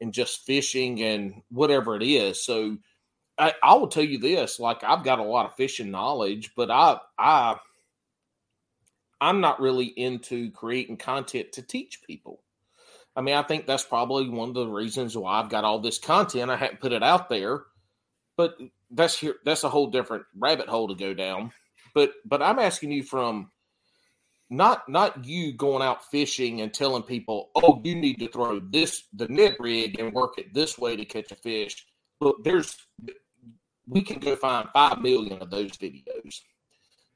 and 0.00 0.14
just 0.14 0.46
fishing 0.46 1.02
and 1.02 1.42
whatever 1.50 1.94
it 1.96 2.02
is. 2.02 2.42
So 2.42 2.78
I, 3.36 3.52
I 3.62 3.74
will 3.74 3.88
tell 3.88 4.02
you 4.02 4.16
this, 4.18 4.58
like 4.58 4.82
I've 4.82 5.04
got 5.04 5.18
a 5.18 5.22
lot 5.24 5.44
of 5.44 5.56
fishing 5.56 5.90
knowledge, 5.90 6.52
but 6.56 6.70
I 6.70 6.96
I 7.18 7.56
I'm 9.20 9.40
not 9.40 9.60
really 9.60 9.86
into 9.86 10.50
creating 10.50 10.98
content 10.98 11.52
to 11.52 11.62
teach 11.62 12.02
people. 12.06 12.42
I 13.14 13.22
mean, 13.22 13.34
I 13.34 13.42
think 13.42 13.66
that's 13.66 13.84
probably 13.84 14.28
one 14.28 14.50
of 14.50 14.54
the 14.54 14.66
reasons 14.68 15.16
why 15.16 15.40
I've 15.40 15.48
got 15.48 15.64
all 15.64 15.78
this 15.78 15.98
content. 15.98 16.50
I 16.50 16.56
haven't 16.56 16.80
put 16.80 16.92
it 16.92 17.02
out 17.02 17.30
there, 17.30 17.64
but 18.36 18.56
that's 18.90 19.18
here. 19.18 19.36
That's 19.44 19.64
a 19.64 19.70
whole 19.70 19.86
different 19.86 20.24
rabbit 20.36 20.68
hole 20.68 20.88
to 20.88 20.94
go 20.94 21.14
down. 21.14 21.52
But 21.94 22.12
but 22.26 22.42
I'm 22.42 22.58
asking 22.58 22.92
you 22.92 23.02
from 23.02 23.50
not 24.50 24.88
not 24.88 25.24
you 25.24 25.54
going 25.54 25.82
out 25.82 26.04
fishing 26.10 26.60
and 26.60 26.72
telling 26.72 27.02
people, 27.02 27.50
oh, 27.54 27.80
you 27.84 27.94
need 27.94 28.18
to 28.18 28.28
throw 28.28 28.60
this 28.60 29.04
the 29.14 29.28
Ned 29.28 29.56
rig 29.58 29.98
and 29.98 30.12
work 30.12 30.38
it 30.38 30.52
this 30.52 30.76
way 30.76 30.94
to 30.94 31.06
catch 31.06 31.32
a 31.32 31.36
fish. 31.36 31.86
Look, 32.20 32.44
there's 32.44 32.76
we 33.88 34.02
can 34.02 34.18
go 34.18 34.36
find 34.36 34.68
five 34.74 35.00
million 35.00 35.40
of 35.40 35.50
those 35.50 35.72
videos. 35.72 36.40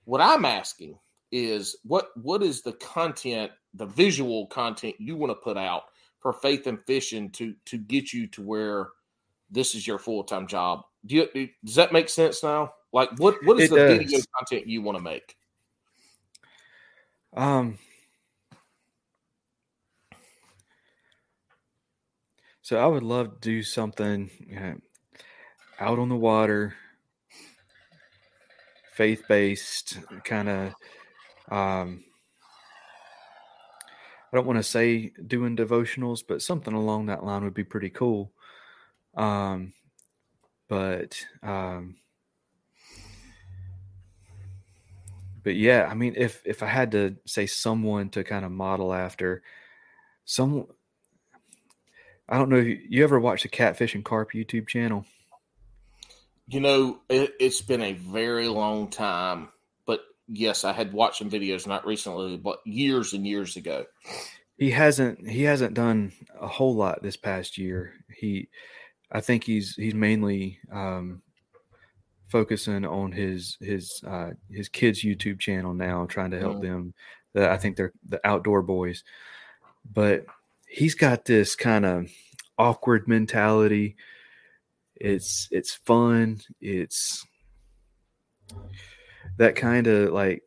What 0.05 0.23
I'm 0.23 0.47
asking 0.47 0.99
is 1.33 1.77
what 1.85 2.09
what 2.17 2.43
is 2.43 2.63
the 2.63 2.73
content, 2.75 3.53
the 3.75 3.87
visual 3.87 4.47
content 4.47 4.97
you 4.99 5.17
want 5.17 5.31
to 5.31 5.37
put 5.37 5.57
out 5.57 5.85
for 6.21 6.33
faith 6.33 6.67
and 6.67 6.79
fishing 6.87 7.31
to 7.31 7.55
to 7.67 7.79
get 7.79 8.13
you 8.13 8.27
to 8.29 8.43
where 8.43 8.89
this 9.51 9.75
is 9.75 9.87
your 9.87 9.99
full 9.99 10.25
time 10.25 10.47
job? 10.47 10.83
Do 11.07 11.17
you, 11.17 11.49
does 11.65 11.77
that 11.77 11.93
make 11.93 12.09
sense 12.09 12.43
now? 12.43 12.75
Like 12.93 13.11
what 13.19 13.37
what 13.45 13.59
is 13.61 13.71
It 13.71 13.75
the 13.75 13.77
does. 13.77 13.99
video 13.99 14.19
content 14.39 14.67
you 14.67 14.83
want 14.83 14.99
to 14.99 15.05
make? 15.05 15.37
Um, 17.37 17.79
so 22.61 22.77
I 22.79 22.87
would 22.87 23.05
love 23.05 23.35
to 23.35 23.39
do 23.41 23.63
something 23.63 24.31
uh, 24.61 25.83
out 25.83 26.01
on 26.01 26.09
the 26.09 26.17
water, 26.17 26.75
faith 28.93 29.23
based, 29.29 29.99
kind 30.25 30.49
of. 30.49 30.75
Um, 31.51 32.05
I 34.33 34.37
don't 34.37 34.47
want 34.47 34.59
to 34.59 34.63
say 34.63 35.13
doing 35.27 35.57
devotionals, 35.57 36.23
but 36.27 36.43
something 36.43 36.75
along 36.75 37.07
that 37.07 37.25
line 37.25 37.43
would 37.43 37.55
be 37.55 37.65
pretty 37.65 37.91
cool. 37.91 38.33
Um, 39.17 39.73
but 40.69 41.21
um, 41.43 41.97
but 45.43 45.57
yeah, 45.57 45.89
I 45.91 45.95
mean, 45.95 46.15
if 46.17 46.43
if 46.45 46.63
I 46.63 46.67
had 46.67 46.93
to 46.93 47.17
say 47.27 47.47
someone 47.47 48.11
to 48.11 48.23
kind 48.23 48.45
of 48.45 48.53
model 48.53 48.95
after, 48.95 49.43
some, 50.25 50.67
I 52.29 52.39
don't 52.39 52.51
know. 52.51 52.59
You 52.59 52.79
you 52.89 53.03
ever 53.03 53.19
watch 53.19 53.43
the 53.43 53.49
Catfish 53.49 53.97
and 53.97 54.05
Carp 54.05 54.33
YouTube 54.33 54.69
channel? 54.69 55.05
You 56.47 56.61
know, 56.61 57.01
it, 57.09 57.35
it's 57.41 57.63
been 57.63 57.83
a 57.83 57.93
very 57.93 58.49
long 58.49 58.91
time, 58.91 59.49
yes, 60.33 60.65
I 60.65 60.73
had 60.73 60.93
watched 60.93 61.19
some 61.19 61.31
videos 61.31 61.67
not 61.67 61.87
recently, 61.87 62.37
but 62.37 62.61
years 62.65 63.13
and 63.13 63.27
years 63.27 63.57
ago. 63.57 63.85
He 64.59 64.71
hasn't 64.71 65.27
he 65.29 65.43
hasn't 65.43 65.75
done 65.75 66.13
a 66.41 66.47
whole 66.47 66.75
lot 66.75 67.03
this 67.03 67.17
past 67.17 67.59
year. 67.59 67.93
He, 68.15 68.49
I 69.11 69.21
think 69.21 69.45
he's 69.45 69.75
he's 69.75 69.95
mainly 69.95 70.59
um, 70.71 71.23
focusing 72.29 72.85
on 72.85 73.11
his 73.13 73.57
his 73.61 74.03
uh, 74.07 74.31
his 74.51 74.69
kids 74.69 75.03
YouTube 75.03 75.41
channel 75.41 75.75
now, 75.75 76.07
trying 76.07 76.31
to 76.33 76.39
help 76.39 76.59
Mhm. 76.59 76.63
them. 76.63 76.95
The, 77.33 77.51
I 77.51 77.57
think 77.57 77.77
they're 77.77 77.93
the 78.09 78.21
outdoor 78.27 78.61
boys, 78.63 79.03
but 79.93 80.27
he's 80.69 80.95
got 80.95 81.25
this 81.25 81.57
kind 81.57 81.87
of 81.87 82.11
awkward 82.59 83.09
mentality. 83.09 83.97
It's 84.97 85.49
it's 85.51 85.75
fun. 85.75 86.41
It's 86.61 87.25
that 89.41 89.57
kind 89.57 89.87
of 89.87 90.13
like 90.13 90.43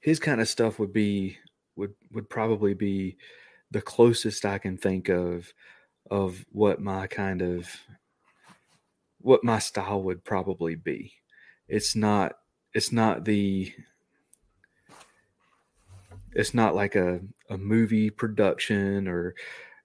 his 0.00 0.18
kind 0.18 0.40
of 0.40 0.48
stuff 0.48 0.78
would 0.78 0.94
be 0.94 1.36
would 1.76 1.92
would 2.10 2.30
probably 2.30 2.72
be 2.72 3.18
the 3.70 3.82
closest 3.82 4.46
I 4.46 4.56
can 4.56 4.78
think 4.78 5.10
of 5.10 5.52
of 6.10 6.46
what 6.52 6.80
my 6.80 7.06
kind 7.06 7.42
of 7.42 7.68
what 9.20 9.44
my 9.44 9.58
style 9.58 10.02
would 10.04 10.24
probably 10.24 10.74
be. 10.74 11.12
It's 11.68 11.94
not 11.94 12.32
it's 12.72 12.92
not 12.92 13.26
the 13.26 13.74
it's 16.32 16.54
not 16.54 16.74
like 16.74 16.96
a, 16.96 17.20
a 17.50 17.58
movie 17.58 18.08
production 18.08 19.06
or 19.06 19.34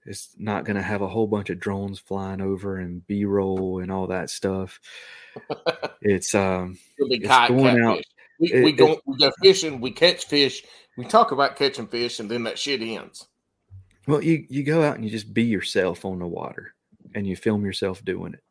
it's 0.04 0.34
not 0.38 0.64
going 0.64 0.76
to 0.76 0.82
have 0.82 1.02
a 1.02 1.08
whole 1.08 1.26
bunch 1.26 1.48
of 1.50 1.58
drones 1.60 1.98
flying 2.00 2.40
over 2.40 2.76
and 2.78 3.06
b-roll 3.06 3.80
and 3.80 3.90
all 3.92 4.08
that 4.08 4.30
stuff 4.30 4.80
it's 6.02 6.34
um 6.34 6.76
It's 6.98 7.26
going 7.48 7.76
catfish. 7.76 7.80
out- 7.82 8.02
We, 8.40 8.52
it- 8.52 8.64
we 8.64 8.72
go 8.72 8.92
it- 8.92 9.00
we 9.06 9.16
go 9.18 9.30
fishing, 9.42 9.80
we 9.80 9.90
catch 9.92 10.26
fish, 10.26 10.64
we 10.96 11.04
talk 11.04 11.32
about 11.32 11.56
catching 11.56 11.86
fish, 11.86 12.18
and 12.20 12.30
then 12.30 12.42
that 12.44 12.58
shit 12.58 12.82
ends. 12.82 13.26
well 14.06 14.22
you 14.22 14.44
you 14.48 14.62
go 14.64 14.82
out 14.82 14.96
and 14.96 15.04
you 15.04 15.10
just 15.10 15.32
be 15.32 15.44
yourself 15.44 16.04
on 16.04 16.18
the 16.18 16.26
water 16.26 16.74
and 17.14 17.26
you 17.26 17.36
film 17.36 17.64
yourself 17.64 18.04
doing 18.04 18.34
it 18.34 18.42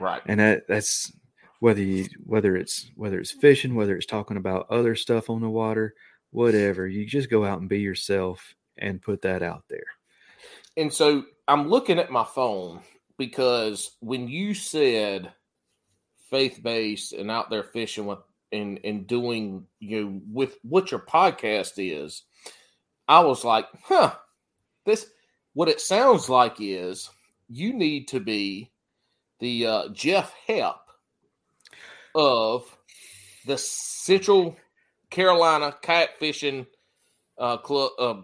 Right. 0.00 0.22
and 0.26 0.40
that 0.40 0.66
that's 0.68 1.12
whether 1.60 1.82
you 1.82 2.06
whether 2.24 2.56
it's 2.56 2.90
whether 2.94 3.18
it's 3.20 3.30
fishing 3.32 3.74
whether 3.74 3.96
it's 3.96 4.06
talking 4.06 4.36
about 4.36 4.66
other 4.70 4.94
stuff 4.94 5.28
on 5.30 5.40
the 5.40 5.48
water 5.50 5.94
whatever 6.30 6.86
you 6.86 7.04
just 7.06 7.30
go 7.30 7.44
out 7.44 7.60
and 7.60 7.68
be 7.68 7.80
yourself 7.80 8.54
and 8.76 9.00
put 9.02 9.22
that 9.22 9.42
out 9.42 9.64
there 9.68 9.86
And 10.78 10.94
so 10.94 11.24
I'm 11.48 11.68
looking 11.68 11.98
at 11.98 12.12
my 12.12 12.24
phone 12.24 12.80
because 13.18 13.96
when 13.98 14.28
you 14.28 14.54
said 14.54 15.32
faith 16.30 16.60
based 16.62 17.12
and 17.12 17.32
out 17.32 17.50
there 17.50 17.64
fishing 17.64 18.06
with 18.06 18.20
and 18.52 18.78
and 18.84 19.06
doing 19.06 19.66
you 19.80 20.04
know 20.04 20.20
with 20.32 20.56
what 20.62 20.92
your 20.92 21.00
podcast 21.00 21.72
is, 21.78 22.22
I 23.08 23.20
was 23.20 23.44
like, 23.44 23.66
huh, 23.82 24.14
this 24.86 25.06
what 25.52 25.68
it 25.68 25.80
sounds 25.80 26.28
like 26.28 26.58
is 26.60 27.10
you 27.48 27.72
need 27.72 28.06
to 28.08 28.20
be 28.20 28.70
the 29.40 29.66
uh, 29.66 29.88
Jeff 29.88 30.32
Hepp 30.46 30.78
of 32.14 32.78
the 33.46 33.58
Central 33.58 34.56
Carolina 35.10 35.74
Catfishing 35.82 36.66
uh, 37.36 37.56
Club 37.56 37.90
uh, 37.98 38.14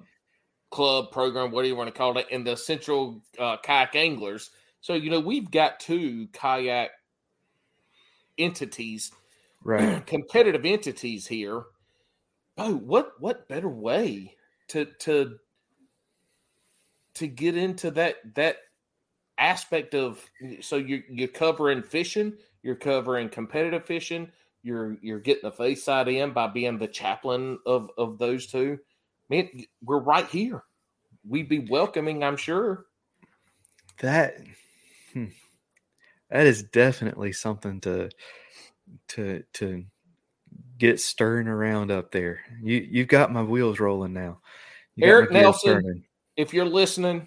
club 0.74 1.12
program, 1.12 1.52
whatever 1.52 1.68
you 1.68 1.76
want 1.76 1.86
to 1.86 1.96
call 1.96 2.18
it, 2.18 2.26
and 2.32 2.44
the 2.44 2.56
Central 2.56 3.22
uh, 3.38 3.56
Kayak 3.62 3.94
Anglers. 3.94 4.51
So 4.80 4.94
you 4.94 5.09
know 5.09 5.20
we've 5.20 5.51
got 5.51 5.78
two 5.78 6.26
kayak 6.32 6.90
entities, 8.36 9.12
right 9.62 10.05
competitive 10.06 10.66
entities 10.66 11.28
here. 11.28 11.62
Oh, 12.59 12.74
what 12.74 13.12
what 13.20 13.48
better 13.48 13.68
way 13.68 14.34
to 14.68 14.86
to 15.01 15.36
to 17.14 17.26
get 17.28 17.56
into 17.56 17.92
that 17.92 18.16
that 18.34 18.56
aspect 19.38 19.94
of 19.94 20.28
so 20.60 20.76
you're 20.76 21.02
you're 21.09 21.28
covering 21.28 21.82
fishing, 21.82 22.34
you're 22.64 22.74
covering 22.74 23.28
competitive 23.28 23.84
fishing, 23.84 24.28
you're 24.64 24.96
you're 25.02 25.20
getting 25.20 25.48
the 25.48 25.52
face 25.52 25.84
side 25.84 26.09
in 26.09 26.32
by 26.32 26.48
being 26.48 26.78
the 26.78 26.88
chaplain 26.88 27.60
of 27.64 27.90
of 27.96 28.18
those 28.18 28.48
two. 28.48 28.80
Man, 29.30 29.48
we're 29.82 29.98
right 29.98 30.26
here. 30.26 30.62
We'd 31.26 31.48
be 31.48 31.60
welcoming, 31.60 32.22
I'm 32.22 32.36
sure. 32.36 32.86
that 34.01 34.36
hmm, 35.12 35.26
that 36.30 36.46
is 36.46 36.64
definitely 36.64 37.32
something 37.32 37.80
to 37.82 38.10
to 39.09 39.42
to 39.55 39.84
get 40.78 41.01
stirring 41.01 41.46
around 41.48 41.90
up 41.90 42.10
there 42.10 42.40
you 42.62 42.86
you've 42.90 43.09
got 43.09 43.32
my 43.32 43.42
wheels 43.42 43.80
rolling 43.80 44.12
now 44.12 44.40
You 44.96 45.06
Eric 45.06 45.30
Nelson. 45.30 45.82
turning. 45.82 46.05
If 46.36 46.52
you're 46.52 46.64
listening, 46.64 47.26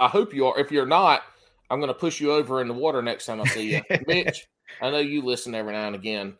I 0.00 0.08
hope 0.08 0.34
you 0.34 0.46
are. 0.46 0.58
If 0.58 0.72
you're 0.72 0.86
not, 0.86 1.22
I'm 1.70 1.78
going 1.78 1.88
to 1.88 1.94
push 1.94 2.20
you 2.20 2.32
over 2.32 2.60
in 2.60 2.68
the 2.68 2.74
water 2.74 3.02
next 3.02 3.26
time 3.26 3.40
I 3.40 3.44
see 3.46 3.70
you, 3.70 3.82
Mitch. 4.06 4.46
I 4.80 4.90
know 4.90 4.98
you 4.98 5.22
listen 5.22 5.54
every 5.54 5.72
now 5.72 5.86
and 5.86 5.96
again. 5.96 6.36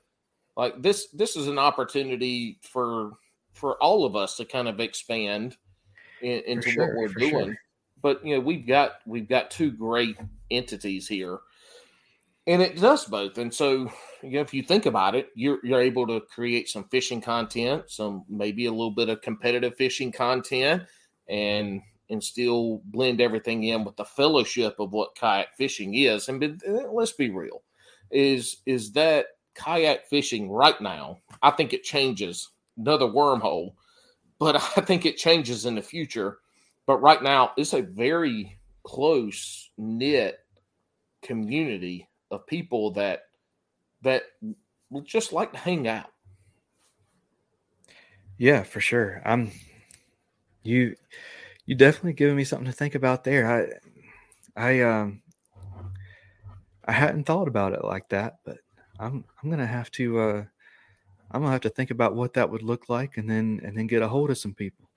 Like 0.56 0.80
this, 0.82 1.08
this 1.12 1.36
is 1.36 1.46
an 1.46 1.58
opportunity 1.58 2.58
for 2.62 3.12
for 3.54 3.82
all 3.82 4.04
of 4.04 4.14
us 4.16 4.36
to 4.36 4.44
kind 4.44 4.68
of 4.68 4.80
expand 4.80 5.56
in, 6.20 6.42
into 6.46 6.70
sure, 6.70 6.86
what 6.86 6.96
we're 6.96 7.30
doing. 7.30 7.46
sure. 7.46 7.56
But 8.02 8.24
you 8.24 8.34
know, 8.34 8.40
we've 8.40 8.66
got 8.66 8.96
we've 9.06 9.28
got 9.28 9.50
two 9.50 9.70
great 9.70 10.18
entities 10.50 11.08
here, 11.08 11.38
and 12.46 12.60
it 12.60 12.78
does 12.78 13.06
both. 13.06 13.38
And 13.38 13.52
so, 13.54 13.90
you 14.22 14.32
know, 14.32 14.40
if 14.40 14.52
you 14.52 14.62
think 14.62 14.84
about 14.84 15.14
it, 15.14 15.28
you're 15.34 15.58
you're 15.64 15.80
able 15.80 16.06
to 16.08 16.20
create 16.20 16.68
some 16.68 16.84
fishing 16.84 17.22
content, 17.22 17.84
some 17.88 18.24
maybe 18.28 18.66
a 18.66 18.70
little 18.70 18.90
bit 18.90 19.08
of 19.08 19.22
competitive 19.22 19.76
fishing 19.76 20.12
content, 20.12 20.82
and 21.28 21.80
and 22.10 22.22
still 22.22 22.82
blend 22.84 23.22
everything 23.22 23.64
in 23.64 23.84
with 23.84 23.96
the 23.96 24.04
fellowship 24.04 24.76
of 24.78 24.92
what 24.92 25.14
kayak 25.14 25.56
fishing 25.56 25.94
is. 25.94 26.28
And 26.28 26.40
be, 26.40 26.58
uh, 26.68 26.92
let's 26.92 27.12
be 27.12 27.30
real, 27.30 27.62
is 28.10 28.58
is 28.66 28.92
that 28.92 29.26
kayak 29.54 30.06
fishing 30.08 30.50
right 30.50 30.78
now? 30.80 31.20
I 31.42 31.52
think 31.52 31.72
it 31.72 31.84
changes 31.84 32.50
another 32.76 33.06
wormhole, 33.06 33.74
but 34.38 34.56
I 34.76 34.80
think 34.80 35.06
it 35.06 35.16
changes 35.16 35.66
in 35.66 35.74
the 35.74 35.82
future. 35.82 36.38
But 36.86 36.98
right 36.98 37.22
now, 37.22 37.52
it's 37.56 37.72
a 37.72 37.82
very 37.82 38.58
close 38.82 39.70
knit 39.78 40.38
community 41.22 42.08
of 42.30 42.46
people 42.46 42.90
that 42.92 43.22
that 44.02 44.24
would 44.90 45.06
just 45.06 45.32
like 45.32 45.52
to 45.52 45.58
hang 45.58 45.88
out. 45.88 46.10
Yeah, 48.36 48.62
for 48.62 48.80
sure. 48.80 49.22
I'm 49.24 49.50
you 50.62 50.96
you 51.66 51.74
definitely 51.74 52.12
giving 52.14 52.36
me 52.36 52.44
something 52.44 52.66
to 52.66 52.72
think 52.72 52.94
about 52.94 53.24
there. 53.24 53.80
I 54.56 54.70
I 54.70 54.80
um 54.82 55.22
I 56.84 56.92
hadn't 56.92 57.24
thought 57.24 57.48
about 57.48 57.72
it 57.72 57.84
like 57.84 58.08
that, 58.10 58.38
but 58.44 58.58
I'm 58.98 59.24
I'm 59.42 59.50
gonna 59.50 59.66
have 59.66 59.90
to 59.92 60.18
uh 60.18 60.44
I'm 61.34 61.40
gonna 61.40 61.52
have 61.52 61.62
to 61.62 61.68
think 61.68 61.90
about 61.90 62.14
what 62.14 62.34
that 62.34 62.48
would 62.48 62.62
look 62.62 62.88
like 62.88 63.16
and 63.16 63.28
then 63.28 63.60
and 63.64 63.76
then 63.76 63.88
get 63.88 64.02
a 64.02 64.08
hold 64.08 64.30
of 64.30 64.38
some 64.38 64.54
people. 64.54 64.88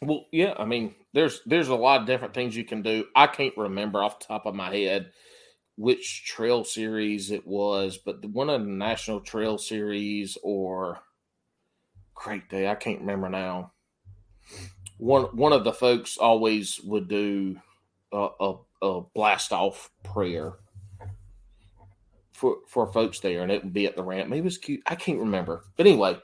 Well, 0.00 0.26
yeah, 0.30 0.54
I 0.56 0.64
mean, 0.64 0.94
there's 1.12 1.40
there's 1.46 1.68
a 1.68 1.74
lot 1.74 2.00
of 2.00 2.06
different 2.06 2.32
things 2.32 2.56
you 2.56 2.64
can 2.64 2.80
do. 2.80 3.06
I 3.16 3.26
can't 3.26 3.56
remember 3.56 4.02
off 4.02 4.20
the 4.20 4.26
top 4.26 4.46
of 4.46 4.54
my 4.54 4.74
head 4.74 5.10
which 5.76 6.24
trail 6.24 6.62
series 6.62 7.32
it 7.32 7.44
was, 7.44 7.98
but 7.98 8.24
one 8.24 8.48
of 8.48 8.60
the 8.60 8.70
national 8.70 9.20
trail 9.20 9.58
series 9.58 10.38
or 10.44 11.00
Great 12.14 12.48
Day, 12.48 12.68
I 12.68 12.76
can't 12.76 13.00
remember 13.00 13.28
now. 13.28 13.72
One 14.98 15.24
one 15.36 15.52
of 15.52 15.64
the 15.64 15.72
folks 15.72 16.16
always 16.16 16.80
would 16.84 17.08
do 17.08 17.56
a, 18.12 18.28
a, 18.38 18.54
a 18.80 19.00
blast 19.12 19.52
off 19.52 19.90
prayer 20.04 20.52
for 22.34 22.58
for 22.68 22.92
folks 22.92 23.20
there, 23.20 23.42
and 23.42 23.50
it 23.50 23.64
would 23.64 23.72
be 23.72 23.86
at 23.86 23.96
the 23.96 24.02
ramp. 24.02 24.28
Maybe 24.28 24.40
it 24.40 24.44
was 24.44 24.58
cute. 24.58 24.82
I 24.86 24.94
can't 24.96 25.18
remember, 25.18 25.64
but 25.76 25.86
anyway, 25.86 26.18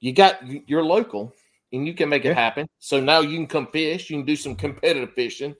you 0.00 0.12
got 0.12 0.40
you're 0.68 0.84
local 0.84 1.32
and 1.72 1.86
you 1.86 1.94
can 1.94 2.08
make 2.08 2.24
it 2.24 2.34
happen. 2.34 2.68
So 2.78 3.00
now 3.00 3.20
you 3.20 3.36
can 3.36 3.46
come 3.46 3.66
fish, 3.68 4.10
you 4.10 4.18
can 4.18 4.26
do 4.26 4.36
some 4.36 4.56
competitive 4.56 5.14
fishing, 5.14 5.54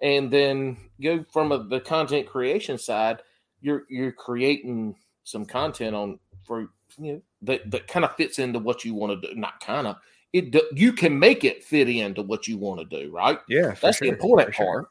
and 0.00 0.30
then 0.30 0.76
go 1.02 1.24
from 1.32 1.52
a, 1.52 1.64
the 1.64 1.80
content 1.80 2.26
creation 2.26 2.78
side. 2.78 3.22
You're 3.60 3.84
you're 3.88 4.12
creating 4.12 4.94
some 5.24 5.44
content 5.44 5.94
on 5.94 6.18
for 6.44 6.68
you 6.98 7.14
know 7.14 7.22
that 7.42 7.70
that 7.70 7.88
kind 7.88 8.04
of 8.04 8.14
fits 8.16 8.38
into 8.38 8.58
what 8.58 8.84
you 8.84 8.94
want 8.94 9.20
to 9.20 9.28
do. 9.28 9.34
Not 9.34 9.60
kind 9.60 9.86
of 9.86 9.96
it. 10.32 10.54
You 10.74 10.92
can 10.92 11.18
make 11.18 11.44
it 11.44 11.64
fit 11.64 11.88
into 11.88 12.22
what 12.22 12.46
you 12.46 12.58
want 12.58 12.80
to 12.80 12.86
do, 13.02 13.10
right? 13.10 13.38
Yeah, 13.48 13.74
That's 13.80 14.00
the 14.00 14.08
important 14.08 14.48
for 14.48 14.52
sure. 14.52 14.66
part. 14.66 14.88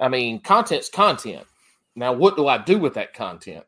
I 0.00 0.08
mean, 0.08 0.40
content's 0.40 0.88
content. 0.88 1.46
Now, 1.94 2.12
what 2.12 2.36
do 2.36 2.48
I 2.48 2.56
do 2.56 2.78
with 2.78 2.94
that 2.94 3.12
content? 3.12 3.64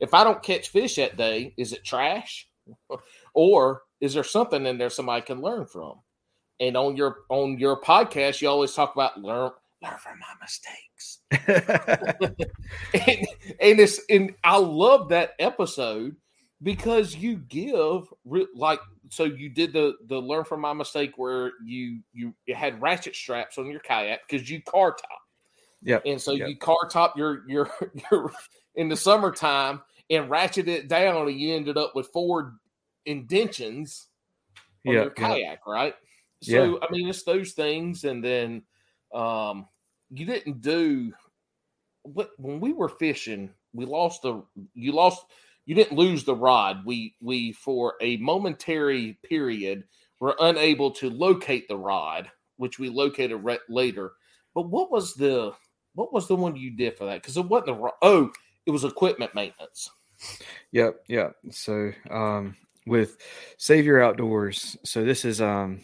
If 0.00 0.14
I 0.14 0.24
don't 0.24 0.42
catch 0.42 0.68
fish 0.68 0.96
that 0.96 1.16
day, 1.16 1.54
is 1.56 1.72
it 1.72 1.84
trash? 1.84 2.48
or 3.34 3.82
is 4.00 4.14
there 4.14 4.24
something 4.24 4.66
in 4.66 4.78
there 4.78 4.90
somebody 4.90 5.22
can 5.22 5.40
learn 5.40 5.66
from? 5.66 6.00
And 6.58 6.76
on 6.76 6.96
your 6.96 7.18
on 7.28 7.58
your 7.58 7.80
podcast, 7.80 8.40
you 8.40 8.48
always 8.48 8.74
talk 8.74 8.94
about 8.94 9.20
learn 9.20 9.50
learn 9.82 9.98
from 9.98 10.18
my 10.18 10.34
mistakes. 10.40 11.20
and, 11.30 11.40
and 13.60 13.80
it's 13.80 14.00
and 14.10 14.34
I 14.44 14.58
love 14.58 15.08
that 15.10 15.32
episode 15.38 16.16
because 16.62 17.16
you 17.16 17.36
give 17.36 18.12
like 18.54 18.80
so 19.08 19.24
you 19.24 19.48
did 19.48 19.72
the 19.72 19.94
the 20.06 20.18
learn 20.18 20.44
from 20.44 20.60
my 20.60 20.72
mistake 20.72 21.12
where 21.16 21.52
you 21.64 22.00
you, 22.12 22.34
had 22.54 22.80
ratchet 22.82 23.16
straps 23.16 23.56
on 23.58 23.70
your 23.70 23.80
kayak 23.80 24.20
because 24.28 24.48
you 24.50 24.60
car 24.62 24.92
top 24.92 25.20
Yep. 25.82 26.02
and 26.04 26.20
so 26.20 26.32
Yep. 26.32 26.48
you 26.48 26.56
car 26.58 26.88
top 26.90 27.16
your 27.16 27.48
your 27.48 27.70
your 28.10 28.30
in 28.74 28.88
the 28.88 28.96
summertime 28.96 29.80
and 30.08 30.30
ratchet 30.30 30.68
it 30.68 30.88
down 30.88 31.28
and 31.28 31.38
you 31.40 31.54
ended 31.54 31.76
up 31.76 31.94
with 31.94 32.08
four 32.08 32.54
indentions 33.06 34.08
on 34.86 34.94
Yeah, 34.94 35.02
your 35.02 35.10
yeah. 35.18 35.26
kayak 35.28 35.66
right? 35.66 35.94
So 36.42 36.78
i 36.80 36.90
mean 36.90 37.08
it's 37.08 37.22
those 37.24 37.52
things 37.52 38.04
and 38.04 38.24
then 38.24 38.62
um 39.12 39.66
you 40.10 40.24
didn't 40.24 40.62
do 40.62 41.12
what 42.02 42.30
when 42.38 42.60
we 42.60 42.72
were 42.72 42.88
fishing 42.88 43.50
we 43.72 43.84
lost 43.84 44.22
the 44.22 44.42
you 44.74 44.92
lost 44.92 45.26
you 45.66 45.74
didn't 45.74 45.96
lose 45.96 46.24
the 46.24 46.34
rod. 46.34 46.84
We 46.84 47.14
we 47.20 47.52
for 47.52 47.94
a 48.00 48.16
momentary 48.16 49.18
period 49.22 49.84
were 50.18 50.34
unable 50.40 50.90
to 50.92 51.10
locate 51.10 51.68
the 51.68 51.76
rod 51.76 52.28
which 52.56 52.78
we 52.78 52.88
located 52.88 53.42
re- 53.44 53.58
later. 53.68 54.12
But 54.54 54.68
what 54.68 54.90
was 54.90 55.14
the 55.14 55.52
what 55.94 56.12
was 56.12 56.28
the 56.28 56.36
one 56.36 56.56
you 56.56 56.72
did 56.72 56.96
for 56.98 57.04
that? 57.04 57.22
Because 57.22 57.36
it 57.36 57.46
wasn't 57.46 57.66
the 57.66 57.74
ro- 57.74 57.92
oh 58.02 58.32
it 58.70 58.72
was 58.72 58.84
equipment 58.84 59.34
maintenance 59.34 59.90
Yep, 60.72 61.04
yep. 61.08 61.36
So 61.50 61.92
um 62.10 62.56
with 62.86 63.18
Savior 63.58 64.00
Outdoors, 64.00 64.76
so 64.84 65.04
this 65.04 65.24
is 65.24 65.40
um 65.40 65.80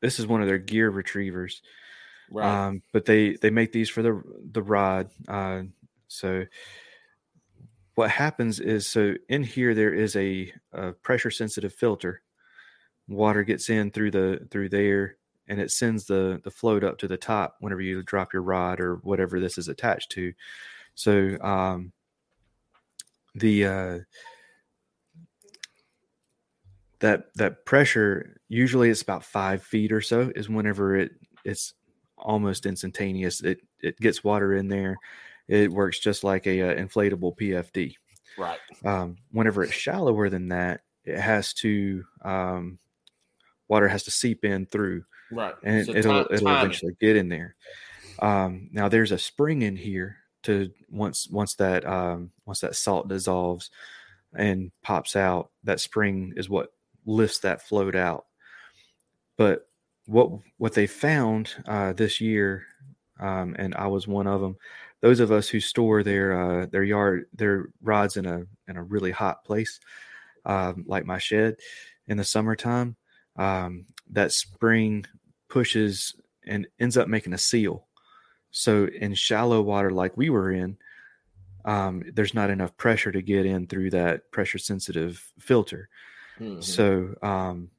this 0.00 0.18
is 0.18 0.26
one 0.26 0.42
of 0.42 0.48
their 0.48 0.58
gear 0.58 0.90
retrievers. 0.90 1.62
right 2.30 2.66
Um, 2.66 2.82
but 2.92 3.04
they 3.04 3.36
they 3.36 3.50
make 3.50 3.72
these 3.72 3.90
for 3.90 4.02
the 4.02 4.22
the 4.52 4.62
rod. 4.62 5.10
Uh, 5.28 5.62
so 6.08 6.44
what 7.94 8.10
happens 8.10 8.60
is 8.60 8.86
so 8.86 9.14
in 9.28 9.44
here 9.44 9.74
there 9.74 9.94
is 9.94 10.16
a, 10.16 10.52
a 10.72 10.92
pressure 10.92 11.30
sensitive 11.30 11.72
filter. 11.72 12.22
Water 13.06 13.44
gets 13.44 13.70
in 13.70 13.90
through 13.90 14.10
the 14.10 14.46
through 14.50 14.70
there, 14.70 15.16
and 15.46 15.60
it 15.60 15.70
sends 15.70 16.06
the 16.06 16.40
the 16.44 16.50
float 16.50 16.84
up 16.84 16.98
to 16.98 17.08
the 17.08 17.16
top 17.16 17.56
whenever 17.60 17.82
you 17.82 18.02
drop 18.02 18.32
your 18.32 18.42
rod 18.42 18.80
or 18.80 18.96
whatever 18.96 19.38
this 19.40 19.58
is 19.58 19.68
attached 19.68 20.10
to. 20.12 20.32
So 20.94 21.36
um, 21.40 21.92
the 23.34 23.66
uh, 23.66 23.98
that 27.00 27.34
that 27.34 27.64
pressure 27.66 28.40
usually 28.48 28.88
it's 28.90 29.02
about 29.02 29.24
five 29.24 29.62
feet 29.62 29.92
or 29.92 30.00
so 30.00 30.32
is 30.34 30.48
whenever 30.48 30.96
it 30.96 31.12
it's 31.44 31.74
almost 32.16 32.66
instantaneous. 32.66 33.42
It 33.42 33.60
it 33.80 33.98
gets 33.98 34.24
water 34.24 34.54
in 34.54 34.68
there. 34.68 34.96
It 35.48 35.70
works 35.70 35.98
just 35.98 36.24
like 36.24 36.46
a, 36.46 36.62
uh 36.62 36.74
inflatable 36.74 37.36
PFD. 37.36 37.94
right 38.38 38.58
Um, 38.84 39.16
whenever 39.30 39.62
it's 39.62 39.74
shallower 39.74 40.30
than 40.30 40.48
that, 40.48 40.80
it 41.04 41.18
has 41.18 41.52
to 41.54 42.04
um, 42.24 42.78
water 43.68 43.88
has 43.88 44.04
to 44.04 44.10
seep 44.10 44.44
in 44.44 44.66
through, 44.66 45.04
right 45.30 45.54
and 45.62 45.84
So 45.86 45.94
it'll 45.94 46.20
it'll 46.30 46.46
timing. 46.46 46.58
eventually 46.58 46.96
get 47.00 47.16
in 47.16 47.28
there. 47.28 47.56
Um, 48.20 48.70
now 48.72 48.88
there's 48.88 49.12
a 49.12 49.18
spring 49.18 49.62
in 49.62 49.76
here 49.76 50.16
to 50.44 50.70
once 50.90 51.28
once 51.28 51.54
that 51.56 51.86
um, 51.86 52.30
once 52.46 52.60
that 52.60 52.76
salt 52.76 53.08
dissolves 53.08 53.70
and 54.34 54.70
pops 54.82 55.16
out, 55.16 55.50
that 55.64 55.80
spring 55.80 56.32
is 56.36 56.48
what 56.48 56.72
lifts 57.06 57.38
that 57.40 57.62
float 57.62 57.94
out. 57.94 58.26
But 59.36 59.66
what 60.06 60.30
what 60.58 60.74
they 60.74 60.86
found 60.86 61.54
uh, 61.66 61.92
this 61.92 62.20
year, 62.20 62.64
um, 63.20 63.56
and 63.58 63.74
I 63.74 63.86
was 63.86 64.06
one 64.06 64.26
of 64.26 64.40
them. 64.40 64.56
Those 65.00 65.20
of 65.20 65.30
us 65.30 65.48
who 65.48 65.60
store 65.60 66.02
their 66.02 66.40
uh, 66.40 66.66
their 66.66 66.84
yard 66.84 67.26
their 67.34 67.68
rods 67.82 68.16
in 68.16 68.26
a 68.26 68.46
in 68.68 68.76
a 68.76 68.82
really 68.82 69.10
hot 69.10 69.44
place, 69.44 69.80
um, 70.44 70.84
like 70.86 71.04
my 71.04 71.18
shed, 71.18 71.56
in 72.06 72.16
the 72.16 72.24
summertime, 72.24 72.96
um, 73.36 73.86
that 74.10 74.32
spring 74.32 75.04
pushes 75.48 76.14
and 76.46 76.66
ends 76.78 76.96
up 76.96 77.08
making 77.08 77.32
a 77.32 77.38
seal. 77.38 77.86
So 78.56 78.86
in 78.86 79.14
shallow 79.14 79.62
water 79.62 79.90
like 79.90 80.16
we 80.16 80.30
were 80.30 80.52
in, 80.52 80.78
um, 81.64 82.02
there's 82.14 82.34
not 82.34 82.50
enough 82.50 82.76
pressure 82.76 83.12
to 83.12 83.22
get 83.22 83.46
in 83.46 83.66
through 83.66 83.90
that 83.90 84.30
pressure 84.32 84.58
sensitive 84.58 85.32
filter. 85.40 85.88
Mhm. 86.40 86.62
So, 86.62 87.14
um, 87.22 87.70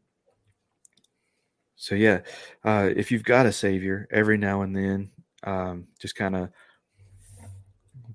so 1.76 1.96
yeah, 1.96 2.22
uh, 2.64 2.90
if 2.96 3.12
you've 3.12 3.24
got 3.24 3.46
a 3.46 3.52
savior, 3.52 4.08
every 4.12 4.38
now 4.38 4.62
and 4.62 4.76
then, 4.76 5.12
um, 5.44 5.88
just 6.00 6.16
kind 6.16 6.36
of 6.36 6.50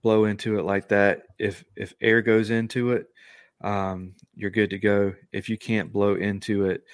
blow 0.02 0.24
into 0.24 0.58
it 0.58 0.62
like 0.64 0.88
that. 0.88 1.26
If 1.38 1.64
if 1.76 1.94
air 2.00 2.22
goes 2.22 2.50
into 2.50 2.92
it, 2.92 3.08
um, 3.60 4.14
you're 4.34 4.50
good 4.50 4.70
to 4.70 4.78
go. 4.78 5.14
If 5.32 5.48
you 5.48 5.58
can't 5.58 5.92
blow 5.92 6.14
into 6.14 6.66
it, 6.66 6.84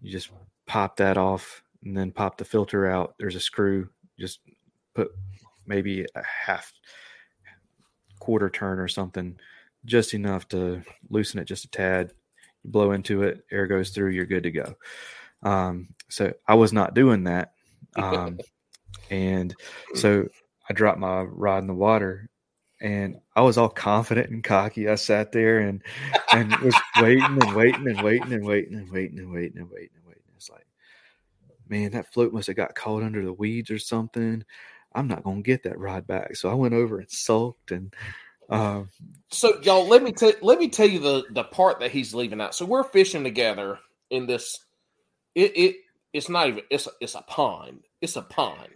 You 0.00 0.10
just 0.12 0.30
pop 0.66 0.96
that 0.98 1.16
off 1.16 1.62
and 1.84 1.96
then 1.96 2.12
pop 2.12 2.36
the 2.38 2.44
filter 2.44 2.86
out. 2.86 3.14
There's 3.18 3.36
a 3.36 3.40
screw. 3.40 3.88
Just 4.18 4.40
put 4.94 5.10
maybe 5.66 6.06
a 6.14 6.22
half 6.22 6.72
quarter 8.18 8.50
turn 8.50 8.78
or 8.78 8.88
something, 8.88 9.38
just 9.84 10.14
enough 10.14 10.48
to 10.48 10.82
loosen 11.10 11.40
it 11.40 11.44
just 11.44 11.64
a 11.64 11.70
tad. 11.70 12.12
You 12.62 12.70
blow 12.70 12.92
into 12.92 13.22
it, 13.22 13.44
air 13.50 13.66
goes 13.66 13.90
through, 13.90 14.10
you're 14.10 14.26
good 14.26 14.44
to 14.44 14.50
go. 14.50 14.74
Um, 15.42 15.88
so 16.08 16.32
I 16.46 16.54
was 16.54 16.72
not 16.72 16.94
doing 16.94 17.24
that. 17.24 17.52
Um, 17.96 18.38
and 19.10 19.54
so 19.94 20.28
I 20.68 20.72
dropped 20.72 20.98
my 20.98 21.22
rod 21.22 21.58
in 21.58 21.66
the 21.66 21.74
water 21.74 22.30
and 22.82 23.20
I 23.36 23.42
was 23.42 23.56
all 23.56 23.68
confident 23.68 24.30
and 24.30 24.42
cocky. 24.42 24.88
I 24.88 24.96
sat 24.96 25.30
there 25.30 25.60
and 25.60 25.82
and 26.32 26.54
was 26.56 26.74
waiting 27.00 27.38
and 27.40 27.54
waiting 27.54 27.86
and 27.86 28.02
waiting 28.02 28.32
and 28.32 28.44
waiting 28.44 28.76
and 28.76 28.90
waiting 28.90 29.18
and 29.18 29.32
waiting 29.32 29.58
and 29.58 29.70
waiting 29.70 29.90
and 29.96 30.06
waiting. 30.06 30.22
It's 30.36 30.50
like, 30.50 30.66
man, 31.68 31.92
that 31.92 32.12
float 32.12 32.32
must 32.32 32.48
have 32.48 32.56
got 32.56 32.74
caught 32.74 33.04
under 33.04 33.24
the 33.24 33.32
weeds 33.32 33.70
or 33.70 33.78
something. 33.78 34.44
I'm 34.94 35.08
not 35.08 35.24
gonna 35.24 35.42
get 35.42 35.62
that 35.64 35.78
ride 35.78 36.06
back. 36.06 36.36
So 36.36 36.50
I 36.50 36.54
went 36.54 36.74
over 36.74 36.98
and 36.98 37.10
sulked 37.10 37.70
and 37.70 37.94
um, 38.48 38.88
so 39.30 39.60
y'all 39.62 39.88
let 39.88 40.02
me 40.02 40.12
tell 40.12 40.32
let 40.42 40.58
me 40.58 40.68
tell 40.68 40.88
you 40.88 40.98
the 40.98 41.24
the 41.30 41.44
part 41.44 41.80
that 41.80 41.90
he's 41.90 42.14
leaving 42.14 42.40
out. 42.40 42.54
So 42.54 42.66
we're 42.66 42.84
fishing 42.84 43.24
together 43.24 43.78
in 44.10 44.26
this 44.26 44.58
it 45.34 45.56
it 45.56 45.76
it's 46.12 46.28
not 46.28 46.48
even 46.48 46.62
it's 46.70 46.86
a, 46.86 46.90
it's 47.00 47.14
a 47.14 47.22
pond. 47.22 47.80
It's 48.00 48.16
a 48.16 48.22
pond. 48.22 48.68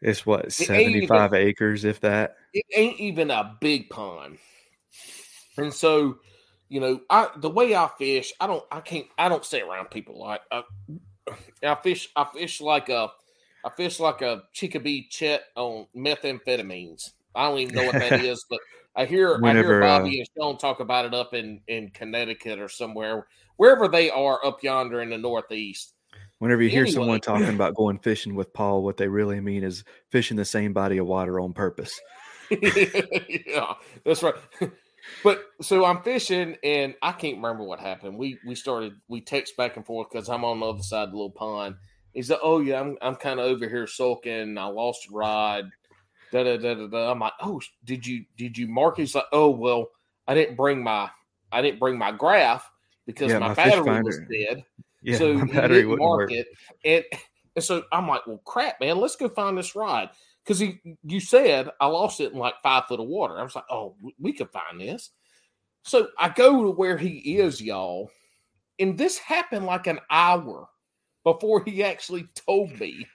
It's 0.00 0.24
what 0.24 0.52
seventy 0.52 1.06
five 1.06 1.34
acres, 1.34 1.84
if 1.84 2.00
that. 2.00 2.36
It 2.52 2.64
ain't 2.74 2.98
even 2.98 3.30
a 3.30 3.56
big 3.60 3.90
pond. 3.90 4.38
And 5.58 5.72
so, 5.72 6.18
you 6.68 6.80
know, 6.80 7.00
I 7.10 7.28
the 7.36 7.50
way 7.50 7.74
I 7.74 7.88
fish, 7.98 8.32
I 8.40 8.46
don't, 8.46 8.64
I 8.72 8.80
can't, 8.80 9.06
I 9.18 9.28
don't 9.28 9.44
stay 9.44 9.60
around 9.60 9.90
people 9.90 10.18
like 10.18 10.40
I, 10.50 10.62
I 11.62 11.74
fish. 11.76 12.08
I 12.16 12.26
fish 12.32 12.60
like 12.60 12.88
a, 12.88 13.10
I 13.64 13.70
fish 13.70 14.00
like 14.00 14.22
a 14.22 14.42
chickabee 14.54 15.08
chet 15.10 15.44
on 15.56 15.86
methamphetamines. 15.96 17.10
I 17.34 17.48
don't 17.48 17.58
even 17.58 17.74
know 17.74 17.84
what 17.84 17.94
that 17.94 18.12
is, 18.24 18.44
but 18.48 18.58
I 18.96 19.04
hear 19.04 19.38
Whenever, 19.38 19.58
I 19.58 19.62
hear 19.62 19.80
Bobby 19.80 20.18
uh, 20.18 20.20
and 20.20 20.28
Sean 20.36 20.58
talk 20.58 20.80
about 20.80 21.04
it 21.04 21.14
up 21.14 21.34
in 21.34 21.60
in 21.68 21.90
Connecticut 21.90 22.58
or 22.58 22.68
somewhere, 22.68 23.26
wherever 23.56 23.88
they 23.88 24.10
are 24.10 24.44
up 24.44 24.62
yonder 24.62 25.00
in 25.00 25.10
the 25.10 25.18
Northeast. 25.18 25.94
Whenever 26.38 26.62
you 26.62 26.70
hear 26.70 26.86
someone 26.86 27.20
talking 27.20 27.48
about 27.54 27.74
going 27.74 27.98
fishing 27.98 28.34
with 28.34 28.52
Paul, 28.52 28.82
what 28.82 28.96
they 28.96 29.08
really 29.08 29.40
mean 29.40 29.62
is 29.62 29.84
fishing 30.10 30.36
the 30.36 30.44
same 30.44 30.72
body 30.72 30.98
of 30.98 31.06
water 31.06 31.38
on 31.38 31.52
purpose. 31.52 32.00
yeah, 32.50 33.74
that's 34.04 34.22
right. 34.22 34.34
But 35.22 35.44
so 35.60 35.84
I'm 35.84 36.02
fishing 36.02 36.56
and 36.64 36.94
I 37.02 37.12
can't 37.12 37.36
remember 37.36 37.64
what 37.64 37.80
happened. 37.80 38.18
We 38.18 38.38
we 38.46 38.54
started 38.54 38.94
we 39.08 39.20
text 39.20 39.56
back 39.56 39.76
and 39.76 39.86
forth 39.86 40.08
because 40.10 40.28
I'm 40.28 40.44
on 40.44 40.60
the 40.60 40.66
other 40.66 40.82
side 40.82 41.04
of 41.04 41.10
the 41.10 41.16
little 41.16 41.30
pond. 41.30 41.76
He 42.12 42.22
like, 42.22 42.40
"Oh 42.42 42.60
yeah, 42.60 42.80
I'm 42.80 42.96
I'm 43.00 43.16
kind 43.16 43.38
of 43.38 43.46
over 43.46 43.68
here 43.68 43.86
sulking. 43.86 44.58
I 44.58 44.64
lost 44.66 45.06
a 45.08 45.14
ride. 45.14 45.70
Da, 46.32 46.44
da, 46.44 46.56
da, 46.56 46.74
da, 46.74 46.86
da. 46.86 47.10
I'm 47.10 47.18
like, 47.18 47.32
"Oh, 47.40 47.60
did 47.84 48.06
you 48.06 48.24
did 48.36 48.58
you 48.58 48.66
mark?" 48.66 48.96
He's 48.96 49.14
like, 49.14 49.24
"Oh 49.32 49.50
well, 49.50 49.88
I 50.26 50.34
didn't 50.34 50.56
bring 50.56 50.82
my 50.82 51.10
I 51.52 51.62
didn't 51.62 51.78
bring 51.78 51.98
my 51.98 52.12
graph 52.12 52.70
because 53.06 53.30
yeah, 53.30 53.38
my, 53.38 53.48
my 53.48 53.54
battery 53.54 54.02
was 54.02 54.20
dead." 54.30 54.64
Yeah, 55.02 55.18
so 55.18 55.34
my 55.34 55.46
battery 55.46 55.86
wouldn't 55.86 56.08
work. 56.08 56.32
It. 56.32 56.48
And, 56.84 57.04
and 57.56 57.64
so 57.64 57.84
I'm 57.92 58.06
like, 58.06 58.26
well, 58.26 58.40
crap, 58.44 58.80
man, 58.80 58.98
let's 58.98 59.16
go 59.16 59.28
find 59.28 59.56
this 59.56 59.74
ride. 59.74 60.10
Because 60.44 60.58
he, 60.58 60.80
you 61.04 61.20
said 61.20 61.68
I 61.80 61.86
lost 61.86 62.20
it 62.20 62.32
in 62.32 62.38
like 62.38 62.54
five 62.62 62.86
foot 62.86 63.00
of 63.00 63.06
water. 63.06 63.38
I 63.38 63.42
was 63.42 63.54
like, 63.54 63.64
oh, 63.70 63.94
we 64.18 64.32
could 64.32 64.50
find 64.50 64.80
this. 64.80 65.10
So 65.82 66.08
I 66.18 66.30
go 66.30 66.64
to 66.64 66.70
where 66.70 66.96
he 66.96 67.38
is, 67.38 67.60
y'all. 67.60 68.10
And 68.78 68.96
this 68.96 69.18
happened 69.18 69.66
like 69.66 69.86
an 69.86 70.00
hour 70.10 70.68
before 71.24 71.64
he 71.64 71.82
actually 71.82 72.26
told 72.34 72.78
me. 72.78 73.06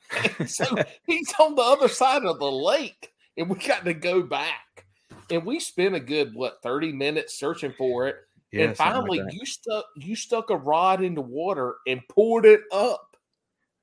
so 0.46 0.64
he's 1.06 1.32
on 1.40 1.54
the 1.54 1.62
other 1.62 1.88
side 1.88 2.24
of 2.24 2.38
the 2.38 2.50
lake, 2.50 3.12
and 3.36 3.48
we 3.48 3.56
got 3.56 3.84
to 3.84 3.94
go 3.94 4.22
back. 4.22 4.86
And 5.30 5.44
we 5.44 5.60
spent 5.60 5.94
a 5.94 6.00
good, 6.00 6.34
what, 6.34 6.62
30 6.62 6.92
minutes 6.92 7.38
searching 7.38 7.72
for 7.78 8.08
it. 8.08 8.16
Yeah, 8.50 8.64
and 8.64 8.76
finally, 8.76 9.22
like 9.22 9.32
you 9.32 9.46
stuck 9.46 9.86
you 9.96 10.14
stuck 10.14 10.50
a 10.50 10.56
rod 10.56 11.02
in 11.02 11.14
the 11.14 11.22
water 11.22 11.76
and 11.86 12.06
pulled 12.08 12.44
it 12.44 12.60
up. 12.70 13.16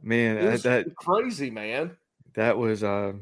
Man, 0.02 0.36
that, 0.46 0.62
that 0.62 0.96
crazy 0.96 1.50
man. 1.50 1.98
That 2.36 2.56
was. 2.56 2.84
Uh, 2.84 3.14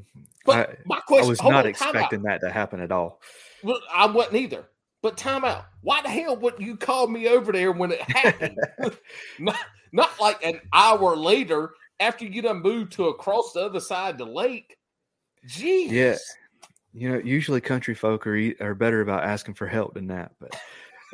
but 0.45 0.69
I, 0.69 0.75
my 0.85 0.99
question, 0.99 1.25
I 1.25 1.29
was 1.29 1.41
not 1.41 1.65
on, 1.65 1.67
expecting 1.67 2.21
that 2.23 2.41
to 2.41 2.49
happen 2.49 2.81
at 2.81 2.91
all. 2.91 3.21
Well, 3.63 3.79
I 3.93 4.07
wasn't 4.07 4.35
either. 4.35 4.65
But 5.01 5.17
time 5.17 5.45
out. 5.45 5.65
Why 5.81 6.01
the 6.01 6.09
hell 6.09 6.35
wouldn't 6.35 6.61
you 6.61 6.75
call 6.75 7.07
me 7.07 7.27
over 7.27 7.51
there 7.51 7.71
when 7.71 7.91
it 7.91 8.01
happened? 8.01 8.57
not, 9.39 9.57
not 9.91 10.09
like 10.19 10.43
an 10.43 10.59
hour 10.73 11.15
later 11.15 11.71
after 11.99 12.25
you 12.25 12.41
done 12.41 12.61
moved 12.61 12.93
to 12.93 13.07
across 13.07 13.53
the 13.53 13.61
other 13.61 13.79
side 13.79 14.13
of 14.13 14.17
the 14.17 14.25
lake. 14.25 14.77
Jeez. 15.47 15.91
Yeah. 15.91 16.17
You 16.93 17.11
know, 17.11 17.19
usually 17.19 17.61
country 17.61 17.93
folk 17.93 18.25
are 18.25 18.53
are 18.59 18.73
better 18.73 19.01
about 19.01 19.23
asking 19.23 19.53
for 19.53 19.67
help 19.67 19.93
than 19.93 20.07
that, 20.07 20.31
but 20.39 20.59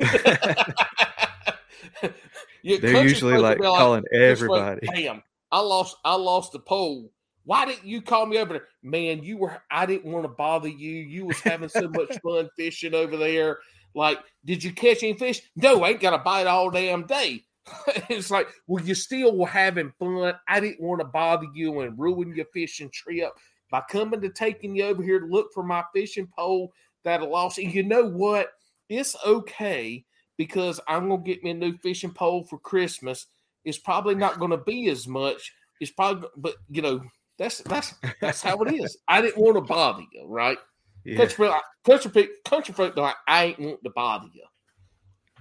They're 2.64 3.02
usually 3.02 3.36
like 3.36 3.58
calling 3.58 4.04
everybody. 4.12 4.86
Damn, 4.94 5.22
I 5.52 5.60
lost. 5.60 5.96
I 6.04 6.14
lost 6.14 6.52
the 6.52 6.58
pole. 6.60 7.12
Why 7.44 7.66
didn't 7.66 7.86
you 7.86 8.02
call 8.02 8.26
me 8.26 8.38
over 8.38 8.54
there, 8.54 8.68
man? 8.82 9.22
You 9.22 9.38
were. 9.38 9.62
I 9.70 9.86
didn't 9.86 10.10
want 10.10 10.24
to 10.24 10.28
bother 10.28 10.68
you. 10.68 10.92
You 10.92 11.26
was 11.26 11.40
having 11.40 11.68
so 11.68 11.88
much 11.88 12.18
fun 12.22 12.48
fishing 12.56 12.94
over 12.94 13.16
there. 13.16 13.58
Like, 13.94 14.18
did 14.44 14.64
you 14.64 14.72
catch 14.72 15.02
any 15.02 15.14
fish? 15.14 15.40
No, 15.54 15.82
I 15.82 15.90
ain't 15.90 16.00
got 16.00 16.10
to 16.10 16.18
bite 16.18 16.46
all 16.46 16.70
damn 16.70 17.06
day. 17.06 17.44
it's 18.08 18.30
like, 18.30 18.48
well, 18.66 18.84
you 18.84 18.94
still 18.94 19.36
were 19.36 19.46
having 19.46 19.92
fun. 19.98 20.34
I 20.48 20.60
didn't 20.60 20.80
want 20.80 21.00
to 21.00 21.06
bother 21.06 21.46
you 21.54 21.80
and 21.80 21.98
ruin 21.98 22.34
your 22.34 22.46
fishing 22.52 22.90
trip 22.92 23.30
by 23.70 23.82
coming 23.88 24.20
to 24.20 24.30
taking 24.30 24.74
you 24.74 24.84
over 24.84 25.02
here 25.02 25.20
to 25.20 25.26
look 25.26 25.52
for 25.52 25.62
my 25.62 25.84
fishing 25.94 26.28
pole 26.36 26.72
that 27.04 27.20
I 27.20 27.24
lost. 27.24 27.58
And 27.58 27.72
you 27.72 27.82
know 27.82 28.06
what? 28.06 28.50
it's 28.88 29.16
okay 29.26 30.04
because 30.36 30.80
I'm 30.88 31.08
gonna 31.08 31.22
get 31.22 31.42
me 31.42 31.50
a 31.50 31.54
new 31.54 31.76
fishing 31.78 32.12
pole 32.12 32.44
for 32.44 32.58
Christmas. 32.58 33.26
It's 33.64 33.78
probably 33.78 34.14
not 34.14 34.38
gonna 34.38 34.58
be 34.58 34.88
as 34.88 35.06
much. 35.06 35.52
It's 35.80 35.90
probably, 35.90 36.28
but 36.36 36.56
you 36.68 36.82
know, 36.82 37.00
that's 37.38 37.58
that's 37.62 37.94
that's 38.20 38.42
how 38.42 38.62
it 38.62 38.74
is. 38.74 38.96
I 39.08 39.20
didn't 39.20 39.38
want 39.38 39.56
to 39.56 39.60
bother 39.60 40.02
you, 40.12 40.26
right? 40.26 40.58
Yeah. 41.04 41.16
Country, 41.16 41.50
country, 41.84 42.28
country 42.44 42.74
folk, 42.74 42.96
like, 42.96 43.16
I 43.28 43.44
ain't 43.44 43.60
want 43.60 43.84
to 43.84 43.90
bother 43.90 44.28
you. 44.32 44.44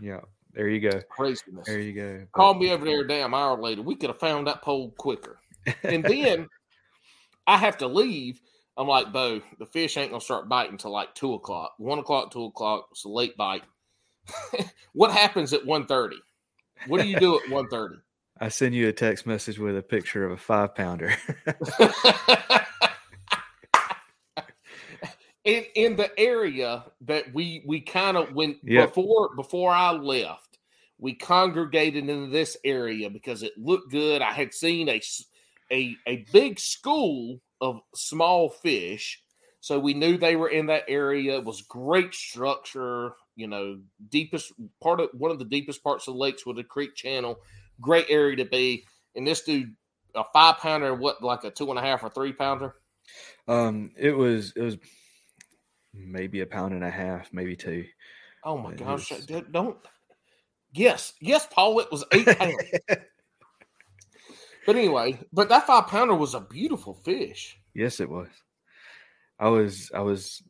Yeah, 0.02 0.22
there 0.53 0.68
you 0.68 0.90
go. 0.90 1.02
Craziness. 1.10 1.68
There 1.68 1.80
you 1.80 1.94
go. 1.94 2.26
Call 2.34 2.56
me 2.56 2.72
over 2.72 2.84
there 2.84 3.02
a 3.02 3.07
damn 3.07 3.34
hour 3.34 3.57
later. 3.57 3.82
We 3.82 3.95
could 3.95 4.10
have 4.10 4.20
found 4.20 4.48
that 4.48 4.61
pole 4.61 4.91
quicker. 4.98 5.40
And 5.84 6.03
then 6.03 6.49
I 7.48 7.57
have 7.57 7.78
to 7.78 7.88
leave 7.88 8.41
I'm 8.76 8.88
like, 8.88 9.14
Bo, 9.14 9.41
the 9.60 9.65
fish 9.65 9.98
ain't 9.98 10.11
gonna 10.11 10.22
start 10.22 10.49
biting 10.49 10.78
till 10.78 10.91
like 10.91 11.14
two 11.14 11.34
o'clock, 11.34 11.74
one 11.78 11.99
o'clock, 11.99 12.32
two 12.32 12.45
o'clock. 12.45 12.88
It's 12.91 13.06
a 13.06 13.10
late 13.10 13.38
bite. 13.38 13.64
what 14.94 15.11
happens 15.11 15.53
at 15.53 15.64
1.30? 15.64 16.14
What 16.88 17.02
do 17.02 17.07
you 17.07 17.20
do 17.20 17.38
at 17.38 17.44
1.30? 17.44 17.98
I 18.39 18.49
send 18.49 18.73
you 18.73 18.88
a 18.88 18.93
text 18.93 19.26
message 19.26 19.60
with 19.60 19.77
a 19.77 19.81
picture 19.81 20.26
of 20.26 20.31
a 20.31 20.38
five 20.38 20.76
pounder. 20.76 21.14
in 25.43 25.65
in 25.76 25.95
the 25.95 26.10
area 26.19 26.84
that 27.01 27.34
we 27.34 27.64
we 27.65 27.81
kind 27.81 28.18
of 28.18 28.34
went 28.34 28.57
yep. 28.64 28.89
before 28.89 29.35
before 29.35 29.72
I 29.72 29.91
left, 29.91 30.57
we 30.97 31.14
congregated 31.14 32.10
in 32.10 32.31
this 32.31 32.57
area 32.64 33.10
because 33.10 33.43
it 33.43 33.53
looked 33.57 33.91
good. 33.91 34.22
I 34.22 34.31
had 34.31 34.53
seen 34.53 34.89
a 34.89 35.01
a 35.72 35.95
a 36.07 36.26
big 36.31 36.60
school 36.60 37.39
of 37.61 37.81
small 37.95 38.49
fish. 38.49 39.22
So 39.61 39.80
we 39.80 39.93
knew 39.93 40.18
they 40.18 40.35
were 40.35 40.49
in 40.49 40.65
that 40.65 40.84
area. 40.89 41.38
It 41.38 41.45
was 41.45 41.61
great 41.61 42.14
structure, 42.14 43.14
you 43.38 43.47
know, 43.47 43.80
deepest 44.10 44.51
part 44.81 44.99
of 44.99 45.10
one 45.14 45.31
of 45.31 45.39
the 45.39 45.45
deepest 45.45 45.81
parts 45.81 46.07
of 46.07 46.15
the 46.15 46.19
lakes 46.19 46.45
with 46.45 46.60
a 46.60 46.65
creek 46.65 46.95
channel. 46.95 47.38
Great 47.84 48.07
area 48.10 48.38
to 48.38 48.45
be. 48.45 48.85
And 49.15 49.27
this 49.27 49.41
dude, 49.41 49.76
a 50.15 50.23
five 50.34 50.57
pounder, 50.57 50.95
what 50.95 51.22
like 51.22 51.43
a 51.43 51.51
two 51.51 51.69
and 51.69 51.77
a 51.77 51.84
half 51.84 52.03
or 52.03 52.10
three 52.10 52.34
pounder? 52.34 52.73
Um, 53.47 53.91
it 53.95 54.11
was 54.11 54.53
it 54.55 54.61
was 54.61 54.77
maybe 55.93 56.41
a 56.41 56.47
pound 56.47 56.73
and 56.73 56.84
a 56.84 56.89
half, 56.89 57.31
maybe 57.31 57.55
two. 57.55 57.85
Oh 58.43 58.57
my 58.57 58.73
gosh! 58.73 59.11
Was... 59.11 59.26
Don't. 59.51 59.77
Yes, 60.73 61.14
yes, 61.22 61.47
Paul. 61.51 61.80
It 61.80 61.91
was 61.91 62.03
eight 62.11 62.26
pounds. 62.39 62.55
But 64.65 64.76
anyway, 64.77 65.19
but 65.34 65.49
that 65.49 65.68
five 65.68 65.88
pounder 65.88 66.15
was 66.15 66.34
a 66.34 66.39
beautiful 66.39 66.93
fish. 66.93 67.57
Yes, 67.73 67.99
it 67.99 68.10
was. 68.10 68.30
I 69.39 69.49
was, 69.49 69.91
I 69.93 69.99
was, 69.99 70.41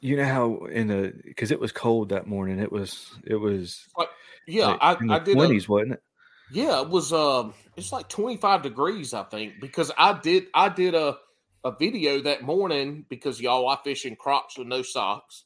you 0.00 0.16
know 0.16 0.24
how 0.24 0.66
in 0.66 0.88
the 0.88 1.12
because 1.24 1.50
it 1.50 1.60
was 1.60 1.72
cold 1.72 2.10
that 2.10 2.26
morning. 2.26 2.58
It 2.58 2.72
was, 2.72 3.14
it 3.24 3.36
was. 3.36 3.84
Like, 3.96 4.08
yeah, 4.46 4.66
like 4.66 4.82
I, 4.82 5.14
I 5.14 5.18
did 5.18 5.34
twenties, 5.34 5.68
wasn't 5.68 5.92
it? 5.92 6.02
Yeah, 6.50 6.80
it 6.82 6.88
was. 6.88 7.12
Um, 7.12 7.54
it's 7.76 7.92
like 7.92 8.08
twenty 8.08 8.36
five 8.36 8.62
degrees, 8.62 9.14
I 9.14 9.24
think, 9.24 9.54
because 9.60 9.90
I 9.96 10.18
did, 10.18 10.46
I 10.54 10.68
did 10.68 10.94
a 10.94 11.18
a 11.64 11.72
video 11.76 12.22
that 12.22 12.42
morning 12.42 13.04
because 13.08 13.40
y'all 13.40 13.68
I 13.68 13.76
fish 13.82 14.04
in 14.06 14.16
Crocs 14.16 14.58
with 14.58 14.68
no 14.68 14.82
socks. 14.82 15.44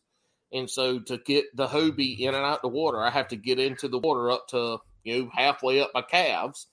And 0.53 0.69
so 0.69 1.01
to 1.01 1.17
get 1.19 1.57
the 1.57 1.67
Hobie 1.67 2.19
in 2.19 2.35
and 2.35 2.45
out 2.45 2.61
the 2.63 2.69
water, 2.69 3.03
I 3.03 3.11
have 3.11 3.29
to 3.29 3.37
get 3.37 3.59
into 3.59 3.89
the 3.89 3.99
water 3.99 4.31
up 4.31 4.49
to 4.49 4.79
you 5.03 5.25
know, 5.25 5.31
halfway 5.33 5.81
up 5.81 5.91
my 5.95 6.03
calves. 6.03 6.69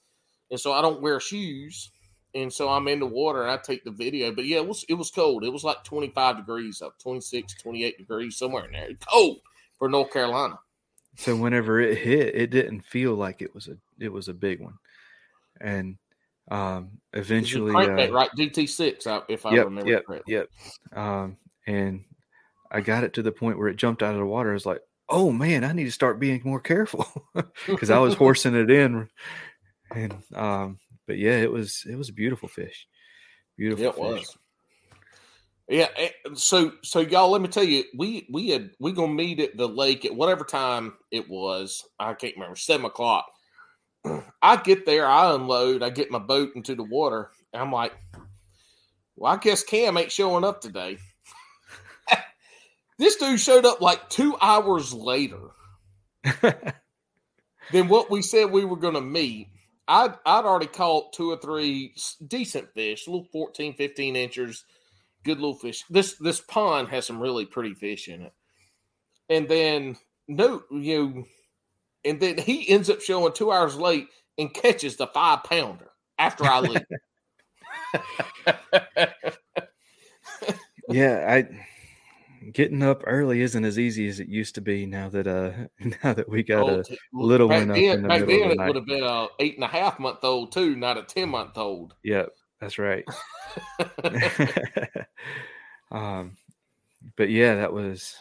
And 0.52 0.60
so 0.60 0.74
I 0.74 0.82
don't 0.82 1.02
wear 1.02 1.20
shoes. 1.20 1.92
And 2.36 2.54
so 2.54 2.70
I'm 2.70 2.88
in 2.88 3.00
the 3.00 3.06
water 3.06 3.42
and 3.42 3.52
I 3.52 3.58
take 3.58 3.84
the 3.84 3.92
video. 3.92 4.32
But 4.32 4.46
yeah, 4.46 4.58
it 4.58 4.68
was 4.68 4.86
it 4.88 4.94
was 4.94 5.10
cold. 5.10 5.44
It 5.44 5.52
was 5.52 5.64
like 5.64 5.84
25 5.84 6.38
degrees 6.38 6.82
up, 6.82 7.00
26, 7.00 7.56
28 7.56 7.98
degrees, 7.98 8.38
somewhere 8.38 8.66
in 8.66 8.74
there. 8.74 8.90
Cold 9.12 9.40
for 9.78 9.90
North 9.90 10.12
Carolina. 10.12 10.60
So 11.18 11.36
whenever 11.36 11.80
it 11.80 11.98
hit, 11.98 12.36
it 12.36 12.50
didn't 12.50 12.82
feel 12.82 13.16
like 13.16 13.42
it 13.42 13.54
was 13.54 13.68
a 13.68 13.78
it 14.00 14.12
was 14.12 14.28
a 14.28 14.34
big 14.34 14.62
one, 14.62 14.76
and 15.60 15.98
um, 16.50 16.92
eventually, 17.14 17.74
uh, 17.74 18.12
right? 18.12 18.30
DT 18.38 18.70
six, 18.70 19.06
if 19.28 19.46
I 19.46 19.56
yep, 19.56 19.66
remember 19.66 19.92
yep, 19.92 20.06
correctly. 20.06 20.34
Yep. 20.36 20.50
Um, 20.94 21.38
and 21.68 22.06
I 22.72 22.82
got 22.82 23.04
it 23.04 23.14
to 23.14 23.22
the 23.22 23.32
point 23.32 23.58
where 23.58 23.68
it 23.68 23.76
jumped 23.76 24.02
out 24.02 24.14
of 24.14 24.20
the 24.20 24.26
water. 24.26 24.52
I 24.52 24.54
was 24.54 24.66
like, 24.66 24.82
"Oh 25.10 25.32
man, 25.32 25.64
I 25.64 25.74
need 25.74 25.86
to 25.86 25.92
start 25.92 26.20
being 26.20 26.42
more 26.44 26.60
careful," 26.60 27.06
because 27.68 27.90
I 27.90 28.00
was 28.00 28.14
horsing 28.16 28.56
it 28.56 28.72
in, 28.72 29.10
and 29.94 30.16
um, 30.34 30.80
but 31.10 31.18
yeah, 31.18 31.38
it 31.38 31.52
was 31.52 31.88
it 31.90 31.96
was 31.96 32.10
a 32.10 32.14
beautiful 32.14 32.48
fish, 32.48 32.88
beautiful. 33.58 33.84
It 33.84 33.94
fish. 33.96 34.28
was. 34.28 34.38
Yeah, 35.68 35.88
so 36.36 36.74
so 36.84 37.00
y'all, 37.00 37.32
let 37.32 37.42
me 37.42 37.48
tell 37.48 37.64
you, 37.64 37.84
we 37.98 38.28
we 38.32 38.50
had 38.50 38.70
we 38.80 38.92
gonna 38.92 39.12
meet 39.12 39.40
at 39.40 39.58
the 39.58 39.68
lake 39.68 40.06
at 40.06 40.14
whatever 40.14 40.44
time 40.44 40.94
it 41.10 41.28
was. 41.28 41.84
I 42.00 42.14
can't 42.14 42.36
remember 42.36 42.56
seven 42.56 42.86
o'clock. 42.86 43.26
I 44.44 44.58
get 44.58 44.86
there, 44.86 45.08
I 45.08 45.34
unload, 45.34 45.82
I 45.82 45.90
get 45.90 46.12
my 46.12 46.20
boat 46.20 46.52
into 46.56 46.76
the 46.76 46.84
water. 46.84 47.32
I'm 47.56 47.72
like, 47.72 47.94
well, 49.16 49.34
I 49.34 49.38
guess 49.38 49.64
Cam 49.64 49.98
ain't 49.98 50.12
showing 50.12 50.44
up 50.44 50.62
today. 50.62 51.00
this 53.00 53.16
dude 53.16 53.40
showed 53.40 53.66
up 53.66 53.82
like 53.82 54.12
two 54.12 54.38
hours 54.40 54.94
later 54.94 55.40
than 57.72 57.88
what 57.88 58.12
we 58.12 58.22
said 58.22 58.52
we 58.52 58.64
were 58.64 58.78
gonna 58.78 59.02
meet. 59.02 59.48
I'd 59.90 60.14
I'd 60.26 60.46
already 60.46 60.68
caught 60.68 61.14
two 61.14 61.32
or 61.32 61.38
three 61.38 61.96
decent 62.28 62.72
fish, 62.74 63.08
little 63.08 63.28
14, 63.34 63.74
15 63.74 64.16
inches 64.16 64.64
good 65.24 65.40
little 65.40 65.56
fish. 65.56 65.84
This 65.90 66.16
this 66.16 66.40
pond 66.42 66.90
has 66.90 67.06
some 67.06 67.20
really 67.20 67.46
pretty 67.46 67.74
fish 67.74 68.08
in 68.08 68.22
it. 68.22 68.34
And 69.30 69.48
then 69.50 69.98
no, 70.28 70.64
you 70.72 71.26
and 72.06 72.20
then 72.20 72.38
he 72.38 72.70
ends 72.70 72.90
up 72.90 73.02
showing 73.02 73.34
two 73.34 73.52
hours 73.52 73.76
late 73.76 74.08
and 74.38 74.54
catches 74.54 74.96
the 74.96 75.08
five 75.08 75.44
pounder 75.44 75.90
after 76.18 76.46
I 76.46 76.60
leave. 76.62 76.86
yeah, 80.90 81.26
I 81.28 81.48
getting 82.54 82.84
up 82.84 83.04
early 83.06 83.42
isn't 83.42 83.66
as 83.66 83.78
easy 83.80 84.08
as 84.08 84.20
it 84.20 84.28
used 84.28 84.56
to 84.56 84.62
be 84.62 84.86
now 84.86 85.10
that 85.10 85.28
uh 85.28 85.52
now 86.04 86.14
that 86.14 86.30
we 86.30 86.44
got 86.44 86.70
oh, 86.70 86.80
a 86.80 86.84
little 87.14 87.48
one 87.48 87.72
up 87.72 87.78
in 87.78 88.02
the 88.02 88.08
back 88.08 88.22
middle 88.22 88.36
then 88.36 88.44
of 88.44 88.50
the 88.50 88.56
it 88.56 88.58
night. 88.58 88.68
would 88.68 88.76
have 88.76 88.86
been 88.86 89.04
a 89.04 89.28
eight 89.40 89.56
and 89.56 89.64
a 89.64 89.68
half 89.68 90.00
month 90.00 90.24
old 90.24 90.52
too, 90.52 90.76
not 90.76 90.98
a 90.98 91.04
ten 91.04 91.30
month 91.30 91.58
old. 91.58 91.96
Yep, 92.04 92.30
that's 92.60 92.78
right. 92.78 93.06
um, 95.92 96.38
but 97.16 97.30
yeah, 97.30 97.56
that 97.56 97.74
was 97.74 98.16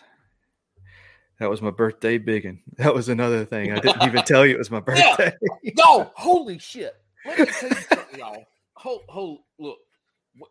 that 1.38 1.50
was 1.50 1.62
my 1.62 1.70
birthday 1.70 2.18
biggin. 2.18 2.60
That 2.78 2.94
was 2.94 3.08
another 3.08 3.44
thing. 3.44 3.72
I 3.72 3.80
didn't 3.80 4.02
even 4.06 4.22
tell 4.22 4.44
you 4.44 4.54
it 4.54 4.58
was 4.58 4.70
my 4.70 4.82
Yeah. 4.94 5.16
birthday. 5.16 5.32
No, 5.76 6.10
holy 6.14 6.58
shit. 6.58 6.94
Let 7.24 7.38
me 7.38 7.46
tell 7.46 7.68
you 7.68 7.74
something, 7.76 8.18
y'all. 8.18 8.44
Hold, 8.74 9.02
hold, 9.08 9.40
look. 9.58 9.78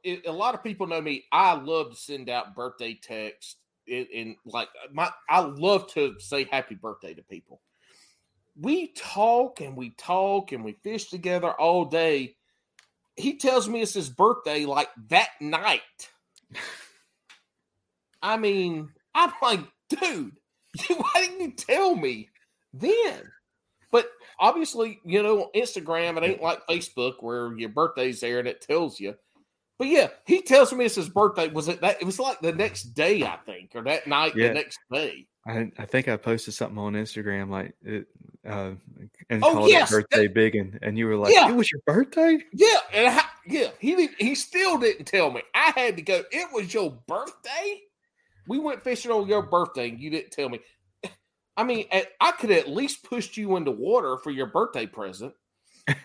A 0.06 0.32
lot 0.32 0.54
of 0.54 0.64
people 0.64 0.86
know 0.88 1.02
me. 1.02 1.26
I 1.32 1.54
love 1.54 1.92
to 1.92 1.96
send 1.96 2.30
out 2.30 2.56
birthday 2.56 2.94
texts, 3.02 3.56
and, 3.90 4.08
and 4.14 4.36
like 4.46 4.70
my, 4.92 5.10
I 5.30 5.40
love 5.40 5.92
to 5.94 6.16
say 6.20 6.46
happy 6.46 6.76
birthday 6.76 7.14
to 7.14 7.24
people. 7.24 7.62
We 8.60 8.94
talk 8.94 9.62
and 9.62 9.76
we 9.78 9.92
talk 9.92 10.52
and 10.52 10.64
we 10.64 10.74
fish 10.84 11.10
together 11.10 11.52
all 11.52 11.86
day. 11.86 12.36
He 13.16 13.38
tells 13.38 13.70
me 13.70 13.82
it's 13.82 13.94
his 13.94 14.10
birthday 14.10 14.66
like 14.66 14.90
that 15.10 15.30
night. 15.40 15.82
I 18.22 18.38
mean, 18.38 18.90
I'm 19.14 19.32
like, 19.42 19.62
dude, 19.90 20.38
why 20.88 21.12
didn't 21.16 21.42
you 21.42 21.52
tell 21.52 21.96
me 21.96 22.30
then? 22.74 23.22
But 23.92 24.10
obviously, 24.40 25.00
you 25.06 25.24
know, 25.24 25.50
Instagram, 25.56 26.18
it 26.18 26.24
ain't 26.24 26.42
like 26.42 26.66
Facebook 26.68 27.16
where 27.22 27.58
your 27.58 27.70
birthday's 27.70 28.20
there 28.20 28.40
and 28.40 28.48
it 28.48 28.62
tells 28.62 29.00
you. 29.00 29.16
But 29.78 29.88
yeah, 29.88 30.08
he 30.26 30.42
tells 30.42 30.74
me 30.74 30.86
it's 30.86 30.96
his 30.96 31.10
birthday. 31.10 31.50
Was 31.50 31.68
it 31.68 31.82
that? 31.82 32.02
It 32.02 32.06
was 32.06 32.20
like 32.20 32.40
the 32.42 32.52
next 32.52 32.84
day, 32.96 33.24
I 33.24 33.38
think, 33.46 33.72
or 33.76 33.84
that 33.84 34.08
night, 34.08 34.36
Yeah. 34.36 34.48
the 34.50 34.54
next 34.56 34.80
day. 34.92 35.28
I, 35.46 35.72
I 35.78 35.86
think 35.86 36.08
I 36.08 36.18
posted 36.18 36.56
something 36.56 36.78
on 36.80 36.94
Instagram 36.94 37.50
like 37.50 37.74
it, 37.84 38.08
uh, 38.46 38.72
and 39.30 39.44
Oh, 39.44 39.54
called 39.54 39.70
yes, 39.70 39.92
it 39.92 39.96
birthday 39.96 40.28
big, 40.28 40.56
and 40.56 40.80
and 40.82 40.98
you 40.98 41.06
were 41.06 41.16
like, 41.16 41.34
Yeah. 41.34 41.50
"It 41.50 41.56
was 41.56 41.72
your 41.72 41.82
birthday." 41.86 42.40
Yeah, 42.54 42.76
and 42.92 43.20
I, 43.20 43.24
yeah, 43.46 43.68
he. 43.80 44.10
He 44.18 44.34
still 44.36 44.78
didn't 44.80 45.06
tell 45.06 45.30
me. 45.32 45.42
I 45.54 45.72
had 45.76 45.96
to 45.98 46.02
go. 46.02 46.24
It 46.32 46.48
was 46.52 46.74
your 46.74 46.92
birthday. 47.08 47.82
We 48.48 48.58
went 48.60 48.84
fishing 48.84 49.12
on 49.12 49.28
your 49.28 49.44
birthday, 49.44 49.90
and 49.90 50.00
you 50.00 50.10
didn't 50.10 50.32
tell 50.32 50.50
me. 50.50 50.60
I 51.56 51.64
mean, 51.64 51.86
I 52.20 52.32
could 52.34 52.52
at 52.52 52.68
least 52.68 53.04
pushed 53.04 53.38
you 53.38 53.56
into 53.58 53.72
water 53.72 54.18
for 54.18 54.32
your 54.32 54.48
birthday 54.48 54.88
present. 54.88 55.34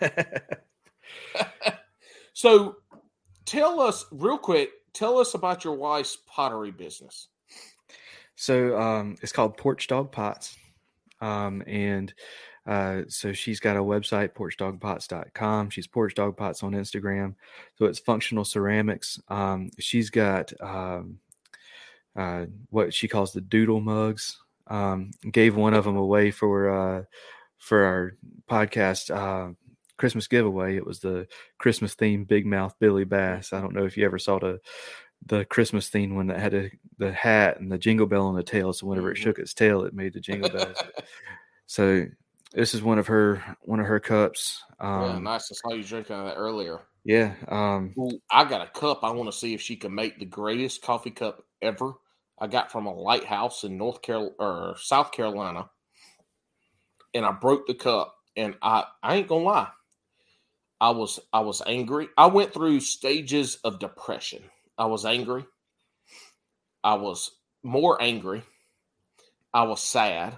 So, 2.35 2.77
tell 3.45 3.79
us 3.79 4.05
real 4.11 4.37
quick. 4.37 4.71
Tell 4.93 5.17
us 5.17 5.33
about 5.33 5.63
your 5.63 5.75
wife's 5.75 6.17
pottery 6.27 6.71
business. 6.71 7.27
So 8.35 8.79
um, 8.79 9.15
it's 9.21 9.31
called 9.31 9.57
Porch 9.57 9.87
Dog 9.87 10.11
Pots. 10.11 10.57
Um, 11.21 11.63
and 11.65 12.13
uh, 12.65 13.01
so 13.07 13.33
she's 13.33 13.59
got 13.59 13.77
a 13.77 13.81
website, 13.81 14.33
porchdogpots.com. 14.33 15.69
She's 15.69 15.87
Porch 15.87 16.15
Dog 16.15 16.37
Pots 16.37 16.63
on 16.63 16.73
Instagram. 16.73 17.35
So 17.75 17.85
it's 17.85 17.99
functional 17.99 18.45
ceramics. 18.45 19.19
Um, 19.27 19.69
she's 19.79 20.09
got 20.09 20.51
um, 20.61 21.19
uh, 22.15 22.45
what 22.69 22.93
she 22.93 23.07
calls 23.07 23.33
the 23.33 23.41
doodle 23.41 23.81
mugs. 23.81 24.37
Um, 24.67 25.11
gave 25.29 25.55
one 25.55 25.73
of 25.73 25.83
them 25.83 25.97
away 25.97 26.31
for 26.31 26.69
uh, 26.69 27.03
for 27.57 27.83
our 27.83 28.17
podcast 28.49 29.13
uh, 29.13 29.53
Christmas 29.97 30.27
giveaway. 30.27 30.75
It 30.75 30.85
was 30.85 30.99
the 30.99 31.27
Christmas 31.59 31.95
themed 31.95 32.27
Big 32.27 32.45
Mouth 32.45 32.73
Billy 32.79 33.03
Bass. 33.03 33.53
I 33.53 33.61
don't 33.61 33.73
know 33.73 33.85
if 33.85 33.97
you 33.97 34.05
ever 34.05 34.19
saw 34.19 34.39
the 34.39 34.59
the 35.25 35.45
Christmas 35.45 35.89
themed 35.89 36.15
one 36.15 36.27
that 36.27 36.39
had 36.39 36.53
a, 36.53 36.69
the 36.97 37.11
hat 37.11 37.59
and 37.59 37.71
the 37.71 37.77
jingle 37.77 38.05
bell 38.07 38.25
on 38.27 38.35
the 38.35 38.43
tail. 38.43 38.73
So 38.73 38.87
whenever 38.87 39.09
it 39.11 39.15
Mhm. 39.17 39.21
shook 39.21 39.39
its 39.39 39.53
tail, 39.53 39.83
it 39.85 39.93
made 39.93 40.13
the 40.13 40.19
jingle 40.19 40.49
bells. 40.49 40.77
so 41.65 42.05
this 42.51 42.73
is 42.73 42.83
one 42.83 42.99
of 42.99 43.07
her 43.07 43.41
one 43.61 43.79
of 43.79 43.85
her 43.85 43.99
cups. 44.01 44.61
yeah, 44.81 45.15
Um, 45.15 45.23
nice. 45.23 45.49
I 45.51 45.55
saw 45.55 45.75
you 45.75 45.83
drinking 45.83 46.17
that 46.25 46.35
earlier. 46.35 46.81
yeah. 47.05 47.35
Um, 47.47 47.93
Ooh, 47.97 48.19
I 48.31 48.43
got 48.43 48.67
a 48.67 48.69
cup. 48.71 49.03
I 49.03 49.11
want 49.11 49.31
to 49.31 49.37
see 49.37 49.53
if 49.53 49.61
she 49.61 49.75
can 49.75 49.93
make 49.95 50.19
the 50.19 50.25
greatest 50.25 50.81
coffee 50.81 51.11
cup 51.11 51.45
ever. 51.61 51.93
I 52.39 52.47
got 52.47 52.71
from 52.71 52.85
a 52.87 52.93
lighthouse 52.93 53.63
in 53.63 53.77
North 53.77 54.01
Carolina 54.01 54.33
or 54.39 54.75
South 54.77 55.11
Carolina, 55.13 55.69
and 57.13 57.25
I 57.25 57.31
broke 57.31 57.67
the 57.67 57.75
cup. 57.75 58.15
And 58.35 58.55
I, 58.61 58.85
I 59.03 59.15
ain't 59.17 59.27
gonna 59.27 59.43
lie, 59.45 59.69
I 60.83 60.91
was, 60.91 61.19
I 61.31 61.39
was 61.39 61.61
angry. 61.65 62.09
I 62.17 62.27
went 62.27 62.53
through 62.53 62.81
stages 62.81 63.57
of 63.63 63.79
depression. 63.79 64.43
I 64.77 64.85
was 64.85 65.05
angry. 65.05 65.45
I 66.83 66.95
was 66.95 67.31
more 67.63 68.01
angry. 68.01 68.43
I 69.53 69.63
was 69.63 69.81
sad, 69.81 70.37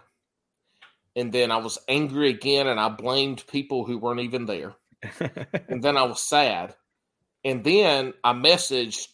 and 1.15 1.31
then 1.31 1.49
I 1.49 1.57
was 1.57 1.79
angry 1.87 2.29
again, 2.29 2.67
and 2.67 2.79
I 2.79 2.89
blamed 2.89 3.45
people 3.47 3.85
who 3.85 3.97
weren't 3.97 4.19
even 4.19 4.45
there 4.45 4.75
and 5.67 5.83
then 5.83 5.97
I 5.97 6.03
was 6.03 6.21
sad. 6.21 6.75
And 7.43 7.63
then 7.63 8.13
I 8.23 8.33
messaged 8.33 9.07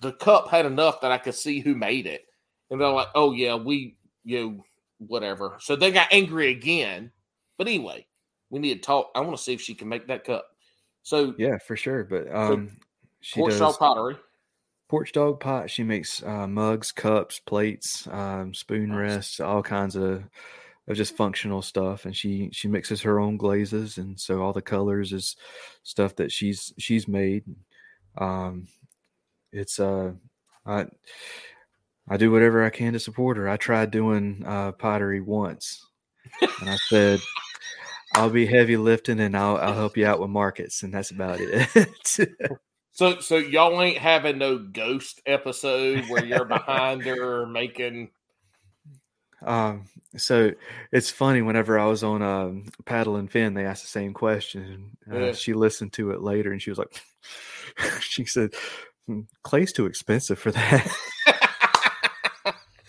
the 0.00 0.12
cup 0.12 0.48
had 0.48 0.66
enough 0.66 1.00
that 1.00 1.12
I 1.12 1.18
could 1.18 1.34
see 1.34 1.60
who 1.60 1.74
made 1.74 2.06
it. 2.06 2.24
And 2.70 2.80
they're 2.80 2.88
like, 2.88 3.08
oh, 3.14 3.32
yeah, 3.32 3.54
we, 3.54 3.96
you 4.24 4.64
whatever. 4.98 5.56
So 5.60 5.76
they 5.76 5.92
got 5.92 6.12
angry 6.12 6.50
again. 6.50 7.12
But 7.56 7.68
anyway, 7.68 8.06
we 8.54 8.60
need 8.60 8.74
to 8.74 8.80
talk. 8.80 9.10
I 9.16 9.20
want 9.20 9.36
to 9.36 9.42
see 9.42 9.52
if 9.52 9.60
she 9.60 9.74
can 9.74 9.88
make 9.88 10.06
that 10.06 10.22
cup. 10.22 10.46
So, 11.02 11.34
yeah, 11.36 11.58
for 11.58 11.76
sure. 11.76 12.04
But 12.04 12.32
um, 12.32 12.70
she 13.20 13.40
Port 13.40 13.50
does 13.50 13.58
Shaw 13.58 13.72
Pottery. 13.72 14.16
Porch 14.88 15.10
Dog 15.10 15.40
Pot. 15.40 15.68
She 15.68 15.82
makes 15.82 16.22
uh, 16.22 16.46
mugs, 16.46 16.92
cups, 16.92 17.40
plates, 17.40 18.06
um, 18.06 18.54
spoon 18.54 18.90
Nice. 18.90 18.98
rests, 18.98 19.40
all 19.40 19.64
kinds 19.64 19.96
of 19.96 20.22
of 20.86 20.96
just 20.96 21.16
functional 21.16 21.62
stuff. 21.62 22.04
And 22.04 22.14
she 22.14 22.48
she 22.52 22.68
mixes 22.68 23.02
her 23.02 23.18
own 23.18 23.38
glazes, 23.38 23.98
and 23.98 24.20
so 24.20 24.40
all 24.40 24.52
the 24.52 24.62
colors 24.62 25.12
is 25.12 25.34
stuff 25.82 26.14
that 26.14 26.30
she's 26.30 26.72
she's 26.78 27.08
made. 27.08 27.42
Um, 28.16 28.68
it's 29.50 29.80
uh, 29.80 30.12
I 30.64 30.86
I 32.08 32.16
do 32.18 32.30
whatever 32.30 32.62
I 32.62 32.70
can 32.70 32.92
to 32.92 33.00
support 33.00 33.36
her. 33.36 33.48
I 33.48 33.56
tried 33.56 33.90
doing 33.90 34.44
uh, 34.46 34.70
pottery 34.72 35.20
once, 35.20 35.84
and 36.40 36.70
I 36.70 36.76
said. 36.88 37.18
I'll 38.14 38.30
be 38.30 38.46
heavy 38.46 38.76
lifting 38.76 39.20
and 39.20 39.36
I'll 39.36 39.56
I'll 39.56 39.74
help 39.74 39.96
you 39.96 40.06
out 40.06 40.20
with 40.20 40.30
markets 40.30 40.82
and 40.82 40.94
that's 40.94 41.10
about 41.10 41.38
it. 41.40 41.68
So, 42.96 43.18
so 43.18 43.38
y'all 43.38 43.82
ain't 43.82 43.98
having 43.98 44.38
no 44.38 44.56
ghost 44.56 45.20
episode 45.26 46.04
where 46.08 46.24
you're 46.24 46.44
behind 46.44 47.02
her 47.02 47.44
making. 47.44 48.10
Um, 49.44 49.86
so 50.16 50.52
it's 50.92 51.10
funny 51.10 51.42
whenever 51.42 51.76
I 51.76 51.86
was 51.86 52.04
on 52.04 52.22
um, 52.22 52.66
paddle 52.84 53.16
and 53.16 53.28
fin, 53.28 53.54
they 53.54 53.66
asked 53.66 53.82
the 53.82 53.88
same 53.88 54.14
question. 54.14 54.96
Uh, 55.12 55.18
Yeah. 55.18 55.32
She 55.32 55.54
listened 55.54 55.92
to 55.94 56.12
it 56.12 56.22
later 56.22 56.52
and 56.52 56.62
she 56.62 56.70
was 56.70 56.78
like, 56.78 57.02
she 58.00 58.26
said, 58.26 58.54
"Hmm, 59.08 59.22
"Clay's 59.42 59.72
too 59.72 59.86
expensive 59.86 60.38
for 60.38 60.52
that." 60.52 60.88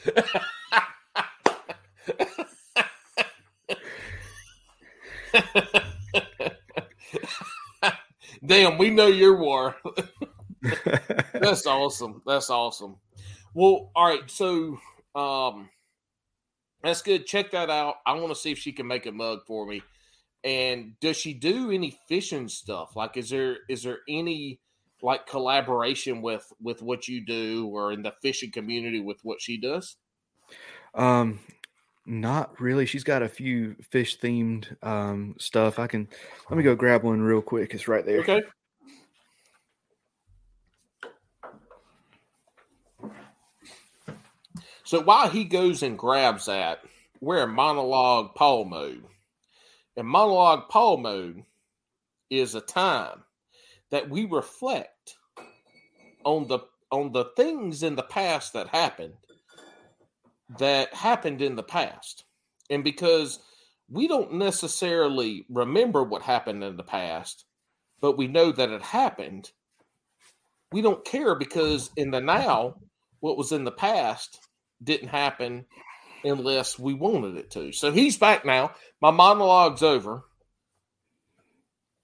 Damn, 8.45 8.77
we 8.77 8.89
know 8.89 9.07
your 9.07 9.37
war. 9.37 9.75
That's 11.33 11.65
awesome. 11.65 12.21
That's 12.25 12.49
awesome. 12.49 12.97
Well, 13.53 13.91
all 13.95 14.07
right. 14.07 14.29
So, 14.29 14.77
um, 15.15 15.69
that's 16.83 17.01
good. 17.01 17.25
Check 17.25 17.51
that 17.51 17.69
out. 17.69 17.95
I 18.05 18.13
want 18.13 18.29
to 18.29 18.35
see 18.35 18.51
if 18.51 18.59
she 18.59 18.71
can 18.71 18.85
make 18.85 19.05
a 19.05 19.11
mug 19.11 19.39
for 19.47 19.65
me. 19.65 19.81
And 20.43 20.93
does 20.99 21.17
she 21.17 21.33
do 21.33 21.71
any 21.71 21.97
fishing 22.07 22.47
stuff? 22.47 22.95
Like, 22.95 23.17
is 23.17 23.29
there 23.29 23.57
is 23.69 23.83
there 23.83 23.99
any 24.07 24.59
like 25.01 25.25
collaboration 25.25 26.21
with 26.21 26.45
with 26.61 26.81
what 26.81 27.07
you 27.07 27.25
do 27.25 27.67
or 27.67 27.91
in 27.91 28.03
the 28.03 28.13
fishing 28.21 28.51
community 28.51 28.99
with 28.99 29.19
what 29.23 29.41
she 29.41 29.57
does? 29.57 29.97
um, 30.95 31.39
not 32.05 32.59
really. 32.59 32.85
She's 32.85 33.03
got 33.03 33.23
a 33.23 33.29
few 33.29 33.75
fish 33.89 34.19
themed 34.19 34.83
um 34.83 35.35
stuff. 35.39 35.79
I 35.79 35.87
can 35.87 36.07
let 36.49 36.57
me 36.57 36.63
go 36.63 36.75
grab 36.75 37.03
one 37.03 37.21
real 37.21 37.41
quick. 37.41 37.73
It's 37.73 37.87
right 37.87 38.05
there. 38.05 38.19
Okay. 38.19 38.41
So 44.83 45.01
while 45.01 45.29
he 45.29 45.45
goes 45.45 45.81
and 45.81 45.97
grabs 45.97 46.45
that, 46.45 46.81
we're 47.19 47.43
in 47.43 47.49
monologue 47.49 48.35
Paul 48.35 48.65
mode. 48.65 49.03
And 49.97 50.07
monologue 50.07 50.69
Paul 50.69 50.97
mode 50.97 51.43
is 52.29 52.53
a 52.53 52.61
time 52.61 53.23
that 53.89 54.09
we 54.09 54.25
reflect 54.25 55.15
on 56.23 56.47
the 56.47 56.59
on 56.91 57.11
the 57.11 57.25
things 57.35 57.81
in 57.81 57.95
the 57.95 58.03
past 58.03 58.53
that 58.53 58.67
happened 58.67 59.15
that 60.59 60.93
happened 60.93 61.41
in 61.41 61.55
the 61.55 61.63
past. 61.63 62.23
And 62.69 62.83
because 62.83 63.39
we 63.89 64.07
don't 64.07 64.33
necessarily 64.33 65.45
remember 65.49 66.03
what 66.03 66.21
happened 66.21 66.63
in 66.63 66.77
the 66.77 66.83
past, 66.83 67.45
but 68.01 68.17
we 68.17 68.27
know 68.27 68.51
that 68.51 68.69
it 68.69 68.81
happened, 68.81 69.51
we 70.71 70.81
don't 70.81 71.05
care 71.05 71.35
because 71.35 71.89
in 71.95 72.11
the 72.11 72.19
now, 72.19 72.75
what 73.19 73.37
was 73.37 73.51
in 73.51 73.63
the 73.63 73.71
past 73.71 74.39
didn't 74.83 75.09
happen 75.09 75.65
unless 76.23 76.77
we 76.77 76.93
wanted 76.93 77.37
it 77.37 77.51
to. 77.51 77.71
So 77.71 77.91
he's 77.91 78.17
back 78.17 78.45
now. 78.45 78.71
My 79.01 79.11
monologue's 79.11 79.83
over. 79.83 80.23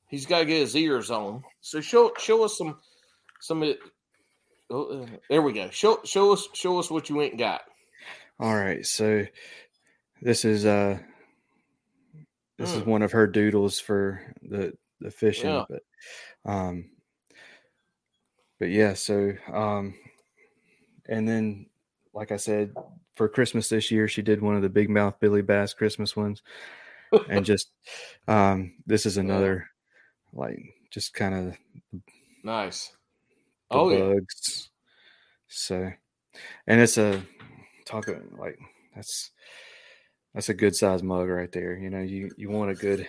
He's 0.07 0.25
got 0.25 0.39
to 0.39 0.45
get 0.45 0.59
his 0.59 0.75
ears 0.75 1.09
on. 1.09 1.43
So 1.61 1.81
show 1.81 2.11
show 2.17 2.43
us 2.43 2.57
some 2.57 2.77
some. 3.39 3.73
oh, 4.69 5.03
uh, 5.03 5.05
there 5.29 5.41
we 5.41 5.53
go. 5.53 5.69
Show 5.69 5.99
show 6.03 6.33
us 6.33 6.47
show 6.53 6.79
us 6.79 6.91
what 6.91 7.09
you 7.09 7.21
ain't 7.21 7.37
got. 7.37 7.61
All 8.41 8.55
right, 8.55 8.83
so 8.83 9.25
this 10.19 10.45
is 10.45 10.65
uh 10.65 10.97
this 12.57 12.73
is 12.75 12.81
Mm. 12.83 12.87
one 12.87 13.01
of 13.03 13.11
her 13.11 13.27
doodles 13.27 13.79
for 13.79 14.19
the 14.41 14.73
the 14.99 15.11
fishing, 15.11 15.51
Yeah. 15.51 15.65
but 15.69 15.83
um 16.51 16.89
but 18.59 18.69
yeah, 18.69 18.93
so 18.93 19.33
um 19.53 19.93
and 21.07 21.27
then 21.27 21.67
like 22.13 22.31
I 22.31 22.37
said, 22.37 22.73
for 23.15 23.29
Christmas 23.29 23.69
this 23.69 23.91
year 23.91 24.07
she 24.07 24.23
did 24.23 24.41
one 24.41 24.55
of 24.55 24.63
the 24.63 24.69
big 24.69 24.89
mouth 24.89 25.19
Billy 25.19 25.43
Bass 25.43 25.75
Christmas 25.75 26.15
ones. 26.15 26.41
and 27.29 27.45
just 27.45 27.69
um 28.27 28.73
this 28.87 29.05
is 29.05 29.17
another 29.17 29.69
like 30.33 30.57
just 30.89 31.13
kind 31.13 31.35
of 31.35 31.57
Nice. 32.43 32.91
Oh 33.69 33.89
yeah. 33.91 34.19
So, 35.47 35.91
and 36.65 36.81
it's 36.81 36.97
a 36.97 37.21
talk 37.91 38.07
of- 38.07 38.21
like 38.37 38.57
that's 38.95 39.31
that's 40.33 40.49
a 40.49 40.53
good 40.53 40.75
size 40.75 41.03
mug 41.03 41.27
right 41.27 41.51
there. 41.51 41.77
You 41.77 41.89
know, 41.89 42.01
you 42.01 42.31
you 42.37 42.49
want 42.49 42.71
a 42.71 42.75
good. 42.75 43.07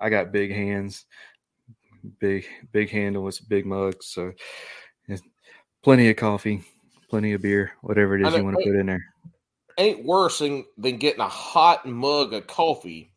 I 0.00 0.08
got 0.10 0.32
big 0.32 0.50
hands, 0.50 1.06
big 2.18 2.46
big 2.72 2.90
handle. 2.90 3.26
It's 3.28 3.40
a 3.40 3.46
big 3.46 3.66
mug, 3.66 4.02
so 4.02 4.32
eh, 5.08 5.16
plenty 5.82 6.10
of 6.10 6.16
coffee, 6.16 6.64
plenty 7.08 7.32
of 7.32 7.42
beer, 7.42 7.72
whatever 7.82 8.16
it 8.16 8.22
is 8.22 8.26
I 8.26 8.30
is 8.30 8.36
you 8.38 8.44
want 8.44 8.56
to 8.58 8.64
put 8.64 8.78
in 8.78 8.86
there. 8.86 9.04
ain't 9.78 10.04
worse 10.04 10.40
than, 10.40 10.64
than 10.76 10.96
getting 10.96 11.20
a 11.20 11.28
hot 11.28 11.86
mug 11.86 12.32
of 12.34 12.46
coffee 12.46 13.12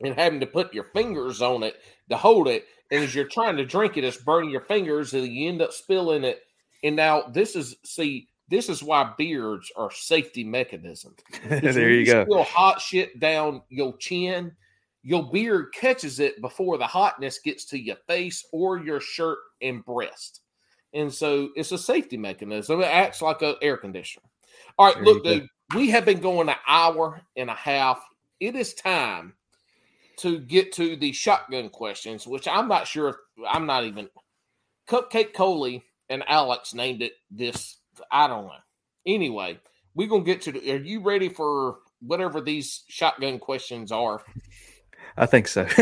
and 0.00 0.14
having 0.14 0.40
to 0.40 0.46
put 0.46 0.74
your 0.74 0.84
fingers 0.84 1.42
on 1.42 1.62
it 1.62 1.76
to 2.10 2.16
hold 2.16 2.48
it. 2.48 2.66
And 2.90 3.02
as 3.02 3.14
you're 3.14 3.28
trying 3.28 3.56
to 3.56 3.64
drink 3.64 3.96
it, 3.96 4.04
it's 4.04 4.16
burning 4.16 4.50
your 4.50 4.60
fingers 4.62 5.14
and 5.14 5.26
you 5.26 5.48
end 5.48 5.62
up 5.62 5.72
spilling 5.72 6.24
it. 6.24 6.40
And 6.82 6.96
now 6.96 7.22
this 7.22 7.56
is 7.56 7.76
see, 7.84 8.28
this 8.48 8.68
is 8.68 8.82
why 8.82 9.12
beards 9.16 9.70
are 9.76 9.90
safety 9.90 10.44
mechanisms. 10.44 11.18
Because 11.48 11.74
there 11.74 11.88
when 11.88 11.98
you 11.98 12.06
go. 12.06 12.24
Spill 12.24 12.44
hot 12.44 12.80
shit 12.80 13.18
down 13.20 13.62
your 13.68 13.96
chin. 13.96 14.52
Your 15.02 15.30
beard 15.30 15.72
catches 15.74 16.18
it 16.18 16.40
before 16.40 16.78
the 16.78 16.86
hotness 16.86 17.38
gets 17.38 17.66
to 17.66 17.78
your 17.78 17.96
face 18.06 18.46
or 18.52 18.78
your 18.78 19.00
shirt 19.00 19.38
and 19.60 19.84
breast, 19.84 20.40
and 20.94 21.12
so 21.12 21.50
it's 21.56 21.72
a 21.72 21.78
safety 21.78 22.16
mechanism. 22.16 22.80
It 22.80 22.86
acts 22.86 23.20
like 23.20 23.42
an 23.42 23.56
air 23.60 23.76
conditioner. 23.76 24.24
All 24.78 24.86
right, 24.86 24.94
There 24.94 25.04
look, 25.04 25.24
dude, 25.24 25.48
we 25.74 25.90
have 25.90 26.04
been 26.06 26.20
going 26.20 26.48
an 26.48 26.56
hour 26.66 27.20
and 27.36 27.50
a 27.50 27.54
half. 27.54 28.02
It 28.40 28.56
is 28.56 28.72
time 28.72 29.34
to 30.18 30.38
get 30.38 30.72
to 30.72 30.96
the 30.96 31.12
shotgun 31.12 31.68
questions, 31.68 32.26
which 32.26 32.48
I'm 32.48 32.68
not 32.68 32.86
sure. 32.86 33.08
If, 33.10 33.16
I'm 33.48 33.66
not 33.66 33.84
even. 33.84 34.08
Cupcake 34.88 35.32
Coley 35.32 35.82
and 36.08 36.22
Alex 36.28 36.74
named 36.74 37.02
it 37.02 37.12
this. 37.30 37.78
I 38.10 38.26
don't 38.26 38.46
know. 38.46 38.52
Anyway, 39.06 39.58
we're 39.94 40.08
gonna 40.08 40.24
get 40.24 40.42
to. 40.42 40.52
The, 40.52 40.72
are 40.72 40.76
you 40.76 41.00
ready 41.00 41.28
for 41.28 41.78
whatever 42.00 42.40
these 42.40 42.84
shotgun 42.88 43.38
questions 43.38 43.92
are? 43.92 44.22
I 45.16 45.26
think 45.26 45.48
so. 45.48 45.66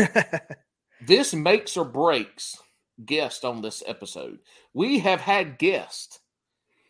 This 1.05 1.33
makes 1.33 1.75
or 1.75 1.83
breaks 1.83 2.57
guest 3.05 3.43
on 3.43 3.61
this 3.61 3.83
episode. 3.85 4.39
We 4.73 4.99
have 4.99 5.19
had 5.19 5.57
guests 5.57 6.19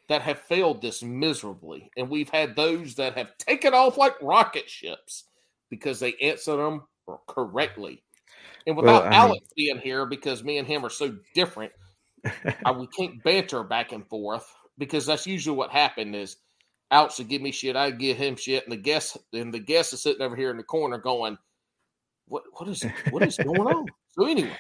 that 0.08 0.22
have 0.22 0.40
failed 0.40 0.82
this 0.82 1.02
miserably, 1.02 1.90
and 1.98 2.10
we've 2.10 2.30
had 2.30 2.56
those 2.56 2.94
that 2.96 3.18
have 3.18 3.36
taken 3.40 3.74
off 3.74 3.98
like 3.98 4.22
rocket 4.22 4.70
ships 4.70 5.24
because 5.72 6.00
they 6.00 6.14
answered 6.22 6.58
them 6.58 6.84
correctly. 7.28 8.04
And 8.68 8.76
Well, 8.78 8.86
without 8.86 9.04
mean- 9.06 9.14
Alex 9.14 9.48
being 9.56 9.80
here, 9.80 10.06
because 10.06 10.44
me 10.44 10.60
and 10.60 10.68
him 10.68 10.86
are 10.86 10.92
so 10.92 11.18
different, 11.34 11.72
I, 12.66 12.72
we 12.72 12.86
can't 12.88 13.24
banter 13.24 13.64
back 13.64 13.94
and 13.94 14.08
forth 14.08 14.46
because 14.78 15.06
that's 15.06 15.28
usually 15.28 15.56
what 15.56 15.72
happened 15.72 16.16
is 16.16 16.38
Alex 16.92 17.18
would 17.18 17.28
give 17.28 17.42
me 17.42 17.52
shit, 17.52 17.76
I'd 17.76 18.00
give 18.00 18.18
him 18.18 18.36
shit, 18.36 18.64
and 18.64 18.72
the 18.72 18.78
guest 18.78 19.18
and 19.34 19.54
the 19.54 19.60
guest 19.60 19.94
is 19.94 20.02
sitting 20.02 20.22
over 20.22 20.36
here 20.36 20.52
in 20.52 20.58
the 20.58 20.64
corner 20.64 20.98
going, 20.98 21.38
What 22.28 22.44
what 22.54 22.70
is 22.70 22.84
what 23.10 23.24
is 23.24 23.38
going 23.44 23.62
on? 23.62 23.86
So 24.12 24.26
anyway, 24.26 24.58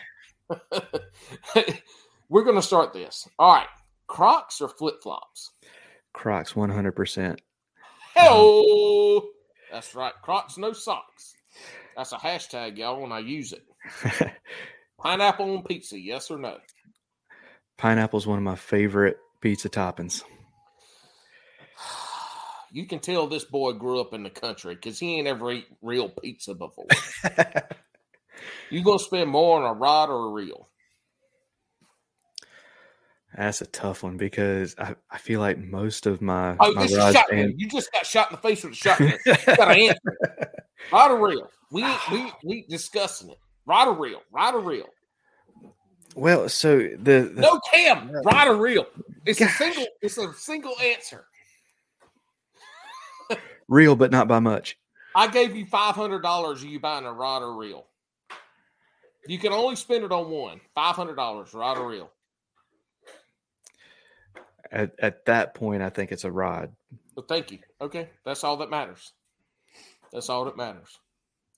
we're 2.30 2.44
gonna 2.44 2.61
start 2.61 2.94
this. 2.94 3.27
All 3.38 3.53
right. 3.53 3.68
Crocs 4.07 4.61
or 4.61 4.68
flip 4.68 5.02
flops? 5.02 5.52
Crocs, 6.14 6.56
one 6.56 6.69
hundred 6.69 6.94
percent. 6.94 7.41
Hell 8.15 9.18
um, 9.18 9.22
that's 9.72 9.95
right. 9.95 10.14
Crocs, 10.22 10.57
no 10.57 10.73
socks. 10.73 11.34
That's 11.95 12.11
a 12.11 12.18
hashtag, 12.18 12.77
y'all, 12.77 13.03
and 13.03 13.14
I 13.14 13.19
use 13.19 13.53
it. 13.53 13.64
Pineapple 14.99 15.57
on 15.57 15.64
pizza, 15.64 15.99
yes 15.99 16.31
or 16.31 16.38
no? 16.38 16.57
Pineapple 17.77 18.18
is 18.18 18.27
one 18.27 18.38
of 18.38 18.44
my 18.44 18.56
favorite 18.56 19.18
pizza 19.44 19.70
toppings. 19.70 20.24
You 22.76 22.88
can 22.88 22.98
tell 22.98 23.28
this 23.28 23.44
boy 23.44 23.74
grew 23.74 24.02
up 24.02 24.15
in 24.15 24.24
the 24.24 24.32
country 24.32 24.74
because 24.74 24.98
he 24.98 25.20
ain't 25.20 25.28
ever 25.28 25.52
eat 25.52 25.68
real 25.84 26.10
pizza 26.10 26.56
before. 26.56 26.88
you 28.72 28.84
gonna 28.84 28.98
spend 28.98 29.30
more 29.30 29.61
on 29.61 29.70
a 29.70 29.78
rod 29.78 30.10
or 30.10 30.26
a 30.26 30.32
reel? 30.32 30.70
That's 33.38 33.61
a 33.61 33.68
tough 33.68 34.02
one 34.02 34.18
because 34.18 34.74
I, 34.80 34.95
I 35.11 35.20
feel 35.20 35.40
like 35.40 35.60
most 35.60 36.07
of 36.07 36.20
my 36.20 36.57
Oh, 36.60 36.74
my 36.74 36.82
this 36.82 36.94
is 36.94 37.14
shotgun. 37.14 37.38
and 37.38 37.53
You 37.61 37.70
just 37.70 37.91
got 37.91 38.07
shot 38.07 38.32
in 38.32 38.38
the 38.38 38.41
face 38.41 38.64
with 38.64 38.74
a 38.74 38.76
shotgun. 38.76 39.14
You 39.24 39.36
gotta 39.56 39.72
answer. 39.76 40.49
Rod 40.91 41.11
or 41.11 41.28
reel? 41.28 41.52
We 41.72 41.86
we 42.11 42.32
we 42.44 42.65
discussing 42.68 43.30
it. 43.30 43.38
Rod 43.68 43.88
or 43.88 43.94
reel? 43.94 44.24
Rod 44.32 44.56
or 44.56 44.61
reel? 44.61 44.88
Well, 46.15 46.49
so 46.49 46.77
the, 46.80 47.31
the 47.34 47.41
No 47.41 47.60
cam. 47.72 48.11
Rod 48.11 48.48
or 48.48 48.56
reel? 48.56 48.88
It's 49.26 49.41
a 49.41 49.48
single. 49.48 49.85
It's 50.02 50.18
a 50.18 50.34
single 50.34 50.73
answer. 50.81 51.26
real, 53.68 53.95
but 53.95 54.11
not 54.11 54.27
by 54.27 54.40
much. 54.40 54.77
I 55.15 55.27
gave 55.27 55.56
you 55.56 55.65
five 55.65 55.95
hundred 55.95 56.22
dollars. 56.22 56.64
Are 56.64 56.68
you 56.68 56.80
buying 56.80 57.06
a 57.06 57.14
rod 57.14 57.41
or 57.41 57.56
reel? 57.57 57.85
You 59.27 59.40
can 59.40 59.53
only 59.53 59.76
spend 59.76 60.03
it 60.03 60.11
on 60.11 60.30
one. 60.30 60.60
Five 60.76 60.95
hundred 60.95 61.15
dollars, 61.15 61.53
rod 61.53 61.77
or 61.77 61.88
reel. 61.90 62.11
At, 64.72 64.95
at 64.99 65.26
that 65.26 65.53
point, 65.53 65.84
I 65.84 65.90
think 65.90 66.11
it's 66.11 66.23
a 66.23 66.31
rod 66.31 66.72
Well, 67.15 67.26
thank 67.30 67.52
you. 67.52 67.60
Okay, 67.80 68.10
that's 68.26 68.44
all 68.44 68.57
that 68.57 68.72
matters. 68.72 69.11
That's 70.11 70.30
all 70.30 70.45
that 70.45 70.57
matters. 70.57 70.99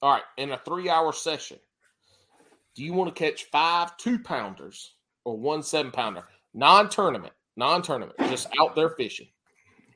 All 0.02 0.12
right, 0.12 0.24
in 0.38 0.52
a 0.52 0.58
three-hour 0.58 1.14
session, 1.14 1.58
do 2.76 2.84
you 2.84 2.94
want 2.94 3.14
to 3.14 3.20
catch 3.20 3.46
five 3.46 3.96
two-pounders 3.98 4.94
or 5.24 5.38
one 5.38 5.64
seven-pounder? 5.64 6.24
Non-tournament, 6.54 7.34
non-tournament, 7.56 8.18
just 8.30 8.48
out 8.60 8.76
there 8.76 8.90
fishing. 8.90 9.28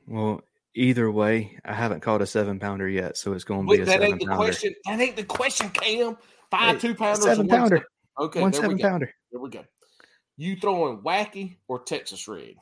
Well, 0.06 0.42
either 0.74 1.10
way, 1.10 1.58
I 1.64 1.72
haven't 1.74 2.00
caught 2.00 2.22
a 2.22 2.26
seven 2.26 2.58
pounder 2.58 2.88
yet, 2.88 3.16
so 3.16 3.32
it's 3.34 3.44
going 3.44 3.60
to 3.60 3.66
be 3.66 3.78
Wait, 3.78 3.82
a 3.82 3.84
that 3.84 3.92
seven 3.92 4.08
ain't 4.08 4.20
the 4.20 4.26
pounder. 4.26 4.44
question. 4.44 4.74
That 4.86 5.00
ain't 5.00 5.16
the 5.16 5.24
question, 5.24 5.68
Cam. 5.70 6.16
Five 6.50 6.80
Hey, 6.80 6.88
two-pounders, 6.88 7.22
seven 7.24 7.46
or 7.46 7.48
one 7.48 7.58
pounder. 7.60 7.76
seven- 7.76 7.86
Okay, 8.18 8.40
One 8.42 8.50
there 8.50 8.60
seven 8.60 8.76
we 8.76 8.82
go. 8.82 8.88
pounder. 8.88 9.14
There 9.30 9.40
we 9.40 9.50
go. 9.50 9.64
You 10.36 10.56
throwing 10.56 10.98
wacky 10.98 11.56
or 11.68 11.78
Texas 11.82 12.26
rig? 12.28 12.56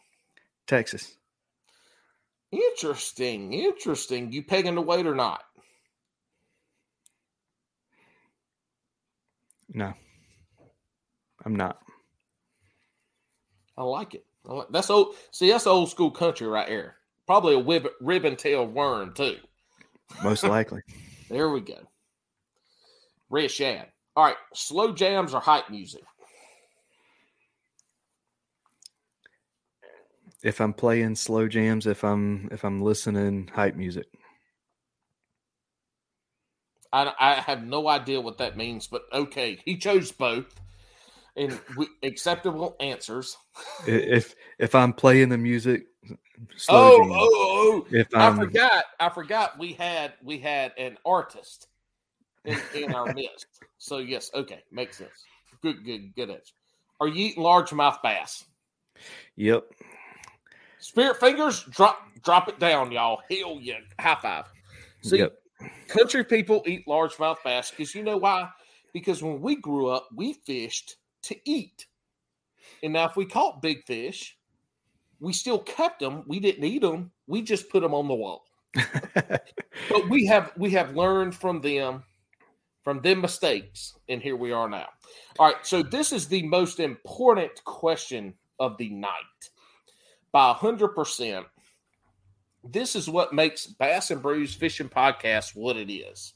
Texas. 0.66 1.16
Interesting, 2.52 3.52
interesting. 3.52 4.30
You 4.32 4.42
pegging 4.44 4.74
the 4.76 4.82
weight 4.82 5.06
or 5.06 5.14
not? 5.14 5.42
No, 9.70 9.92
I'm 11.44 11.56
not. 11.56 11.80
I 13.76 13.82
like 13.84 14.14
it. 14.14 14.24
I 14.48 14.52
like, 14.54 14.68
that's 14.70 14.90
old. 14.90 15.14
See, 15.30 15.50
that's 15.50 15.66
old 15.66 15.90
school 15.90 16.10
country 16.10 16.46
right 16.46 16.68
there. 16.68 16.96
Probably 17.26 17.54
a 17.54 17.62
rib, 17.62 17.88
ribbon 18.00 18.36
tail 18.36 18.66
worm 18.66 19.14
too. 19.14 19.36
Most 20.22 20.42
likely. 20.44 20.82
There 21.28 21.50
we 21.50 21.60
go. 21.60 21.78
Red 23.30 23.50
shad. 23.50 23.88
All 24.16 24.24
right, 24.24 24.36
slow 24.52 24.92
jams 24.92 25.34
or 25.34 25.40
hype 25.40 25.70
music. 25.70 26.02
if 30.42 30.60
I'm 30.60 30.72
playing 30.72 31.16
slow 31.16 31.48
jams, 31.48 31.86
if 31.86 32.04
I'm 32.04 32.48
if 32.52 32.64
I'm 32.64 32.80
listening 32.82 33.50
hype 33.52 33.76
music. 33.76 34.06
I, 36.92 37.12
I 37.18 37.34
have 37.34 37.64
no 37.64 37.86
idea 37.86 38.20
what 38.20 38.38
that 38.38 38.56
means, 38.56 38.86
but 38.86 39.02
okay, 39.12 39.58
he 39.64 39.76
chose 39.76 40.10
both, 40.10 40.58
and 41.38 41.60
we, 41.76 41.86
acceptable 42.02 42.76
answers. 42.80 43.36
If 43.86 44.34
if 44.58 44.74
I'm 44.74 44.92
playing 44.92 45.28
the 45.28 45.38
music, 45.38 45.86
slow 46.56 46.76
Oh, 46.76 46.98
jam. 46.98 47.12
Oh, 47.12 47.16
oh, 47.16 47.84
oh! 47.84 47.86
If 47.90 48.08
I 48.14 48.26
I'm 48.26 48.36
forgot. 48.36 48.84
I 49.00 49.08
forgot 49.08 49.58
we 49.58 49.72
had 49.72 50.14
we 50.22 50.38
had 50.38 50.72
an 50.76 50.98
artist 51.06 51.68
in, 52.44 52.58
in 52.74 52.94
our 52.94 53.12
midst. 53.14 53.46
So 53.78 53.98
yes, 53.98 54.30
okay, 54.34 54.62
makes 54.72 54.98
sense. 54.98 55.24
Good, 55.62 55.84
good, 55.84 56.14
good 56.14 56.30
answer. 56.30 56.54
Are 57.00 57.08
you 57.08 57.26
eating 57.26 57.42
largemouth 57.42 58.02
bass? 58.02 58.44
yep, 59.36 59.64
Spirit 60.80 61.18
fingers, 61.18 61.64
drop 61.64 62.00
drop 62.22 62.48
it 62.48 62.58
down, 62.58 62.92
y'all. 62.92 63.20
Hell 63.30 63.58
yeah, 63.60 63.78
high 63.98 64.18
five. 64.20 64.46
See, 65.02 65.18
yep, 65.18 65.38
country 65.88 66.24
people 66.24 66.62
eat 66.66 66.86
largemouth 66.86 67.38
bass 67.44 67.70
because 67.70 67.94
you 67.94 68.02
know 68.02 68.16
why? 68.16 68.48
Because 68.92 69.22
when 69.22 69.40
we 69.40 69.56
grew 69.56 69.88
up, 69.88 70.08
we 70.14 70.32
fished 70.32 70.96
to 71.22 71.36
eat, 71.44 71.86
and 72.82 72.92
now 72.92 73.06
if 73.06 73.16
we 73.16 73.26
caught 73.26 73.62
big 73.62 73.84
fish, 73.84 74.36
we 75.20 75.32
still 75.32 75.58
kept 75.58 76.00
them. 76.00 76.24
We 76.26 76.40
didn't 76.40 76.64
eat 76.64 76.82
them. 76.82 77.10
We 77.26 77.42
just 77.42 77.70
put 77.70 77.82
them 77.82 77.94
on 77.94 78.08
the 78.08 78.14
wall. 78.14 78.44
but 79.14 80.08
we 80.10 80.26
have 80.26 80.52
we 80.56 80.70
have 80.70 80.94
learned 80.94 81.34
from 81.34 81.60
them 81.60 82.02
from 82.84 83.00
them 83.00 83.20
mistakes 83.20 83.98
and 84.08 84.22
here 84.22 84.36
we 84.36 84.52
are 84.52 84.68
now 84.68 84.86
all 85.38 85.46
right 85.46 85.66
so 85.66 85.82
this 85.82 86.12
is 86.12 86.28
the 86.28 86.42
most 86.46 86.78
important 86.78 87.52
question 87.64 88.34
of 88.60 88.76
the 88.76 88.90
night 88.90 89.10
by 90.32 90.52
100% 90.52 91.44
this 92.64 92.94
is 92.94 93.08
what 93.08 93.32
makes 93.32 93.66
bass 93.66 94.10
and 94.10 94.20
brews 94.20 94.54
fishing 94.54 94.88
podcast 94.88 95.56
what 95.56 95.76
it 95.76 95.90
is 95.90 96.34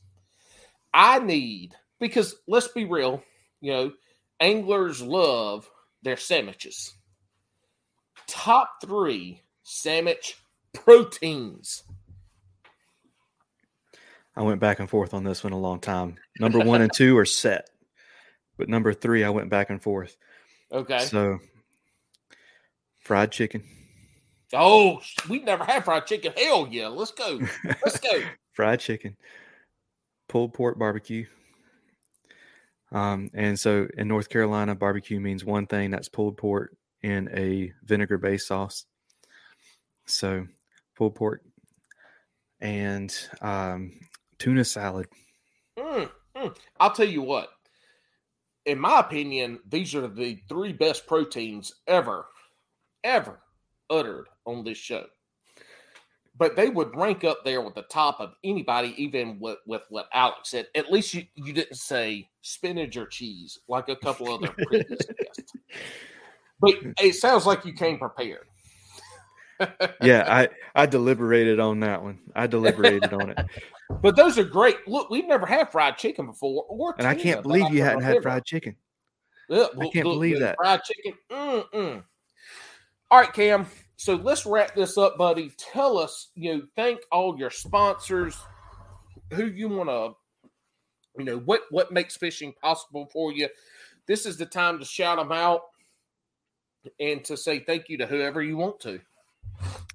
i 0.95 1.19
need 1.19 1.75
because 2.01 2.37
let's 2.49 2.69
be 2.69 2.87
real 2.87 3.23
you 3.61 3.73
know 3.73 3.93
anglers 4.41 5.01
love 5.03 5.69
their 6.03 6.17
sandwiches 6.17 6.93
top 8.27 8.77
three 8.85 9.43
sandwich 9.63 10.37
proteins 10.73 11.85
I 14.35 14.43
went 14.43 14.61
back 14.61 14.81
and 14.81 14.89
forth 14.89 15.13
on 15.13 15.25
this 15.25 15.45
one 15.45 15.53
a 15.53 15.59
long 15.59 15.79
time. 15.79 16.17
Number 16.41 16.59
one 16.59 16.81
and 16.81 16.91
two 16.91 17.19
are 17.19 17.27
set, 17.27 17.69
but 18.57 18.67
number 18.67 18.95
three 18.95 19.25
I 19.25 19.29
went 19.29 19.51
back 19.51 19.69
and 19.69 19.83
forth. 19.83 20.17
okay 20.73 21.01
So 21.01 21.39
fried 23.01 23.31
chicken, 23.31 23.63
Oh, 24.55 25.01
we 25.29 25.41
never 25.41 25.65
had 25.65 25.85
fried 25.85 26.07
chicken. 26.07 26.33
Hell 26.37 26.69
yeah. 26.71 26.89
Let's 26.89 27.13
go. 27.13 27.41
Let's 27.65 27.99
go. 27.99 28.23
fried 28.53 28.81
chicken, 28.81 29.17
pulled 30.29 30.53
pork 30.53 30.79
barbecue. 30.79 31.27
Um, 32.93 33.31
and 33.33 33.59
so 33.59 33.89
in 33.97 34.07
North 34.07 34.29
Carolina, 34.29 34.75
barbecue 34.75 35.19
means 35.19 35.45
one 35.45 35.67
thing 35.67 35.91
that's 35.91 36.09
pulled 36.09 36.37
pork 36.37 36.77
in 37.03 37.29
a 37.35 37.73
vinegar 37.85 38.19
based 38.19 38.47
sauce. 38.47 38.85
So 40.07 40.47
pulled 40.97 41.15
pork 41.15 41.43
and 42.61 43.15
um, 43.41 43.93
tuna 44.39 44.65
salad. 44.65 45.07
Mm, 45.79 46.11
mm. 46.37 46.57
I'll 46.79 46.93
tell 46.93 47.09
you 47.09 47.23
what. 47.23 47.49
In 48.67 48.79
my 48.79 49.01
opinion, 49.01 49.59
these 49.69 49.95
are 49.95 50.07
the 50.07 50.39
three 50.49 50.73
best 50.73 51.07
proteins 51.07 51.73
ever, 51.89 52.27
ever 53.03 53.41
uttered 53.91 54.29
on 54.47 54.63
this 54.63 54.79
show. 54.79 55.07
But 56.37 56.57
they 56.57 56.71
would 56.71 56.97
rank 56.97 57.25
up 57.25 57.45
there 57.45 57.61
with 57.61 57.75
the 57.75 57.83
top 57.83 58.19
of 58.21 58.35
anybody, 58.43 58.95
even 58.97 59.39
with, 59.39 59.59
with 59.67 59.83
what 59.91 60.09
Alex 60.15 60.51
said. 60.51 60.67
At 60.75 60.91
least 60.91 61.13
you, 61.13 61.25
you 61.35 61.53
didn't 61.53 61.77
say 61.77 62.29
spinach 62.41 62.97
or 62.97 63.07
cheese 63.07 63.59
like 63.69 63.89
a 63.89 63.97
couple 63.97 64.33
other 64.33 64.49
previous 64.67 65.07
guests. 65.07 65.53
But 66.61 66.75
it 67.01 67.15
sounds 67.17 67.45
like 67.45 67.65
you 67.65 67.73
came 67.75 67.99
prepared. 67.99 68.47
Yeah, 70.03 70.25
I 70.29 70.49
I 70.75 70.87
deliberated 70.87 71.61
on 71.61 71.81
that 71.81 72.03
one. 72.03 72.19
I 72.35 72.49
deliberated 72.49 73.13
on 73.13 73.31
it, 73.31 73.39
But 74.03 74.17
those 74.17 74.37
are 74.37 74.45
great. 74.45 74.77
Look, 74.89 75.09
we've 75.09 75.27
never 75.27 75.47
had 75.47 75.71
fried 75.71 75.97
chicken 75.99 76.27
before, 76.27 76.65
or 76.69 76.97
and 76.99 77.07
I 77.07 77.15
can't 77.15 77.43
believe 77.43 77.73
you 77.73 77.83
hadn't 77.83 78.03
had 78.03 78.23
fried 78.23 78.45
chicken. 78.45 78.75
Yeah, 79.49 79.67
I 79.81 79.89
can't 79.89 80.05
believe 80.05 80.41
that. 80.41 80.57
Fried 80.57 80.83
chicken. 80.83 81.13
Mm-mm. 81.31 82.03
All 83.11 83.21
right, 83.21 83.33
Cam. 83.33 83.67
So 84.03 84.17
let's 84.17 84.45
wrap 84.47 84.75
this 84.75 84.99
up, 84.99 85.17
buddy. 85.17 85.53
Tell 85.57 85.97
us, 85.97 86.31
you 86.35 86.57
know, 86.57 86.63
thank 86.75 87.03
all 87.13 87.39
your 87.39 87.51
sponsors, 87.51 88.37
who 89.33 89.45
you 89.45 89.69
want 89.69 89.91
to, 89.91 90.51
you 91.17 91.25
know, 91.25 91.39
what 91.39 91.61
what 91.71 91.93
makes 91.93 92.17
fishing 92.17 92.53
possible 92.61 93.09
for 93.13 93.31
you. 93.31 93.49
This 94.09 94.27
is 94.27 94.37
the 94.37 94.45
time 94.45 94.81
to 94.81 94.85
shout 94.85 95.19
them 95.19 95.31
out 95.31 95.61
and 96.99 97.25
to 97.27 97.37
say 97.37 97.61
thank 97.61 97.89
you 97.89 97.97
to 97.99 98.07
whoever 98.07 98.43
you 98.43 98.57
want 98.57 98.81
to. 98.81 98.99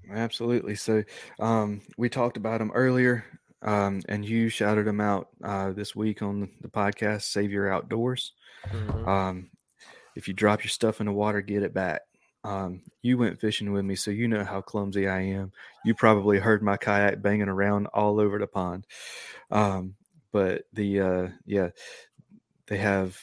Absolutely. 0.10 0.76
So 0.76 1.04
um, 1.42 1.82
we 1.98 2.08
talked 2.08 2.38
about 2.38 2.60
them 2.60 2.72
earlier, 2.74 3.26
um, 3.62 4.04
and 4.08 4.24
you 4.24 4.48
shouted 4.48 4.88
them 4.88 5.02
out 5.02 5.28
uh, 5.44 5.74
this 5.74 5.98
week 5.98 6.22
on 6.22 6.50
the 6.62 6.70
podcast. 6.70 7.24
Save 7.24 7.52
your 7.52 7.74
outdoors. 7.74 8.32
Um, 9.06 9.50
if 10.16 10.30
you 10.30 10.34
drop 10.34 10.64
your 10.64 10.70
stuff 10.70 11.02
in 11.02 11.08
the 11.08 11.12
water, 11.12 11.42
get 11.42 11.64
it 11.64 11.74
back. 11.74 12.04
Um, 12.44 12.82
you 13.02 13.18
went 13.18 13.40
fishing 13.40 13.72
with 13.72 13.84
me, 13.84 13.96
so 13.96 14.12
you 14.12 14.28
know 14.28 14.44
how 14.44 14.62
clumsy 14.62 15.08
I 15.08 15.22
am. 15.22 15.52
You 15.84 15.94
probably 15.94 16.40
heard 16.40 16.64
my 16.64 16.78
kayak 16.78 17.22
banging 17.22 17.50
around 17.50 17.88
all 17.88 18.20
over 18.20 18.40
the 18.40 18.48
pond. 18.48 18.86
Um, 19.52 19.96
but 20.32 20.64
the 20.74 21.02
uh, 21.02 21.28
yeah, 21.46 21.70
they 22.68 22.78
have 22.78 23.20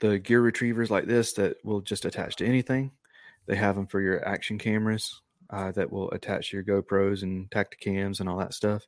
the 0.00 0.18
gear 0.18 0.40
retrievers 0.40 0.90
like 0.90 1.06
this 1.06 1.34
that 1.34 1.56
will 1.64 1.80
just 1.80 2.04
attach 2.04 2.36
to 2.36 2.46
anything. 2.46 2.92
They 3.46 3.56
have 3.56 3.76
them 3.76 3.86
for 3.86 4.00
your 4.00 4.26
action 4.26 4.58
cameras 4.58 5.22
uh, 5.50 5.72
that 5.72 5.90
will 5.90 6.10
attach 6.10 6.50
to 6.50 6.56
your 6.56 6.82
GoPros 6.82 7.22
and 7.22 7.50
Tacticams 7.50 8.20
and 8.20 8.28
all 8.28 8.38
that 8.38 8.54
stuff. 8.54 8.86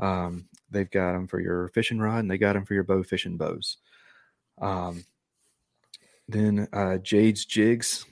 Um, 0.00 0.46
they've 0.70 0.90
got 0.90 1.12
them 1.12 1.26
for 1.26 1.40
your 1.40 1.68
fishing 1.68 1.98
rod 1.98 2.20
and 2.20 2.30
they 2.30 2.38
got 2.38 2.52
them 2.52 2.64
for 2.64 2.74
your 2.74 2.84
bow 2.84 3.02
fishing 3.02 3.36
bows. 3.36 3.78
Um, 4.60 5.04
then 6.28 6.68
uh, 6.72 6.98
Jade's 6.98 7.44
jigs. 7.44 8.04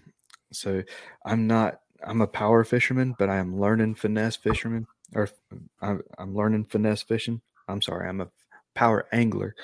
So 0.53 0.83
I'm 1.25 1.47
not. 1.47 1.81
I'm 2.05 2.21
a 2.21 2.27
power 2.27 2.63
fisherman, 2.63 3.15
but 3.19 3.31
I 3.31 3.37
am 3.37 3.59
learning 3.59 3.95
finesse 3.95 4.37
fisherman, 4.37 4.87
or 5.15 5.29
I'm, 5.81 6.03
I'm 6.19 6.37
learning 6.37 6.67
finesse 6.67 7.03
fishing. 7.03 7.41
I'm 7.69 7.81
sorry, 7.83 8.09
I'm 8.09 8.21
a 8.21 8.29
power 8.75 9.07
angler, 9.13 9.55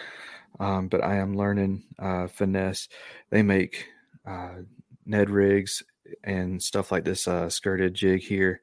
um, 0.59 0.89
but 0.89 1.05
I 1.05 1.17
am 1.17 1.37
learning 1.37 1.85
uh, 1.99 2.27
finesse. 2.29 2.89
They 3.31 3.43
make 3.43 3.87
uh, 4.27 4.63
Ned 5.05 5.31
rigs 5.31 5.83
and 6.25 6.63
stuff 6.63 6.91
like 6.91 7.05
this 7.05 7.29
uh, 7.29 7.49
skirted 7.49 7.95
jig 7.95 8.23
here. 8.23 8.61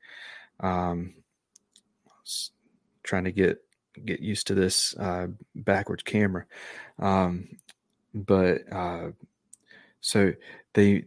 Um, 0.59 1.13
trying 3.03 3.23
to 3.23 3.31
get 3.31 3.61
get 4.05 4.19
used 4.19 4.47
to 4.47 4.53
this 4.53 4.95
uh, 4.97 5.27
backwards 5.55 6.03
camera, 6.03 6.45
um, 6.99 7.47
but 8.13 8.61
uh, 8.71 9.09
so 10.01 10.33
they 10.73 11.05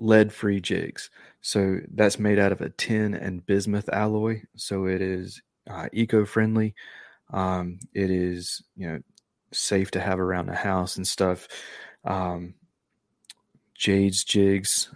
lead 0.00 0.32
free 0.32 0.60
jigs. 0.60 1.10
So 1.42 1.78
that's 1.94 2.18
made 2.18 2.38
out 2.38 2.52
of 2.52 2.60
a 2.60 2.70
tin 2.70 3.14
and 3.14 3.44
bismuth 3.46 3.88
alloy. 3.90 4.42
So 4.56 4.86
it 4.86 5.00
is 5.00 5.40
uh, 5.68 5.88
eco 5.92 6.24
friendly. 6.24 6.74
Um, 7.32 7.78
it 7.94 8.10
is, 8.10 8.62
you 8.76 8.88
know, 8.88 9.00
safe 9.52 9.90
to 9.92 10.00
have 10.00 10.18
around 10.18 10.46
the 10.46 10.54
house 10.54 10.96
and 10.96 11.06
stuff. 11.06 11.46
Um, 12.04 12.54
Jade's 13.74 14.24
jigs. 14.24 14.90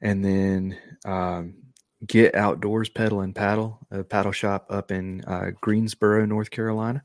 And 0.00 0.24
then 0.24 0.78
um, 1.04 1.54
Get 2.06 2.34
Outdoors 2.34 2.88
Pedal 2.88 3.20
and 3.20 3.34
Paddle, 3.34 3.78
a 3.90 4.02
paddle 4.02 4.32
shop 4.32 4.66
up 4.70 4.90
in 4.90 5.24
uh, 5.26 5.50
Greensboro, 5.60 6.26
North 6.26 6.50
Carolina. 6.50 7.02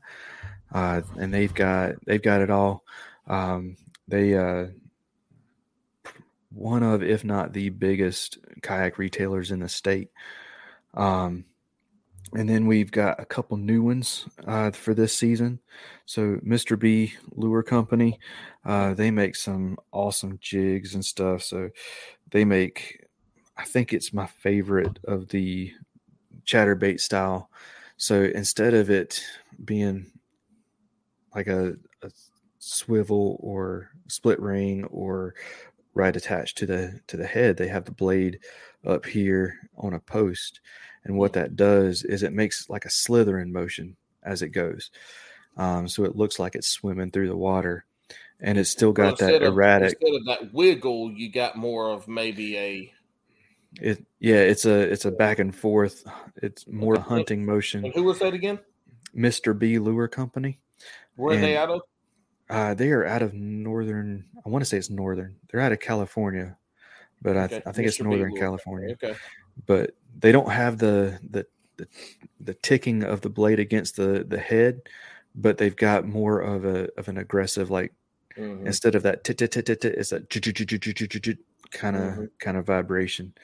Uh, 0.72 1.02
and 1.18 1.32
they've 1.32 1.54
got 1.54 1.94
they've 2.04 2.22
got 2.22 2.42
it 2.42 2.50
all. 2.50 2.84
Um, 3.26 3.76
they 4.08 4.36
uh, 4.36 4.66
one 6.50 6.82
of, 6.82 7.02
if 7.02 7.24
not 7.24 7.52
the 7.52 7.68
biggest 7.68 8.38
kayak 8.62 8.98
retailers 8.98 9.50
in 9.50 9.60
the 9.60 9.68
state. 9.68 10.10
Um, 10.94 11.44
and 12.34 12.48
then 12.48 12.66
we've 12.66 12.90
got 12.90 13.20
a 13.20 13.24
couple 13.24 13.56
new 13.56 13.82
ones 13.82 14.26
uh, 14.46 14.70
for 14.70 14.92
this 14.94 15.14
season. 15.14 15.60
So, 16.04 16.36
Mr. 16.46 16.78
B 16.78 17.14
Lure 17.32 17.62
Company, 17.62 18.18
uh, 18.64 18.94
they 18.94 19.10
make 19.10 19.34
some 19.34 19.78
awesome 19.92 20.38
jigs 20.40 20.94
and 20.94 21.04
stuff. 21.04 21.42
So, 21.42 21.70
they 22.30 22.44
make, 22.44 23.06
I 23.56 23.64
think 23.64 23.92
it's 23.92 24.12
my 24.12 24.26
favorite 24.26 24.98
of 25.04 25.28
the 25.28 25.72
chatterbait 26.44 27.00
style. 27.00 27.50
So, 27.96 28.24
instead 28.24 28.74
of 28.74 28.90
it 28.90 29.22
being 29.64 30.06
like 31.34 31.46
a, 31.46 31.76
a 32.02 32.10
swivel 32.58 33.38
or 33.40 33.90
split 34.08 34.40
ring 34.40 34.84
or 34.84 35.34
right 35.98 36.16
attached 36.16 36.56
to 36.58 36.64
the 36.66 37.00
to 37.08 37.16
the 37.16 37.26
head 37.26 37.56
they 37.56 37.68
have 37.68 37.84
the 37.84 37.90
blade 37.92 38.38
up 38.86 39.04
here 39.04 39.56
on 39.76 39.92
a 39.94 40.00
post 40.00 40.60
and 41.04 41.16
what 41.16 41.32
that 41.32 41.56
does 41.56 42.04
is 42.04 42.22
it 42.22 42.32
makes 42.32 42.70
like 42.70 42.84
a 42.84 42.90
slithering 42.90 43.52
motion 43.52 43.96
as 44.22 44.40
it 44.42 44.50
goes 44.50 44.90
um, 45.56 45.88
so 45.88 46.04
it 46.04 46.14
looks 46.14 46.38
like 46.38 46.54
it's 46.54 46.68
swimming 46.68 47.10
through 47.10 47.26
the 47.28 47.36
water 47.36 47.84
and 48.40 48.56
it's 48.56 48.70
still 48.70 48.92
got 48.92 49.20
Well, 49.20 49.30
that 49.30 49.42
of- 49.42 49.52
erratic 49.54 49.98
instead 50.00 50.14
of 50.16 50.24
that 50.26 50.54
wiggle, 50.54 51.10
you 51.10 51.30
got 51.32 51.56
more 51.56 51.90
of 51.90 52.06
maybe 52.06 52.56
a. 52.56 52.92
it 53.82 54.04
yeah 54.20 54.36
it's 54.36 54.64
a 54.64 54.78
it's 54.92 55.04
a 55.04 55.10
back 55.10 55.40
and 55.40 55.52
forth 55.54 56.04
it's 56.36 56.66
more 56.68 56.94
a 56.94 57.00
hunting 57.00 57.44
motion 57.44 57.84
And 57.84 57.94
who 57.94 58.04
was 58.04 58.20
that 58.20 58.34
again? 58.34 58.60
mr 59.16 59.58
b 59.58 59.78
lure 59.80 60.06
company 60.06 60.60
Where 61.16 61.36
are 61.36 61.40
they 61.40 61.56
out 61.56 61.70
of? 61.70 61.80
Uh, 62.50 62.74
they 62.74 62.90
are 62.90 63.04
out 63.06 63.22
of 63.22 63.34
northern 63.34 64.24
i 64.44 64.48
want 64.48 64.62
to 64.62 64.66
say 64.66 64.76
it's 64.78 64.90
northern 64.90 65.36
they're 65.50 65.60
out 65.60 65.72
of 65.72 65.80
california 65.80 66.56
but 67.20 67.36
I, 67.36 67.44
Okay, 67.44 67.62
I 67.66 67.72
think 67.72 67.88
it's 67.88 67.96
Mr. 67.98 68.04
B 68.04 68.04
northern 68.10 68.30
Lure 68.30 68.40
california 68.40 68.90
Okay. 68.92 69.14
but 69.66 69.96
they 70.18 70.32
don't 70.32 70.50
have 70.50 70.78
the 70.78 71.18
the 71.30 71.46
the, 71.76 71.86
the 72.40 72.54
ticking 72.54 73.04
of 73.04 73.20
the 73.20 73.30
blade 73.30 73.60
against 73.60 73.96
the 73.96 74.24
the 74.26 74.38
head 74.38 74.80
but 75.34 75.58
they've 75.58 75.76
got 75.76 76.06
more 76.06 76.40
of 76.40 76.64
a 76.64 76.88
of 76.98 77.08
an 77.08 77.18
aggressive 77.18 77.70
like 77.70 77.92
Mhm. 78.36 78.66
instead 78.66 78.94
of 78.94 79.02
that 79.02 79.24
tit 79.24 79.36
tit 79.38 79.50
tit 79.50 79.66
tit 79.66 79.80
tit, 79.80 79.94
it's 79.98 80.10
that 80.10 80.28
kind 81.72 81.96
of 81.96 82.28
kind 82.38 82.56
of 82.56 82.64
vibration 82.66 83.34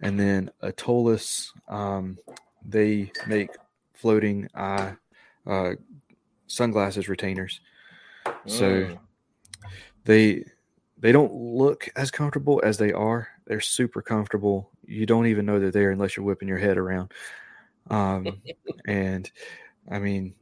and 0.00 0.18
then 0.18 0.50
atolus 0.62 1.48
um 1.68 2.18
they 2.64 3.10
make 3.28 3.50
floating 3.94 4.48
eye 4.54 4.94
uh 5.46 5.74
sunglasses 6.48 7.08
retainers 7.08 7.60
so 8.46 8.70
Mm. 8.70 8.98
they 10.04 10.44
they 10.98 11.12
don't 11.12 11.32
look 11.32 11.88
as 11.96 12.10
comfortable 12.10 12.60
as 12.64 12.78
they 12.78 12.92
are 12.92 13.28
they're 13.46 13.60
super 13.60 14.02
comfortable 14.02 14.70
you 14.84 15.06
don't 15.06 15.26
even 15.26 15.46
know 15.46 15.58
they're 15.58 15.70
there 15.70 15.90
unless 15.90 16.16
you're 16.16 16.26
whipping 16.26 16.48
your 16.48 16.58
head 16.58 16.76
around 16.78 17.12
um 17.90 18.26
and 18.86 19.30
i 19.90 19.98
mean 19.98 20.34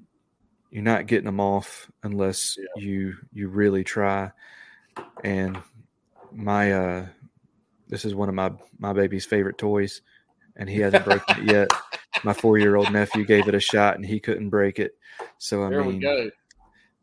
you're 0.71 0.83
not 0.83 1.07
getting 1.07 1.25
them 1.27 1.41
off 1.41 1.91
unless 2.03 2.57
Yeah. 2.59 2.83
you 2.83 3.15
you 3.33 3.49
really 3.49 3.85
try 3.85 4.31
and 5.25 5.59
my 6.33 6.73
uh 6.73 7.07
this 7.89 8.05
is 8.05 8.15
one 8.15 8.29
of 8.29 8.35
my 8.35 8.53
my 8.79 8.93
baby's 8.93 9.27
favorite 9.27 9.59
toys 9.59 10.03
and 10.57 10.69
he 10.69 10.79
hasn't 10.81 11.05
broken 11.05 11.41
it 11.41 11.53
yet 11.53 11.71
my 12.25 12.33
four 12.33 12.59
year 12.59 12.77
old 12.77 12.93
nephew 12.93 13.25
gave 13.25 13.49
it 13.49 13.55
a 13.55 13.61
shot 13.61 13.97
and 13.97 14.05
he 14.07 14.21
couldn't 14.21 14.51
break 14.51 14.79
it 14.79 14.97
so 15.39 15.63
i 15.65 15.71
there 15.71 15.83
mean 15.83 15.95
we 15.97 15.99
go. 16.01 16.31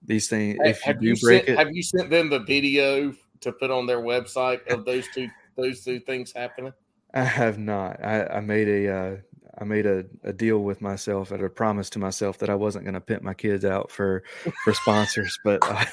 These 0.06 0.28
things 0.30 0.58
if 0.62 0.78
you 0.86 0.94
have 0.94 1.02
do 1.02 1.08
you 1.08 1.16
break 1.22 1.46
sent, 1.46 1.50
it 1.50 1.58
Have 1.58 1.72
you 1.72 1.84
sent 1.84 2.10
them 2.10 2.30
the 2.30 2.40
video 2.40 3.14
to 3.42 3.52
put 3.52 3.72
on 3.72 3.86
their 3.86 4.00
website 4.00 4.66
of 4.68 4.86
those 4.86 5.06
two 5.14 5.28
those 5.56 5.84
two 5.84 6.00
things 6.00 6.32
happening? 6.32 6.74
I 7.14 7.24
have 7.24 7.58
not. 7.58 8.04
I, 8.04 8.26
I 8.26 8.40
made 8.42 8.68
a 8.68 8.94
uh, 8.94 9.16
I 9.60 9.64
made 9.64 9.86
a, 9.86 10.06
a 10.24 10.32
deal 10.34 10.60
with 10.60 10.82
myself 10.82 11.32
and 11.32 11.44
a 11.44 11.50
promise 11.50 11.90
to 11.92 12.00
myself 12.00 12.38
that 12.40 12.50
I 12.50 12.56
wasn't 12.56 12.86
going 12.86 12.94
to 12.94 13.02
pimp 13.02 13.24
my 13.24 13.34
kids 13.34 13.66
out 13.66 13.90
for 13.92 14.24
for 14.64 14.74
sponsors, 14.74 15.38
but 15.44 15.60
uh, 15.64 15.86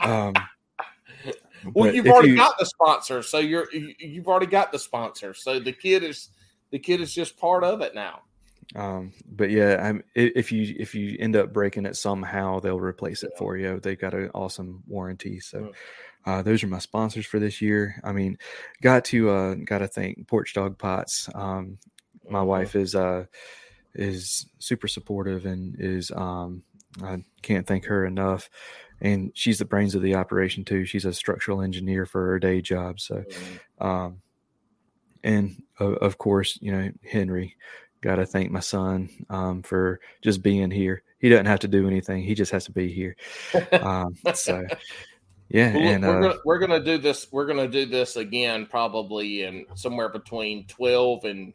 um, 0.00 0.32
Well, 1.64 1.86
but 1.86 1.94
you've 1.94 2.06
already 2.06 2.30
you- 2.30 2.36
got 2.36 2.58
the 2.58 2.66
sponsor, 2.66 3.22
so 3.22 3.38
you're 3.38 3.66
you've 3.72 4.26
already 4.28 4.46
got 4.46 4.72
the 4.72 4.78
sponsor. 4.78 5.34
So 5.34 5.60
the 5.60 5.72
kid 5.72 6.02
is 6.02 6.30
the 6.70 6.78
kid 6.78 7.00
is 7.00 7.14
just 7.14 7.36
part 7.36 7.62
of 7.62 7.82
it 7.82 7.94
now. 7.94 8.22
Um, 8.74 9.12
but 9.30 9.50
yeah, 9.50 9.78
I'm, 9.86 10.02
if 10.14 10.50
you 10.52 10.74
if 10.78 10.94
you 10.94 11.16
end 11.20 11.36
up 11.36 11.52
breaking 11.52 11.86
it 11.86 11.96
somehow, 11.96 12.60
they'll 12.60 12.80
replace 12.80 13.22
it 13.22 13.30
Yeah. 13.32 13.38
for 13.38 13.56
you. 13.56 13.80
They've 13.80 13.98
got 13.98 14.14
an 14.14 14.30
awesome 14.34 14.82
warranty. 14.86 15.40
So 15.40 15.72
uh, 16.24 16.42
those 16.42 16.62
are 16.62 16.68
my 16.68 16.78
sponsors 16.78 17.26
for 17.26 17.38
this 17.38 17.60
year. 17.60 18.00
I 18.04 18.12
mean, 18.12 18.38
got 18.80 19.04
to 19.06 19.30
uh, 19.30 19.54
got 19.64 19.78
to 19.78 19.88
thank 19.88 20.26
Porch 20.28 20.54
Dog 20.54 20.78
Pots. 20.78 21.28
Um, 21.34 21.78
my 22.30 22.40
Mhm. 22.40 22.46
wife 22.46 22.76
is 22.76 22.94
uh 22.94 23.26
is 23.94 24.46
super 24.58 24.88
supportive 24.88 25.44
and 25.44 25.76
is 25.78 26.10
um 26.12 26.62
I 27.02 27.24
can't 27.42 27.66
thank 27.66 27.84
her 27.86 28.06
enough. 28.06 28.48
And 29.00 29.32
she's 29.34 29.58
the 29.58 29.64
brains 29.64 29.94
of 29.94 30.02
the 30.02 30.14
operation 30.14 30.64
too. 30.64 30.84
She's 30.84 31.04
a 31.04 31.12
structural 31.12 31.60
engineer 31.60 32.06
for 32.06 32.24
her 32.26 32.38
day 32.38 32.60
job. 32.62 33.00
So 33.00 33.24
um 33.80 34.22
and 35.24 35.62
of, 35.78 35.94
of 35.94 36.18
course, 36.18 36.58
you 36.60 36.72
know, 36.72 36.90
Henry, 37.04 37.56
got 38.02 38.16
to 38.16 38.26
thank 38.26 38.50
my 38.50 38.60
son 38.60 39.08
um 39.30 39.62
for 39.62 40.00
just 40.20 40.42
being 40.42 40.70
here. 40.70 41.02
He 41.18 41.28
doesn't 41.28 41.46
have 41.46 41.60
to 41.60 41.68
do 41.68 41.86
anything. 41.86 42.22
He 42.22 42.34
just 42.34 42.52
has 42.52 42.66
to 42.66 42.72
be 42.72 42.92
here. 42.92 43.16
Um 43.72 44.16
so 44.34 44.66
yeah, 45.52 45.66
and 45.66 46.02
we're, 46.02 46.18
uh, 46.18 46.20
gonna, 46.22 46.40
we're 46.46 46.58
gonna 46.58 46.82
do 46.82 46.96
this. 46.96 47.28
We're 47.30 47.44
gonna 47.44 47.68
do 47.68 47.84
this 47.84 48.16
again, 48.16 48.64
probably 48.64 49.42
in 49.42 49.66
somewhere 49.74 50.08
between 50.08 50.66
twelve 50.66 51.26
and 51.26 51.52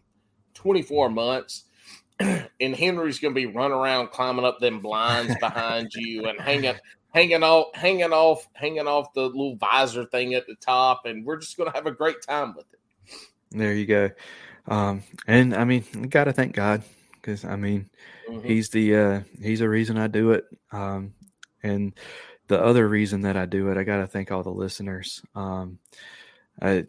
twenty-four 0.53 1.09
months. 1.09 1.63
and 2.19 2.75
Henry's 2.75 3.19
gonna 3.19 3.33
be 3.33 3.47
running 3.47 3.75
around, 3.75 4.11
climbing 4.11 4.45
up 4.45 4.59
them 4.59 4.81
blinds 4.81 5.35
behind 5.39 5.89
you, 5.95 6.27
and 6.27 6.39
hanging, 6.39 6.75
hanging 7.11 7.41
off, 7.41 7.67
hanging 7.73 8.13
off, 8.13 8.47
hanging 8.53 8.87
off 8.87 9.13
the 9.15 9.23
little 9.23 9.55
visor 9.55 10.05
thing 10.05 10.35
at 10.35 10.45
the 10.45 10.55
top, 10.55 11.07
and 11.07 11.25
we're 11.25 11.37
just 11.37 11.57
gonna 11.57 11.73
have 11.73 11.87
a 11.87 11.91
great 11.91 12.21
time 12.21 12.53
with 12.55 12.67
it. 12.71 12.79
there 13.49 13.73
you 13.73 13.87
go. 13.87 14.11
Um 14.67 15.03
and 15.27 15.55
I 15.55 15.63
mean, 15.63 15.83
I 15.95 16.07
got 16.07 16.25
to 16.25 16.33
thank 16.33 16.53
God 16.53 16.83
cuz 17.21 17.45
I 17.45 17.55
mean, 17.55 17.89
Mhm. 18.29 18.45
he's 18.45 18.69
the 18.69 18.95
uh 18.95 19.21
he's 19.41 19.61
a 19.61 19.69
reason 19.69 19.97
I 19.97 20.07
do 20.07 20.31
it. 20.31 20.45
Um 20.71 21.13
and 21.63 21.93
the 22.47 22.61
other 22.61 22.87
reason 22.87 23.21
that 23.21 23.35
I 23.37 23.45
do 23.45 23.69
it 23.69 23.77
I 23.77 23.83
got 23.83 23.97
to 23.97 24.07
thank 24.07 24.31
all 24.31 24.43
the 24.43 24.51
listeners. 24.51 25.21
Um 25.35 25.79
I 26.61 26.85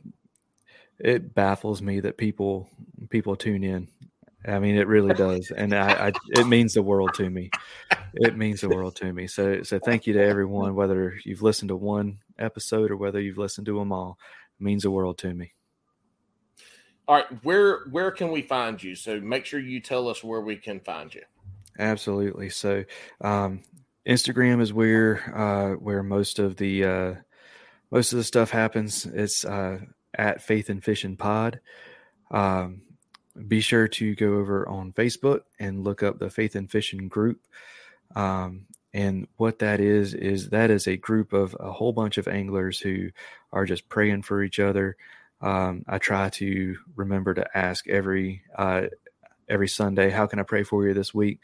it 0.99 1.35
baffles 1.35 1.81
me 1.81 2.01
that 2.01 2.17
people 2.19 2.69
people 3.11 3.37
tune 3.37 3.63
in. 3.65 3.89
I 4.47 4.59
mean 4.59 4.77
it 4.77 4.89
really 4.89 5.15
does. 5.15 5.51
And 5.51 5.73
I, 5.75 6.09
I 6.09 6.13
it 6.33 6.47
means 6.47 6.75
the 6.75 6.83
world 6.83 7.15
to 7.15 7.29
me. 7.31 7.51
It 8.15 8.37
means 8.37 8.63
the 8.63 8.69
world 8.71 8.97
to 8.97 9.13
me. 9.13 9.27
So 9.29 9.63
so 9.63 9.79
thank 9.79 10.07
you 10.07 10.15
to 10.15 10.23
everyone 10.23 10.75
whether 10.75 11.15
you've 11.25 11.43
listened 11.43 11.69
to 11.69 11.77
one 11.77 12.19
episode 12.39 12.91
or 12.91 12.97
whether 12.97 13.21
you've 13.21 13.39
listened 13.39 13.67
to 13.67 13.79
them 13.79 13.93
all. 13.93 14.19
It 14.59 14.65
means 14.65 14.83
the 14.83 14.91
world 14.91 15.19
to 15.19 15.33
me 15.35 15.53
All 17.09 17.17
right, 17.17 17.27
where 17.43 17.87
where 17.91 18.11
can 18.11 18.31
we 18.31 18.43
find 18.43 18.83
you? 18.83 18.95
So 18.95 19.19
make 19.19 19.47
sure 19.47 19.59
you 19.59 19.81
tell 19.81 20.09
us 20.09 20.23
where 20.23 20.43
we 20.43 20.57
can 20.57 20.79
find 20.81 21.13
you. 21.15 21.23
Absolutely. 21.79 22.51
So, 22.51 22.85
um, 23.23 23.63
Instagram 24.07 24.61
is 24.61 24.75
where 24.75 25.35
uh, 25.35 25.77
where 25.77 26.03
most 26.03 26.39
of 26.39 26.57
the 26.57 26.85
uh, 26.85 27.15
most 27.91 28.13
of 28.13 28.19
the 28.19 28.25
stuff 28.25 28.51
happens. 28.51 29.07
It's 29.07 29.45
uh, 29.45 29.79
at 30.15 30.43
Faith 30.43 30.69
and 30.69 30.85
Fishing 30.85 31.17
Pod. 31.17 31.61
Um, 32.31 32.83
be 33.47 33.61
sure 33.61 33.89
to 33.89 34.15
go 34.15 34.35
over 34.35 34.69
on 34.69 34.93
Facebook 34.93 35.43
and 35.59 35.85
look 35.85 36.03
up 36.03 36.19
the 36.19 36.29
Faith 36.29 36.57
and 36.57 36.71
Fishing 36.71 37.09
group. 37.09 37.41
Um, 38.15 38.67
and 38.93 39.29
what 39.37 39.61
that 39.61 39.81
is 39.81 40.13
is 40.13 40.51
that 40.51 40.71
is 40.71 40.87
a 40.87 40.97
group 40.97 41.33
of 41.33 41.57
a 41.61 41.71
whole 41.71 41.93
bunch 41.93 42.19
of 42.19 42.29
anglers 42.29 42.81
who 42.81 43.11
are 43.53 43.65
just 43.65 43.89
praying 43.89 44.23
for 44.23 44.43
each 44.43 44.59
other. 44.59 44.97
Um, 45.41 45.85
I 45.89 45.99
try 45.99 46.31
to 46.31 46.77
remember 46.97 47.35
to 47.35 47.47
ask 47.57 47.89
every 47.89 48.43
uh, 48.57 48.83
every 49.49 49.69
Sunday, 49.69 50.11
how 50.11 50.27
can 50.27 50.39
I 50.39 50.43
pray 50.43 50.63
for 50.65 50.87
you 50.87 50.95
this 50.95 51.15
week? 51.15 51.41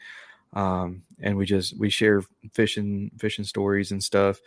Um, 0.53 1.03
and 1.21 1.37
we 1.37 1.45
just 1.45 1.77
we 1.77 1.89
share 1.89 2.21
fishing 2.53 3.11
fishing 3.17 3.45
stories 3.45 3.91
and 3.91 4.03
stuff. 4.03 4.39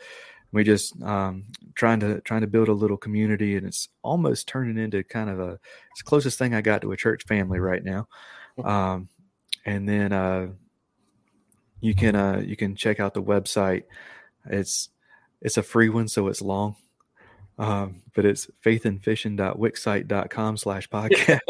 we 0.52 0.64
just 0.64 1.00
um, 1.02 1.44
trying 1.74 2.00
to 2.00 2.20
trying 2.22 2.40
to 2.40 2.46
build 2.46 2.68
a 2.68 2.72
little 2.72 2.96
community, 2.96 3.56
and 3.56 3.66
it's 3.66 3.88
almost 4.02 4.48
turning 4.48 4.78
into 4.82 5.02
kind 5.04 5.28
of 5.30 5.40
a 5.40 5.58
it's 5.92 6.02
closest 6.02 6.38
thing 6.38 6.54
I 6.54 6.60
got 6.62 6.82
to 6.82 6.92
a 6.92 6.96
church 6.96 7.24
family 7.24 7.60
right 7.60 7.84
now. 7.84 8.08
Um, 8.62 9.08
and 9.66 9.88
then 9.88 10.12
uh, 10.12 10.48
you 11.80 11.94
can 11.94 12.14
uh, 12.16 12.42
you 12.44 12.56
can 12.56 12.76
check 12.76 13.00
out 13.00 13.14
the 13.14 13.22
website. 13.22 13.84
It's 14.46 14.88
it's 15.40 15.56
a 15.56 15.62
free 15.62 15.88
one, 15.88 16.08
so 16.08 16.28
it's 16.28 16.42
long. 16.42 16.76
Um, 17.58 18.02
but 18.14 18.24
it's 18.24 18.48
faithandfishing.wixsite.com 18.64 20.56
slash 20.56 20.88
podcast. 20.88 21.40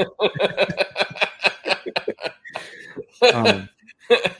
um, 3.35 3.69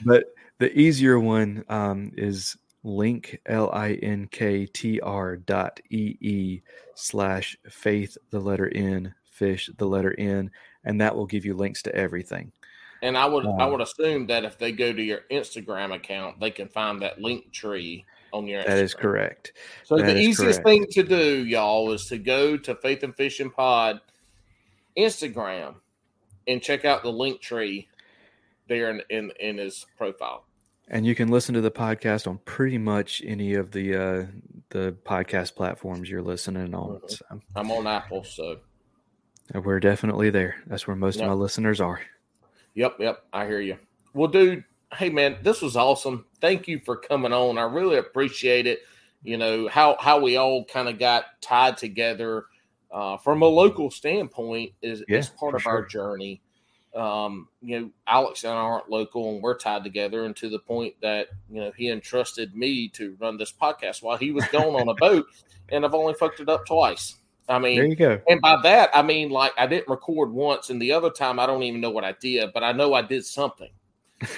but 0.03 0.23
the 0.57 0.77
easier 0.77 1.19
one 1.19 1.63
um, 1.69 2.11
is 2.17 2.57
link 2.83 3.39
L 3.45 3.69
I 3.71 3.93
N 3.93 4.27
K 4.31 4.65
T 4.65 4.99
R 5.01 5.37
dot 5.37 5.79
E 5.89 6.17
E 6.19 6.61
slash 6.95 7.57
faith 7.69 8.17
the 8.31 8.39
letter 8.39 8.71
N 8.73 9.13
fish 9.31 9.69
the 9.77 9.85
letter 9.85 10.15
N 10.17 10.49
and 10.83 10.99
that 11.01 11.15
will 11.15 11.25
give 11.25 11.45
you 11.45 11.55
links 11.55 11.81
to 11.83 11.95
everything. 11.95 12.51
And 13.01 13.17
I 13.17 13.25
would 13.25 13.45
I 13.45 13.65
Um, 13.65 13.71
would 13.71 13.81
assume 13.81 14.27
that 14.27 14.43
if 14.43 14.57
they 14.57 14.71
go 14.71 14.91
to 14.91 15.01
your 15.01 15.21
Instagram 15.31 15.93
account, 15.95 16.39
they 16.39 16.51
can 16.51 16.67
find 16.67 17.01
that 17.01 17.19
Linktree 17.19 18.03
on 18.33 18.47
your. 18.47 18.63
That 18.63 18.77
is 18.79 18.93
Instagram. 18.95 18.99
correct. 18.99 19.53
So 19.83 19.97
That 19.97 20.05
the 20.13 20.19
easiest 20.19 20.61
correct. 20.63 20.67
thing 20.67 20.85
to 20.91 21.03
do, 21.03 21.45
y'all, 21.45 21.91
is 21.91 22.05
to 22.07 22.17
go 22.17 22.57
to 22.57 22.75
Faith 22.75 23.03
and 23.03 23.15
Fishing 23.15 23.49
Pod 23.51 24.01
Instagram 24.97 25.75
and 26.47 26.61
check 26.61 26.85
out 26.85 27.03
the 27.03 27.11
Linktree 27.11 27.87
there 28.67 28.89
in 28.89 29.01
in, 29.09 29.31
in 29.39 29.57
his 29.57 29.85
profile. 29.97 30.45
And 30.91 31.05
you 31.05 31.13
can 31.13 31.27
listen 31.29 31.53
to 31.53 31.61
the 31.61 31.69
podcast 31.71 32.27
on 32.27 32.39
pretty 32.45 32.77
much 32.79 33.21
any 33.25 33.53
of 33.53 33.71
the 33.71 33.95
uh, 33.95 34.25
the 34.69 34.95
podcast 35.05 35.55
platforms 35.55 36.09
you're 36.09 36.21
listening 36.21 36.73
on. 36.73 36.99
Mhm. 36.99 37.09
So 37.11 37.25
I'm 37.55 37.71
on 37.71 37.85
Apple, 37.87 38.23
so 38.23 38.59
uh, 39.53 39.61
we're 39.61 39.79
definitely 39.79 40.29
there. 40.31 40.55
That's 40.67 40.87
where 40.87 40.95
most 40.95 41.17
Yep. 41.17 41.25
of 41.25 41.29
my 41.29 41.35
listeners 41.35 41.79
are. 41.81 42.01
Yep, 42.75 42.95
yep, 42.99 43.23
I 43.33 43.45
hear 43.45 43.59
you. 43.61 43.77
Well, 44.13 44.29
dude, 44.29 44.63
hey 44.93 45.09
man, 45.09 45.37
this 45.43 45.61
was 45.61 45.75
awesome. 45.75 46.25
Thank 46.41 46.67
you 46.67 46.79
for 46.79 46.97
coming 46.97 47.33
on. 47.33 47.57
I 47.57 47.63
really 47.63 47.97
appreciate 47.97 48.67
it. 48.67 48.79
You 49.23 49.37
know 49.37 49.67
how 49.67 49.97
how 49.99 50.19
we 50.19 50.37
all 50.37 50.65
kind 50.65 50.87
of 50.87 50.97
got 50.97 51.25
tied 51.41 51.77
together 51.77 52.45
uh, 52.91 53.17
from 53.17 53.41
a 53.41 53.47
local 53.47 53.91
standpoint 53.91 54.71
is, 54.81 55.03
Yeah, 55.07 55.19
is 55.19 55.29
part 55.29 55.55
of 55.55 55.67
our 55.67 55.85
journey. 55.85 56.41
Um, 56.95 57.47
you 57.61 57.79
know, 57.79 57.91
Alex 58.07 58.43
and 58.43 58.53
I 58.53 58.55
aren't 58.55 58.89
local, 58.89 59.33
and 59.33 59.43
we're 59.43 59.57
tied 59.57 59.83
together, 59.83 60.25
and 60.25 60.35
to 60.37 60.49
the 60.49 60.57
point 60.59 60.95
that 61.01 61.27
you 61.49 61.61
know 61.61 61.71
he 61.75 61.89
entrusted 61.89 62.55
me 62.55 62.87
to 62.89 63.15
run 63.19 63.37
this 63.37 63.51
podcast 63.51 64.01
while 64.01 64.17
he 64.17 64.31
was 64.31 64.45
gone 64.47 64.75
on 64.75 64.87
a 64.87 64.93
boat, 64.99 65.27
and 65.69 65.85
I've 65.85 65.93
only 65.93 66.13
fucked 66.15 66.39
it 66.39 66.49
up 66.49 66.65
twice. 66.65 67.15
I 67.47 67.59
mean, 67.59 67.77
There 67.77 67.85
you 67.85 67.95
go. 67.95 68.21
and 68.27 68.39
by 68.41 68.59
that, 68.63 68.89
I 68.93 69.01
mean 69.01 69.29
like 69.29 69.53
I 69.57 69.67
didn't 69.67 69.89
record 69.89 70.31
once, 70.31 70.69
and 70.69 70.81
the 70.81 70.93
other 70.93 71.09
time 71.09 71.39
I 71.39 71.45
don't 71.45 71.63
even 71.63 71.81
know 71.81 71.91
what 71.91 72.03
I 72.05 72.13
did, 72.13 72.53
but 72.53 72.63
I 72.63 72.71
know 72.71 72.93
I 72.93 73.01
did 73.01 73.25
something. 73.25 73.69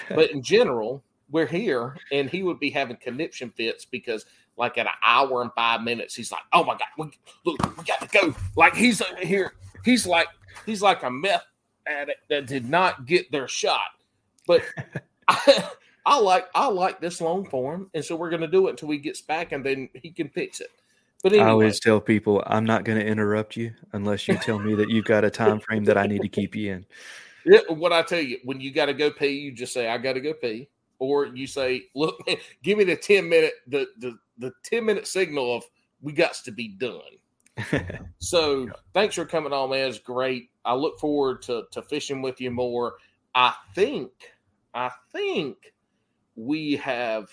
But 0.10 0.32
in 0.32 0.42
general, 0.42 1.04
we're 1.30 1.48
here, 1.48 1.96
and 2.12 2.30
he 2.30 2.44
would 2.44 2.60
be 2.60 2.70
having 2.70 2.98
conniption 2.98 3.52
fits 3.52 3.86
because, 3.86 4.26
like, 4.58 4.78
at 4.78 4.86
an 4.86 4.94
hour 5.04 5.42
and 5.42 5.52
five 5.54 5.82
minutes, 5.82 6.16
he's 6.16 6.32
like, 6.32 6.44
"Oh 6.54 6.64
my 6.64 6.74
god, 6.74 6.88
we, 6.98 7.06
look, 7.46 7.78
we 7.78 7.84
got 7.86 8.02
to 8.02 8.08
go!" 8.08 8.36
Like 8.56 8.76
he's 8.76 9.02
uh, 9.02 9.16
here, 9.22 9.54
he's 9.84 10.06
like 10.06 10.28
he's 10.66 10.82
like 10.82 11.04
a 11.04 11.10
meth 11.10 11.46
addict 11.88 12.28
that 12.30 12.48
did 12.48 12.70
not 12.70 13.06
get 13.06 13.32
their 13.32 13.48
shot. 13.48 13.80
But 14.48 14.64
I, 15.28 15.70
I 16.06 16.20
like 16.20 16.48
I 16.54 16.68
like 16.68 17.00
this 17.00 17.22
long 17.22 17.46
form, 17.46 17.90
and 17.94 18.04
so 18.04 18.16
we're 18.16 18.30
going 18.30 18.42
to 18.42 18.48
do 18.48 18.68
it 18.68 18.72
until 18.72 18.90
he 18.90 18.98
gets 18.98 19.22
back, 19.22 19.52
and 19.52 19.66
then 19.66 19.90
he 19.94 20.12
can 20.12 20.30
fix 20.30 20.60
it. 20.60 20.70
But 21.24 21.34
anyway, 21.34 21.48
I 21.48 21.52
always 21.52 21.80
tell 21.80 22.02
people 22.02 22.44
I'm 22.48 22.66
not 22.66 22.84
going 22.84 23.00
to 23.00 23.06
interrupt 23.06 23.56
you 23.56 23.74
unless 23.94 24.28
you 24.28 24.38
tell 24.38 24.58
me 24.58 24.74
that 24.76 24.90
you've 24.90 25.06
got 25.06 25.24
a 25.24 25.30
time 25.30 25.60
frame 25.60 25.84
that 25.86 25.98
I 25.98 26.08
need 26.08 26.22
to 26.24 26.28
keep 26.28 26.56
you 26.56 26.74
in. 26.74 26.86
Yeah, 27.46 27.60
what 27.70 27.94
I 27.94 28.02
tell 28.02 28.22
you, 28.22 28.40
when 28.44 28.60
you 28.62 28.72
got 28.72 28.86
to 28.86 28.94
go 28.94 29.12
pee, 29.12 29.28
you 29.28 29.52
just 29.52 29.74
say, 29.74 29.88
"I 29.88 29.98
got 29.98 30.14
to 30.14 30.22
go 30.22 30.34
pee," 30.34 30.70
or 31.00 31.28
you 31.28 31.48
say, 31.48 31.84
"Look, 31.96 32.26
man, 32.28 32.38
give 32.64 32.78
me 32.78 32.84
the 32.84 32.96
ten 32.96 33.28
minute 33.30 33.54
the 33.68 33.88
the 34.00 34.18
the 34.38 34.52
ten 34.64 34.86
minute 34.86 35.08
signal 35.08 35.56
of 35.56 35.64
we 36.02 36.14
got 36.14 36.34
to 36.34 36.52
be 36.52 36.70
done." 36.70 37.02
So 38.24 38.70
thanks 38.94 39.16
for 39.16 39.26
coming 39.26 39.52
on, 39.52 39.72
man. 39.72 39.90
It's 39.90 39.98
great. 39.98 40.52
I 40.64 40.76
look 40.76 41.00
forward 41.00 41.42
to 41.44 41.64
to 41.72 41.82
fishing 41.82 42.22
with 42.22 42.40
you 42.40 42.52
more. 42.52 42.94
I 43.34 43.54
think, 43.74 44.12
I 44.74 44.92
think 45.12 45.74
we 46.36 46.76
have 46.78 47.30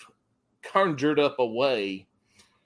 conjured 0.63 1.19
up 1.19 1.37
a 1.39 1.45
way 1.45 2.07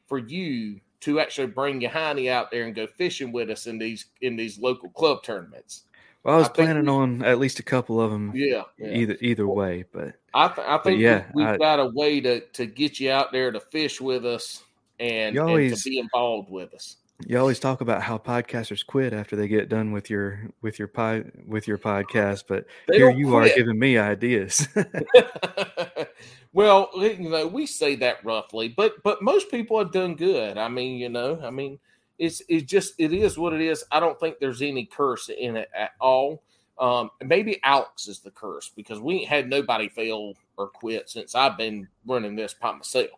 for 0.07 0.17
you 0.17 0.79
to 1.01 1.19
actually 1.19 1.47
bring 1.47 1.81
your 1.81 1.91
hiney 1.91 2.29
out 2.29 2.49
there 2.49 2.63
and 2.63 2.73
go 2.73 2.87
fishing 2.87 3.31
with 3.33 3.49
us 3.49 3.67
in 3.67 3.77
these 3.77 4.05
in 4.21 4.37
these 4.37 4.57
local 4.57 4.89
club 4.89 5.21
tournaments. 5.21 5.83
Well, 6.23 6.35
I 6.35 6.37
was 6.39 6.47
I 6.49 6.53
planning 6.53 6.83
we- 6.85 6.89
on 6.89 7.23
at 7.23 7.37
least 7.39 7.59
a 7.59 7.63
couple 7.63 7.99
of 8.01 8.11
them 8.11 8.31
Yeah, 8.33 8.63
yeah. 8.77 8.93
either 8.93 9.17
either 9.21 9.47
way, 9.47 9.83
but 9.91 10.13
I, 10.33 10.47
th- 10.47 10.67
I 10.67 10.77
think 10.79 10.99
yeah, 11.01 11.25
we, 11.33 11.43
have 11.43 11.59
got 11.59 11.79
a 11.79 11.87
way 11.87 12.19
to, 12.21 12.39
to 12.39 12.65
get 12.65 12.99
you 12.99 13.11
out 13.11 13.31
there 13.31 13.51
to 13.51 13.59
fish 13.59 13.99
with 14.01 14.25
us 14.25 14.63
and, 14.99 15.35
You 15.35 15.41
and 15.41 15.49
always- 15.49 15.83
to 15.83 15.89
be 15.89 15.99
involved 15.99 16.49
with 16.49 16.73
us. 16.73 16.95
you 17.27 17.37
always 17.37 17.59
talk 17.59 17.81
about 17.81 18.01
how 18.01 18.17
podcasters 18.17 18.85
quit 18.85 19.13
after 19.13 19.35
they 19.35 19.47
get 19.47 19.67
done 19.69 19.91
with 19.91 20.09
your 20.09 20.49
with 20.61 20.79
your 20.79 20.87
pod 20.87 21.29
with 21.45 21.67
your 21.67 21.77
podcast, 21.77 22.45
but 22.47 22.65
They 22.87 22.97
here 22.97 23.11
you 23.11 23.35
are 23.35 23.47
giving 23.49 23.77
me 23.77 23.97
ideas. 23.97 24.67
well, 26.53 26.89
you 26.95 27.29
know, 27.29 27.47
we 27.47 27.65
say 27.65 27.95
that 27.97 28.23
roughly, 28.25 28.69
but 28.69 29.01
but 29.03 29.21
most 29.21 29.49
people 29.51 29.77
have 29.79 29.91
done 29.91 30.15
good. 30.15 30.57
I 30.57 30.67
mean, 30.69 30.97
you 30.97 31.09
know, 31.09 31.39
I 31.43 31.49
mean, 31.49 31.79
it's 32.19 32.41
it's 32.47 32.63
just 32.63 32.93
it 32.97 33.13
is 33.13 33.37
what 33.37 33.53
it 33.53 33.61
is. 33.61 33.83
I 33.91 33.99
don't 33.99 34.19
think 34.19 34.37
there's 34.39 34.61
any 34.61 34.85
curse 34.85 35.29
in 35.29 35.57
it 35.57 35.69
at 35.75 35.91
all. 35.99 36.43
Um, 36.79 37.11
maybe 37.23 37.59
Alex 37.63 38.07
is 38.07 38.19
the 38.19 38.31
curse 38.31 38.71
because 38.75 38.99
we 38.99 39.19
ain't 39.19 39.29
had 39.29 39.49
nobody 39.49 39.89
fail 39.89 40.33
or 40.57 40.67
quit 40.67 41.09
since 41.09 41.35
I've 41.35 41.57
been 41.57 41.87
running 42.05 42.35
this 42.35 42.53
by 42.53 42.71
myself. 42.71 43.09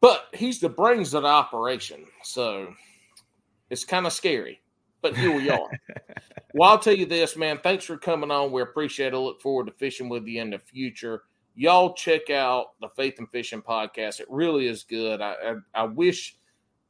But 0.00 0.26
he's 0.34 0.58
the 0.58 0.68
brains 0.68 1.14
of 1.14 1.22
the 1.22 1.28
operation, 1.28 2.04
so 2.24 2.74
it's 3.70 3.84
kind 3.84 4.06
of 4.06 4.12
scary. 4.12 4.60
But 5.00 5.16
here 5.16 5.34
we 5.34 5.50
are. 5.50 5.68
Well, 6.54 6.68
I'll 6.68 6.78
tell 6.78 6.94
you 6.94 7.06
this, 7.06 7.36
man. 7.36 7.60
Thanks 7.62 7.84
for 7.86 7.96
coming 7.96 8.30
on. 8.30 8.52
We 8.52 8.60
appreciate 8.60 9.14
it. 9.14 9.18
Look 9.18 9.40
forward 9.40 9.66
to 9.68 9.72
fishing 9.72 10.10
with 10.10 10.26
you 10.26 10.42
in 10.42 10.50
the 10.50 10.58
future. 10.58 11.22
Y'all 11.54 11.94
check 11.94 12.28
out 12.28 12.78
the 12.80 12.88
Faith 12.90 13.14
and 13.18 13.30
Fishing 13.30 13.62
podcast. 13.62 14.20
It 14.20 14.26
really 14.28 14.66
is 14.66 14.84
good. 14.84 15.20
I 15.22 15.32
I, 15.32 15.54
I 15.74 15.84
wish 15.84 16.36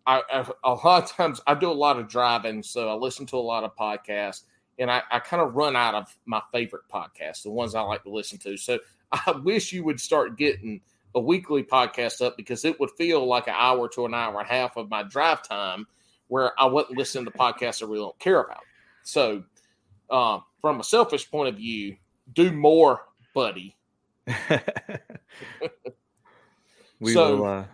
I, 0.07 0.23
I 0.33 0.51
a 0.65 0.75
lot 0.75 1.05
of 1.05 1.11
times 1.11 1.41
I 1.47 1.55
do 1.55 1.71
a 1.71 1.73
lot 1.73 1.99
of 1.99 2.09
driving, 2.09 2.63
so 2.63 2.89
I 2.89 2.95
listen 2.95 3.27
to 3.27 3.37
a 3.37 3.39
lot 3.39 3.65
of 3.65 3.77
podcasts, 3.77 4.43
and 4.79 4.91
I, 4.91 5.03
I 5.11 5.19
kind 5.21 5.43
of 5.43 5.55
run 5.55 5.77
out 5.77 5.95
of 5.95 6.17
my 6.27 6.43
favorite 6.53 6.83
podcasts, 6.93 7.43
the 7.43 7.51
ones 7.51 7.75
I 7.75 7.81
like 7.83 8.03
to 8.05 8.11
listen 8.11 8.39
to. 8.39 8.57
So 8.57 8.79
I 9.13 9.33
wish 9.43 9.73
you 9.73 9.85
would 9.85 10.01
start 10.01 10.37
getting 10.39 10.81
a 11.15 11.21
weekly 11.21 11.63
podcast 11.63 12.25
up 12.25 12.37
because 12.37 12.65
it 12.65 12.81
would 12.81 12.91
feel 12.93 13.27
like 13.27 13.47
an 13.47 13.55
hour 13.57 13.89
to 13.91 14.07
an 14.07 14.15
hour 14.15 14.39
and 14.41 14.49
a 14.49 14.53
half 14.53 14.77
of 14.77 14.89
my 14.89 15.03
drive 15.03 15.43
time 15.43 15.87
where 16.29 16.59
I 16.59 16.65
wasn't 16.65 16.97
listening 16.97 17.27
to 17.27 17.31
podcasts 17.31 17.83
I 17.83 17.87
really 17.87 17.99
don't 17.99 18.19
care 18.19 18.41
about. 18.41 18.63
So, 19.03 19.45
uh, 20.09 20.39
from 20.63 20.81
a 20.81 20.85
selfish 20.85 21.31
point 21.31 21.51
of 21.51 21.57
view, 21.57 21.97
do 22.33 22.51
more, 22.53 23.03
buddy. 23.35 23.77
we 27.01 27.13
So- 27.13 27.37
will 27.37 27.45
uh, 27.45 27.65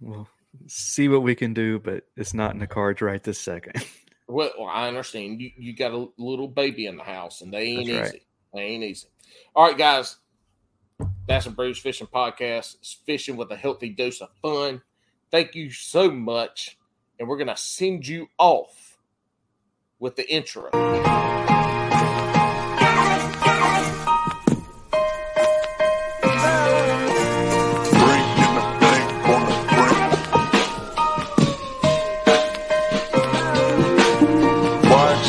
we'll 0.00 0.28
see 0.68 1.08
what 1.08 1.22
we 1.22 1.34
can 1.34 1.54
do, 1.54 1.78
but 1.78 2.04
it's 2.16 2.34
not 2.34 2.52
in 2.52 2.58
the 2.58 2.66
cards 2.66 3.00
right 3.02 3.22
this 3.22 3.38
second. 3.40 3.84
Well, 4.28 4.50
I 4.68 4.88
understand 4.88 5.40
you, 5.40 5.52
you 5.56 5.72
got 5.72 5.92
a 5.92 6.08
little 6.18 6.48
baby 6.48 6.86
in 6.86 6.96
the 6.96 7.04
house 7.04 7.42
and 7.42 7.54
they 7.54 7.62
ain't 7.62 7.86
That's 7.86 8.08
easy. 8.08 8.14
right. 8.16 8.22
They 8.54 8.60
ain't 8.60 8.82
easy. 8.82 9.06
All 9.54 9.68
right, 9.68 9.78
guys. 9.78 10.16
That's 11.28 11.46
a 11.46 11.50
Bruce 11.52 11.78
Fishing 11.78 12.08
Podcast. 12.08 12.74
It's 12.80 12.98
fishing 13.06 13.36
with 13.36 13.52
a 13.52 13.56
healthy 13.56 13.90
dose 13.90 14.20
of 14.20 14.30
fun. 14.42 14.82
Thank 15.30 15.54
you 15.54 15.70
so 15.70 16.10
much. 16.10 16.76
And 17.20 17.28
we're 17.28 17.36
going 17.36 17.46
to 17.46 17.56
send 17.56 18.08
you 18.08 18.26
off 18.36 18.98
with 20.00 20.16
the 20.16 20.28
intro. 20.28 20.70